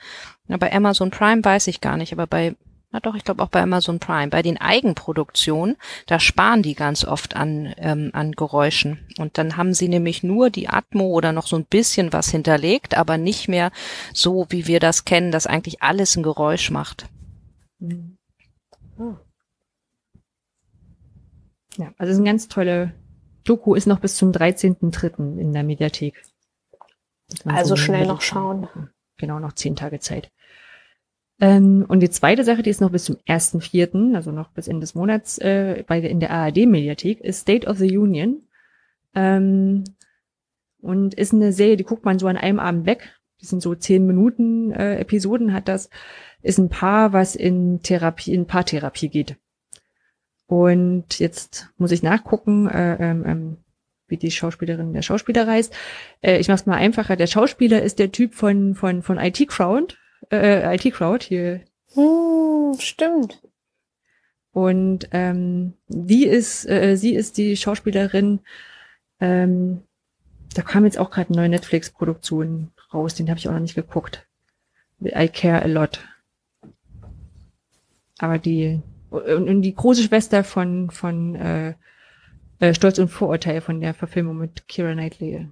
na, 0.47 0.57
bei 0.59 0.73
Amazon 0.73 1.11
Prime 1.11 1.43
weiß 1.45 1.69
ich 1.69 1.81
gar 1.81 1.97
nicht, 1.97 2.13
aber 2.13 2.27
bei, 2.27 2.55
na 2.91 3.01
doch, 3.01 3.15
ich 3.15 3.25
glaube 3.25 3.43
auch 3.43 3.49
bei 3.49 3.61
Amazon 3.61 3.99
Prime, 3.99 4.29
bei 4.29 4.41
den 4.41 4.57
Eigenproduktionen, 4.59 5.77
da 6.07 6.19
sparen 6.19 6.63
die 6.63 6.75
ganz 6.75 7.05
oft 7.05 7.37
an, 7.37 7.75
ähm, 7.77 8.11
an 8.15 8.33
Geräuschen. 8.33 9.07
Und 9.19 9.37
dann 9.37 9.59
haben 9.59 9.75
sie 9.75 9.89
nämlich 9.89 10.23
nur 10.23 10.49
die 10.49 10.69
Atmo 10.69 11.09
oder 11.09 11.33
noch 11.33 11.47
so 11.47 11.57
ein 11.57 11.67
bisschen 11.67 12.13
was 12.15 12.31
hinterlegt, 12.31 12.97
aber 12.97 13.19
nicht 13.19 13.49
mehr 13.49 13.73
so, 14.15 14.47
wie 14.49 14.67
wir 14.67 14.81
das 14.81 15.05
kennen, 15.05 15.33
dass 15.33 15.47
eigentlich 15.47 15.83
alles 15.83 16.17
ein 16.17 16.23
Geräusch 16.23 16.71
macht. 16.71 17.07
Mhm. 17.79 18.17
Ja, 21.77 21.93
also 21.99 22.11
es 22.11 22.17
ist 22.17 22.21
eine 22.21 22.31
ganz 22.31 22.49
tolle 22.49 22.95
Doku, 23.45 23.75
ist 23.75 23.87
noch 23.87 24.01
bis 24.01 24.17
zum 24.17 24.33
13.3. 24.33 25.39
in 25.39 25.53
der 25.53 25.63
Mediathek. 25.63 26.23
Also 27.45 27.71
so 27.71 27.77
schnell 27.77 28.07
noch 28.07 28.23
schauen. 28.23 28.69
Genau, 29.19 29.39
noch 29.39 29.53
zehn 29.53 29.77
Tage 29.77 30.01
Zeit. 30.01 30.31
Ähm, 31.41 31.85
und 31.87 32.01
die 32.01 32.11
zweite 32.11 32.45
Sache, 32.45 32.63
die 32.63 32.71
ist 32.71 32.81
noch 32.81 32.91
bis 32.91 33.05
zum 33.05 33.17
1.4., 33.29 34.15
also 34.15 34.33
noch 34.33 34.51
bis 34.51 34.69
Ende 34.69 34.81
des 34.81 34.95
Monats 34.95 35.39
äh, 35.39 35.85
bei 35.87 36.01
in 36.01 36.21
der 36.21 36.31
ARD-Mediathek, 36.31 37.21
ist 37.21 37.41
State 37.41 37.67
of 37.67 37.79
the 37.79 37.97
Union. 37.97 38.43
Ähm, 39.15 39.85
und 40.81 41.15
ist 41.15 41.33
eine 41.33 41.53
Serie, 41.53 41.77
die 41.77 41.85
guckt 41.85 42.05
man 42.05 42.19
so 42.19 42.27
an 42.27 42.37
einem 42.37 42.59
Abend 42.59 42.87
weg. 42.87 43.15
Die 43.41 43.47
sind 43.47 43.63
so 43.63 43.75
zehn 43.75 44.07
Minuten 44.07 44.73
äh, 44.73 44.99
Episoden 44.99 45.53
hat 45.53 45.69
das. 45.69 45.91
Ist 46.43 46.59
ein 46.59 46.69
Paar, 46.69 47.13
was 47.13 47.37
in 47.37 47.83
Therapie, 47.83 48.33
in 48.33 48.47
Paartherapie 48.47 49.09
geht. 49.09 49.37
Und 50.47 51.19
jetzt 51.19 51.69
muss 51.77 51.93
ich 51.93 52.03
nachgucken, 52.03 52.69
äh, 52.69 52.97
ähm, 52.99 53.25
ähm, 53.27 53.57
wie 54.07 54.17
die 54.17 54.31
Schauspielerin 54.31 54.95
der 54.95 55.03
Schauspieler 55.03 55.47
heißt. 55.47 55.75
Äh, 56.23 56.39
ich 56.39 56.49
mach's 56.49 56.67
mal 56.67 56.77
einfacher. 56.77 57.17
Der 57.17 57.27
Schauspieler 57.27 57.83
ist 57.83 57.99
der 57.99 58.11
Typ 58.11 58.35
von 58.35 58.75
von 58.75 59.03
von 59.03 59.19
IT 59.19 59.47
Crowd, 59.49 59.95
äh, 60.31 60.75
IT 60.75 60.93
Crowd 60.95 61.25
hier. 61.25 61.61
Hm, 61.95 62.75
stimmt. 62.79 63.43
Und 64.53 65.09
ähm, 65.13 65.75
die 65.89 66.25
ist, 66.27 66.69
äh, 66.69 66.97
sie 66.97 67.15
ist 67.15 67.37
die 67.39 67.57
Schauspielerin. 67.57 68.41
Ähm, 69.21 69.83
da 70.55 70.63
kam 70.63 70.85
jetzt 70.85 70.99
auch 70.99 71.11
gerade 71.11 71.29
eine 71.29 71.37
neue 71.39 71.49
Netflix-Produktion 71.51 72.71
raus. 72.93 73.15
Den 73.15 73.29
habe 73.29 73.39
ich 73.39 73.49
auch 73.49 73.53
noch 73.53 73.61
nicht 73.61 73.75
geguckt. 73.75 74.27
I 75.03 75.29
Care 75.29 75.63
a 75.63 75.67
Lot. 75.67 76.01
Aber 78.19 78.39
die 78.39 78.81
und, 79.11 79.49
und 79.49 79.63
die 79.63 79.75
große 79.75 80.03
Schwester 80.03 80.43
von 80.45 80.91
von 80.91 81.35
äh, 81.37 81.75
äh, 82.59 82.75
Stolz 82.75 82.99
und 82.99 83.09
Vorurteil 83.09 83.61
von 83.61 83.81
der 83.81 83.95
Verfilmung 83.95 84.39
mit 84.39 84.67
Kira 84.67 84.93
Knightley. 84.93 85.49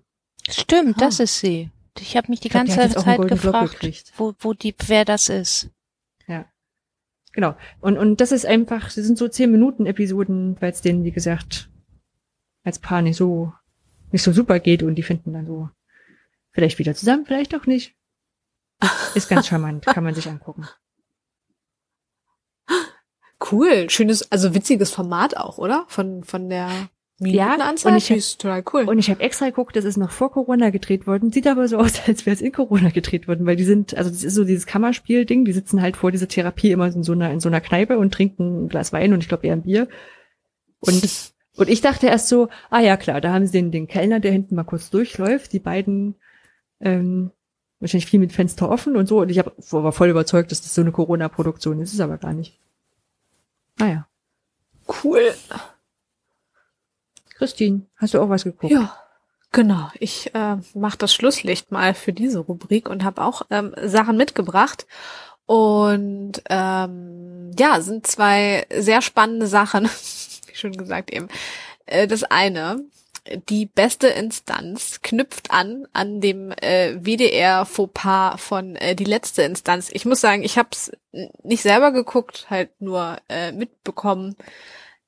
Stimmt, 0.48 0.96
Ah. 0.96 1.04
das 1.06 1.20
ist 1.20 1.38
sie. 1.38 1.70
Ich 2.00 2.16
habe 2.16 2.28
mich 2.30 2.40
die 2.40 2.48
Ich 2.48 2.52
glaub, 2.52 2.66
ganze 2.66 2.80
einen 2.80 2.92
Zeit 2.92 3.28
gefragt, 3.28 4.12
wo, 4.16 4.34
wo 4.38 4.52
die, 4.52 4.74
wer 4.86 5.04
das 5.04 5.28
ist. 5.28 5.70
Genau. 7.36 7.54
Und, 7.80 7.98
und 7.98 8.22
das 8.22 8.32
ist 8.32 8.46
einfach, 8.46 8.88
sie 8.88 9.02
sind 9.02 9.18
so 9.18 9.28
zehn 9.28 9.52
Minuten 9.52 9.84
Episoden, 9.84 10.56
weil 10.58 10.72
es 10.72 10.80
denen, 10.80 11.04
wie 11.04 11.12
gesagt, 11.12 11.68
als 12.64 12.78
Paar 12.78 13.02
nicht 13.02 13.16
so, 13.16 13.52
nicht 14.10 14.22
so 14.22 14.32
super 14.32 14.58
geht 14.58 14.82
und 14.82 14.94
die 14.94 15.02
finden 15.02 15.34
dann 15.34 15.46
so 15.46 15.68
vielleicht 16.52 16.78
wieder 16.78 16.94
zusammen, 16.94 17.26
vielleicht 17.26 17.54
auch 17.54 17.66
nicht. 17.66 17.94
Ist 19.14 19.28
ganz 19.28 19.48
charmant, 19.48 19.84
kann 19.84 20.02
man 20.02 20.14
sich 20.14 20.26
angucken. 20.26 20.66
Cool, 23.52 23.90
schönes, 23.90 24.32
also 24.32 24.54
witziges 24.54 24.90
Format 24.90 25.36
auch, 25.36 25.58
oder? 25.58 25.84
Von 25.88 26.24
von 26.24 26.48
der 26.48 26.88
Minutenanzahl. 27.18 27.92
und 27.92 27.98
ich 27.98 28.10
hab- 28.10 28.16
ist 28.18 28.40
total 28.40 28.62
cool. 28.72 28.82
Und 28.84 28.98
ich 28.98 29.08
habe 29.10 29.20
extra 29.20 29.46
geguckt, 29.46 29.74
das 29.74 29.84
ist 29.84 29.96
noch 29.96 30.10
vor 30.10 30.30
Corona 30.30 30.70
gedreht 30.70 31.06
worden. 31.06 31.32
Sieht 31.32 31.46
aber 31.46 31.66
so 31.66 31.78
aus, 31.78 32.06
als 32.06 32.26
wäre 32.26 32.34
es 32.34 32.42
in 32.42 32.52
Corona 32.52 32.90
gedreht 32.90 33.26
worden, 33.26 33.46
weil 33.46 33.56
die 33.56 33.64
sind, 33.64 33.96
also 33.96 34.10
das 34.10 34.22
ist 34.22 34.34
so 34.34 34.44
dieses 34.44 34.66
Kammerspiel-Ding, 34.66 35.44
die 35.44 35.52
sitzen 35.52 35.80
halt 35.80 35.96
vor 35.96 36.12
dieser 36.12 36.28
Therapie 36.28 36.72
immer 36.72 36.86
in 36.86 37.02
so 37.02 37.12
einer, 37.12 37.30
in 37.30 37.40
so 37.40 37.48
einer 37.48 37.60
Kneipe 37.60 37.98
und 37.98 38.12
trinken 38.12 38.64
ein 38.64 38.68
Glas 38.68 38.92
Wein 38.92 39.12
und 39.12 39.22
ich 39.22 39.28
glaube 39.28 39.46
eher 39.46 39.54
ein 39.54 39.62
Bier. 39.62 39.88
Und, 40.80 41.32
und 41.56 41.68
ich 41.70 41.80
dachte 41.80 42.06
erst 42.06 42.28
so, 42.28 42.48
ah 42.70 42.80
ja 42.80 42.96
klar, 42.98 43.20
da 43.22 43.32
haben 43.32 43.46
sie 43.46 43.52
den, 43.52 43.70
den 43.70 43.88
Kellner, 43.88 44.20
der 44.20 44.32
hinten 44.32 44.54
mal 44.54 44.64
kurz 44.64 44.90
durchläuft, 44.90 45.52
die 45.54 45.60
beiden, 45.60 46.16
ähm, 46.80 47.30
wahrscheinlich 47.80 48.06
viel 48.06 48.20
mit 48.20 48.32
Fenster 48.32 48.70
offen 48.70 48.94
und 48.96 49.06
so. 49.06 49.20
Und 49.20 49.30
ich 49.30 49.38
hab, 49.38 49.54
war 49.72 49.92
voll 49.92 50.08
überzeugt, 50.10 50.50
dass 50.50 50.60
das 50.60 50.74
so 50.74 50.82
eine 50.82 50.92
Corona-Produktion 50.92 51.80
ist, 51.80 51.94
ist 51.94 52.00
aber 52.00 52.18
gar 52.18 52.34
nicht. 52.34 52.58
Naja. 53.78 54.06
cool. 55.02 55.32
Christine, 57.38 57.82
hast 57.96 58.14
du 58.14 58.20
auch 58.20 58.28
was 58.28 58.44
geguckt? 58.44 58.72
Ja, 58.72 58.96
genau. 59.52 59.90
Ich 59.98 60.34
äh, 60.34 60.56
mache 60.74 60.98
das 60.98 61.14
Schlusslicht 61.14 61.70
mal 61.70 61.94
für 61.94 62.12
diese 62.12 62.38
Rubrik 62.40 62.88
und 62.88 63.04
habe 63.04 63.22
auch 63.22 63.42
ähm, 63.50 63.74
Sachen 63.82 64.16
mitgebracht. 64.16 64.86
Und 65.44 66.42
ähm, 66.48 67.52
ja, 67.58 67.80
sind 67.80 68.06
zwei 68.06 68.66
sehr 68.74 69.02
spannende 69.02 69.46
Sachen, 69.46 69.84
wie 70.46 70.54
schon 70.54 70.72
gesagt 70.72 71.12
eben. 71.12 71.28
Äh, 71.84 72.06
das 72.06 72.24
eine, 72.24 72.84
die 73.48 73.66
beste 73.66 74.08
Instanz 74.08 75.00
knüpft 75.02 75.50
an 75.50 75.86
an 75.92 76.20
dem 76.20 76.52
äh, 76.52 76.94
WDR 77.00 77.66
Fauxpas 77.66 78.36
von 78.38 78.76
äh, 78.76 78.94
die 78.94 79.04
letzte 79.04 79.42
Instanz. 79.42 79.90
Ich 79.92 80.06
muss 80.06 80.20
sagen, 80.20 80.42
ich 80.42 80.58
habe 80.58 80.68
es 80.72 80.92
nicht 81.42 81.62
selber 81.62 81.92
geguckt, 81.92 82.46
halt 82.50 82.80
nur 82.80 83.18
äh, 83.28 83.52
mitbekommen 83.52 84.36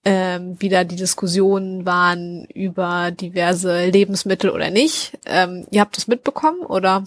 ähm, 0.04 0.60
wieder 0.60 0.84
die 0.84 0.96
Diskussionen 0.96 1.84
waren 1.86 2.44
über 2.46 3.10
diverse 3.10 3.86
Lebensmittel 3.86 4.50
oder 4.50 4.70
nicht. 4.70 5.18
Ähm, 5.26 5.66
ihr 5.70 5.80
habt 5.80 5.96
das 5.96 6.06
mitbekommen 6.06 6.60
oder? 6.60 7.04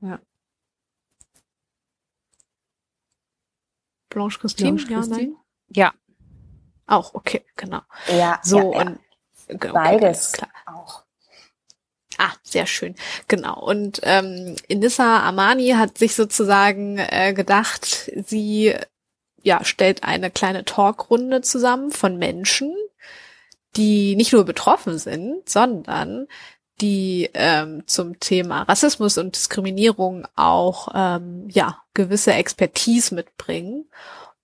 Ja. 0.00 0.20
Blanche 4.10 4.38
Christine? 4.40 4.72
Blanche 4.72 4.92
ja, 4.92 4.98
Christine? 4.98 5.16
nein? 5.18 5.36
Ja, 5.74 5.92
Auch, 6.86 7.14
okay, 7.14 7.44
genau. 7.56 7.80
Ja, 8.08 8.40
So 8.42 8.58
ja, 8.58 8.80
ja. 8.82 8.86
und 8.88 8.98
okay, 9.48 9.70
beides 9.72 10.32
klar. 10.32 10.50
auch. 10.66 11.04
Ah, 12.18 12.32
sehr 12.42 12.66
schön. 12.66 12.94
Genau. 13.28 13.58
Und 13.58 14.00
ähm, 14.02 14.56
Inissa 14.68 15.26
Amani 15.26 15.70
hat 15.70 15.96
sich 15.96 16.14
sozusagen 16.14 16.98
äh, 16.98 17.32
gedacht, 17.32 18.10
sie 18.26 18.76
ja 19.42 19.64
stellt 19.64 20.04
eine 20.04 20.30
kleine 20.30 20.64
Talkrunde 20.64 21.42
zusammen 21.42 21.90
von 21.90 22.16
Menschen, 22.18 22.74
die 23.76 24.16
nicht 24.16 24.32
nur 24.32 24.44
betroffen 24.44 24.98
sind, 24.98 25.48
sondern 25.48 26.26
die 26.80 27.30
ähm, 27.34 27.84
zum 27.86 28.18
Thema 28.18 28.62
Rassismus 28.62 29.18
und 29.18 29.36
Diskriminierung 29.36 30.26
auch 30.36 30.88
ähm, 30.94 31.48
ja 31.48 31.78
gewisse 31.94 32.32
Expertise 32.32 33.14
mitbringen 33.14 33.86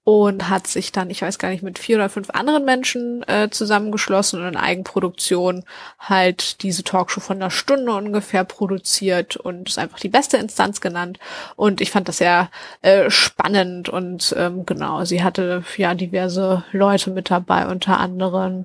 und 0.08 0.48
hat 0.48 0.66
sich 0.66 0.90
dann, 0.90 1.10
ich 1.10 1.20
weiß 1.20 1.38
gar 1.38 1.50
nicht, 1.50 1.62
mit 1.62 1.78
vier 1.78 1.96
oder 1.96 2.08
fünf 2.08 2.30
anderen 2.30 2.64
Menschen 2.64 3.28
äh, 3.28 3.50
zusammengeschlossen 3.50 4.40
und 4.40 4.48
in 4.48 4.56
Eigenproduktion 4.56 5.64
halt 5.98 6.62
diese 6.62 6.82
Talkshow 6.82 7.20
von 7.20 7.36
einer 7.36 7.50
Stunde 7.50 7.92
ungefähr 7.92 8.44
produziert 8.44 9.36
und 9.36 9.68
ist 9.68 9.78
einfach 9.78 10.00
die 10.00 10.08
beste 10.08 10.38
Instanz 10.38 10.80
genannt. 10.80 11.18
Und 11.56 11.82
ich 11.82 11.90
fand 11.90 12.08
das 12.08 12.16
sehr 12.16 12.48
äh, 12.80 13.10
spannend 13.10 13.90
und 13.90 14.34
ähm, 14.38 14.64
genau, 14.64 15.04
sie 15.04 15.22
hatte 15.22 15.62
ja 15.76 15.92
diverse 15.92 16.64
Leute 16.72 17.10
mit 17.10 17.30
dabei, 17.30 17.66
unter 17.66 18.00
anderem 18.00 18.64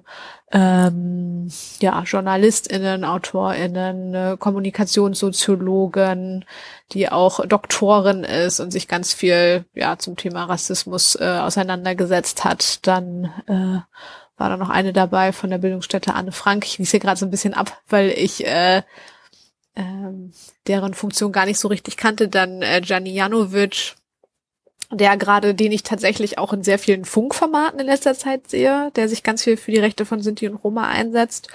ähm, 0.54 1.50
ja, 1.82 2.04
JournalistInnen, 2.04 3.04
AutorInnen, 3.04 4.14
äh, 4.14 4.38
Kommunikationssoziologen, 4.40 6.46
die 6.92 7.10
auch 7.10 7.44
Doktorin 7.46 8.24
ist 8.24 8.60
und 8.60 8.70
sich 8.70 8.88
ganz 8.88 9.16
viel 9.16 9.66
ja 9.74 9.98
zum 9.98 10.16
Thema 10.16 10.46
Rassismus 10.46 11.16
äh, 11.16 11.40
auseinandergesetzt 11.42 12.44
hat. 12.44 12.86
Dann 12.86 13.26
äh, 13.48 13.80
war 14.38 14.50
da 14.50 14.58
noch 14.58 14.70
eine 14.70 14.94
dabei 14.94 15.34
von 15.34 15.50
der 15.50 15.58
Bildungsstätte 15.58 16.14
Anne 16.14 16.32
Frank. 16.32 16.66
Ich 16.66 16.78
lese 16.78 16.92
hier 16.92 17.00
gerade 17.00 17.20
so 17.20 17.26
ein 17.26 17.32
bisschen 17.32 17.56
ab, 17.56 17.82
weil 17.90 18.12
ich 18.12 18.46
äh, 18.46 18.84
ähm, 19.76 20.34
deren 20.68 20.94
Funktion 20.94 21.32
gar 21.32 21.48
nicht 21.48 21.60
so 21.60 21.68
richtig 21.68 21.98
kannte. 21.98 22.28
Dann 22.28 22.62
äh, 22.62 22.80
Gianni 22.82 23.12
Janovic, 23.12 23.96
der 24.94 25.18
gerade, 25.18 25.56
den 25.56 25.72
ich 25.72 25.84
tatsächlich 25.84 26.38
auch 26.38 26.54
in 26.54 26.64
sehr 26.64 26.80
vielen 26.80 27.06
Funkformaten 27.06 27.80
in 27.80 27.86
letzter 27.86 28.16
Zeit 28.16 28.50
sehe, 28.50 28.92
der 28.96 29.10
sich 29.10 29.24
ganz 29.24 29.44
viel 29.44 29.58
für 29.58 29.72
die 29.72 29.80
Rechte 29.80 30.06
von 30.06 30.22
Sinti 30.22 30.48
und 30.48 30.56
Roma 30.56 30.88
einsetzt. 30.88 31.48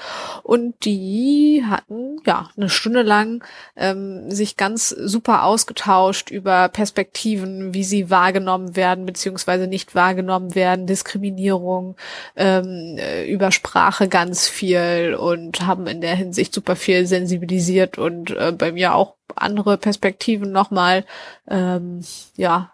Und 0.42 0.74
die 0.84 1.64
hatten 1.66 2.20
ja 2.26 2.50
eine 2.56 2.68
Stunde 2.68 3.02
lang 3.02 3.44
ähm, 3.76 4.30
sich 4.30 4.56
ganz 4.56 4.88
super 4.88 5.44
ausgetauscht 5.44 6.30
über 6.30 6.68
Perspektiven, 6.68 7.74
wie 7.74 7.84
sie 7.84 8.10
wahrgenommen 8.10 8.76
werden 8.76 9.06
beziehungsweise 9.06 9.66
nicht 9.66 9.94
wahrgenommen 9.94 10.54
werden, 10.54 10.86
Diskriminierung, 10.86 11.96
ähm, 12.36 12.96
äh, 12.98 13.30
über 13.30 13.52
Sprache 13.52 14.08
ganz 14.08 14.48
viel 14.48 15.16
und 15.18 15.66
haben 15.66 15.86
in 15.86 16.00
der 16.00 16.14
Hinsicht 16.14 16.54
super 16.54 16.76
viel 16.76 17.06
sensibilisiert 17.06 17.98
und 17.98 18.30
äh, 18.30 18.52
bei 18.52 18.72
mir 18.72 18.94
auch 18.94 19.14
andere 19.34 19.76
Perspektiven 19.78 20.52
nochmal 20.52 21.04
ähm, 21.48 22.00
ja 22.36 22.72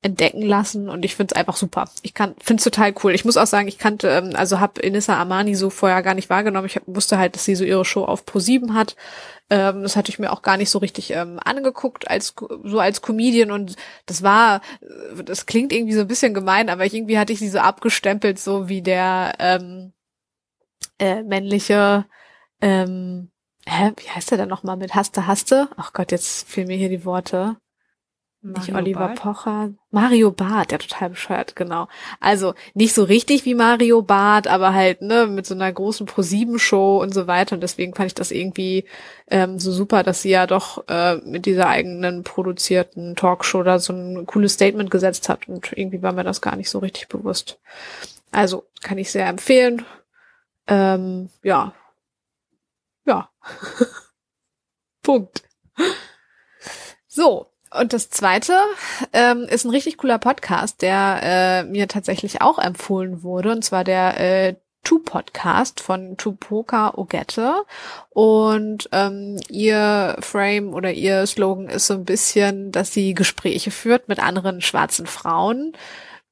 entdecken 0.00 0.42
lassen 0.42 0.88
und 0.88 1.04
ich 1.04 1.16
finde 1.16 1.34
es 1.34 1.40
einfach 1.40 1.56
super. 1.56 1.90
Ich 2.02 2.14
kann 2.14 2.36
finde 2.40 2.60
es 2.60 2.64
total 2.64 2.94
cool. 3.02 3.14
Ich 3.14 3.24
muss 3.24 3.36
auch 3.36 3.46
sagen, 3.48 3.66
ich 3.66 3.78
kannte 3.78 4.08
ähm, 4.08 4.30
also 4.34 4.60
habe 4.60 4.80
Inissa 4.80 5.20
Amani 5.20 5.56
so 5.56 5.70
vorher 5.70 6.02
gar 6.02 6.14
nicht 6.14 6.30
wahrgenommen. 6.30 6.66
Ich 6.66 6.76
hab, 6.76 6.84
wusste 6.86 7.18
halt, 7.18 7.34
dass 7.34 7.44
sie 7.44 7.56
so 7.56 7.64
ihre 7.64 7.84
Show 7.84 8.04
auf 8.04 8.24
Pro7 8.24 8.74
hat. 8.74 8.94
Ähm, 9.50 9.82
das 9.82 9.96
hatte 9.96 10.10
ich 10.10 10.20
mir 10.20 10.32
auch 10.32 10.42
gar 10.42 10.56
nicht 10.56 10.70
so 10.70 10.78
richtig 10.78 11.10
ähm, 11.10 11.40
angeguckt 11.44 12.08
als 12.08 12.34
so 12.62 12.78
als 12.78 13.02
Comedian 13.02 13.50
und 13.50 13.74
das 14.06 14.22
war 14.22 14.60
das 15.24 15.46
klingt 15.46 15.72
irgendwie 15.72 15.94
so 15.94 16.02
ein 16.02 16.08
bisschen 16.08 16.32
gemein, 16.32 16.70
aber 16.70 16.86
ich, 16.86 16.94
irgendwie 16.94 17.18
hatte 17.18 17.32
ich 17.32 17.40
sie 17.40 17.48
so 17.48 17.58
abgestempelt 17.58 18.38
so 18.38 18.68
wie 18.68 18.82
der 18.82 19.34
ähm, 19.40 19.92
äh, 21.00 21.24
männliche 21.24 22.06
ähm, 22.60 23.30
hä, 23.66 23.92
wie 23.96 24.10
heißt 24.10 24.30
der 24.30 24.38
denn 24.38 24.48
nochmal 24.48 24.76
mit 24.76 24.94
Haste 24.94 25.26
Haste? 25.26 25.68
Ach 25.76 25.92
Gott, 25.92 26.12
jetzt 26.12 26.48
fehlen 26.48 26.68
mir 26.68 26.76
hier 26.76 26.88
die 26.88 27.04
Worte. 27.04 27.56
Nicht 28.40 28.72
Oliver 28.72 29.08
Barth? 29.08 29.20
Pocher. 29.20 29.70
Mario 29.90 30.30
Barth, 30.30 30.70
der 30.70 30.78
total 30.78 31.10
bescheuert, 31.10 31.56
genau. 31.56 31.88
Also 32.20 32.54
nicht 32.72 32.94
so 32.94 33.02
richtig 33.02 33.44
wie 33.44 33.56
Mario 33.56 34.00
Barth, 34.02 34.46
aber 34.46 34.74
halt, 34.74 35.02
ne, 35.02 35.26
mit 35.26 35.44
so 35.44 35.54
einer 35.54 35.72
großen 35.72 36.06
Pro-7-Show 36.06 37.02
und 37.02 37.12
so 37.12 37.26
weiter. 37.26 37.56
Und 37.56 37.62
deswegen 37.62 37.94
fand 37.94 38.06
ich 38.06 38.14
das 38.14 38.30
irgendwie 38.30 38.84
ähm, 39.28 39.58
so 39.58 39.72
super, 39.72 40.04
dass 40.04 40.22
sie 40.22 40.30
ja 40.30 40.46
doch 40.46 40.86
äh, 40.88 41.16
mit 41.16 41.46
dieser 41.46 41.68
eigenen 41.68 42.22
produzierten 42.22 43.16
Talkshow 43.16 43.64
da 43.64 43.80
so 43.80 43.92
ein 43.92 44.24
cooles 44.26 44.52
Statement 44.52 44.90
gesetzt 44.90 45.28
hat. 45.28 45.48
Und 45.48 45.72
irgendwie 45.72 46.02
war 46.02 46.12
mir 46.12 46.24
das 46.24 46.40
gar 46.40 46.54
nicht 46.54 46.70
so 46.70 46.78
richtig 46.78 47.08
bewusst. 47.08 47.58
Also 48.30 48.68
kann 48.82 48.98
ich 48.98 49.10
sehr 49.10 49.26
empfehlen. 49.26 49.84
Ähm, 50.68 51.30
ja. 51.42 51.72
Ja. 53.04 53.30
Punkt. 55.02 55.42
So, 57.08 57.50
und 57.72 57.92
das 57.92 58.10
zweite 58.10 58.54
ähm, 59.12 59.42
ist 59.48 59.64
ein 59.64 59.70
richtig 59.70 59.98
cooler 59.98 60.18
Podcast, 60.18 60.82
der 60.82 61.20
äh, 61.22 61.62
mir 61.64 61.88
tatsächlich 61.88 62.42
auch 62.42 62.58
empfohlen 62.58 63.22
wurde, 63.22 63.52
und 63.52 63.64
zwar 63.64 63.84
der 63.84 64.20
äh, 64.20 64.54
Tu-Podcast 64.84 65.80
von 65.80 66.16
Tupoka 66.16 66.94
Ogette. 66.96 67.64
Und 68.10 68.88
ähm, 68.92 69.38
ihr 69.50 70.16
Frame 70.20 70.72
oder 70.72 70.92
ihr 70.92 71.26
Slogan 71.26 71.68
ist 71.68 71.88
so 71.88 71.94
ein 71.94 72.04
bisschen, 72.04 72.72
dass 72.72 72.92
sie 72.92 73.12
Gespräche 73.12 73.70
führt 73.70 74.08
mit 74.08 74.18
anderen 74.18 74.60
schwarzen 74.62 75.06
Frauen 75.06 75.74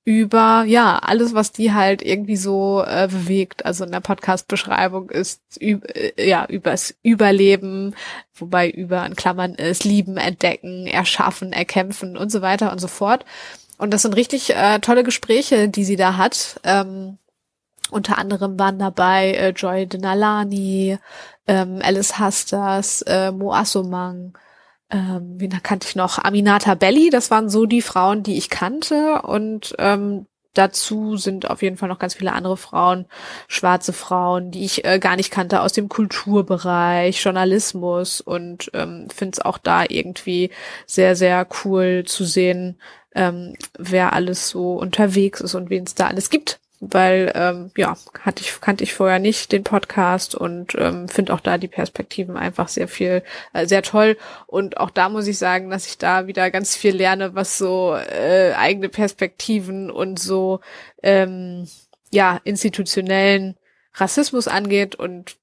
über 0.06 0.62
ja 0.68 1.00
alles, 1.00 1.34
was 1.34 1.50
die 1.50 1.72
halt 1.72 2.00
irgendwie 2.00 2.36
so 2.36 2.82
äh, 2.86 3.08
bewegt. 3.10 3.66
Also 3.66 3.84
in 3.84 3.90
der 3.90 4.00
Podcast-Beschreibung 4.00 5.10
ist 5.10 5.40
äh, 5.60 5.80
ja 6.16 6.46
übers 6.46 6.94
Überleben, 7.02 7.96
wobei 8.32 8.70
über 8.70 9.04
in 9.04 9.16
Klammern 9.16 9.56
ist 9.56 9.82
Lieben, 9.82 10.16
Entdecken, 10.16 10.86
Erschaffen, 10.86 11.52
Erkämpfen 11.52 12.16
und 12.16 12.30
so 12.30 12.40
weiter 12.40 12.70
und 12.70 12.80
so 12.80 12.86
fort. 12.86 13.24
Und 13.78 13.92
das 13.92 14.02
sind 14.02 14.14
richtig 14.14 14.54
äh, 14.54 14.78
tolle 14.78 15.02
Gespräche, 15.02 15.68
die 15.68 15.84
sie 15.84 15.96
da 15.96 16.16
hat. 16.16 16.60
Ähm, 16.62 17.18
unter 17.90 18.16
anderem 18.16 18.56
waren 18.60 18.78
dabei 18.78 19.32
äh, 19.32 19.50
Joy 19.50 19.86
Denalani, 19.86 20.98
ähm, 21.48 21.80
Alice 21.82 22.16
Hasters, 22.16 23.02
äh, 23.02 23.32
Mo 23.32 23.52
Assomang, 23.52 24.38
ähm, 24.90 25.34
wen 25.38 25.62
kannte 25.62 25.88
ich 25.88 25.96
noch? 25.96 26.18
Aminata 26.18 26.74
Belli, 26.74 27.10
das 27.10 27.30
waren 27.30 27.48
so 27.48 27.66
die 27.66 27.82
Frauen, 27.82 28.22
die 28.22 28.38
ich 28.38 28.50
kannte. 28.50 29.22
Und 29.22 29.74
ähm, 29.78 30.26
dazu 30.54 31.16
sind 31.16 31.50
auf 31.50 31.62
jeden 31.62 31.76
Fall 31.76 31.88
noch 31.88 31.98
ganz 31.98 32.14
viele 32.14 32.32
andere 32.32 32.56
Frauen, 32.56 33.06
schwarze 33.48 33.92
Frauen, 33.92 34.50
die 34.52 34.64
ich 34.64 34.84
äh, 34.84 34.98
gar 34.98 35.16
nicht 35.16 35.30
kannte 35.30 35.60
aus 35.60 35.72
dem 35.72 35.88
Kulturbereich, 35.88 37.22
Journalismus. 37.22 38.20
Und 38.20 38.70
ähm, 38.74 39.08
finde 39.14 39.32
es 39.34 39.44
auch 39.44 39.58
da 39.58 39.84
irgendwie 39.88 40.50
sehr, 40.86 41.16
sehr 41.16 41.46
cool 41.64 42.04
zu 42.06 42.24
sehen, 42.24 42.80
ähm, 43.14 43.54
wer 43.78 44.12
alles 44.12 44.48
so 44.48 44.74
unterwegs 44.74 45.40
ist 45.40 45.54
und 45.54 45.70
wen 45.70 45.84
es 45.84 45.94
da 45.94 46.06
alles 46.08 46.30
gibt 46.30 46.60
weil 46.80 47.32
ähm, 47.34 47.70
ja 47.76 47.96
hatte 48.20 48.42
ich 48.42 48.60
kannte 48.60 48.84
ich 48.84 48.94
vorher 48.94 49.18
nicht 49.18 49.52
den 49.52 49.64
Podcast 49.64 50.34
und 50.34 50.74
ähm, 50.76 51.08
finde 51.08 51.32
auch 51.32 51.40
da 51.40 51.58
die 51.58 51.68
Perspektiven 51.68 52.36
einfach 52.36 52.68
sehr 52.68 52.88
viel 52.88 53.22
äh, 53.52 53.66
sehr 53.66 53.82
toll. 53.82 54.16
Und 54.46 54.76
auch 54.78 54.90
da 54.90 55.08
muss 55.08 55.26
ich 55.26 55.38
sagen, 55.38 55.70
dass 55.70 55.86
ich 55.86 55.98
da 55.98 56.26
wieder 56.26 56.50
ganz 56.50 56.76
viel 56.76 56.94
lerne, 56.94 57.34
was 57.34 57.58
so 57.58 57.94
äh, 57.94 58.52
eigene 58.54 58.88
Perspektiven 58.88 59.90
und 59.90 60.18
so 60.18 60.60
ähm, 61.02 61.66
ja 62.10 62.40
institutionellen 62.44 63.56
Rassismus 63.94 64.48
angeht. 64.48 64.94
Und 64.94 65.36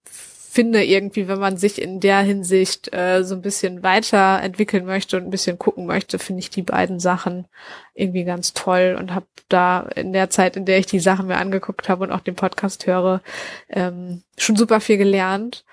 finde 0.53 0.85
irgendwie, 0.85 1.27
wenn 1.27 1.39
man 1.39 1.57
sich 1.57 1.81
in 1.81 1.99
der 1.99 2.19
Hinsicht 2.19 2.93
äh, 2.93 3.23
so 3.23 3.33
ein 3.33 3.41
bisschen 3.41 3.81
weiterentwickeln 3.81 4.85
möchte 4.85 5.17
und 5.17 5.23
ein 5.23 5.31
bisschen 5.31 5.57
gucken 5.57 5.87
möchte, 5.87 6.19
finde 6.19 6.41
ich 6.41 6.51
die 6.51 6.61
beiden 6.61 6.99
Sachen 6.99 7.45
irgendwie 7.95 8.23
ganz 8.23 8.53
toll 8.53 8.95
und 8.99 9.15
habe 9.15 9.25
da 9.49 9.79
in 9.95 10.13
der 10.13 10.29
Zeit, 10.29 10.55
in 10.55 10.65
der 10.65 10.77
ich 10.77 10.85
die 10.85 10.99
Sachen 10.99 11.25
mir 11.25 11.37
angeguckt 11.37 11.89
habe 11.89 12.03
und 12.03 12.11
auch 12.11 12.19
den 12.19 12.35
Podcast 12.35 12.85
höre, 12.85 13.21
ähm, 13.67 14.21
schon 14.37 14.55
super 14.55 14.79
viel 14.79 14.97
gelernt. 14.97 15.65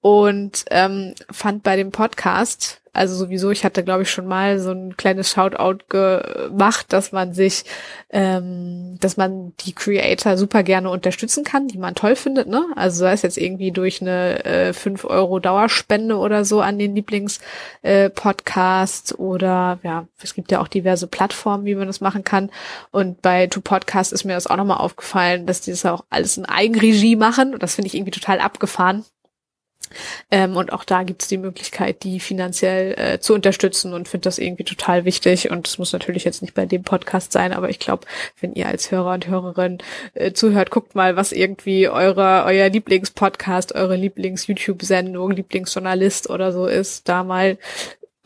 Und 0.00 0.64
ähm, 0.70 1.14
fand 1.32 1.64
bei 1.64 1.74
dem 1.74 1.90
Podcast 1.90 2.80
also 2.98 3.14
sowieso, 3.14 3.50
ich 3.50 3.64
hatte, 3.64 3.84
glaube 3.84 4.02
ich, 4.02 4.10
schon 4.10 4.26
mal 4.26 4.58
so 4.58 4.72
ein 4.72 4.96
kleines 4.96 5.30
Shoutout 5.30 5.84
gemacht, 5.88 6.92
dass 6.92 7.12
man 7.12 7.32
sich, 7.32 7.64
ähm, 8.10 8.96
dass 9.00 9.16
man 9.16 9.52
die 9.60 9.72
Creator 9.72 10.36
super 10.36 10.62
gerne 10.62 10.90
unterstützen 10.90 11.44
kann, 11.44 11.68
die 11.68 11.78
man 11.78 11.94
toll 11.94 12.16
findet, 12.16 12.48
ne? 12.48 12.66
Also 12.76 12.98
sei 12.98 13.12
es 13.12 13.22
jetzt 13.22 13.38
irgendwie 13.38 13.70
durch 13.70 14.02
eine 14.02 14.44
äh, 14.44 14.72
5 14.72 15.04
Euro 15.04 15.38
Dauerspende 15.38 16.16
oder 16.16 16.44
so 16.44 16.60
an 16.60 16.78
den 16.78 16.94
Lieblings-Podcast 16.94 19.12
äh, 19.12 19.14
oder 19.14 19.78
ja, 19.82 20.06
es 20.22 20.34
gibt 20.34 20.50
ja 20.50 20.60
auch 20.60 20.68
diverse 20.68 21.06
Plattformen, 21.06 21.64
wie 21.64 21.74
man 21.74 21.86
das 21.86 22.00
machen 22.00 22.24
kann. 22.24 22.50
Und 22.90 23.22
bei 23.22 23.46
Two 23.46 23.60
Podcast 23.60 24.12
ist 24.12 24.24
mir 24.24 24.34
das 24.34 24.48
auch 24.48 24.56
nochmal 24.56 24.78
aufgefallen, 24.78 25.46
dass 25.46 25.60
die 25.60 25.70
das 25.70 25.86
auch 25.86 26.04
alles 26.10 26.36
in 26.36 26.44
Eigenregie 26.44 27.16
machen. 27.16 27.54
Und 27.54 27.62
das 27.62 27.76
finde 27.76 27.86
ich 27.86 27.94
irgendwie 27.94 28.10
total 28.10 28.40
abgefahren 28.40 29.04
Ähm, 30.30 30.56
und 30.56 30.72
auch 30.72 30.84
da 30.84 31.02
gibt 31.02 31.22
es 31.22 31.28
die 31.28 31.38
Möglichkeit, 31.38 32.02
die 32.02 32.20
finanziell 32.20 32.94
äh, 32.98 33.20
zu 33.20 33.34
unterstützen 33.34 33.94
und 33.94 34.08
finde 34.08 34.24
das 34.24 34.38
irgendwie 34.38 34.64
total 34.64 35.04
wichtig. 35.04 35.50
Und 35.50 35.66
es 35.66 35.78
muss 35.78 35.92
natürlich 35.92 36.24
jetzt 36.24 36.42
nicht 36.42 36.54
bei 36.54 36.66
dem 36.66 36.82
Podcast 36.82 37.32
sein, 37.32 37.52
aber 37.52 37.70
ich 37.70 37.78
glaube, 37.78 38.06
wenn 38.40 38.52
ihr 38.52 38.66
als 38.66 38.90
Hörer 38.90 39.14
und 39.14 39.26
Hörerin 39.28 39.78
äh, 40.14 40.32
zuhört, 40.32 40.70
guckt 40.70 40.94
mal, 40.94 41.16
was 41.16 41.32
irgendwie 41.32 41.88
eure, 41.88 42.44
euer 42.44 42.68
Lieblingspodcast, 42.68 43.74
eure 43.74 43.96
Lieblings-YouTube-Sendung, 43.96 45.30
Lieblingsjournalist 45.32 46.30
oder 46.30 46.52
so 46.52 46.66
ist, 46.66 47.08
da 47.08 47.24
mal 47.24 47.58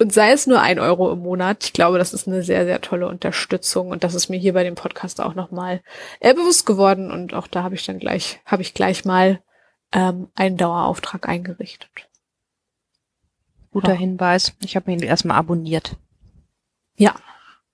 und 0.03 0.13
sei 0.13 0.33
es 0.33 0.49
nur 0.49 0.61
ein 0.61 0.81
Euro 0.81 1.13
im 1.13 1.21
Monat, 1.21 1.63
ich 1.63 1.73
glaube, 1.73 1.97
das 1.97 2.13
ist 2.13 2.27
eine 2.27 2.43
sehr, 2.43 2.65
sehr 2.65 2.81
tolle 2.81 3.07
Unterstützung. 3.07 3.91
Und 3.91 4.03
das 4.03 4.17
ist 4.17 4.29
mir 4.29 4.37
hier 4.37 4.53
bei 4.53 4.65
dem 4.65 4.75
Podcast 4.75 5.21
auch 5.21 5.37
nochmal 5.37 5.81
bewusst 6.21 6.67
geworden. 6.67 7.13
Und 7.13 7.35
auch 7.35 7.47
da 7.47 7.63
habe 7.63 7.77
ich 7.77 7.87
dann 7.87 8.01
gleich, 8.01 8.41
habe 8.45 8.63
ich 8.63 8.75
gleich 8.75 9.05
mal 9.05 9.41
ähm, 9.93 10.29
einen 10.35 10.57
Dauerauftrag 10.57 11.29
eingerichtet. 11.29 11.91
Guter 13.71 13.93
ja. 13.93 13.99
Hinweis. 13.99 14.55
Ich 14.61 14.77
habe 14.77 14.93
ihn 14.93 15.01
erstmal 15.01 15.39
abonniert. 15.39 15.97
Ja. 16.97 17.15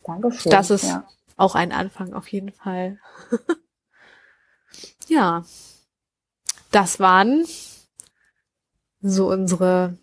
Dankeschön. 0.04 0.50
Das 0.50 0.70
ist 0.70 0.84
ja. 0.84 1.06
auch 1.36 1.54
ein 1.54 1.72
Anfang 1.72 2.14
auf 2.14 2.28
jeden 2.28 2.52
Fall. 2.52 2.98
ja. 5.08 5.44
Das 6.70 7.00
waren 7.00 7.44
so 9.00 9.28
unsere 9.28 9.96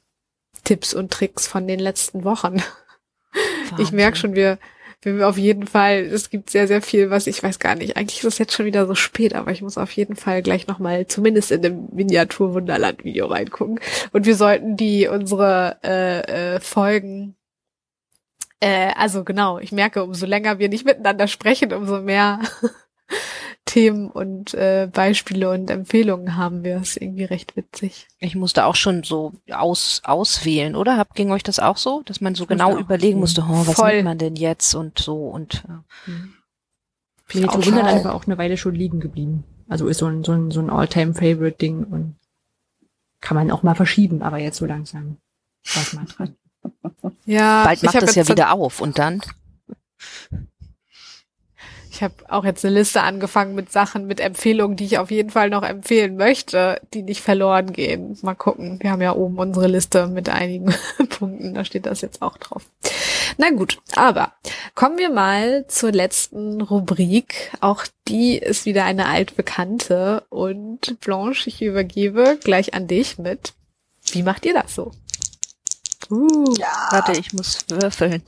Tipps 0.64 0.94
und 0.94 1.12
Tricks 1.12 1.48
von 1.48 1.68
den 1.68 1.80
letzten 1.80 2.24
Wochen. 2.24 2.56
Wahnsinn. 3.32 3.80
Ich 3.80 3.92
merke 3.92 4.18
schon, 4.18 4.36
wir, 4.36 4.60
wir 5.06 5.28
auf 5.28 5.38
jeden 5.38 5.68
Fall, 5.68 6.00
es 6.00 6.30
gibt 6.30 6.50
sehr, 6.50 6.68
sehr 6.68 6.82
viel, 6.82 7.10
was 7.10 7.28
ich 7.28 7.42
weiß 7.42 7.60
gar 7.60 7.76
nicht. 7.76 7.96
Eigentlich 7.96 8.20
ist 8.20 8.26
es 8.26 8.38
jetzt 8.38 8.54
schon 8.54 8.66
wieder 8.66 8.88
so 8.88 8.96
spät, 8.96 9.36
aber 9.36 9.52
ich 9.52 9.62
muss 9.62 9.78
auf 9.78 9.92
jeden 9.92 10.16
Fall 10.16 10.42
gleich 10.42 10.68
nochmal 10.68 11.08
zumindest 11.08 11.52
in 11.52 11.62
dem 11.62 11.88
Miniatur-Wunderland-Video 11.94 13.28
reingucken. 13.28 13.80
Und 14.12 14.26
wir 14.26 14.36
sollten 14.36 14.76
die, 14.76 15.08
unsere 15.08 15.78
äh, 15.84 16.56
äh, 16.56 16.60
Folgen 16.60 17.36
äh, 18.60 18.94
also 18.96 19.24
genau, 19.24 19.60
ich 19.60 19.72
merke, 19.72 20.04
umso 20.04 20.26
länger 20.26 20.60
wir 20.60 20.70
nicht 20.70 20.86
miteinander 20.86 21.28
sprechen, 21.28 21.74
umso 21.74 22.02
mehr 22.02 22.40
Themen 23.66 24.10
und 24.10 24.54
äh, 24.54 24.88
Beispiele 24.92 25.50
und 25.50 25.70
Empfehlungen 25.70 26.38
haben 26.38 26.64
wir. 26.64 26.80
Das 26.80 26.90
ist 26.90 27.02
irgendwie 27.02 27.24
recht 27.24 27.56
witzig. 27.56 28.08
Ich 28.20 28.36
musste 28.36 28.66
auch 28.66 28.76
schon 28.76 29.04
so 29.04 29.34
aus, 29.52 30.02
auswählen, 30.06 30.76
oder? 30.76 30.98
Hab, 30.98 31.16
ging 31.16 31.32
euch 31.32 31.44
das 31.44 31.60
auch 31.60 31.78
so? 31.78 32.04
Dass 32.06 32.22
man 32.22 32.36
so 32.36 32.46
genau 32.46 32.78
überlegen 32.78 33.20
musste, 33.20 33.42
oh, 33.42 33.66
was 33.66 33.76
Voll. 33.76 33.94
nimmt 33.94 34.06
man 34.06 34.18
denn 34.18 34.36
jetzt 34.36 34.76
und 34.76 35.00
so 35.00 35.28
und 35.28 35.64
äh. 35.68 36.10
mhm. 36.12 36.34
Miniatur 37.34 37.66
Wunderland 37.66 38.06
war 38.06 38.14
auch 38.14 38.26
eine 38.26 38.38
Weile 38.38 38.56
schon 38.56 38.76
liegen 38.76 39.00
geblieben. 39.00 39.44
Also 39.68 39.88
ist 39.88 39.98
so 39.98 40.06
ein, 40.06 40.24
so 40.24 40.32
ein, 40.34 40.52
so 40.52 40.60
ein 40.60 40.70
All-Time-Favorite-Ding 40.70 41.86
und 41.86 42.16
kann 43.20 43.36
man 43.36 43.50
auch 43.50 43.64
mal 43.64 43.74
verschieben, 43.74 44.22
aber 44.22 44.38
jetzt 44.38 44.58
so 44.58 44.68
langsam 44.68 45.18
was 45.74 45.94
mal 45.94 46.06
dran. 46.06 46.36
Ja, 47.26 47.64
bald 47.64 47.82
macht 47.82 48.04
es 48.04 48.16
ja 48.16 48.28
wieder 48.28 48.54
auf 48.54 48.80
und 48.80 49.00
dann 49.00 49.22
ich 51.96 52.04
habe 52.04 52.14
auch 52.28 52.44
jetzt 52.44 52.66
eine 52.66 52.76
Liste 52.76 53.02
angefangen 53.04 53.56
mit 53.56 53.72
Sachen, 53.72 54.06
mit 54.06 54.20
Empfehlungen, 54.20 54.76
die 54.76 54.84
ich 54.84 54.98
auf 54.98 55.12
jeden 55.12 55.30
Fall 55.30 55.50
noch 55.50 55.64
empfehlen 55.64 56.18
möchte, 56.18 56.82
die 56.94 57.04
nicht 57.04 57.22
verloren 57.22 57.72
gehen. 57.72 58.18
Mal 58.22 58.36
gucken. 58.36 58.80
Wir 58.82 58.92
haben 58.92 59.02
ja 59.02 59.16
oben 59.16 59.38
unsere 59.38 59.68
Liste 59.68 60.08
mit 60.08 60.28
einigen 60.28 60.76
Punkten. 61.10 61.54
Da 61.54 61.64
steht 61.64 61.86
das 61.86 62.02
jetzt 62.02 62.22
auch 62.22 62.38
drauf. 62.38 62.64
Na 63.38 63.50
gut, 63.52 63.80
aber 63.96 64.34
kommen 64.76 64.98
wir 64.98 65.10
mal 65.10 65.68
zur 65.68 65.94
letzten 65.94 66.60
Rubrik. 66.62 67.54
Auch 67.62 67.86
die 68.10 68.38
ist 68.38 68.66
wieder 68.66 68.84
eine 68.84 69.08
altbekannte. 69.08 70.24
Und 70.30 71.00
Blanche, 71.00 71.48
ich 71.48 71.62
übergebe 71.62 72.38
gleich 72.44 72.74
an 72.74 72.88
dich 72.88 73.18
mit. 73.18 73.54
Wie 74.12 74.24
macht 74.24 74.46
ihr 74.46 74.54
das 74.54 74.76
so? 74.76 74.92
Uh, 76.12 76.54
ja. 76.58 76.88
Warte, 76.92 77.14
ich 77.14 77.32
muss 77.32 77.60
würfeln. 77.70 78.22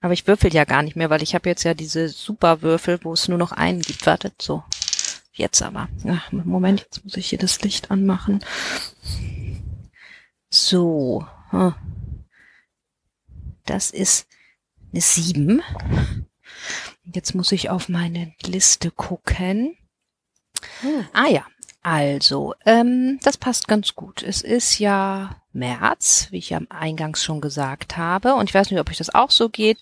Aber 0.00 0.12
ich 0.12 0.26
würfel 0.26 0.52
ja 0.54 0.64
gar 0.64 0.82
nicht 0.82 0.96
mehr, 0.96 1.10
weil 1.10 1.22
ich 1.22 1.34
habe 1.34 1.48
jetzt 1.48 1.64
ja 1.64 1.74
diese 1.74 2.08
Superwürfel, 2.08 3.00
wo 3.02 3.12
es 3.12 3.28
nur 3.28 3.38
noch 3.38 3.52
einen 3.52 3.80
gibt. 3.80 4.06
Wartet, 4.06 4.40
so. 4.40 4.62
Jetzt 5.32 5.62
aber. 5.62 5.88
Ja, 6.04 6.22
Moment, 6.30 6.80
jetzt 6.80 7.04
muss 7.04 7.16
ich 7.16 7.28
hier 7.28 7.38
das 7.38 7.62
Licht 7.62 7.90
anmachen. 7.90 8.44
So. 10.50 11.26
Das 13.64 13.90
ist 13.90 14.26
eine 14.92 15.00
sieben. 15.00 15.62
Jetzt 17.04 17.34
muss 17.34 17.52
ich 17.52 17.70
auf 17.70 17.88
meine 17.88 18.34
Liste 18.42 18.90
gucken. 18.90 19.76
Hm. 20.80 21.08
Ah 21.12 21.28
ja, 21.28 21.46
also, 21.82 22.54
ähm, 22.66 23.18
das 23.22 23.36
passt 23.36 23.68
ganz 23.68 23.94
gut. 23.94 24.22
Es 24.22 24.42
ist 24.42 24.78
ja 24.78 25.40
März, 25.58 26.28
wie 26.30 26.38
ich 26.38 26.50
ja 26.50 26.60
eingangs 26.70 27.24
schon 27.24 27.40
gesagt 27.40 27.96
habe. 27.96 28.34
Und 28.34 28.48
ich 28.48 28.54
weiß 28.54 28.70
nicht, 28.70 28.80
ob 28.80 28.88
euch 28.90 28.98
das 28.98 29.14
auch 29.14 29.30
so 29.30 29.48
geht. 29.48 29.78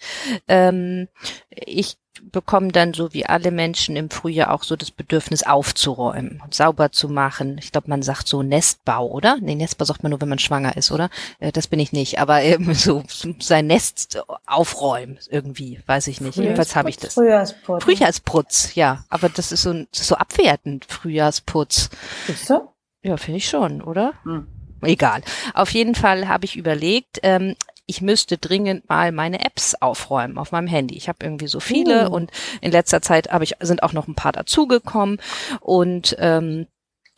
Ähm, 0.49 1.09
ich 1.51 1.99
bekomme 2.33 2.73
dann 2.73 2.95
so 2.95 3.13
wie 3.13 3.27
alle 3.27 3.51
Menschen 3.51 3.97
im 3.97 4.11
Frühjahr 4.11 4.53
auch 4.53 4.63
so 4.63 4.77
das 4.77 4.91
Bedürfnis 4.91 5.43
aufzuräumen 5.43 6.41
und 6.43 6.55
sauber 6.55 6.93
zu 6.93 7.09
machen. 7.09 7.59
Ich 7.59 7.73
glaube, 7.73 7.89
man 7.89 8.03
sagt 8.03 8.29
so 8.29 8.43
Nestbau, 8.43 9.07
oder? 9.07 9.39
Nee, 9.41 9.55
Nestbau 9.55 9.85
sagt 9.85 10.03
man 10.03 10.11
nur, 10.11 10.21
wenn 10.21 10.29
man 10.29 10.39
schwanger 10.39 10.77
ist, 10.77 10.91
oder? 10.91 11.11
Äh, 11.39 11.53
das 11.53 11.67
bin 11.67 11.79
ich 11.79 11.93
nicht, 11.93 12.19
aber 12.19 12.43
eben 12.43 12.75
so 12.75 13.03
sein 13.39 13.67
Nest 13.67 14.23
aufräumen 14.47 15.19
irgendwie, 15.31 15.81
weiß 15.87 16.07
ich 16.09 16.21
nicht. 16.21 16.37
Jedenfalls 16.37 16.77
habe 16.77 16.91
ich 16.91 16.97
das. 16.97 17.15
Frühjahrsputz. 17.15 17.85
Frühjahrsputz, 17.85 18.75
ja. 18.75 19.05
Aber 19.09 19.29
das 19.29 19.53
ist 19.53 19.63
so, 19.63 19.73
das 19.73 20.01
ist 20.01 20.09
so 20.09 20.17
abwertend, 20.17 20.85
Frühjahrsputz. 20.87 21.91
Ist 22.29 22.47
so? 22.47 22.73
Ja, 23.03 23.17
finde 23.17 23.39
ich 23.39 23.49
schon, 23.49 23.83
oder? 23.83 24.15
Hm 24.25 24.47
egal. 24.83 25.23
Auf 25.55 25.71
jeden 25.71 25.95
Fall 25.95 26.29
habe 26.29 26.45
ich 26.45 26.57
überlegt, 26.57 27.21
ähm, 27.23 27.55
ich 27.87 28.03
müsste 28.03 28.37
dringend 28.37 28.89
mal 28.89 29.13
meine 29.13 29.45
Apps 29.45 29.75
aufräumen 29.75 30.39
auf 30.39 30.53
meinem 30.53 30.67
Handy. 30.67 30.97
Ich 30.97 31.09
habe 31.09 31.19
irgendwie 31.23 31.47
so 31.47 31.61
viele 31.61 32.11
uh. 32.11 32.15
und 32.15 32.31
in 32.61 32.73
letzter 32.73 33.01
Zeit 33.01 33.31
habe 33.31 33.45
ich 33.45 33.55
sind 33.61 33.83
auch 33.83 33.93
noch 33.93 34.09
ein 34.09 34.17
paar 34.17 34.33
dazugekommen 34.33 35.19
und 35.61 36.17
ähm, 36.19 36.67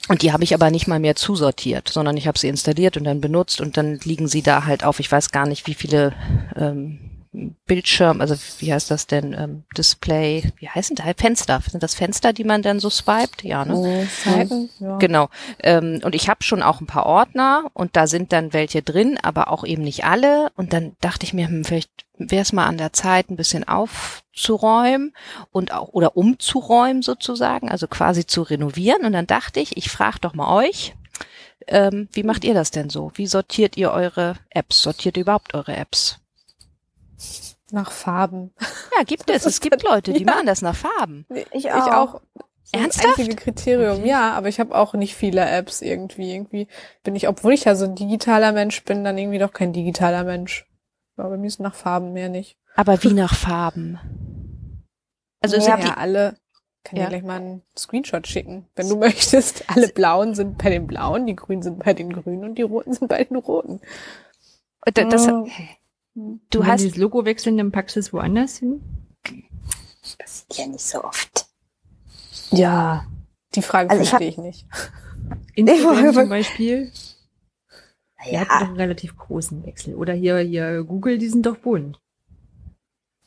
und 0.09 0.23
die 0.23 0.33
habe 0.33 0.45
ich 0.45 0.55
aber 0.55 0.71
nicht 0.71 0.87
mal 0.87 1.01
mehr 1.01 1.17
zusortiert, 1.17 1.89
sondern 1.89 2.17
ich 2.17 2.29
habe 2.29 2.39
sie 2.39 2.49
installiert 2.49 2.97
und 2.97 3.05
dann 3.05 3.21
benutzt 3.21 3.61
und 3.61 3.77
dann 3.77 3.99
liegen 4.05 4.29
sie 4.29 4.43
da 4.43 4.65
halt 4.65 4.85
auf, 4.85 5.01
ich 5.01 5.11
weiß 5.11 5.33
gar 5.33 5.47
nicht, 5.47 5.67
wie 5.67 5.75
viele 5.75 6.13
ähm, 6.57 7.08
Bildschirm, 7.67 8.21
also 8.21 8.35
wie 8.59 8.73
heißt 8.73 8.91
das 8.91 9.07
denn, 9.07 9.33
ähm, 9.33 9.65
Display, 9.77 10.53
wie 10.57 10.69
heißen 10.69 10.97
da? 10.97 11.05
Fenster. 11.17 11.61
Sind 11.71 11.83
das 11.83 11.95
Fenster, 11.95 12.33
die 12.33 12.45
man 12.45 12.63
dann 12.63 12.81
so 12.81 12.91
swiped? 12.91 13.45
Ja, 13.45 13.65
ne? 13.65 13.75
Oh, 13.75 14.05
Seiten, 14.25 14.71
ja. 14.79 14.97
Genau. 14.99 15.29
Ähm, 15.63 16.01
und 16.03 16.15
ich 16.15 16.29
habe 16.29 16.43
schon 16.43 16.63
auch 16.63 16.81
ein 16.81 16.87
paar 16.87 17.07
Ordner 17.07 17.71
und 17.75 17.97
da 17.97 18.07
sind 18.07 18.33
dann 18.33 18.53
welche 18.53 18.83
drin, 18.83 19.19
aber 19.23 19.51
auch 19.51 19.65
eben 19.65 19.83
nicht 19.83 20.05
alle. 20.05 20.51
Und 20.57 20.73
dann 20.73 20.97
dachte 21.01 21.25
ich 21.25 21.35
mir, 21.35 21.49
hm, 21.49 21.65
vielleicht 21.65 21.91
wäre 22.17 22.43
es 22.43 22.53
mal 22.53 22.67
an 22.67 22.79
der 22.79 22.93
Zeit, 22.93 23.31
ein 23.31 23.37
bisschen 23.37 23.67
aufzuräumen 23.67 25.13
und 25.53 25.73
auch 25.73 25.89
oder 25.89 26.17
umzuräumen 26.17 27.03
sozusagen, 27.03 27.71
also 27.71 27.87
quasi 27.87 28.27
zu 28.27 28.43
renovieren. 28.43 29.05
Und 29.05 29.13
dann 29.13 29.27
dachte 29.27 29.61
ich, 29.61 29.77
ich 29.77 29.91
frage 29.91 30.19
doch 30.21 30.35
mal 30.35 30.53
euch, 30.55 30.95
ähm, 31.67 32.09
wie 32.13 32.23
macht 32.23 32.45
ihr 32.45 32.55
das 32.55 32.71
denn 32.71 32.91
so? 32.91 33.13
Wie 33.15 33.27
sortiert 33.27 33.77
ihr 33.77 33.93
eure 33.93 34.35
Apps? 34.51 34.83
Sortiert 34.83 35.17
ihr 35.17 35.23
überhaupt 35.23 35.55
eure 35.55 35.77
Apps? 35.77 36.19
Nach 37.71 37.91
Farben. 37.91 38.53
Ja, 38.97 39.05
gibt 39.05 39.31
es. 39.31 39.45
Es 39.45 39.61
gibt 39.61 39.83
Leute, 39.83 40.13
die 40.13 40.25
ja. 40.25 40.33
machen 40.33 40.47
das 40.47 40.63
nach 40.63 40.75
Farben. 40.75 41.27
Ich 41.53 41.71
auch. 41.71 41.87
Ich 41.87 41.93
auch. 41.93 42.21
So 42.71 42.79
Ernsthaft? 42.79 43.19
einzige 43.19 43.37
Kriterium, 43.37 44.01
okay. 44.01 44.09
ja, 44.09 44.33
aber 44.33 44.49
ich 44.49 44.61
habe 44.61 44.75
auch 44.75 44.93
nicht 44.93 45.15
viele 45.15 45.49
Apps 45.49 45.81
irgendwie. 45.81 46.33
Irgendwie 46.33 46.69
bin 47.03 47.17
ich, 47.17 47.27
obwohl 47.27 47.55
ich 47.55 47.65
ja 47.65 47.75
so 47.75 47.87
ein 47.87 47.95
digitaler 47.95 48.53
Mensch 48.53 48.85
bin, 48.85 49.05
dann 49.05 49.17
irgendwie 49.17 49.39
doch 49.39 49.53
kein 49.53 49.73
digitaler 49.73 50.25
Mensch. 50.25 50.67
Aber 51.17 51.31
bei 51.31 51.37
mir 51.39 51.47
ist 51.47 51.61
nach 51.61 51.75
Farben 51.75 52.13
mehr 52.13 52.29
nicht. 52.29 52.59
Aber 52.77 53.03
wie 53.03 53.13
nach 53.13 53.35
Farben? 53.35 53.99
Also 55.41 55.57
ja, 55.57 55.63
sind 55.63 55.85
ja 55.85 55.95
alle. 55.95 56.37
Kann 56.85 56.99
ja. 56.99 57.05
dir 57.05 57.11
gleich 57.11 57.25
mal 57.25 57.41
einen 57.41 57.63
Screenshot 57.77 58.27
schicken, 58.27 58.67
wenn 58.77 58.89
du 58.89 58.97
möchtest. 58.99 59.65
Alle 59.69 59.89
blauen 59.89 60.35
sind 60.35 60.59
bei 60.59 60.71
den 60.71 60.87
blauen, 60.87 61.27
die 61.27 61.37
grünen 61.37 61.63
sind 61.63 61.83
bei 61.83 61.95
den 61.95 62.13
grünen 62.13 62.45
und 62.45 62.57
die 62.57 62.63
roten 62.63 62.93
sind 62.93 63.09
bei 63.09 63.25
den 63.25 63.37
roten. 63.37 63.81
Das, 64.95 65.09
das, 65.09 65.29
oh. 65.29 65.49
Du 66.51 66.67
hast 66.67 66.85
das 66.85 66.97
Logo 66.97 67.25
wechseln, 67.25 67.59
dann 67.59 67.73
packst 67.73 67.97
du 67.97 68.01
es 68.01 68.13
woanders 68.13 68.59
hin? 68.59 68.81
Das 70.03 70.17
passiert 70.17 70.59
ja 70.59 70.67
nicht 70.67 70.85
so 70.85 71.05
oft. 71.05 71.47
Ja, 72.51 73.07
die 73.55 73.63
Frage 73.63 73.91
also 73.91 74.05
verstehe 74.05 74.29
ich, 74.29 74.39
ich 74.39 74.43
nicht. 74.43 74.67
Instagram 75.55 76.15
zum 76.15 76.29
Beispiel. 76.29 76.91
Ja. 78.25 78.31
Der 78.31 78.41
hat 78.41 78.49
doch 78.49 78.69
einen 78.69 78.77
relativ 78.77 79.17
großen 79.17 79.65
Wechsel. 79.65 79.95
Oder 79.95 80.13
hier, 80.13 80.39
hier 80.39 80.83
Google, 80.83 81.19
die 81.19 81.29
sind 81.29 81.47
doch 81.47 81.57
bunt. 81.57 82.01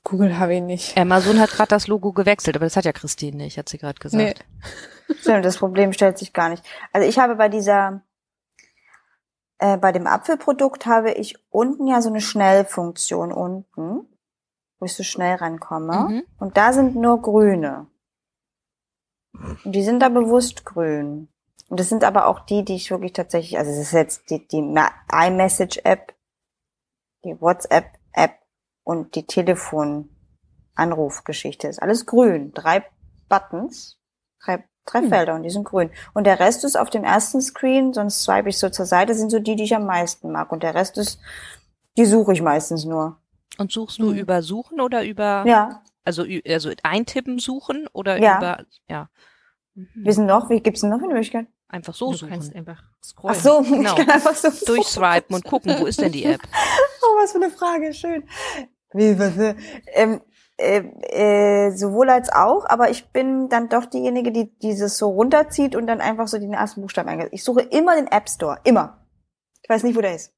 Google 0.03 0.37
habe 0.37 0.55
ich 0.55 0.61
nicht. 0.61 0.97
Amazon 0.97 1.39
hat 1.39 1.51
gerade 1.51 1.69
das 1.69 1.87
Logo 1.87 2.11
gewechselt, 2.11 2.55
aber 2.55 2.65
das 2.65 2.75
hat 2.75 2.85
ja 2.85 2.91
Christine 2.91 3.37
nicht, 3.37 3.57
hat 3.57 3.69
sie 3.69 3.77
gerade 3.77 3.99
gesagt. 3.99 4.45
Nee. 5.25 5.41
das 5.41 5.57
Problem 5.57 5.93
stellt 5.93 6.17
sich 6.17 6.33
gar 6.33 6.49
nicht. 6.49 6.63
Also 6.91 7.07
ich 7.07 7.19
habe 7.19 7.35
bei 7.35 7.49
dieser 7.49 8.01
äh, 9.61 9.77
bei 9.77 9.91
dem 9.91 10.07
Apfelprodukt 10.07 10.87
habe 10.87 11.11
ich 11.11 11.37
unten 11.49 11.85
ja 11.87 12.01
so 12.01 12.09
eine 12.09 12.19
Schnellfunktion 12.19 13.31
unten, 13.31 14.09
wo 14.79 14.85
ich 14.85 14.95
so 14.95 15.03
schnell 15.03 15.35
rankomme. 15.35 16.07
Mhm. 16.09 16.23
Und 16.39 16.57
da 16.57 16.73
sind 16.73 16.95
nur 16.95 17.21
grüne. 17.21 17.85
Und 19.33 19.73
die 19.73 19.83
sind 19.83 19.99
da 19.99 20.09
bewusst 20.09 20.65
grün. 20.65 21.27
Und 21.69 21.79
das 21.79 21.89
sind 21.89 22.03
aber 22.03 22.25
auch 22.25 22.39
die, 22.41 22.65
die 22.65 22.75
ich 22.75 22.91
wirklich 22.91 23.13
tatsächlich, 23.13 23.57
also 23.57 23.71
es 23.71 23.77
ist 23.77 23.93
jetzt 23.93 24.29
die, 24.29 24.45
die 24.47 24.57
iMessage-App, 24.57 26.13
die 27.23 27.39
WhatsApp-App 27.39 28.41
und 28.83 29.15
die 29.15 29.25
Telefon-Anrufgeschichte. 29.27 31.67
Ist 31.67 31.81
alles 31.81 32.07
grün. 32.07 32.51
Drei 32.51 32.83
Buttons, 33.29 34.01
drei, 34.43 34.67
drei 34.85 35.01
hm. 35.01 35.09
Felder 35.09 35.35
und 35.35 35.43
die 35.43 35.49
sind 35.49 35.63
grün. 35.63 35.89
Und 36.13 36.25
der 36.25 36.39
Rest 36.39 36.63
ist 36.63 36.75
auf 36.75 36.89
dem 36.89 37.03
ersten 37.03 37.41
Screen, 37.41 37.93
sonst 37.93 38.23
swipe 38.23 38.49
ich 38.49 38.57
so 38.57 38.69
zur 38.69 38.85
Seite, 38.85 39.13
sind 39.15 39.29
so 39.29 39.39
die, 39.39 39.55
die 39.55 39.63
ich 39.63 39.75
am 39.75 39.85
meisten 39.85 40.31
mag. 40.31 40.51
Und 40.51 40.63
der 40.63 40.75
Rest 40.75 40.97
ist, 40.97 41.19
die 41.97 42.05
suche 42.05 42.33
ich 42.33 42.41
meistens 42.41 42.85
nur. 42.85 43.17
Und 43.57 43.71
suchst 43.71 43.99
du 43.99 44.11
hm. 44.11 44.17
über 44.17 44.41
Suchen 44.41 44.81
oder 44.81 45.03
über? 45.05 45.43
Ja. 45.45 45.83
Also, 46.03 46.25
also 46.47 46.71
eintippen 46.83 47.37
suchen 47.37 47.87
oder 47.93 48.19
ja. 48.19 48.37
über, 48.37 48.65
ja. 48.89 49.09
Mhm. 49.75 49.87
Wir 49.95 50.13
sind 50.13 50.25
noch, 50.25 50.49
wie 50.49 50.59
gibt's 50.59 50.81
denn 50.81 50.89
noch 50.89 50.97
eine 50.97 51.07
Möglichkeit? 51.07 51.47
Einfach 51.67 51.93
so 51.93 52.11
du 52.11 52.17
suchen. 52.17 52.29
kannst 52.29 52.55
einfach 52.55 52.83
scrollen. 53.03 53.37
Ach 53.37 53.41
so, 53.41 53.61
Genau. 53.63 53.91
ich 53.91 53.95
kann 53.95 54.09
einfach 54.09 54.35
so 54.35 54.49
Durchswipen 54.65 55.35
und 55.35 55.43
gucken, 55.45 55.75
wo 55.79 55.85
ist 55.85 56.01
denn 56.01 56.11
die 56.11 56.25
App? 56.25 56.41
Oh, 57.03 57.17
was 57.17 57.31
für 57.31 57.39
eine 57.39 57.49
Frage, 57.49 57.93
schön. 57.93 58.23
Wie, 58.93 59.17
was, 59.17 59.35
äh, 59.37 59.55
ähm, 59.93 60.21
äh, 60.61 61.67
äh, 61.67 61.71
sowohl 61.71 62.09
als 62.09 62.31
auch, 62.31 62.65
aber 62.67 62.89
ich 62.89 63.09
bin 63.09 63.49
dann 63.49 63.69
doch 63.69 63.85
diejenige, 63.85 64.31
die 64.31 64.51
dieses 64.59 64.97
so 64.97 65.09
runterzieht 65.09 65.75
und 65.75 65.87
dann 65.87 66.01
einfach 66.01 66.27
so 66.27 66.37
den 66.37 66.53
ersten 66.53 66.81
Buchstaben 66.81 67.09
eingeht. 67.09 67.29
Ich 67.31 67.43
suche 67.43 67.61
immer 67.61 67.95
den 67.95 68.07
App 68.07 68.29
Store, 68.29 68.59
immer. 68.63 69.05
Ich 69.63 69.69
weiß 69.69 69.83
nicht, 69.83 69.95
wo 69.95 70.01
der 70.01 70.15
ist. 70.15 70.33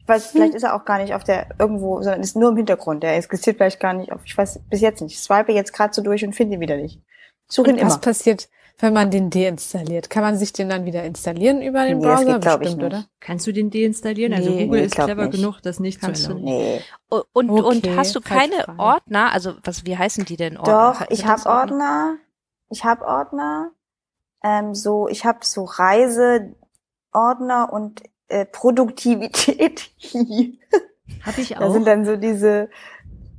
Ich 0.00 0.08
weiß, 0.08 0.26
vielleicht 0.26 0.54
ist 0.54 0.64
er 0.64 0.74
auch 0.74 0.84
gar 0.84 0.98
nicht 0.98 1.14
auf 1.14 1.22
der 1.22 1.46
irgendwo, 1.58 2.02
sondern 2.02 2.20
ist 2.22 2.36
nur 2.36 2.50
im 2.50 2.56
Hintergrund. 2.56 3.02
Der 3.02 3.16
existiert 3.16 3.56
vielleicht 3.56 3.78
gar 3.78 3.92
nicht 3.92 4.10
auf. 4.10 4.20
Ich 4.24 4.36
weiß 4.36 4.60
bis 4.68 4.80
jetzt 4.80 5.00
nicht. 5.00 5.12
Ich 5.12 5.20
swipe 5.20 5.52
jetzt 5.52 5.72
gerade 5.72 5.94
so 5.94 6.02
durch 6.02 6.24
und 6.24 6.34
finde 6.34 6.54
ihn 6.54 6.60
wieder 6.60 6.76
nicht. 6.76 7.00
Ich 7.48 7.54
suche 7.54 7.70
ihn 7.70 7.76
Was 7.76 7.82
immer. 7.82 8.00
passiert, 8.00 8.48
wenn 8.78 8.92
man 8.92 9.10
den 9.10 9.30
deinstalliert? 9.30 10.10
Kann 10.10 10.22
man 10.22 10.36
sich 10.36 10.52
den 10.52 10.68
dann 10.68 10.84
wieder 10.84 11.04
installieren 11.04 11.62
über 11.62 11.84
den 11.84 11.98
Nee, 11.98 12.04
das 12.04 12.24
Browser? 12.24 12.38
geht, 12.38 12.58
Bestimmt, 12.60 12.76
nicht. 12.78 12.86
oder? 12.86 13.04
Kannst 13.20 13.46
du 13.46 13.52
den 13.52 13.70
deinstallieren? 13.70 14.32
Also 14.32 14.50
Nee, 14.50 14.64
Google 14.64 14.80
nee, 14.80 14.86
ist 14.86 14.94
clever 14.94 15.26
nicht. 15.26 15.36
genug, 15.36 15.60
das 15.62 15.80
nicht 15.80 16.00
Kannst 16.00 16.22
zu 16.24 16.30
du 16.30 16.34
erlauben. 16.38 16.44
Nee. 16.44 16.80
Und, 17.08 17.24
und, 17.32 17.50
Okay, 17.50 17.90
und 17.90 17.96
hast 17.96 18.14
du 18.16 18.20
keine 18.20 18.54
Frage. 18.64 18.78
Ordner? 18.78 19.32
Also, 19.32 19.54
was, 19.64 19.84
wie 19.86 19.96
heißen 19.96 20.24
die 20.24 20.36
denn 20.36 20.56
Ordner? 20.56 20.96
Doch, 20.98 21.06
ich 21.10 21.26
habe 21.26 21.46
Ordner. 21.46 22.16
Ich 22.70 22.84
habe 22.84 23.04
Ordner. 23.06 23.70
Ähm, 24.44 24.74
so, 24.74 25.08
ich 25.08 25.24
habe 25.24 25.38
so 25.42 25.64
Reiseordner 25.64 26.52
und 27.72 28.02
äh, 28.28 28.44
Produktivität. 28.46 29.90
Habe 31.24 31.40
ich 31.40 31.50
da 31.50 31.60
auch. 31.60 31.72
sind 31.72 31.86
dann 31.86 32.04
so 32.04 32.16
diese 32.16 32.68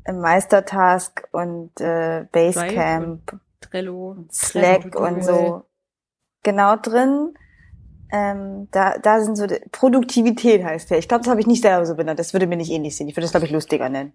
äh, 0.06 0.14
Meistertask 0.14 1.28
und 1.32 1.72
äh, 1.82 2.26
Basecamp, 2.32 3.40
Trello, 3.74 4.18
Slack 4.32 4.92
Trello, 4.92 5.06
und 5.08 5.24
so 5.24 5.64
genau 6.44 6.76
drin. 6.76 7.34
Ähm, 8.12 8.68
da, 8.72 9.00
da 9.00 9.22
sind 9.22 9.36
so 9.36 9.48
Produktivität 9.72 10.64
heißt 10.64 10.92
der. 10.92 11.00
Ich 11.00 11.08
glaube, 11.08 11.24
das 11.24 11.32
habe 11.32 11.42
ich 11.42 11.48
nicht 11.48 11.64
selber 11.64 11.86
so 11.86 11.96
benannt. 11.96 12.20
Das 12.20 12.34
würde 12.34 12.46
mir 12.46 12.58
nicht 12.58 12.70
ähnlich 12.70 12.96
sehen. 12.96 13.08
Ich 13.08 13.16
würde 13.16 13.24
das 13.26 13.32
glaube 13.32 13.48
ich 13.48 13.52
lustiger 13.52 13.90
nennen. 13.90 14.14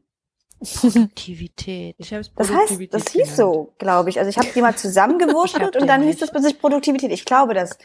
Produktivität. 0.60 1.97
Ich 1.98 2.12
habe 2.12 2.20
es 2.20 2.32
Das 2.35 2.51
heißt, 2.52 2.78
das 2.93 3.09
hieß 3.12 3.36
so, 3.36 3.74
glaube 3.78 4.10
ich. 4.10 4.18
Also 4.18 4.28
ich 4.28 4.39
habe 4.39 4.48
die 4.55 4.60
mal 4.60 4.76
zusammengewurschtelt 4.76 5.76
und 5.80 5.86
dann 5.86 6.01
nicht. 6.01 6.10
hieß 6.10 6.20
das 6.20 6.30
plötzlich 6.30 6.60
Produktivität. 6.60 7.10
Ich 7.12 7.24
glaube, 7.24 7.55
das, 7.55 7.76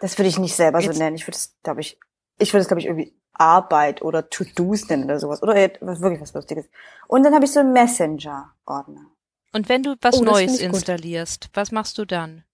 das 0.00 0.18
würde 0.18 0.28
ich 0.28 0.38
nicht 0.38 0.54
selber 0.54 0.80
so 0.80 0.86
Jetzt- 0.88 0.98
nennen. 0.98 1.16
Ich 1.16 1.26
würde 1.26 1.36
es, 1.36 1.54
glaube 1.62 1.80
ich, 1.80 1.98
ich 2.38 2.52
würde 2.52 2.62
es, 2.62 2.68
glaube 2.68 2.80
ich, 2.80 2.86
irgendwie 2.86 3.14
Arbeit 3.32 4.02
oder 4.02 4.28
To-Dos 4.28 4.88
nennen 4.88 5.04
oder 5.04 5.18
sowas. 5.18 5.42
Oder 5.42 5.54
wirklich 5.54 6.20
was 6.20 6.34
Lustiges. 6.34 6.66
Und 7.08 7.24
dann 7.24 7.34
habe 7.34 7.44
ich 7.44 7.52
so 7.52 7.60
einen 7.60 7.72
Messenger-Ordner. 7.72 9.06
Und 9.54 9.68
wenn 9.68 9.82
du 9.82 9.94
was 10.02 10.20
Oh, 10.20 10.24
Neues 10.24 10.58
installierst, 10.60 11.48
was 11.54 11.70
machst 11.72 11.96
du 11.98 12.04
dann? 12.04 12.44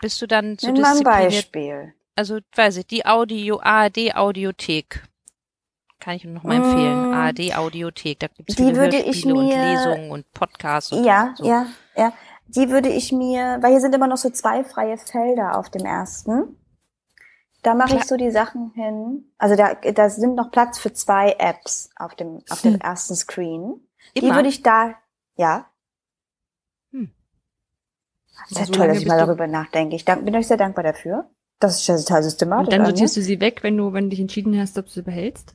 Bist 0.00 0.20
du 0.22 0.26
dann 0.26 0.56
so 0.58 0.70
Nimm 0.70 0.82
mal 0.82 0.96
ein? 0.96 1.02
Beispiel. 1.02 1.94
Also, 2.14 2.38
weiß 2.54 2.76
ich, 2.78 2.86
die 2.86 3.06
Audio, 3.06 3.60
ARD 3.60 4.14
Audiothek. 4.14 5.02
Kann 6.00 6.14
ich 6.16 6.24
noch 6.24 6.44
mal 6.44 6.56
empfehlen. 6.56 7.10
Mm. 7.10 7.14
ARD 7.14 7.56
Audiothek. 7.56 8.20
Da 8.20 8.26
gibt's 8.28 8.54
Die 8.54 8.62
viele 8.62 8.76
würde 8.76 8.96
ich 8.98 9.06
Hörspiele 9.24 9.34
und 9.34 9.46
mir- 9.48 9.56
Lesungen 9.72 10.10
und 10.10 10.32
Podcasts. 10.32 10.92
Und 10.92 11.04
Ja, 11.04 11.34
so. 11.36 11.44
ja, 11.44 11.66
ja. 11.96 12.12
Die 12.48 12.70
würde 12.70 12.88
ich 12.88 13.10
mir, 13.12 13.58
weil 13.60 13.72
hier 13.72 13.80
sind 13.80 13.94
immer 13.94 14.06
noch 14.06 14.16
so 14.16 14.30
zwei 14.30 14.64
freie 14.64 14.96
Felder 14.98 15.58
auf 15.58 15.70
dem 15.70 15.84
ersten. 15.84 16.56
Da 17.62 17.74
mache 17.74 17.96
ich 17.96 18.04
so 18.04 18.16
die 18.16 18.30
Sachen 18.30 18.70
hin. 18.74 19.32
Also 19.38 19.56
da, 19.56 19.74
da 19.74 20.08
sind 20.08 20.34
noch 20.36 20.50
Platz 20.52 20.78
für 20.78 20.92
zwei 20.92 21.34
Apps 21.38 21.90
auf 21.96 22.14
dem, 22.14 22.42
auf 22.48 22.62
dem 22.62 22.80
ersten 22.80 23.16
Screen. 23.16 23.80
Die 24.16 24.20
Immer? 24.24 24.36
würde 24.36 24.48
ich 24.48 24.62
da, 24.62 24.94
ja. 25.36 25.66
Hm. 28.46 28.54
Sehr 28.54 28.60
Also 28.60 28.72
toll, 28.72 28.88
dass 28.88 28.98
ich 28.98 29.06
mal 29.06 29.18
darüber 29.18 29.46
nachdenke. 29.46 29.96
Ich 29.96 30.04
dank, 30.04 30.24
bin 30.24 30.34
euch 30.36 30.46
sehr 30.46 30.56
dankbar 30.56 30.84
dafür. 30.84 31.28
Das 31.60 31.80
ist 31.80 31.86
ja 31.88 31.96
total 31.96 32.22
systematisch. 32.22 32.66
Und 32.66 32.72
dann 32.72 32.86
sortierst 32.86 33.16
du 33.16 33.22
sie 33.22 33.40
weg, 33.40 33.62
wenn 33.62 33.76
du, 33.76 33.92
wenn 33.92 34.04
du 34.04 34.10
dich 34.10 34.20
entschieden 34.20 34.58
hast, 34.60 34.78
ob 34.78 34.86
du 34.86 34.92
sie 34.92 35.02
behältst? 35.02 35.54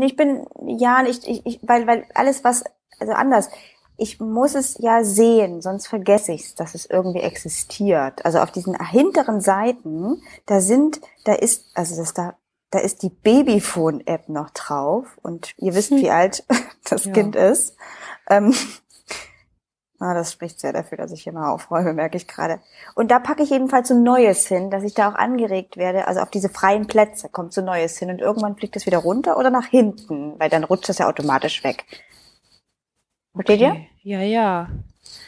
Ich 0.00 0.16
bin, 0.16 0.46
ja, 0.66 1.04
ich, 1.06 1.28
ich, 1.28 1.44
ich, 1.46 1.60
weil, 1.62 1.86
weil 1.86 2.06
alles 2.14 2.42
was, 2.42 2.64
also 2.98 3.12
anders. 3.12 3.48
Ich 3.96 4.18
muss 4.18 4.56
es 4.56 4.76
ja 4.78 5.04
sehen, 5.04 5.62
sonst 5.62 5.86
vergesse 5.86 6.32
ich 6.32 6.42
es, 6.42 6.54
dass 6.56 6.74
es 6.74 6.86
irgendwie 6.86 7.20
existiert. 7.20 8.24
Also 8.24 8.40
auf 8.40 8.50
diesen 8.50 8.76
hinteren 8.76 9.40
Seiten, 9.40 10.20
da 10.46 10.60
sind, 10.60 11.00
da 11.24 11.34
ist, 11.34 11.66
also 11.74 11.94
das 11.96 12.12
da, 12.12 12.36
da 12.70 12.80
ist 12.80 13.02
die 13.04 13.10
Babyphone-App 13.10 14.28
noch 14.28 14.50
drauf 14.50 15.06
und 15.22 15.52
ihr 15.58 15.74
wisst, 15.74 15.92
wie 15.92 16.10
alt 16.10 16.44
das 16.90 17.04
Ja. 17.04 17.12
Kind 17.12 17.36
ist. 17.36 17.76
Ähm, 18.28 18.52
ah, 20.04 20.14
das 20.14 20.32
spricht 20.32 20.60
sehr 20.60 20.72
dafür, 20.72 20.98
dass 20.98 21.12
ich 21.12 21.22
hier 21.22 21.32
mal 21.32 21.50
aufräume, 21.50 21.94
merke 21.94 22.16
ich 22.16 22.28
gerade. 22.28 22.60
Und 22.94 23.10
da 23.10 23.18
packe 23.18 23.42
ich 23.42 23.50
jedenfalls 23.50 23.88
so 23.88 23.94
Neues 23.98 24.46
hin, 24.46 24.70
dass 24.70 24.84
ich 24.84 24.94
da 24.94 25.10
auch 25.10 25.14
angeregt 25.14 25.76
werde. 25.76 26.06
Also 26.06 26.20
auf 26.20 26.30
diese 26.30 26.48
freien 26.48 26.86
Plätze 26.86 27.28
kommt 27.28 27.52
so 27.52 27.62
Neues 27.62 27.98
hin 27.98 28.10
und 28.10 28.20
irgendwann 28.20 28.56
fliegt 28.56 28.76
es 28.76 28.86
wieder 28.86 28.98
runter 28.98 29.38
oder 29.38 29.50
nach 29.50 29.66
hinten, 29.66 30.38
weil 30.38 30.50
dann 30.50 30.64
rutscht 30.64 30.88
das 30.88 30.98
ja 30.98 31.08
automatisch 31.08 31.64
weg. 31.64 31.84
Versteht 33.34 33.60
ihr? 33.60 33.70
Okay. 33.70 33.88
Ja, 34.02 34.20
ja. 34.20 34.68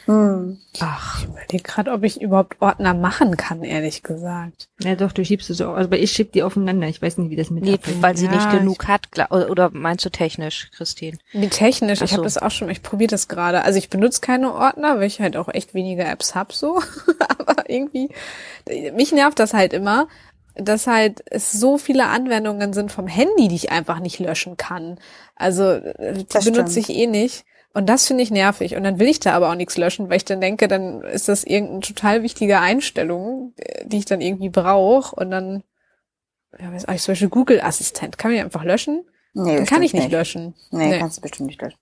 Hm. 0.05 0.59
Ach, 0.79 1.19
Ich 1.19 1.25
überlege 1.27 1.63
gerade, 1.63 1.91
ob 1.91 2.03
ich 2.03 2.21
überhaupt 2.21 2.61
Ordner 2.61 2.93
machen 2.93 3.35
kann, 3.35 3.63
ehrlich 3.63 4.03
gesagt. 4.03 4.69
Ja, 4.79 4.95
doch, 4.95 5.11
du 5.11 5.25
schiebst 5.25 5.49
es 5.49 5.57
so, 5.57 5.69
also 5.71 5.87
aber 5.89 5.97
ich 5.99 6.11
schieb 6.11 6.31
die 6.31 6.43
aufeinander. 6.43 6.87
Ich 6.87 7.01
weiß 7.01 7.17
nicht, 7.17 7.29
wie 7.29 7.35
das 7.35 7.49
mit 7.49 7.63
nee, 7.63 7.77
weil 8.01 8.15
sie 8.15 8.25
Ja, 8.25 8.31
nicht 8.31 8.45
ich- 8.53 8.59
genug 8.59 8.87
hat. 8.87 9.07
Oder 9.31 9.49
oder 9.49 9.69
meinst 9.71 10.05
du 10.05 10.09
technisch, 10.09 10.69
Christine? 10.75 11.17
Wie 11.33 11.49
technisch, 11.49 11.99
Ach 11.99 12.05
ich 12.05 12.11
so. 12.11 12.17
habe 12.17 12.23
das 12.23 12.37
auch 12.37 12.51
schon, 12.51 12.69
ich 12.69 12.81
probiere 12.83 13.09
das 13.09 13.27
gerade. 13.27 13.63
Also 13.63 13.77
ich 13.79 13.89
benutze 13.89 14.21
keine 14.21 14.53
Ordner, 14.53 14.97
weil 14.99 15.07
ich 15.07 15.19
halt 15.19 15.35
auch 15.35 15.49
echt 15.49 15.73
wenige 15.73 16.03
Apps 16.05 16.35
hab 16.35 16.53
so. 16.53 16.81
Aber 17.37 17.69
irgendwie, 17.69 18.09
mich 18.93 19.11
nervt 19.11 19.39
das 19.39 19.53
halt 19.53 19.73
immer, 19.73 20.07
dass 20.55 20.87
halt 20.87 21.21
es 21.25 21.51
so 21.51 21.77
viele 21.77 22.05
Anwendungen 22.07 22.73
sind 22.73 22.91
vom 22.91 23.07
Handy, 23.07 23.47
die 23.47 23.55
ich 23.55 23.71
einfach 23.71 23.99
nicht 23.99 24.19
löschen 24.19 24.57
kann. 24.57 24.99
Also 25.35 25.63
äh, 25.71 26.23
Das 26.29 26.45
benutze 26.45 26.81
stimmt. 26.81 26.89
ich 26.89 26.95
eh 26.95 27.07
nicht. 27.07 27.45
Und 27.73 27.87
das 27.87 28.07
finde 28.07 28.23
ich 28.23 28.31
nervig. 28.31 28.75
Und 28.75 28.83
dann 28.83 28.97
will 28.99 29.07
ich 29.07 29.19
da 29.19 29.33
aber 29.33 29.51
auch 29.51 29.55
nichts 29.55 29.77
löschen, 29.77 30.09
weil 30.09 30.17
ich 30.17 30.25
dann 30.25 30.41
denke, 30.41 30.67
dann 30.67 31.01
ist 31.01 31.27
das 31.27 31.43
irgendeine 31.43 31.81
total 31.81 32.23
wichtige 32.23 32.59
Einstellung, 32.59 33.53
äh, 33.57 33.85
die 33.85 33.97
ich 33.99 34.05
dann 34.05 34.21
irgendwie 34.21 34.49
brauche. 34.49 35.15
Und 35.15 35.29
dann, 35.31 35.63
ja, 36.59 36.71
weiß 36.73 36.85
ich, 36.91 37.01
zum 37.01 37.11
Beispiel 37.11 37.29
Google 37.29 37.61
Assistent, 37.61 38.17
kann 38.17 38.31
man 38.31 38.37
den 38.37 38.45
einfach 38.45 38.63
löschen? 38.63 39.03
Nee, 39.33 39.57
Den 39.57 39.65
kann 39.67 39.83
ich 39.83 39.93
nicht 39.93 40.09
löschen. 40.11 40.55
Nee, 40.71 40.87
Nee. 40.89 40.99
kannst 40.99 41.17
du 41.17 41.21
bestimmt 41.21 41.47
nicht 41.47 41.61
löschen. 41.61 41.77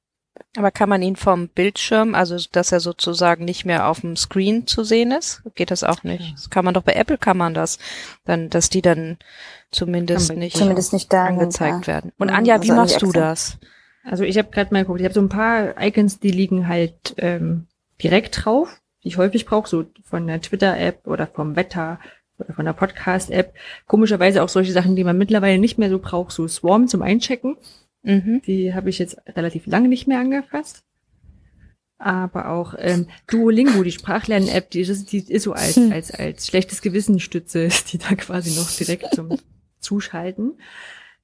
Aber 0.58 0.70
kann 0.70 0.90
man 0.90 1.02
ihn 1.02 1.16
vom 1.16 1.48
Bildschirm, 1.48 2.14
also 2.14 2.36
dass 2.52 2.74
er 2.74 2.82
sozusagen 2.82 3.46
nicht 3.46 3.64
mehr 3.64 3.88
auf 3.88 4.02
dem 4.02 4.18
Screen 4.18 4.68
zu 4.68 4.84
sehen 4.84 5.12
ist? 5.14 5.44
Geht 5.56 5.72
das 5.72 5.86
auch 5.86 6.04
nicht? 6.04 6.34
Das 6.36 6.50
kann 6.50 6.66
man 6.66 6.74
doch 6.74 6.84
bei 6.84 6.92
Apple 6.94 7.18
kann 7.18 7.38
man 7.38 7.54
das, 7.54 7.80
dann, 8.26 8.50
dass 8.50 8.70
die 8.70 8.82
dann 8.82 9.18
zumindest 9.72 10.34
nicht 10.34 10.58
Zumindest 10.58 10.92
nicht 10.92 11.14
da. 11.14 11.24
angezeigt 11.26 11.88
werden. 11.88 12.12
Und 12.18 12.30
Anja, 12.32 12.56
wie 12.64 12.72
also 12.72 12.82
machst 12.82 13.02
du 13.02 13.06
extra. 13.08 13.22
Also 14.06 14.24
ich 14.24 14.38
habe 14.38 14.52
gerade 14.52 14.74
mal 14.74 14.82
geguckt, 14.82 15.00
ich 15.00 15.06
habe 15.06 15.14
so 15.14 15.22
ein 15.22 15.30
paar 15.30 15.82
Icons, 15.82 16.20
die 16.20 16.32
liegen 16.32 16.68
halt 16.68 17.16
ähm, 17.18 17.66
direkt 18.02 18.46
drauf, 18.46 18.82
die 19.04 19.08
ich 19.10 19.18
häufig 19.18 19.46
brauche, 19.46 19.68
so 19.68 19.86
von 20.04 20.28
der 20.28 20.42
Twitter-App 20.42 21.08
oder 21.08 21.28
vom 21.28 21.56
Wetter 21.56 22.00
oder 22.38 22.54
von 22.54 22.66
der 22.66 22.74
Podcast-App. 22.74 23.54
Komischerweise 23.88 24.44
auch 24.44 24.50
solche 24.50 24.74
Sachen, 24.74 24.96
die 24.96 25.04
man 25.04 25.18
mittlerweile 25.18 25.58
nicht 25.58 25.78
mehr 25.78 25.90
so 25.90 26.00
braucht, 26.00 26.32
so 26.32 26.48
Swarm 26.48 26.88
zum 26.88 27.02
Einchecken. 27.02 27.58
Mhm. 28.04 28.42
Die 28.46 28.74
habe 28.76 28.90
ich 28.90 29.00
jetzt 29.00 29.18
relativ 29.36 29.66
lange 29.66 29.88
nicht 29.88 30.08
mehr 30.08 30.20
angefasst. 30.20 30.84
Aber 31.98 32.50
auch 32.50 32.76
ähm, 32.78 33.08
Duolingo, 33.28 33.82
die 33.82 33.92
Sprachlern-App, 33.92 34.70
die 34.70 34.82
ist, 34.82 35.12
die 35.12 35.32
ist 35.32 35.44
so 35.44 35.54
als, 35.54 35.78
als, 35.78 36.12
als 36.12 36.46
schlechtes 36.46 36.82
Gewissensstütze, 36.82 37.64
ist 37.64 37.92
die 37.94 37.98
da 37.98 38.14
quasi 38.16 38.60
noch 38.60 38.70
direkt 38.70 39.16
zum 39.16 39.40
Zuschalten. 39.80 40.60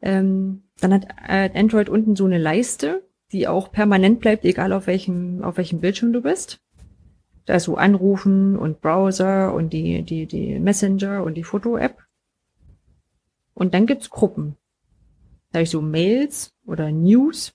Ähm, 0.01 0.63
dann 0.83 0.93
hat 0.93 1.07
äh, 1.27 1.49
Android 1.57 1.89
unten 1.89 2.15
so 2.15 2.25
eine 2.25 2.37
Leiste, 2.37 3.07
die 3.31 3.47
auch 3.47 3.71
permanent 3.71 4.19
bleibt, 4.19 4.45
egal 4.45 4.73
auf 4.73 4.87
welchem, 4.87 5.43
auf 5.43 5.57
welchem 5.57 5.79
Bildschirm 5.79 6.11
du 6.11 6.21
bist. 6.21 6.59
Da 7.45 7.55
ist 7.55 7.63
so 7.63 7.75
Anrufen 7.75 8.57
und 8.57 8.81
Browser 8.81 9.53
und 9.53 9.71
die, 9.73 10.03
die, 10.03 10.25
die 10.25 10.59
Messenger 10.59 11.23
und 11.23 11.35
die 11.35 11.43
Foto-App. 11.43 11.97
Und 13.53 13.73
dann 13.73 13.85
gibt's 13.85 14.09
Gruppen. 14.09 14.57
Da 15.51 15.57
habe 15.57 15.63
ich 15.63 15.69
so 15.69 15.81
Mails 15.81 16.53
oder 16.65 16.91
News. 16.91 17.53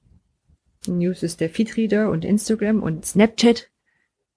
News 0.87 1.23
ist 1.23 1.41
der 1.41 1.51
Feedreader 1.51 2.11
und 2.11 2.25
Instagram 2.25 2.83
und 2.83 3.07
Snapchat. 3.07 3.71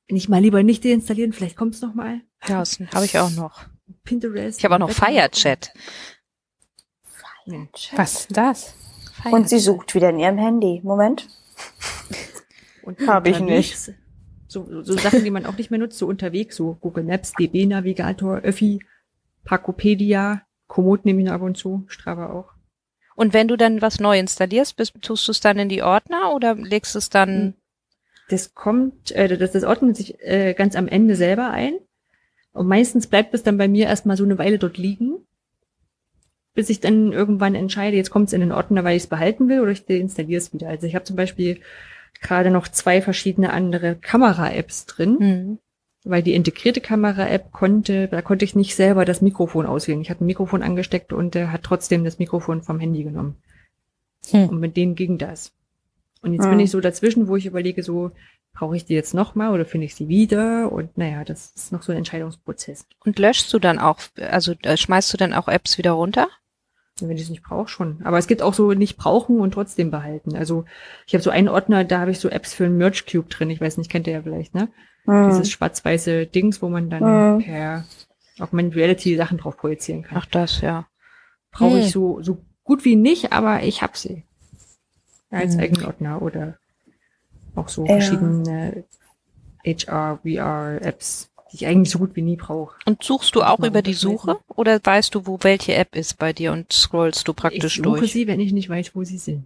Wenn 0.07 0.18
ich 0.18 0.30
mal 0.30 0.41
lieber 0.41 0.64
nicht 0.64 0.84
deinstallieren, 0.84 1.34
vielleicht 1.34 1.56
kommt's 1.56 1.82
noch 1.82 1.94
mal. 1.94 2.22
Ja, 2.48 2.64
habe 2.94 3.06
ich 3.06 3.18
auch 3.20 3.32
noch. 3.32 3.66
Pinterest. 4.03 4.60
Ich 4.60 4.66
habe 4.66 4.76
auch 4.76 4.80
noch 4.80 4.91
Firechat. 4.91 5.74
Nee. 7.45 7.68
Was 7.95 8.22
ist 8.22 8.38
das? 8.38 8.76
Und 9.26 9.50
sie 9.50 9.60
sucht 9.60 9.96
wieder 9.96 10.10
in 10.10 10.20
ihrem 10.20 10.38
Handy. 10.38 10.82
Moment. 10.84 11.28
Und 12.84 13.06
Hab 13.08 13.28
ich 13.28 13.40
unterwegs, 13.40 13.91
So, 14.48 14.82
so, 14.82 14.98
Sachen, 14.98 15.24
die 15.24 15.30
man 15.30 15.46
auch 15.46 15.58
nicht 15.58 15.70
mehr 15.70 15.80
nutzt, 15.80 16.00
so 16.00 16.08
unterwegs, 16.08 16.56
so 16.56 16.78
Google 16.82 17.04
Maps, 17.04 17.34
DB 17.34 17.66
Navigator, 17.66 18.38
Öffi, 18.38 18.80
Pacopedia, 19.44 20.41
Komoot 20.68 21.06
nehme 21.06 21.22
ich 21.22 21.28
noch 21.28 21.34
ab 21.34 21.41
und 21.41 21.58
zu, 21.58 21.84
Strava 21.88 22.32
auch. 22.32 22.54
Und 23.16 23.34
wenn 23.34 23.48
du 23.48 23.58
dann 23.58 23.82
was 23.82 24.00
neu 24.00 24.18
installierst, 24.18 24.78
bist, 24.78 24.94
tust 25.02 25.28
du 25.28 25.32
es 25.32 25.40
dann 25.40 25.60
in 25.60 25.70
die 25.70 25.84
Ordner 25.84 26.34
oder 26.34 26.56
legst 26.56 26.96
es 26.96 27.10
dann? 27.10 27.56
Das 28.30 28.56
kommt, 28.56 29.12
äh, 29.12 29.38
das, 29.38 29.52
das 29.52 29.64
ordnet 29.64 29.98
sich 29.98 30.20
äh, 30.22 30.54
ganz 30.54 30.76
am 30.76 30.88
Ende 30.88 31.16
selber 31.16 31.50
ein. 31.52 31.80
Und 32.54 32.68
meistens 32.68 33.08
bleibt 33.08 33.34
es 33.34 33.44
dann 33.44 33.58
bei 33.58 33.68
mir 33.68 33.88
erstmal 33.88 34.18
so 34.18 34.24
eine 34.24 34.38
Weile 34.38 34.58
dort 34.58 34.78
liegen, 34.78 35.19
bis 36.60 36.69
ich 36.69 36.81
dann 36.81 37.14
irgendwann 37.14 37.56
entscheide, 37.56 37.95
jetzt 37.95 38.10
kommt 38.10 38.27
es 38.27 38.34
in 38.34 38.41
den 38.41 38.52
Ordner, 38.52 38.84
weil 38.84 38.98
ich 38.98 39.03
es 39.03 39.07
behalten 39.07 39.48
will 39.48 39.61
oder 39.61 39.72
ich 39.72 39.86
deinstalliere 39.86 40.40
es 40.40 40.53
wieder. 40.53 40.68
Also 40.68 40.88
ich 40.88 40.94
habe 40.94 41.06
zum 41.06 41.15
Beispiel 41.15 41.61
gerade 42.22 42.52
noch 42.52 42.68
zwei 42.68 43.02
verschiedene 43.02 43.53
andere 43.53 43.95
Kamera-Apps 43.95 44.86
drin, 44.86 45.18
Hm. 45.19 45.60
weil 46.03 46.22
die 46.22 46.34
integrierte 46.34 46.81
Kamera-App 46.81 47.53
konnte, 47.53 48.10
da 48.10 48.22
konnte 48.22 48.44
ich 48.44 48.57
nicht 48.57 48.76
selber 48.76 49.06
das 49.06 49.22
Mikrofon 49.22 49.65
auswählen. 49.65 50.02
Ich 50.02 50.10
hatte 50.10 50.26
ein 50.26 50.27
Mikrofon 50.27 50.61
angesteckt 50.61 51.14
und 51.14 51.34
der 51.34 51.53
hat 51.53 51.64
trotzdem 51.64 52.03
das 52.03 52.19
Mikrofon 52.19 52.61
vom 52.61 52.77
Handy 52.81 53.06
genommen. 53.06 53.38
Hm. 54.31 54.49
Und 54.49 54.60
mit 54.60 54.76
denen 54.76 54.95
ging 54.95 55.18
das. 55.18 55.53
Und 56.22 56.34
jetzt 56.34 56.44
Hm. 56.44 56.49
bin 56.49 56.60
ich 56.60 56.72
so 56.72 56.81
dazwischen, 56.81 57.30
wo 57.30 57.38
ich 57.38 57.45
überlege, 57.45 57.84
so, 57.84 58.11
brauche 58.52 58.76
ich 58.76 58.84
die 58.84 58.95
jetzt 58.95 59.14
nochmal 59.14 59.53
oder 59.53 59.64
finde 59.64 59.86
ich 59.86 59.95
sie 59.95 60.10
wieder? 60.10 60.69
Und 60.73 60.98
naja, 60.98 61.23
das 61.23 61.53
ist 61.56 61.72
noch 61.72 61.84
so 61.84 61.94
ein 61.94 61.99
Entscheidungsprozess. 61.99 62.86
Und 63.06 63.18
löschst 63.18 63.53
du 63.53 63.60
dann 63.60 63.80
auch, 63.80 63.99
also 64.19 64.56
äh, 64.64 64.76
schmeißt 64.76 65.14
du 65.14 65.18
dann 65.18 65.34
auch 65.34 65.48
Apps 65.48 65.77
wieder 65.77 65.91
runter? 65.91 66.27
Wenn 67.08 67.16
ich 67.16 67.24
es 67.24 67.30
nicht 67.30 67.44
brauche, 67.44 67.68
schon. 67.70 68.02
Aber 68.04 68.18
es 68.18 68.28
gibt 68.28 68.42
auch 68.42 68.54
so 68.54 68.74
nicht 68.74 68.98
brauchen 68.98 69.40
und 69.40 69.54
trotzdem 69.54 69.92
behalten. 69.92 70.36
Also 70.36 70.66
ich 71.08 71.14
habe 71.14 71.24
so 71.24 71.30
einen 71.30 71.48
Ordner, 71.48 71.84
da 71.86 72.00
habe 72.02 72.12
ich 72.12 72.20
so 72.20 72.30
Apps 72.30 72.54
für 72.54 72.66
ein 72.66 72.78
Merch 72.78 73.06
Cube 73.06 73.30
drin. 73.30 73.50
Ich 73.50 73.62
weiß 73.62 73.78
nicht, 73.78 73.90
kennt 73.90 74.08
ihr 74.08 74.14
ja 74.14 74.22
vielleicht, 74.22 74.54
ne? 74.56 74.70
Hm. 75.06 75.26
Dieses 75.28 75.50
schwarz-weiße 75.50 76.26
Dings, 76.26 76.62
wo 76.62 76.70
man 76.70 76.90
dann 76.90 77.36
Mhm. 77.38 77.40
per 77.44 77.86
Augmented 78.40 78.76
Reality 78.76 79.16
Sachen 79.16 79.38
drauf 79.38 79.58
projizieren 79.58 80.04
kann. 80.04 80.18
Ach 80.18 80.26
das, 80.26 80.62
ja. 80.62 80.88
Brauche 81.52 81.74
Hm. 81.78 81.80
ich 81.80 81.92
so, 81.92 82.22
so 82.22 82.42
gut 82.64 82.84
wie 82.86 82.96
nicht, 82.96 83.32
aber 83.32 83.64
ich 83.64 83.82
hab 83.82 83.96
sie. 83.98 84.24
Als 85.30 85.54
Hm. 85.54 85.60
eigenen 85.62 85.86
Ordner 85.86 86.22
oder 86.22 86.58
auch 87.56 87.70
so 87.70 87.86
Ja. 87.86 87.92
verschiedene 87.92 88.84
HR, 89.66 90.20
VR-Apps, 90.24 91.28
die 91.52 91.56
ich 91.58 91.68
eigentlich 91.68 91.90
so 91.92 92.00
gut 92.00 92.16
wie 92.16 92.22
nie 92.22 92.36
brauche. 92.36 92.76
Und 92.86 93.04
suchst 93.04 93.36
du 93.36 93.42
auch 93.44 93.60
über 93.60 93.82
die. 93.82 93.94
Suche 93.94 94.38
oder 94.56 94.80
weißt 94.84 95.14
du, 95.16 95.26
wo 95.28 95.38
welche 95.42 95.74
App 95.76 95.96
ist 95.96 96.18
bei 96.18 96.34
dir 96.34 96.52
und 96.52 96.72
scrollst 96.72 97.28
du 97.28 97.34
praktisch 97.34 97.78
ich 97.78 97.84
suche 97.84 98.00
durch? 98.00 98.12
sie, 98.14 98.28
wenn 98.28 98.40
ich 98.40 98.52
nicht 98.54 98.70
weiß, 98.70 98.96
wo 98.96 99.04
sie 99.04 99.18
sind. 99.18 99.46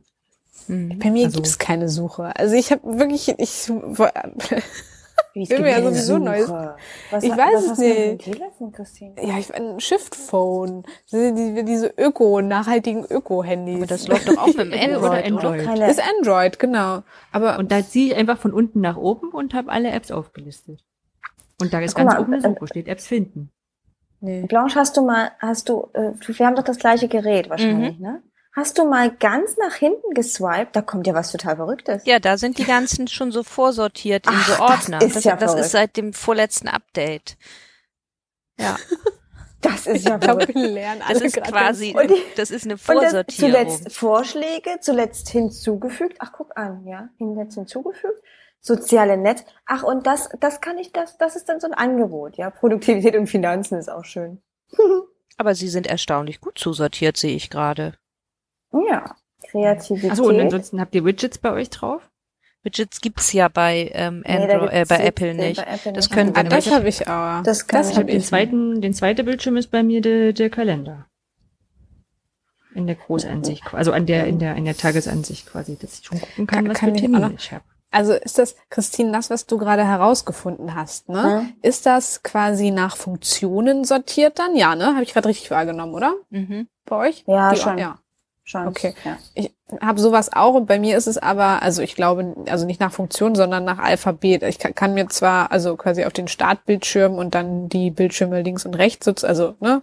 Mhm. 0.67 0.99
Bei 0.99 1.09
mir 1.11 1.25
Also- 1.25 1.37
gibt's 1.37 1.57
keine 1.59 1.89
Suche. 1.89 2.35
Also 2.37 2.55
ich 2.55 2.71
habe 2.71 2.99
wirklich, 2.99 3.27
ich 3.29 3.39
es 3.39 3.69
will 3.69 5.45
gibt 5.47 5.61
mir 5.61 5.71
ja 5.71 5.81
sowieso. 5.81 6.17
Neues- 6.19 6.49
Was, 6.49 7.23
Ich 7.23 7.31
was 7.31 7.37
weiß 7.37 7.63
es 7.63 7.69
hast 7.71 7.79
du 7.79 7.83
denn 7.83 7.93
für 7.93 8.01
ein 8.03 8.11
nicht. 8.17 8.23
Telefon, 8.25 8.71
Christine? 8.71 9.13
ja, 9.21 9.37
ich 9.39 9.53
ein 9.53 9.79
Shift-Phone, 9.79 10.83
diese, 11.11 11.33
die- 11.33 11.65
diese 11.65 11.93
Öko, 11.97 12.41
nachhaltigen 12.41 13.05
Öko-Handys. 13.05 13.77
Aber 13.77 13.85
das 13.87 14.07
läuft 14.07 14.27
doch 14.27 14.37
auch 14.37 14.47
mit 14.47 14.57
dem 14.59 14.73
Android, 14.73 14.97
Oder 14.97 15.07
oder? 15.09 15.25
Android. 15.25 15.63
Keine, 15.65 15.89
ist 15.91 16.01
Android, 16.19 16.59
genau. 16.59 17.03
Aber 17.31 17.57
Und 17.59 17.71
da 17.71 17.85
ziehe 17.85 18.07
ich 18.13 18.15
einfach 18.15 18.37
von 18.37 18.53
unten 18.53 18.81
nach 18.81 18.97
oben 18.97 19.29
und 19.31 19.53
habe 19.53 19.71
alle 19.71 19.91
Apps 19.91 20.11
aufgelistet. 20.11 20.81
Und 21.61 21.73
da 21.73 21.79
ist 21.79 21.95
Guck 21.95 22.05
ganz 22.05 22.13
mal, 22.15 22.21
oben 22.21 22.33
eine 22.33 22.43
äh, 22.45 22.49
Suche, 22.49 22.67
steht 22.67 22.87
Apps 22.87 23.07
finden. 23.07 23.51
nee. 24.19 24.45
Blanche, 24.47 24.79
hast 24.79 24.97
du 24.97 25.01
mal, 25.05 25.31
hast 25.39 25.69
du, 25.69 25.89
äh, 25.93 26.11
wir 26.25 26.45
haben 26.45 26.55
doch 26.55 26.63
das 26.63 26.77
gleiche 26.77 27.07
Gerät 27.07 27.49
wahrscheinlich, 27.49 27.97
Mhm. 27.97 28.03
ne? 28.05 28.23
Hast 28.55 28.77
du 28.77 28.85
mal 28.87 29.09
ganz 29.09 29.57
nach 29.57 29.73
hinten 29.73 30.13
geswiped? 30.13 30.75
Da 30.75 30.83
kommt 30.83 31.07
ja 31.07 31.15
was 31.15 31.31
total 31.31 31.55
Verrücktes. 31.55 32.05
Ja, 32.05 32.19
da 32.19 32.37
sind 32.37 32.59
die 32.59 32.65
ganzen 32.65 33.07
schon 33.07 33.31
so 33.31 33.41
vorsortiert 33.41 34.27
in 34.27 34.33
Ach, 34.35 34.45
so 34.47 34.51
das 34.51 34.61
Ordner. 34.61 35.01
ist 35.01 35.15
das, 35.15 35.23
ja 35.23 35.35
das 35.35 35.51
verrückt. 35.51 35.65
ist 35.65 35.71
seit 35.71 35.97
dem 35.97 36.13
vorletzten 36.13 36.67
Update. 36.67 37.35
Ja, 38.59 38.77
Das 39.61 39.87
ist 39.87 40.05
ja 40.07 40.19
verrückt. 40.19 40.53
lernen 40.55 40.99
das 41.07 41.17
alle 41.17 41.25
ist 41.25 41.33
gerade 41.35 41.51
quasi, 41.51 41.95
die- 42.07 42.21
das 42.35 42.51
ist 42.51 42.65
eine 42.65 42.73
das 42.75 42.83
Vorsortierung. 42.83 43.51
zuletzt 43.53 43.91
Vorschläge, 43.95 44.77
zuletzt 44.81 45.29
hinzugefügt. 45.29 46.17
Ach, 46.19 46.31
guck 46.33 46.55
an, 46.57 46.85
ja, 46.85 47.09
jetzt 47.37 47.55
hinzugefügt. 47.55 48.21
Soziale 48.65 49.17
Netz. 49.17 49.43
Ach, 49.65 49.83
und 49.83 50.07
das, 50.07 50.29
das 50.39 50.61
kann 50.61 50.77
ich, 50.77 50.93
das, 50.93 51.17
das 51.17 51.35
ist 51.35 51.49
dann 51.49 51.59
so 51.59 51.67
ein 51.67 51.73
Angebot, 51.73 52.37
ja. 52.37 52.49
Produktivität 52.49 53.15
und 53.17 53.27
Finanzen 53.27 53.77
ist 53.77 53.89
auch 53.89 54.05
schön. 54.05 54.41
Aber 55.37 55.53
sie 55.53 55.67
sind 55.67 55.85
erstaunlich 55.85 56.39
gut 56.39 56.57
zusortiert, 56.57 57.17
sehe 57.17 57.35
ich 57.35 57.49
gerade. 57.49 57.95
Ja. 58.71 59.15
Kreativität. 59.51 60.11
Achso, 60.11 60.23
und 60.25 60.39
ansonsten 60.39 60.79
habt 60.79 60.95
ihr 60.95 61.03
Widgets 61.03 61.37
bei 61.39 61.51
euch 61.51 61.69
drauf? 61.69 62.01
Widgets 62.63 63.01
gibt's 63.01 63.33
ja 63.33 63.49
bei 63.49 63.91
ähm, 63.93 64.23
Nee, 64.25 64.37
Android, 64.37 64.71
äh, 64.71 64.75
gibt's 64.77 64.89
bei 64.89 65.05
Apple 65.05 65.27
äh, 65.31 65.33
nicht. 65.33 65.65
bei 65.65 65.73
Apple 65.73 65.91
Das 65.93 66.05
nicht. 66.09 66.15
können 66.15 66.31
Ah, 66.35 66.43
wir 66.43 66.49
das 66.49 66.71
habe 66.71 66.87
ich 66.87 67.01
auch. 67.09 67.43
Das 67.43 67.67
kann 67.67 67.81
das 67.81 67.89
ich 67.91 67.97
habe 67.97 68.05
Den 68.05 68.17
ich. 68.19 68.25
zweiten, 68.25 68.79
den 68.79 68.93
zweiten 68.93 69.25
Bildschirm 69.25 69.57
ist 69.57 69.69
bei 69.71 69.83
mir 69.83 69.99
der, 69.99 70.31
der 70.31 70.49
Kalender. 70.49 71.07
In 72.75 72.87
der 72.87 72.95
Großansicht, 72.95 73.61
also 73.73 73.91
an 73.91 74.05
der, 74.05 74.25
in 74.25 74.39
der, 74.39 74.55
in 74.55 74.65
der 74.65 74.75
Tagesansicht 74.77 75.45
quasi, 75.47 75.77
dass 75.77 75.99
ich 75.99 76.05
schon 76.05 76.19
gucken 76.21 76.47
kann, 76.47 76.59
Kann- 76.63 76.69
was 76.69 76.77
kann 76.79 76.89
für 76.91 76.95
ich 76.95 77.01
Termine 77.01 77.25
auch 77.25 77.29
noch- 77.31 77.37
ich 77.37 77.51
habe. 77.51 77.63
Also 77.93 78.13
ist 78.13 78.39
das, 78.39 78.55
Christine, 78.69 79.11
das, 79.11 79.29
was 79.29 79.45
du 79.45 79.57
gerade 79.57 79.85
herausgefunden 79.85 80.75
hast, 80.75 81.09
ne? 81.09 81.41
Hm? 81.41 81.53
Ist 81.61 81.85
das 81.85 82.23
quasi 82.23 82.71
nach 82.71 82.97
Funktionen 82.97 83.83
sortiert 83.85 84.39
dann? 84.39 84.55
Ja, 84.55 84.75
ne? 84.75 84.87
Habe 84.87 85.03
ich 85.03 85.13
gerade 85.13 85.29
richtig 85.29 85.51
wahrgenommen, 85.51 85.93
oder? 85.93 86.13
Mhm. 86.31 86.67
Bei 86.85 86.95
euch? 86.97 87.23
Ja, 87.27 87.51
Die- 87.53 87.59
schon. 87.59 87.77
Ja. 87.77 87.99
Schon. 88.45 88.67
Okay. 88.67 88.93
Ja. 89.05 89.17
Ich 89.35 89.53
habe 89.79 90.01
sowas 90.01 90.33
auch 90.33 90.55
und 90.55 90.65
bei 90.65 90.77
mir 90.77 90.97
ist 90.97 91.07
es 91.07 91.17
aber, 91.17 91.61
also 91.63 91.81
ich 91.81 91.95
glaube, 91.95 92.35
also 92.49 92.65
nicht 92.65 92.81
nach 92.81 92.91
Funktion, 92.91 93.35
sondern 93.35 93.63
nach 93.63 93.79
Alphabet. 93.79 94.43
Ich 94.43 94.59
kann, 94.59 94.75
kann 94.75 94.93
mir 94.93 95.07
zwar 95.07 95.51
also 95.53 95.77
quasi 95.77 96.03
auf 96.03 96.11
den 96.11 96.27
Startbildschirm 96.27 97.13
und 97.13 97.35
dann 97.35 97.69
die 97.69 97.89
Bildschirme 97.89 98.41
links 98.41 98.65
und 98.65 98.75
rechts, 98.75 99.23
also 99.23 99.55
ne, 99.61 99.81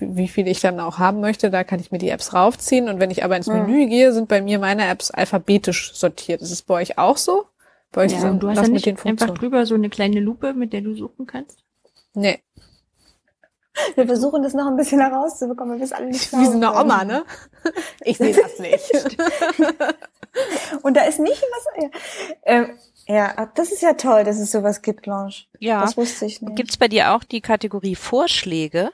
wie 0.00 0.28
viel 0.28 0.46
ich 0.48 0.60
dann 0.60 0.80
auch 0.80 0.98
haben 0.98 1.20
möchte, 1.20 1.50
da 1.50 1.64
kann 1.64 1.80
ich 1.80 1.90
mir 1.90 1.98
die 1.98 2.08
Apps 2.10 2.32
raufziehen. 2.34 2.88
Und 2.88 3.00
wenn 3.00 3.10
ich 3.10 3.24
aber 3.24 3.36
ins 3.36 3.46
Mhm. 3.46 3.54
Menü 3.66 3.86
gehe, 3.86 4.12
sind 4.12 4.28
bei 4.28 4.40
mir 4.42 4.58
meine 4.58 4.86
Apps 4.88 5.10
alphabetisch 5.10 5.94
sortiert. 5.94 6.40
Ist 6.42 6.50
es 6.52 6.62
bei 6.62 6.74
euch 6.74 6.98
auch 6.98 7.16
so? 7.16 7.44
Bei 7.92 8.02
euch 8.04 8.12
Ja, 8.12 8.18
ist 8.18 8.24
Und 8.24 8.40
du 8.40 8.50
hast 8.50 8.62
mit 8.62 8.72
nicht 8.72 8.86
den 8.86 8.96
einfach 8.96 9.02
Funktionen? 9.08 9.34
drüber 9.36 9.66
so 9.66 9.74
eine 9.74 9.88
kleine 9.90 10.20
Lupe, 10.20 10.52
mit 10.54 10.72
der 10.72 10.80
du 10.82 10.94
suchen 10.94 11.26
kannst? 11.26 11.64
Nee, 12.14 12.40
Wir 13.94 14.06
versuchen 14.06 14.42
das 14.42 14.54
noch 14.54 14.66
ein 14.66 14.76
bisschen 14.76 15.00
herauszubekommen, 15.00 15.74
wir 15.76 15.80
wissen 15.80 15.94
alle 15.94 16.06
nicht 16.06 16.32
wie 16.32 16.44
so 16.46 16.52
eine 16.52 16.72
Oma, 16.74 17.04
ne? 17.04 17.24
Ich 18.02 18.18
sehe 18.18 18.34
das 18.34 18.58
nicht. 18.58 18.90
Und 20.82 20.96
da 20.96 21.02
ist 21.04 21.20
nicht 21.20 21.40
was. 21.42 21.82
Ja, 21.84 21.88
ähm, 22.44 22.78
ja, 23.06 23.46
das 23.54 23.72
ist 23.72 23.82
ja 23.82 23.94
toll, 23.94 24.24
dass 24.24 24.38
es 24.38 24.50
sowas 24.50 24.82
gibt, 24.82 25.02
Blanche. 25.02 25.46
Ja. 25.60 25.80
Das 25.80 25.96
wusste 25.96 26.26
ich 26.26 26.42
nicht. 26.42 26.56
Gibt's 26.56 26.76
bei 26.76 26.88
dir 26.88 27.14
auch 27.14 27.24
die 27.24 27.40
Kategorie 27.40 27.94
Vorschläge? 27.94 28.90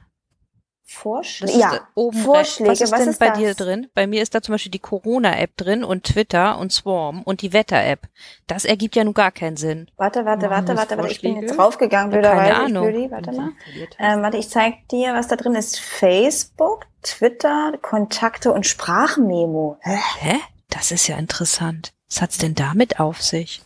Das 0.86 0.92
Vorschläge? 0.92 1.52
ist 1.52 1.58
Ja, 1.58 1.80
oben 1.94 2.18
Vorschläge. 2.18 2.70
Was 2.72 2.80
ist 2.82 2.92
Was 2.92 3.00
denn 3.00 3.08
ist 3.10 3.18
bei 3.18 3.28
das? 3.30 3.38
dir 3.38 3.54
drin? 3.54 3.88
Bei 3.94 4.06
mir 4.06 4.22
ist 4.22 4.34
da 4.34 4.42
zum 4.42 4.52
Beispiel 4.52 4.70
die 4.70 4.78
Corona-App 4.78 5.56
drin 5.56 5.82
und 5.82 6.04
Twitter 6.04 6.58
und 6.58 6.72
Swarm 6.72 7.22
und 7.22 7.40
die 7.42 7.52
Wetter-App. 7.54 8.06
Das 8.46 8.64
ergibt 8.66 8.94
ja 8.94 9.02
nun 9.04 9.14
gar 9.14 9.32
keinen 9.32 9.56
Sinn. 9.56 9.90
Warte, 9.96 10.24
warte, 10.26 10.48
Machen 10.48 10.68
warte, 10.68 10.76
warte, 10.76 10.96
warte. 10.98 11.10
Ich 11.10 11.22
bin 11.22 11.40
jetzt 11.40 11.56
draufgegangen, 11.56 12.12
Ja, 12.12 12.18
blöderweise. 12.18 12.52
keine 12.52 12.68
Ich 12.68 12.76
Ahnung. 12.76 12.86
blödi, 12.92 13.10
warte 13.10 13.32
mal. 13.32 13.50
Ähm, 13.98 14.22
warte, 14.22 14.36
ich 14.36 14.48
zeig 14.50 14.86
dir, 14.88 15.14
was 15.14 15.26
da 15.28 15.36
drin 15.36 15.54
ist. 15.54 15.80
Facebook, 15.80 16.86
Twitter, 17.02 17.72
Kontakte 17.80 18.52
und 18.52 18.66
Sprachmemo. 18.66 19.78
Hä? 19.80 19.98
Hä? 20.20 20.36
Das 20.68 20.90
ist 20.90 21.06
ja 21.06 21.16
interessant. 21.16 21.92
Was 22.10 22.20
hat's 22.20 22.38
denn 22.38 22.54
damit 22.54 23.00
auf 23.00 23.22
sich? 23.22 23.62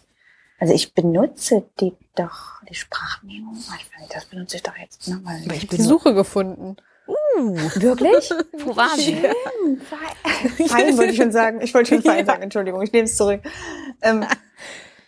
Also 0.61 0.73
ich 0.75 0.95
benutze 0.95 1.65
die 1.81 1.95
doch, 2.17 2.63
die 2.69 2.75
Sprachmemo. 2.75 3.53
Das 4.13 4.25
benutze 4.25 4.57
ich 4.57 4.63
doch 4.63 4.77
jetzt 4.77 5.07
nochmal. 5.09 5.41
Aber 5.45 5.55
ich 5.55 5.61
Die 5.61 5.67
bin 5.77 5.83
Suche 5.85 6.15
gefunden. 6.15 6.77
Wirklich? 7.39 8.31
Wo 8.65 8.77
waren 8.77 8.99
sie? 8.99 9.17
Fein, 10.69 10.97
wollte 10.97 11.13
ich 11.13 11.17
schon 11.17 11.33
sagen. 11.33 11.61
Ich 11.61 11.75
wollte 11.75 11.95
schon 11.95 12.03
fein 12.03 12.25
sagen, 12.27 12.43
Entschuldigung, 12.43 12.83
ich 12.83 12.93
nehme 12.93 13.05
es 13.05 13.17
zurück. 13.17 13.41
Ähm, 14.03 14.25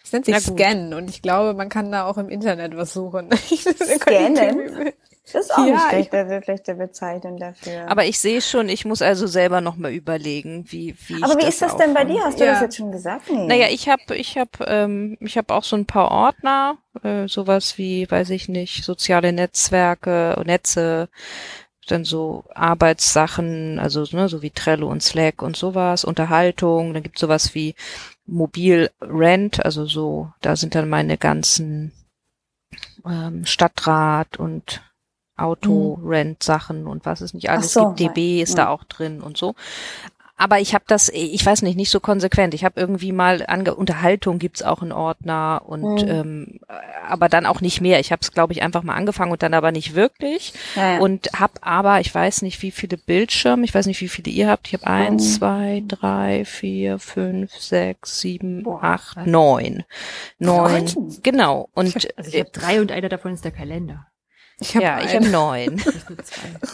Das 0.02 0.12
nennt 0.12 0.24
sich 0.26 0.34
Na 0.34 0.40
gut. 0.40 0.58
Scan 0.58 0.94
und 0.94 1.08
ich 1.10 1.22
glaube, 1.22 1.54
man 1.54 1.68
kann 1.68 1.90
da 1.92 2.04
auch 2.06 2.18
im 2.18 2.28
Internet 2.28 2.76
was 2.76 2.92
suchen. 2.92 3.30
Scannen? 3.96 4.92
das 5.32 5.44
ist 5.44 5.54
auch 5.54 5.58
Ja, 5.58 5.64
nicht 5.74 5.82
ich- 5.84 5.88
schlechte, 6.08 6.40
schlechte 6.44 6.74
Bezeichnung 6.74 7.36
dafür. 7.38 7.88
Aber 7.88 8.04
ich 8.04 8.18
sehe 8.18 8.40
schon, 8.40 8.68
ich 8.68 8.84
muss 8.84 9.00
also 9.02 9.26
selber 9.28 9.60
noch 9.60 9.76
mal 9.76 9.92
überlegen, 9.92 10.64
wie 10.68 10.96
wie 11.06 11.22
Aber 11.22 11.34
wie 11.36 11.44
das 11.44 11.50
ist 11.54 11.62
das 11.62 11.76
denn 11.76 11.94
bei 11.94 12.04
dir? 12.04 12.22
Hast 12.24 12.40
du 12.40 12.44
Ja. 12.44 12.52
das 12.52 12.62
jetzt 12.62 12.76
schon 12.76 12.90
gesagt? 12.90 13.30
Nee. 13.30 13.46
Naja, 13.46 13.66
ich 13.70 13.88
habe 13.88 14.16
ich 14.16 14.36
hab, 14.36 14.48
ähm, 14.66 15.16
ich 15.20 15.36
hab 15.38 15.50
auch 15.52 15.62
so 15.64 15.76
ein 15.76 15.86
paar 15.86 16.10
Ordner, 16.10 16.78
äh, 17.04 17.28
sowas 17.28 17.78
wie, 17.78 18.10
weiß 18.10 18.30
ich 18.30 18.48
nicht, 18.48 18.82
soziale 18.84 19.32
Netzwerke, 19.32 20.40
Netze, 20.44 21.08
dann 21.90 22.04
so 22.04 22.44
Arbeitssachen, 22.54 23.78
also 23.78 24.04
ne, 24.12 24.28
so 24.28 24.42
wie 24.42 24.50
Trello 24.50 24.88
und 24.88 25.02
Slack 25.02 25.42
und 25.42 25.56
sowas, 25.56 26.04
Unterhaltung, 26.04 26.94
dann 26.94 27.02
gibt's 27.02 27.20
sowas 27.20 27.54
wie 27.54 27.74
Mobil 28.26 28.90
Rent, 29.00 29.64
also 29.64 29.86
so, 29.86 30.32
da 30.40 30.56
sind 30.56 30.74
dann 30.74 30.88
meine 30.88 31.18
ganzen 31.18 31.92
ähm, 33.04 33.44
Stadtrat 33.44 34.38
und 34.38 34.82
Autorent-Sachen 35.36 36.86
und 36.86 37.06
was 37.06 37.22
es 37.22 37.34
nicht 37.34 37.50
alles 37.50 37.72
so, 37.72 37.92
gibt. 37.92 38.16
DB 38.16 38.42
ist 38.42 38.58
da 38.58 38.64
ja. 38.64 38.68
auch 38.68 38.84
drin 38.84 39.20
und 39.20 39.36
so. 39.36 39.54
Aber 40.42 40.58
ich 40.58 40.72
habe 40.74 40.84
das, 40.86 41.10
ich 41.10 41.44
weiß 41.44 41.60
nicht, 41.60 41.76
nicht 41.76 41.90
so 41.90 42.00
konsequent. 42.00 42.54
Ich 42.54 42.64
habe 42.64 42.80
irgendwie 42.80 43.12
mal 43.12 43.44
ange 43.46 43.74
Unterhaltung 43.74 44.38
gibt's 44.38 44.62
auch 44.62 44.80
einen 44.80 44.90
Ordner 44.92 45.60
und 45.66 46.02
Mhm. 46.02 46.08
ähm, 46.08 46.60
aber 47.06 47.28
dann 47.28 47.44
auch 47.44 47.60
nicht 47.60 47.82
mehr. 47.82 48.00
Ich 48.00 48.10
habe 48.10 48.20
es, 48.22 48.32
glaube 48.32 48.54
ich, 48.54 48.62
einfach 48.62 48.82
mal 48.82 48.94
angefangen 48.94 49.32
und 49.32 49.42
dann 49.42 49.52
aber 49.52 49.70
nicht 49.70 49.94
wirklich. 49.94 50.54
Ja, 50.76 50.94
ja. 50.94 50.98
Und 51.00 51.28
habe 51.38 51.52
aber, 51.60 52.00
ich 52.00 52.14
weiß 52.14 52.40
nicht, 52.40 52.62
wie 52.62 52.70
viele 52.70 52.96
Bildschirme, 52.96 53.64
ich 53.66 53.74
weiß 53.74 53.84
nicht, 53.84 54.00
wie 54.00 54.08
viele 54.08 54.30
ihr 54.30 54.48
habt. 54.48 54.68
Ich 54.68 54.72
habe 54.72 54.86
eins, 54.86 55.24
Mhm. 55.24 55.34
zwei, 55.36 55.82
drei, 55.86 56.44
vier, 56.46 56.98
fünf, 56.98 57.52
sechs, 57.56 58.20
sieben, 58.20 58.62
Boah, 58.62 58.82
acht, 58.82 59.16
was? 59.16 59.26
neun. 59.26 59.84
Neun. 60.38 60.84
Neun? 60.84 61.18
Genau. 61.22 61.68
Und 61.74 62.08
Also 62.16 62.30
ich 62.32 62.40
habe 62.40 62.50
drei 62.50 62.80
und 62.80 62.92
einer 62.92 63.10
davon 63.10 63.34
ist 63.34 63.44
der 63.44 63.52
Kalender. 63.52 64.06
Ich 64.60 64.76
hab 64.76 64.82
ja, 64.82 65.00
ich 65.00 65.10
einen. 65.10 65.26
habe 65.26 65.28
neun. 65.28 65.82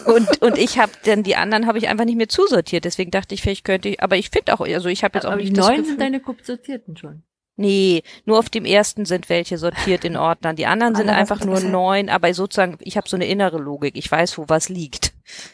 Und, 0.05 0.41
und 0.41 0.57
ich 0.57 0.77
habe 0.77 0.91
dann 1.05 1.23
die 1.23 1.35
anderen 1.35 1.67
habe 1.67 1.77
ich 1.77 1.87
einfach 1.87 2.05
nicht 2.05 2.17
mehr 2.17 2.29
zusortiert. 2.29 2.85
Deswegen 2.85 3.11
dachte 3.11 3.33
ich, 3.33 3.41
vielleicht 3.41 3.63
könnte 3.63 3.89
ich, 3.89 4.03
aber 4.03 4.17
ich 4.17 4.29
finde 4.29 4.53
auch, 4.53 4.61
also 4.61 4.89
ich 4.89 5.03
habe 5.03 5.17
jetzt 5.17 5.25
auch 5.25 5.31
Aber 5.31 5.41
die 5.41 5.49
nicht 5.49 5.57
das 5.57 5.67
neun 5.67 5.85
sind 5.85 6.01
deine 6.01 6.21
sortierten 6.43 6.97
schon. 6.97 7.23
Nee, 7.55 8.03
nur 8.25 8.37
auf 8.37 8.49
dem 8.49 8.65
ersten 8.65 9.05
sind 9.05 9.29
welche 9.29 9.57
sortiert 9.57 10.05
in 10.05 10.15
Ordnern. 10.15 10.55
Die 10.55 10.67
anderen 10.67 10.93
sind 10.93 11.09
einfach 11.09 11.43
nur 11.43 11.59
neun, 11.59 12.07
aber 12.07 12.31
sozusagen, 12.33 12.77
ich 12.81 12.97
habe 12.97 13.09
so 13.09 13.15
eine 13.15 13.25
innere 13.25 13.57
Logik. 13.57 13.97
Ich 13.97 14.11
weiß, 14.11 14.37
wo 14.37 14.45
was 14.47 14.69
liegt. 14.69 15.13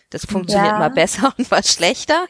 Das 0.10 0.26
funktioniert 0.26 0.74
Ja. 0.74 0.80
mal 0.80 0.90
besser 0.90 1.34
und 1.38 1.50
was 1.52 1.74
schlechter. 1.74 2.26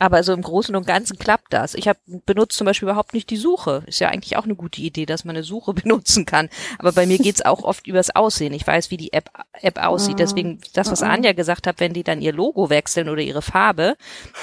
Aber 0.00 0.22
so 0.24 0.32
im 0.32 0.42
Großen 0.42 0.74
und 0.74 0.86
Ganzen 0.86 1.18
klappt 1.18 1.52
das. 1.52 1.74
Ich 1.74 1.86
habe 1.88 1.98
benutzt 2.26 2.58
zum 2.58 2.64
Beispiel 2.66 2.88
überhaupt 2.88 3.14
nicht 3.14 3.30
die 3.30 3.36
Suche. 3.36 3.84
Ist 3.86 4.00
ja 4.00 4.08
eigentlich 4.08 4.36
auch 4.36 4.44
eine 4.44 4.56
gute 4.56 4.82
Idee, 4.82 5.06
dass 5.06 5.24
man 5.24 5.36
eine 5.36 5.44
Suche 5.44 5.72
benutzen 5.74 6.26
kann. 6.26 6.48
Aber 6.78 6.92
bei 6.92 7.06
mir 7.06 7.16
geht's 7.18 7.42
auch 7.44 7.62
oft 7.62 7.86
übers 7.86 8.14
Aussehen. 8.14 8.52
Ich 8.52 8.66
weiß, 8.66 8.90
wie 8.90 8.96
die 8.96 9.12
App, 9.12 9.30
App 9.62 9.78
aussieht. 9.82 10.18
Deswegen, 10.18 10.60
das, 10.74 10.90
was 10.90 11.02
Anja 11.02 11.32
gesagt 11.32 11.66
hat, 11.66 11.78
wenn 11.78 11.94
die 11.94 12.02
dann 12.02 12.20
ihr 12.20 12.32
Logo 12.32 12.70
wechseln 12.70 13.08
oder 13.08 13.22
ihre 13.22 13.40
Farbe, 13.42 13.96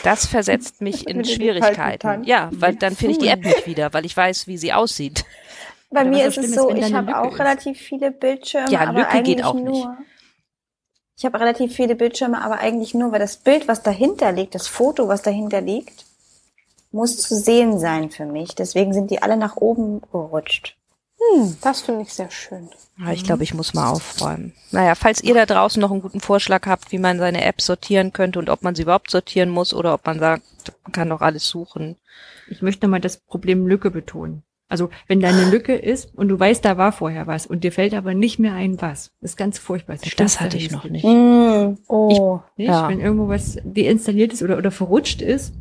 das 0.04 0.26
versetzt 0.26 0.82
mich 0.82 1.08
in 1.08 1.26
Schwierigkeiten. 1.26 2.24
Ja, 2.24 2.50
weil 2.54 2.76
dann 2.76 2.96
finde 2.96 3.14
ich 3.14 3.20
die 3.20 3.28
App 3.28 3.44
nicht 3.44 3.68
wieder, 3.68 3.94
weil 3.94 4.06
ich 4.06 4.16
weiß, 4.16 4.48
wie 4.48 4.58
sie 4.58 4.74
aussieht. 4.74 5.26
Bei 5.90 6.02
Aber 6.02 6.10
mir 6.10 6.26
ist 6.26 6.38
es 6.38 6.46
ist, 6.46 6.56
so, 6.56 6.70
da 6.70 6.76
ich 6.78 6.94
habe 6.94 7.20
auch 7.20 7.34
ist. 7.34 7.40
relativ 7.40 7.78
viele 7.78 8.12
Bildschirme, 8.12 8.72
Ja, 8.72 8.80
aber 8.88 9.00
Lücke 9.02 9.22
geht 9.24 9.44
auch 9.44 9.54
nicht. 9.56 9.86
Ich 11.22 11.26
habe 11.26 11.40
relativ 11.40 11.76
viele 11.76 11.96
Bildschirme, 11.96 12.44
aber 12.44 12.58
eigentlich 12.62 12.96
nur, 12.96 13.12
weil 13.12 13.20
das 13.20 13.38
Bild, 13.38 13.68
was 13.68 13.84
dahinter 13.84 14.32
liegt, 14.32 14.56
das 14.56 14.66
Foto, 14.66 15.08
was 15.08 15.22
dahinter 15.22 15.62
liegt, 15.62 16.04
muss 16.92 17.18
zu 17.18 17.36
sehen 17.36 17.78
sein 17.78 18.10
für 18.10 18.26
mich. 18.26 18.56
Deswegen 18.56 18.92
sind 18.92 19.12
die 19.12 19.22
alle 19.22 19.38
nach 19.38 19.56
oben 19.56 20.02
gerutscht. 20.12 20.78
Hm, 21.20 21.58
das 21.62 21.82
finde 21.82 22.02
ich 22.02 22.12
sehr 22.12 22.32
schön. 22.32 22.72
Ja, 22.98 23.12
ich 23.12 23.24
glaube, 23.24 23.44
ich 23.44 23.54
muss 23.54 23.76
mal 23.76 23.92
aufräumen. 23.92 24.54
Naja, 24.72 24.96
falls 24.96 25.22
ihr 25.22 25.36
da 25.36 25.46
draußen 25.46 25.80
noch 25.80 25.92
einen 25.92 26.02
guten 26.02 26.22
Vorschlag 26.22 26.66
habt, 26.66 26.92
wie 26.92 26.98
man 26.98 27.20
seine 27.20 27.46
Apps 27.46 27.68
sortieren 27.68 28.14
könnte 28.14 28.40
und 28.40 28.50
ob 28.50 28.64
man 28.64 28.74
sie 28.74 28.82
überhaupt 28.82 29.12
sortieren 29.12 29.52
muss 29.52 29.76
oder 29.76 29.94
ob 29.94 30.04
man 30.08 30.18
sagt, 30.18 30.44
man 30.82 30.92
kann 30.92 31.10
doch 31.10 31.22
alles 31.22 31.48
suchen. 31.48 31.98
Ich 32.50 32.64
möchte 32.64 32.88
nochmal 32.88 33.00
das 33.00 33.18
Problem 33.18 33.68
Lücke 33.68 33.92
betonen. 33.92 34.42
Also 34.72 34.90
wenn 35.08 35.20
da 35.20 35.28
eine 35.28 35.50
Lücke 35.50 35.76
ist 35.76 36.16
und 36.16 36.30
du 36.30 36.40
weißt, 36.40 36.64
da 36.64 36.78
war 36.78 36.94
vorher 36.94 37.28
was 37.28 37.46
und 37.46 37.66
dir 37.66 37.74
fällt 37.74 37.94
aber 37.94 38.14
nicht 38.14 38.40
mehr 38.40 38.54
ein 38.54 38.82
was. 38.82 39.12
Das 39.20 39.32
ist 39.32 39.38
ganz 39.38 39.60
furchtbar. 39.60 39.98
Das, 40.02 40.16
Das 40.16 40.40
hatte 40.40 40.56
ich 40.56 40.72
noch 40.72 40.86
nicht. 40.86 41.04
Mm. 41.04 41.78
Oh, 41.90 42.40
Nicht? 42.56 42.70
Ja. 42.70 42.88
Wenn 42.88 43.02
irgendwo 43.02 43.28
was 43.28 43.58
deinstalliert 43.66 44.32
ist 44.32 44.42
oder, 44.42 44.58
oder 44.58 44.72
verrutscht 44.72 45.22
ist 45.22 45.54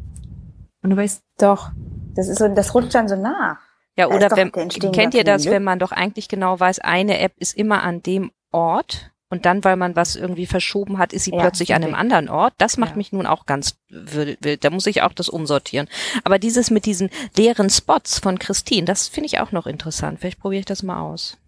und 0.82 0.91
du 0.91 0.97
weißt, 0.97 1.24
Doch. 1.39 1.73
Das 2.15 2.28
ist 2.28 2.39
so, 2.39 2.47
das 2.47 2.73
rutscht 2.73 2.95
dann 2.95 3.09
so 3.09 3.16
nach. 3.16 3.59
Ja, 3.97 4.09
Da 4.09 4.15
oder 4.15 4.31
wenn, 4.37 4.53
kennt 4.53 5.15
ihr 5.15 5.24
das, 5.24 5.45
keine 5.45 5.57
wenn 5.57 5.65
man 5.65 5.81
doch 5.81 5.91
eigentlich 5.91 6.28
genau 6.28 6.59
weiß, 6.59 6.78
eine 6.78 7.19
App 7.19 7.32
ist 7.39 7.57
immer 7.57 7.82
an 7.82 8.05
dem 8.05 8.31
Ort 8.53 9.10
und 9.31 9.47
dann, 9.47 9.62
weil 9.65 9.77
man 9.77 9.94
was 9.97 10.16
irgendwie 10.16 10.47
verschoben 10.47 10.98
hat, 10.98 11.12
ist 11.12 11.24
sie 11.24 11.31
Ja, 11.31 11.40
plötzlich 11.40 11.73
an 11.74 11.85
einem 11.85 11.94
anderen 11.94 12.28
Ort. 12.28 12.52
Das 12.59 12.77
macht 12.77 12.90
Ja. 12.90 12.97
mich 12.97 13.12
nun 13.12 13.27
auch 13.27 13.47
ganz 13.47 13.77
wild. 13.89 14.65
Da 14.65 14.70
muss 14.70 14.86
ich 14.86 15.02
auch 15.02 15.12
das 15.12 15.28
umsortieren. 15.28 15.89
Aber 16.24 16.39
dieses 16.40 16.70
mit 16.70 16.85
diesen 16.85 17.11
leeren 17.36 17.70
Spots 17.70 18.19
von 18.19 18.39
Christine, 18.40 18.85
das 18.85 19.07
finde 19.09 19.27
ich 19.28 19.39
auch 19.39 19.52
noch 19.52 19.66
interessant. 19.66 20.19
Vielleicht 20.20 20.40
probiere 20.40 20.61
ich 20.61 20.66
das 20.66 20.82
mal 20.82 21.01
aus. 21.01 21.39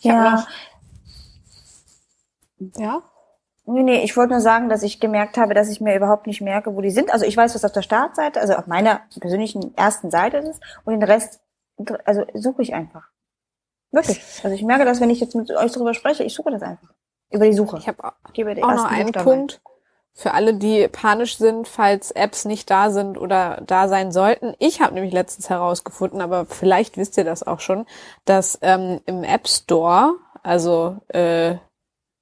Ja. 0.00 0.46
ja. 2.76 3.02
Nee, 3.68 3.82
nee, 3.82 4.04
ich 4.04 4.16
wollte 4.16 4.32
nur 4.32 4.40
sagen, 4.40 4.68
dass 4.68 4.82
ich 4.84 5.00
gemerkt 5.00 5.38
habe, 5.38 5.54
dass 5.54 5.68
ich 5.68 5.80
mir 5.80 5.96
überhaupt 5.96 6.26
nicht 6.26 6.40
merke, 6.40 6.76
wo 6.76 6.82
die 6.82 6.90
sind. 6.90 7.10
Also 7.12 7.24
ich 7.24 7.36
weiß, 7.36 7.54
was 7.54 7.64
auf 7.64 7.72
der 7.72 7.82
Startseite, 7.82 8.40
also 8.40 8.54
auf 8.54 8.66
meiner 8.66 9.00
persönlichen 9.18 9.76
ersten 9.76 10.10
Seite 10.10 10.36
ist 10.36 10.60
und 10.84 10.92
den 10.92 11.02
Rest, 11.02 11.40
also 12.04 12.24
suche 12.34 12.62
ich 12.62 12.74
einfach. 12.74 13.08
Wirklich. 13.90 14.20
Also 14.42 14.54
ich 14.54 14.62
merke 14.62 14.84
das, 14.84 15.00
wenn 15.00 15.10
ich 15.10 15.20
jetzt 15.20 15.34
mit 15.34 15.50
euch 15.50 15.72
darüber 15.72 15.94
spreche, 15.94 16.24
ich 16.24 16.34
suche 16.34 16.50
das 16.50 16.62
einfach. 16.62 16.88
Über 17.30 17.46
die 17.46 17.54
Suche. 17.54 17.78
Ich 17.78 17.88
habe 17.88 18.04
auch 18.04 18.12
noch 18.74 18.84
einen 18.84 19.14
ein. 19.14 19.24
Punkt 19.24 19.60
für 20.16 20.32
alle, 20.32 20.54
die 20.54 20.88
panisch 20.88 21.36
sind, 21.36 21.68
falls 21.68 22.10
Apps 22.10 22.46
nicht 22.46 22.70
da 22.70 22.90
sind 22.90 23.18
oder 23.18 23.62
da 23.66 23.86
sein 23.86 24.12
sollten. 24.12 24.54
Ich 24.58 24.80
habe 24.80 24.94
nämlich 24.94 25.12
letztens 25.12 25.50
herausgefunden, 25.50 26.22
aber 26.22 26.46
vielleicht 26.46 26.96
wisst 26.96 27.18
ihr 27.18 27.24
das 27.24 27.46
auch 27.46 27.60
schon, 27.60 27.84
dass 28.24 28.58
ähm, 28.62 29.02
im 29.04 29.22
App 29.24 29.46
Store, 29.46 30.14
also 30.42 30.96
äh, 31.08 31.56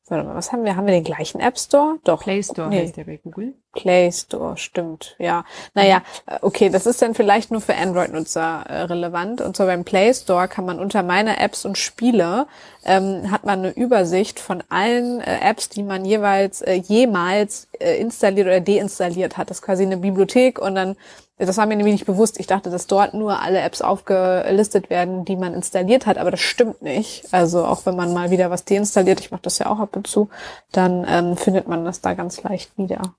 warte 0.08 0.24
mal, 0.26 0.34
was 0.34 0.50
haben 0.50 0.64
wir? 0.64 0.74
Haben 0.74 0.86
wir 0.86 0.94
den 0.94 1.04
gleichen 1.04 1.40
App 1.40 1.56
Store? 1.56 2.00
Doch. 2.02 2.20
Play 2.20 2.42
Store 2.42 2.68
Nee. 2.68 2.80
heißt 2.82 2.96
der 2.96 3.04
bei 3.04 3.18
Google. 3.18 3.54
Play 3.74 4.10
Store, 4.12 4.56
stimmt, 4.56 5.16
ja. 5.18 5.44
Naja, 5.74 6.02
äh, 6.26 6.38
okay, 6.42 6.68
das 6.70 6.86
ist 6.86 7.02
dann 7.02 7.14
vielleicht 7.14 7.50
nur 7.50 7.60
für 7.60 7.74
Android-Nutzer 7.74 8.64
äh, 8.68 8.82
relevant. 8.82 9.40
Und 9.40 9.56
zwar 9.56 9.66
beim 9.66 9.84
Play 9.84 10.14
Store 10.14 10.48
kann 10.48 10.64
man 10.64 10.78
unter 10.78 11.02
meine 11.02 11.38
Apps 11.38 11.64
und 11.64 11.76
Spiele, 11.78 12.46
ähm, 12.84 13.30
hat 13.30 13.44
man 13.44 13.60
eine 13.60 13.70
Übersicht 13.70 14.38
von 14.40 14.62
allen 14.68 15.20
äh, 15.20 15.38
Apps, 15.40 15.68
die 15.68 15.82
man 15.82 16.04
jeweils, 16.04 16.62
äh, 16.62 16.74
jemals 16.74 17.68
äh, 17.78 17.98
installiert 17.98 18.46
oder 18.46 18.60
deinstalliert 18.60 19.36
hat. 19.36 19.50
Das 19.50 19.58
ist 19.58 19.62
quasi 19.62 19.84
eine 19.84 19.96
Bibliothek 19.96 20.58
und 20.58 20.74
dann, 20.74 20.96
das 21.38 21.56
war 21.56 21.66
mir 21.66 21.76
nämlich 21.76 21.94
nicht 21.94 22.06
bewusst. 22.06 22.38
Ich 22.38 22.46
dachte, 22.46 22.70
dass 22.70 22.86
dort 22.86 23.14
nur 23.14 23.40
alle 23.40 23.60
Apps 23.60 23.82
aufgelistet 23.82 24.90
werden, 24.90 25.24
die 25.24 25.36
man 25.36 25.54
installiert 25.54 26.06
hat, 26.06 26.18
aber 26.18 26.30
das 26.30 26.40
stimmt 26.40 26.82
nicht. 26.82 27.26
Also 27.32 27.64
auch 27.64 27.86
wenn 27.86 27.96
man 27.96 28.12
mal 28.12 28.30
wieder 28.30 28.50
was 28.50 28.64
deinstalliert, 28.64 29.20
ich 29.20 29.30
mache 29.30 29.42
das 29.42 29.58
ja 29.58 29.66
auch 29.66 29.78
ab 29.78 29.96
und 29.96 30.06
zu, 30.06 30.28
dann 30.72 31.06
ähm, 31.08 31.36
findet 31.36 31.66
man 31.68 31.84
das 31.84 32.00
da 32.00 32.14
ganz 32.14 32.42
leicht 32.42 32.76
wieder. 32.76 33.14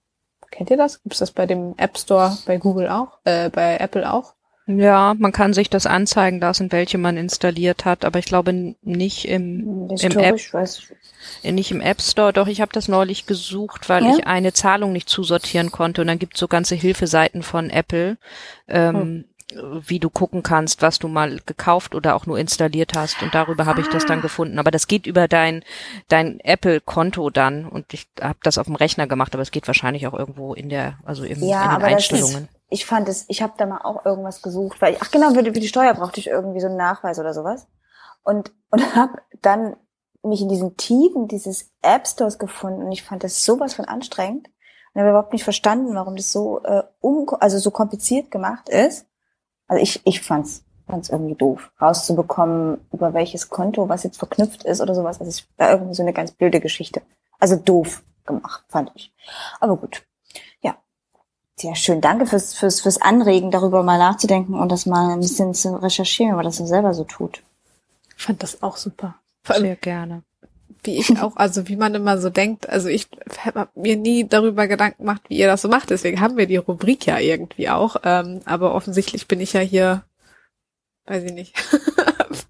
Kennt 0.55 0.69
ihr 0.69 0.77
das? 0.77 1.01
Gibt 1.03 1.13
es 1.13 1.19
das 1.19 1.31
bei 1.31 1.45
dem 1.45 1.73
App 1.77 1.97
Store 1.97 2.37
bei 2.45 2.57
Google 2.57 2.87
auch? 2.89 3.17
Äh, 3.25 3.49
bei 3.49 3.77
Apple 3.77 4.11
auch? 4.11 4.33
Ja, 4.67 5.13
man 5.17 5.31
kann 5.31 5.53
sich 5.53 5.69
das 5.69 5.85
anzeigen 5.85 6.39
lassen, 6.39 6.71
welche 6.71 6.97
man 6.97 7.17
installiert 7.17 7.85
hat, 7.85 8.03
aber 8.03 8.17
ich 8.17 8.25
glaube 8.25 8.75
nicht 8.81 9.27
im, 9.27 9.89
im 9.89 10.17
App, 10.17 10.37
ich. 10.37 11.51
nicht 11.51 11.71
im 11.71 11.81
App 11.81 12.01
Store. 12.01 12.33
Doch, 12.33 12.47
ich 12.47 12.61
habe 12.61 12.71
das 12.73 12.87
neulich 12.87 13.27
gesucht, 13.27 13.89
weil 13.89 14.03
Ja? 14.03 14.15
ich 14.17 14.25
eine 14.25 14.53
Zahlung 14.53 14.91
nicht 14.91 15.07
zusortieren 15.07 15.71
konnte 15.71 16.01
und 16.01 16.07
dann 16.07 16.17
gibt's 16.17 16.39
so 16.39 16.47
ganze 16.47 16.73
Hilfeseiten 16.73 17.43
von 17.43 17.69
Apple, 17.69 18.17
ähm, 18.67 19.25
wie 19.87 19.99
du 19.99 20.09
gucken 20.09 20.43
kannst, 20.43 20.81
was 20.81 20.99
du 20.99 21.07
mal 21.07 21.39
gekauft 21.45 21.95
oder 21.95 22.15
auch 22.15 22.25
nur 22.25 22.37
installiert 22.37 22.93
hast 22.95 23.21
und 23.21 23.33
darüber 23.33 23.65
habe 23.65 23.81
ich 23.81 23.87
das 23.87 24.05
dann 24.05 24.21
gefunden. 24.21 24.59
Aber 24.59 24.71
das 24.71 24.87
geht 24.87 25.05
über 25.05 25.27
dein 25.27 25.63
dein 26.07 26.39
Apple-Konto 26.39 27.29
dann 27.29 27.65
und 27.65 27.93
ich 27.93 28.07
habe 28.21 28.39
das 28.43 28.57
auf 28.57 28.65
dem 28.65 28.75
Rechner 28.75 29.07
gemacht, 29.07 29.33
aber 29.33 29.41
es 29.41 29.51
geht 29.51 29.67
wahrscheinlich 29.67 30.07
auch 30.07 30.13
irgendwo 30.13 30.53
in 30.53 30.69
der, 30.69 30.99
also 31.05 31.23
im, 31.23 31.41
Ja, 31.43 31.63
in 31.63 31.69
den 31.69 31.75
aber 31.75 31.85
das 31.85 31.93
Einstellungen. 31.93 32.43
ist, 32.43 32.49
ich 32.69 32.85
fand 32.85 33.07
es, 33.07 33.25
ich 33.27 33.41
habe 33.41 33.53
da 33.57 33.65
mal 33.65 33.81
auch 33.83 34.05
irgendwas 34.05 34.41
gesucht, 34.41 34.81
weil, 34.81 34.97
ach 34.99 35.11
genau, 35.11 35.33
für 35.33 35.43
die, 35.43 35.51
für 35.51 35.59
die 35.59 35.67
Steuer 35.67 35.93
brauchte 35.93 36.19
ich 36.19 36.27
irgendwie 36.27 36.59
so 36.59 36.67
einen 36.67 36.77
Nachweis 36.77 37.19
oder 37.19 37.33
sowas. 37.33 37.67
Und, 38.23 38.51
und 38.71 38.81
habe 38.95 39.21
dann 39.41 39.75
mich 40.23 40.41
in 40.41 40.49
diesen 40.49 40.75
Tiefen 40.75 41.27
dieses 41.27 41.71
App 41.81 42.07
Stores 42.07 42.39
gefunden 42.39 42.83
und 42.83 42.91
ich 42.91 43.03
fand 43.03 43.23
das 43.23 43.45
sowas 43.45 43.73
von 43.75 43.85
anstrengend 43.85 44.49
und 44.93 45.01
habe 45.01 45.11
überhaupt 45.11 45.33
nicht 45.33 45.43
verstanden, 45.43 45.93
warum 45.93 46.15
das 46.15 46.31
so 46.31 46.61
äh, 46.63 46.83
um, 46.99 47.27
also 47.39 47.59
so 47.59 47.71
kompliziert 47.71 48.31
gemacht 48.31 48.69
ist. 48.69 49.05
Also 49.67 49.81
ich, 49.81 50.01
ich 50.05 50.21
fand's, 50.21 50.63
fand's 50.87 51.09
irgendwie 51.09 51.35
doof, 51.35 51.71
rauszubekommen, 51.81 52.79
über 52.91 53.13
welches 53.13 53.49
Konto 53.49 53.89
was 53.89 54.03
jetzt 54.03 54.17
verknüpft 54.17 54.63
ist 54.63 54.81
oder 54.81 54.95
sowas. 54.95 55.19
Also 55.19 55.29
es 55.29 55.47
war 55.57 55.71
irgendwie 55.71 55.95
so 55.95 56.03
eine 56.03 56.13
ganz 56.13 56.31
blöde 56.31 56.59
Geschichte. 56.59 57.01
Also 57.39 57.55
doof 57.55 58.03
gemacht, 58.25 58.63
fand 58.69 58.91
ich. 58.95 59.13
Aber 59.59 59.77
gut. 59.77 60.05
Ja. 60.61 60.75
Sehr 61.57 61.75
schön. 61.75 62.01
Danke 62.01 62.25
fürs, 62.25 62.53
fürs, 62.53 62.81
fürs 62.81 63.01
Anregen, 63.01 63.51
darüber 63.51 63.81
mal 63.83 63.97
nachzudenken 63.97 64.59
und 64.59 64.71
das 64.71 64.85
mal 64.85 65.11
ein 65.11 65.19
bisschen 65.19 65.53
zu 65.53 65.75
recherchieren, 65.81 66.37
was 66.37 66.59
er 66.59 66.67
selber 66.67 66.93
so 66.93 67.03
tut. 67.03 67.43
Ich 68.17 68.23
fand 68.23 68.43
das 68.43 68.61
auch 68.61 68.77
super. 68.77 69.15
Sehr 69.43 69.75
gerne. 69.75 70.23
Wie 70.85 70.97
ich 70.97 71.19
auch, 71.21 71.35
also 71.35 71.67
wie 71.67 71.75
man 71.75 71.93
immer 71.95 72.17
so 72.17 72.29
denkt, 72.29 72.69
also 72.69 72.87
ich 72.87 73.07
habe 73.43 73.67
mir 73.75 73.95
nie 73.95 74.27
darüber 74.27 74.67
Gedanken 74.67 74.99
gemacht, 75.03 75.21
wie 75.27 75.37
ihr 75.37 75.47
das 75.47 75.61
so 75.61 75.67
macht. 75.69 75.89
Deswegen 75.89 76.21
haben 76.21 76.37
wir 76.37 76.47
die 76.47 76.57
Rubrik 76.57 77.05
ja 77.05 77.19
irgendwie 77.19 77.69
auch. 77.69 77.97
Ähm, 78.03 78.41
aber 78.45 78.73
offensichtlich 78.75 79.27
bin 79.27 79.39
ich 79.41 79.53
ja 79.53 79.61
hier, 79.61 80.03
weiß 81.05 81.23
ich 81.23 81.33
nicht. 81.33 81.53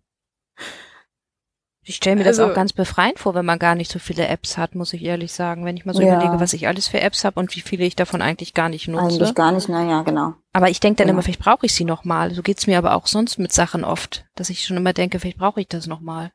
Ich 1.87 1.97
stelle 1.97 2.15
mir 2.15 2.23
das 2.23 2.39
Also- 2.39 2.51
auch 2.51 2.55
ganz 2.55 2.73
befreiend 2.73 3.19
vor, 3.19 3.35
wenn 3.35 3.45
man 3.45 3.59
gar 3.59 3.75
nicht 3.75 3.91
so 3.91 3.99
viele 3.99 4.27
Apps 4.27 4.57
hat, 4.57 4.73
muss 4.73 4.91
ich 4.93 5.03
ehrlich 5.03 5.31
sagen. 5.31 5.65
Wenn 5.65 5.77
ich 5.77 5.85
mal 5.85 5.93
so 5.93 6.01
Ja. 6.01 6.15
überlege, 6.15 6.39
was 6.39 6.53
ich 6.53 6.67
alles 6.67 6.87
für 6.87 6.99
Apps 6.99 7.23
habe 7.23 7.39
und 7.39 7.55
wie 7.55 7.61
viele 7.61 7.85
ich 7.85 7.95
davon 7.95 8.23
eigentlich 8.23 8.55
gar 8.55 8.69
nicht 8.69 8.87
nutze. 8.87 9.05
Eigentlich 9.05 9.35
gar 9.35 9.51
nicht, 9.51 9.69
naja, 9.69 10.01
genau. 10.01 10.33
Aber 10.51 10.71
ich 10.71 10.79
denke 10.79 10.97
dann 10.97 11.05
Genau. 11.07 11.17
immer, 11.17 11.21
vielleicht 11.21 11.41
brauche 11.41 11.67
ich 11.67 11.75
sie 11.75 11.85
noch 11.85 12.03
mal. 12.03 12.33
So 12.33 12.41
geht's 12.41 12.65
mir 12.65 12.79
aber 12.79 12.95
auch 12.95 13.05
sonst 13.05 13.37
mit 13.37 13.53
Sachen 13.53 13.83
oft, 13.83 14.25
dass 14.33 14.49
ich 14.49 14.65
schon 14.65 14.77
immer 14.77 14.93
denke, 14.93 15.19
vielleicht 15.19 15.37
brauche 15.37 15.61
ich 15.61 15.67
das 15.67 15.85
noch 15.85 16.01
mal. 16.01 16.31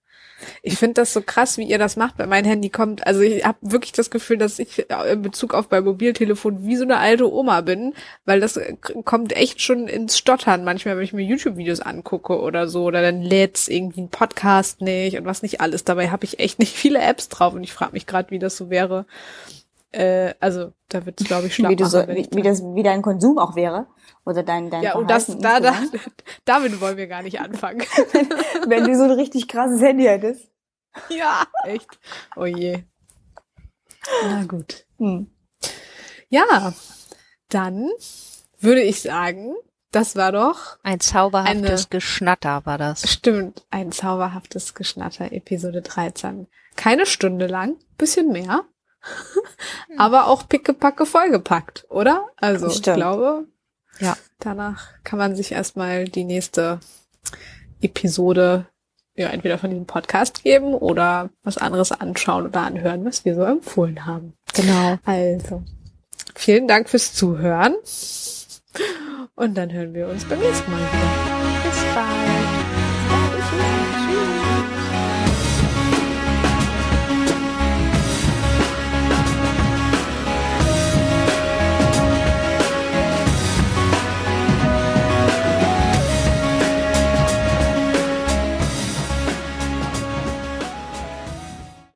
Ich 0.62 0.76
finde 0.76 0.94
das 0.94 1.12
so 1.12 1.22
krass, 1.22 1.58
wie 1.58 1.64
ihr 1.64 1.78
das 1.78 1.96
macht, 1.96 2.18
weil 2.18 2.26
mein 2.26 2.44
Handy 2.44 2.70
kommt. 2.70 3.06
Also 3.06 3.20
ich 3.20 3.44
habe 3.44 3.58
wirklich 3.60 3.92
das 3.92 4.10
Gefühl, 4.10 4.38
dass 4.38 4.58
ich 4.58 4.86
in 4.88 5.22
Bezug 5.22 5.54
auf 5.54 5.70
mein 5.70 5.84
Mobiltelefon 5.84 6.64
wie 6.64 6.76
so 6.76 6.84
eine 6.84 6.98
alte 6.98 7.32
Oma 7.32 7.60
bin, 7.60 7.94
weil 8.24 8.40
das 8.40 8.56
äh, 8.56 8.74
kommt 9.04 9.36
echt 9.36 9.60
schon 9.60 9.88
ins 9.88 10.18
Stottern 10.18 10.64
manchmal, 10.64 10.96
wenn 10.96 11.04
ich 11.04 11.12
mir 11.12 11.22
YouTube-Videos 11.22 11.80
angucke 11.80 12.40
oder 12.40 12.68
so. 12.68 12.84
Oder 12.84 13.02
dann 13.02 13.22
lädt's 13.22 13.68
irgendwie 13.68 14.02
ein 14.02 14.10
Podcast 14.10 14.80
nicht 14.80 15.18
und 15.18 15.24
was 15.24 15.42
nicht 15.42 15.60
alles. 15.60 15.84
Dabei 15.84 16.10
habe 16.10 16.24
ich 16.24 16.38
echt 16.38 16.58
nicht 16.58 16.74
viele 16.74 17.00
Apps 17.00 17.28
drauf 17.28 17.54
und 17.54 17.64
ich 17.64 17.72
frage 17.72 17.92
mich 17.92 18.06
gerade, 18.06 18.30
wie 18.30 18.38
das 18.38 18.56
so 18.56 18.70
wäre. 18.70 19.06
Äh, 19.92 20.34
also 20.40 20.72
da 20.88 21.04
wird 21.06 21.20
es, 21.20 21.26
glaube 21.26 21.48
ich, 21.48 21.54
schlapp 21.54 21.72
Wie, 21.72 21.84
so, 21.84 22.06
wie, 22.08 22.28
wie 22.32 22.42
das 22.42 22.62
wie 22.62 22.82
dein 22.82 23.02
Konsum 23.02 23.38
auch 23.38 23.56
wäre. 23.56 23.86
Oder 24.26 24.42
dein, 24.42 24.70
dein 24.70 24.82
ja, 24.82 24.94
und 24.97 25.09
das, 25.10 25.26
da, 25.38 25.60
da, 25.60 25.74
damit 26.44 26.80
wollen 26.80 26.97
wir 26.97 27.06
gar 27.06 27.22
nicht 27.22 27.40
anfangen. 27.40 27.80
Wenn 28.66 28.84
du 28.84 28.97
so 28.97 29.05
ein 29.05 29.10
richtig 29.12 29.48
krasses 29.48 29.80
Handy 29.80 30.05
hättest. 30.05 30.51
ja, 31.09 31.44
echt. 31.64 31.88
Oh 32.36 32.44
je. 32.44 32.84
Na 34.24 34.44
gut. 34.44 34.86
Hm. 34.98 35.30
Ja, 36.28 36.72
dann 37.48 37.90
würde 38.60 38.82
ich 38.82 39.02
sagen, 39.02 39.55
das 39.90 40.14
war 40.16 40.32
doch, 40.32 40.78
Ein 40.82 41.01
zauberhaftes 41.01 41.64
Eine- 41.86 41.86
Geschnatter 41.90 42.64
war 42.64 42.78
das. 42.78 43.10
stimmt, 43.10 43.66
ein 43.70 43.90
zauberhaftes 43.90 44.74
Geschnatter, 44.74 45.32
Episode 45.32 45.82
13. 45.82 46.47
Keine 46.76 47.06
Stunde 47.06 47.47
lang, 47.48 47.76
bisschen 47.98 48.30
mehr, 48.30 48.64
aber 49.98 50.28
auch 50.28 50.48
pickepacke 50.48 51.06
vollgepackt, 51.06 51.86
oder? 51.88 52.28
Also 52.36 52.68
ich 52.68 52.74
Stimmt. 52.76 52.98
glaube, 52.98 53.47
Ja. 54.01 54.16
danach 54.39 54.89
kann 55.05 55.18
man 55.18 55.36
sich 55.36 55.52
erstmal 55.52 56.06
die 56.06 56.24
nächste 56.24 56.81
Episode 57.81 58.66
ja 59.16 59.28
entweder 59.28 59.59
von 59.59 59.70
diesem 59.70 59.86
Podcast 59.86 60.43
geben 60.43 60.74
oder 60.74 61.31
was 61.43 61.59
anderes 61.59 61.93
anschauen 61.93 62.47
oder 62.47 62.62
anhören, 62.62 63.05
was 63.05 63.24
wir 63.24 63.35
so 63.35 63.43
empfohlen 63.43 64.06
haben. 64.06 64.35
Genau. 64.55 64.98
Also, 65.05 65.62
vielen 66.35 66.68
Dank 66.68 66.89
fürs 66.89 67.14
Zuhören. 67.14 67.74
Und 69.35 69.56
dann 69.56 69.72
hören 69.72 69.94
wir 69.94 70.09
uns 70.09 70.24
beim 70.24 70.39
nächsten 70.39 70.70
Mal 70.70 70.78
wieder. 70.78 71.70
Bis 71.70 71.94
bald. 71.94 72.80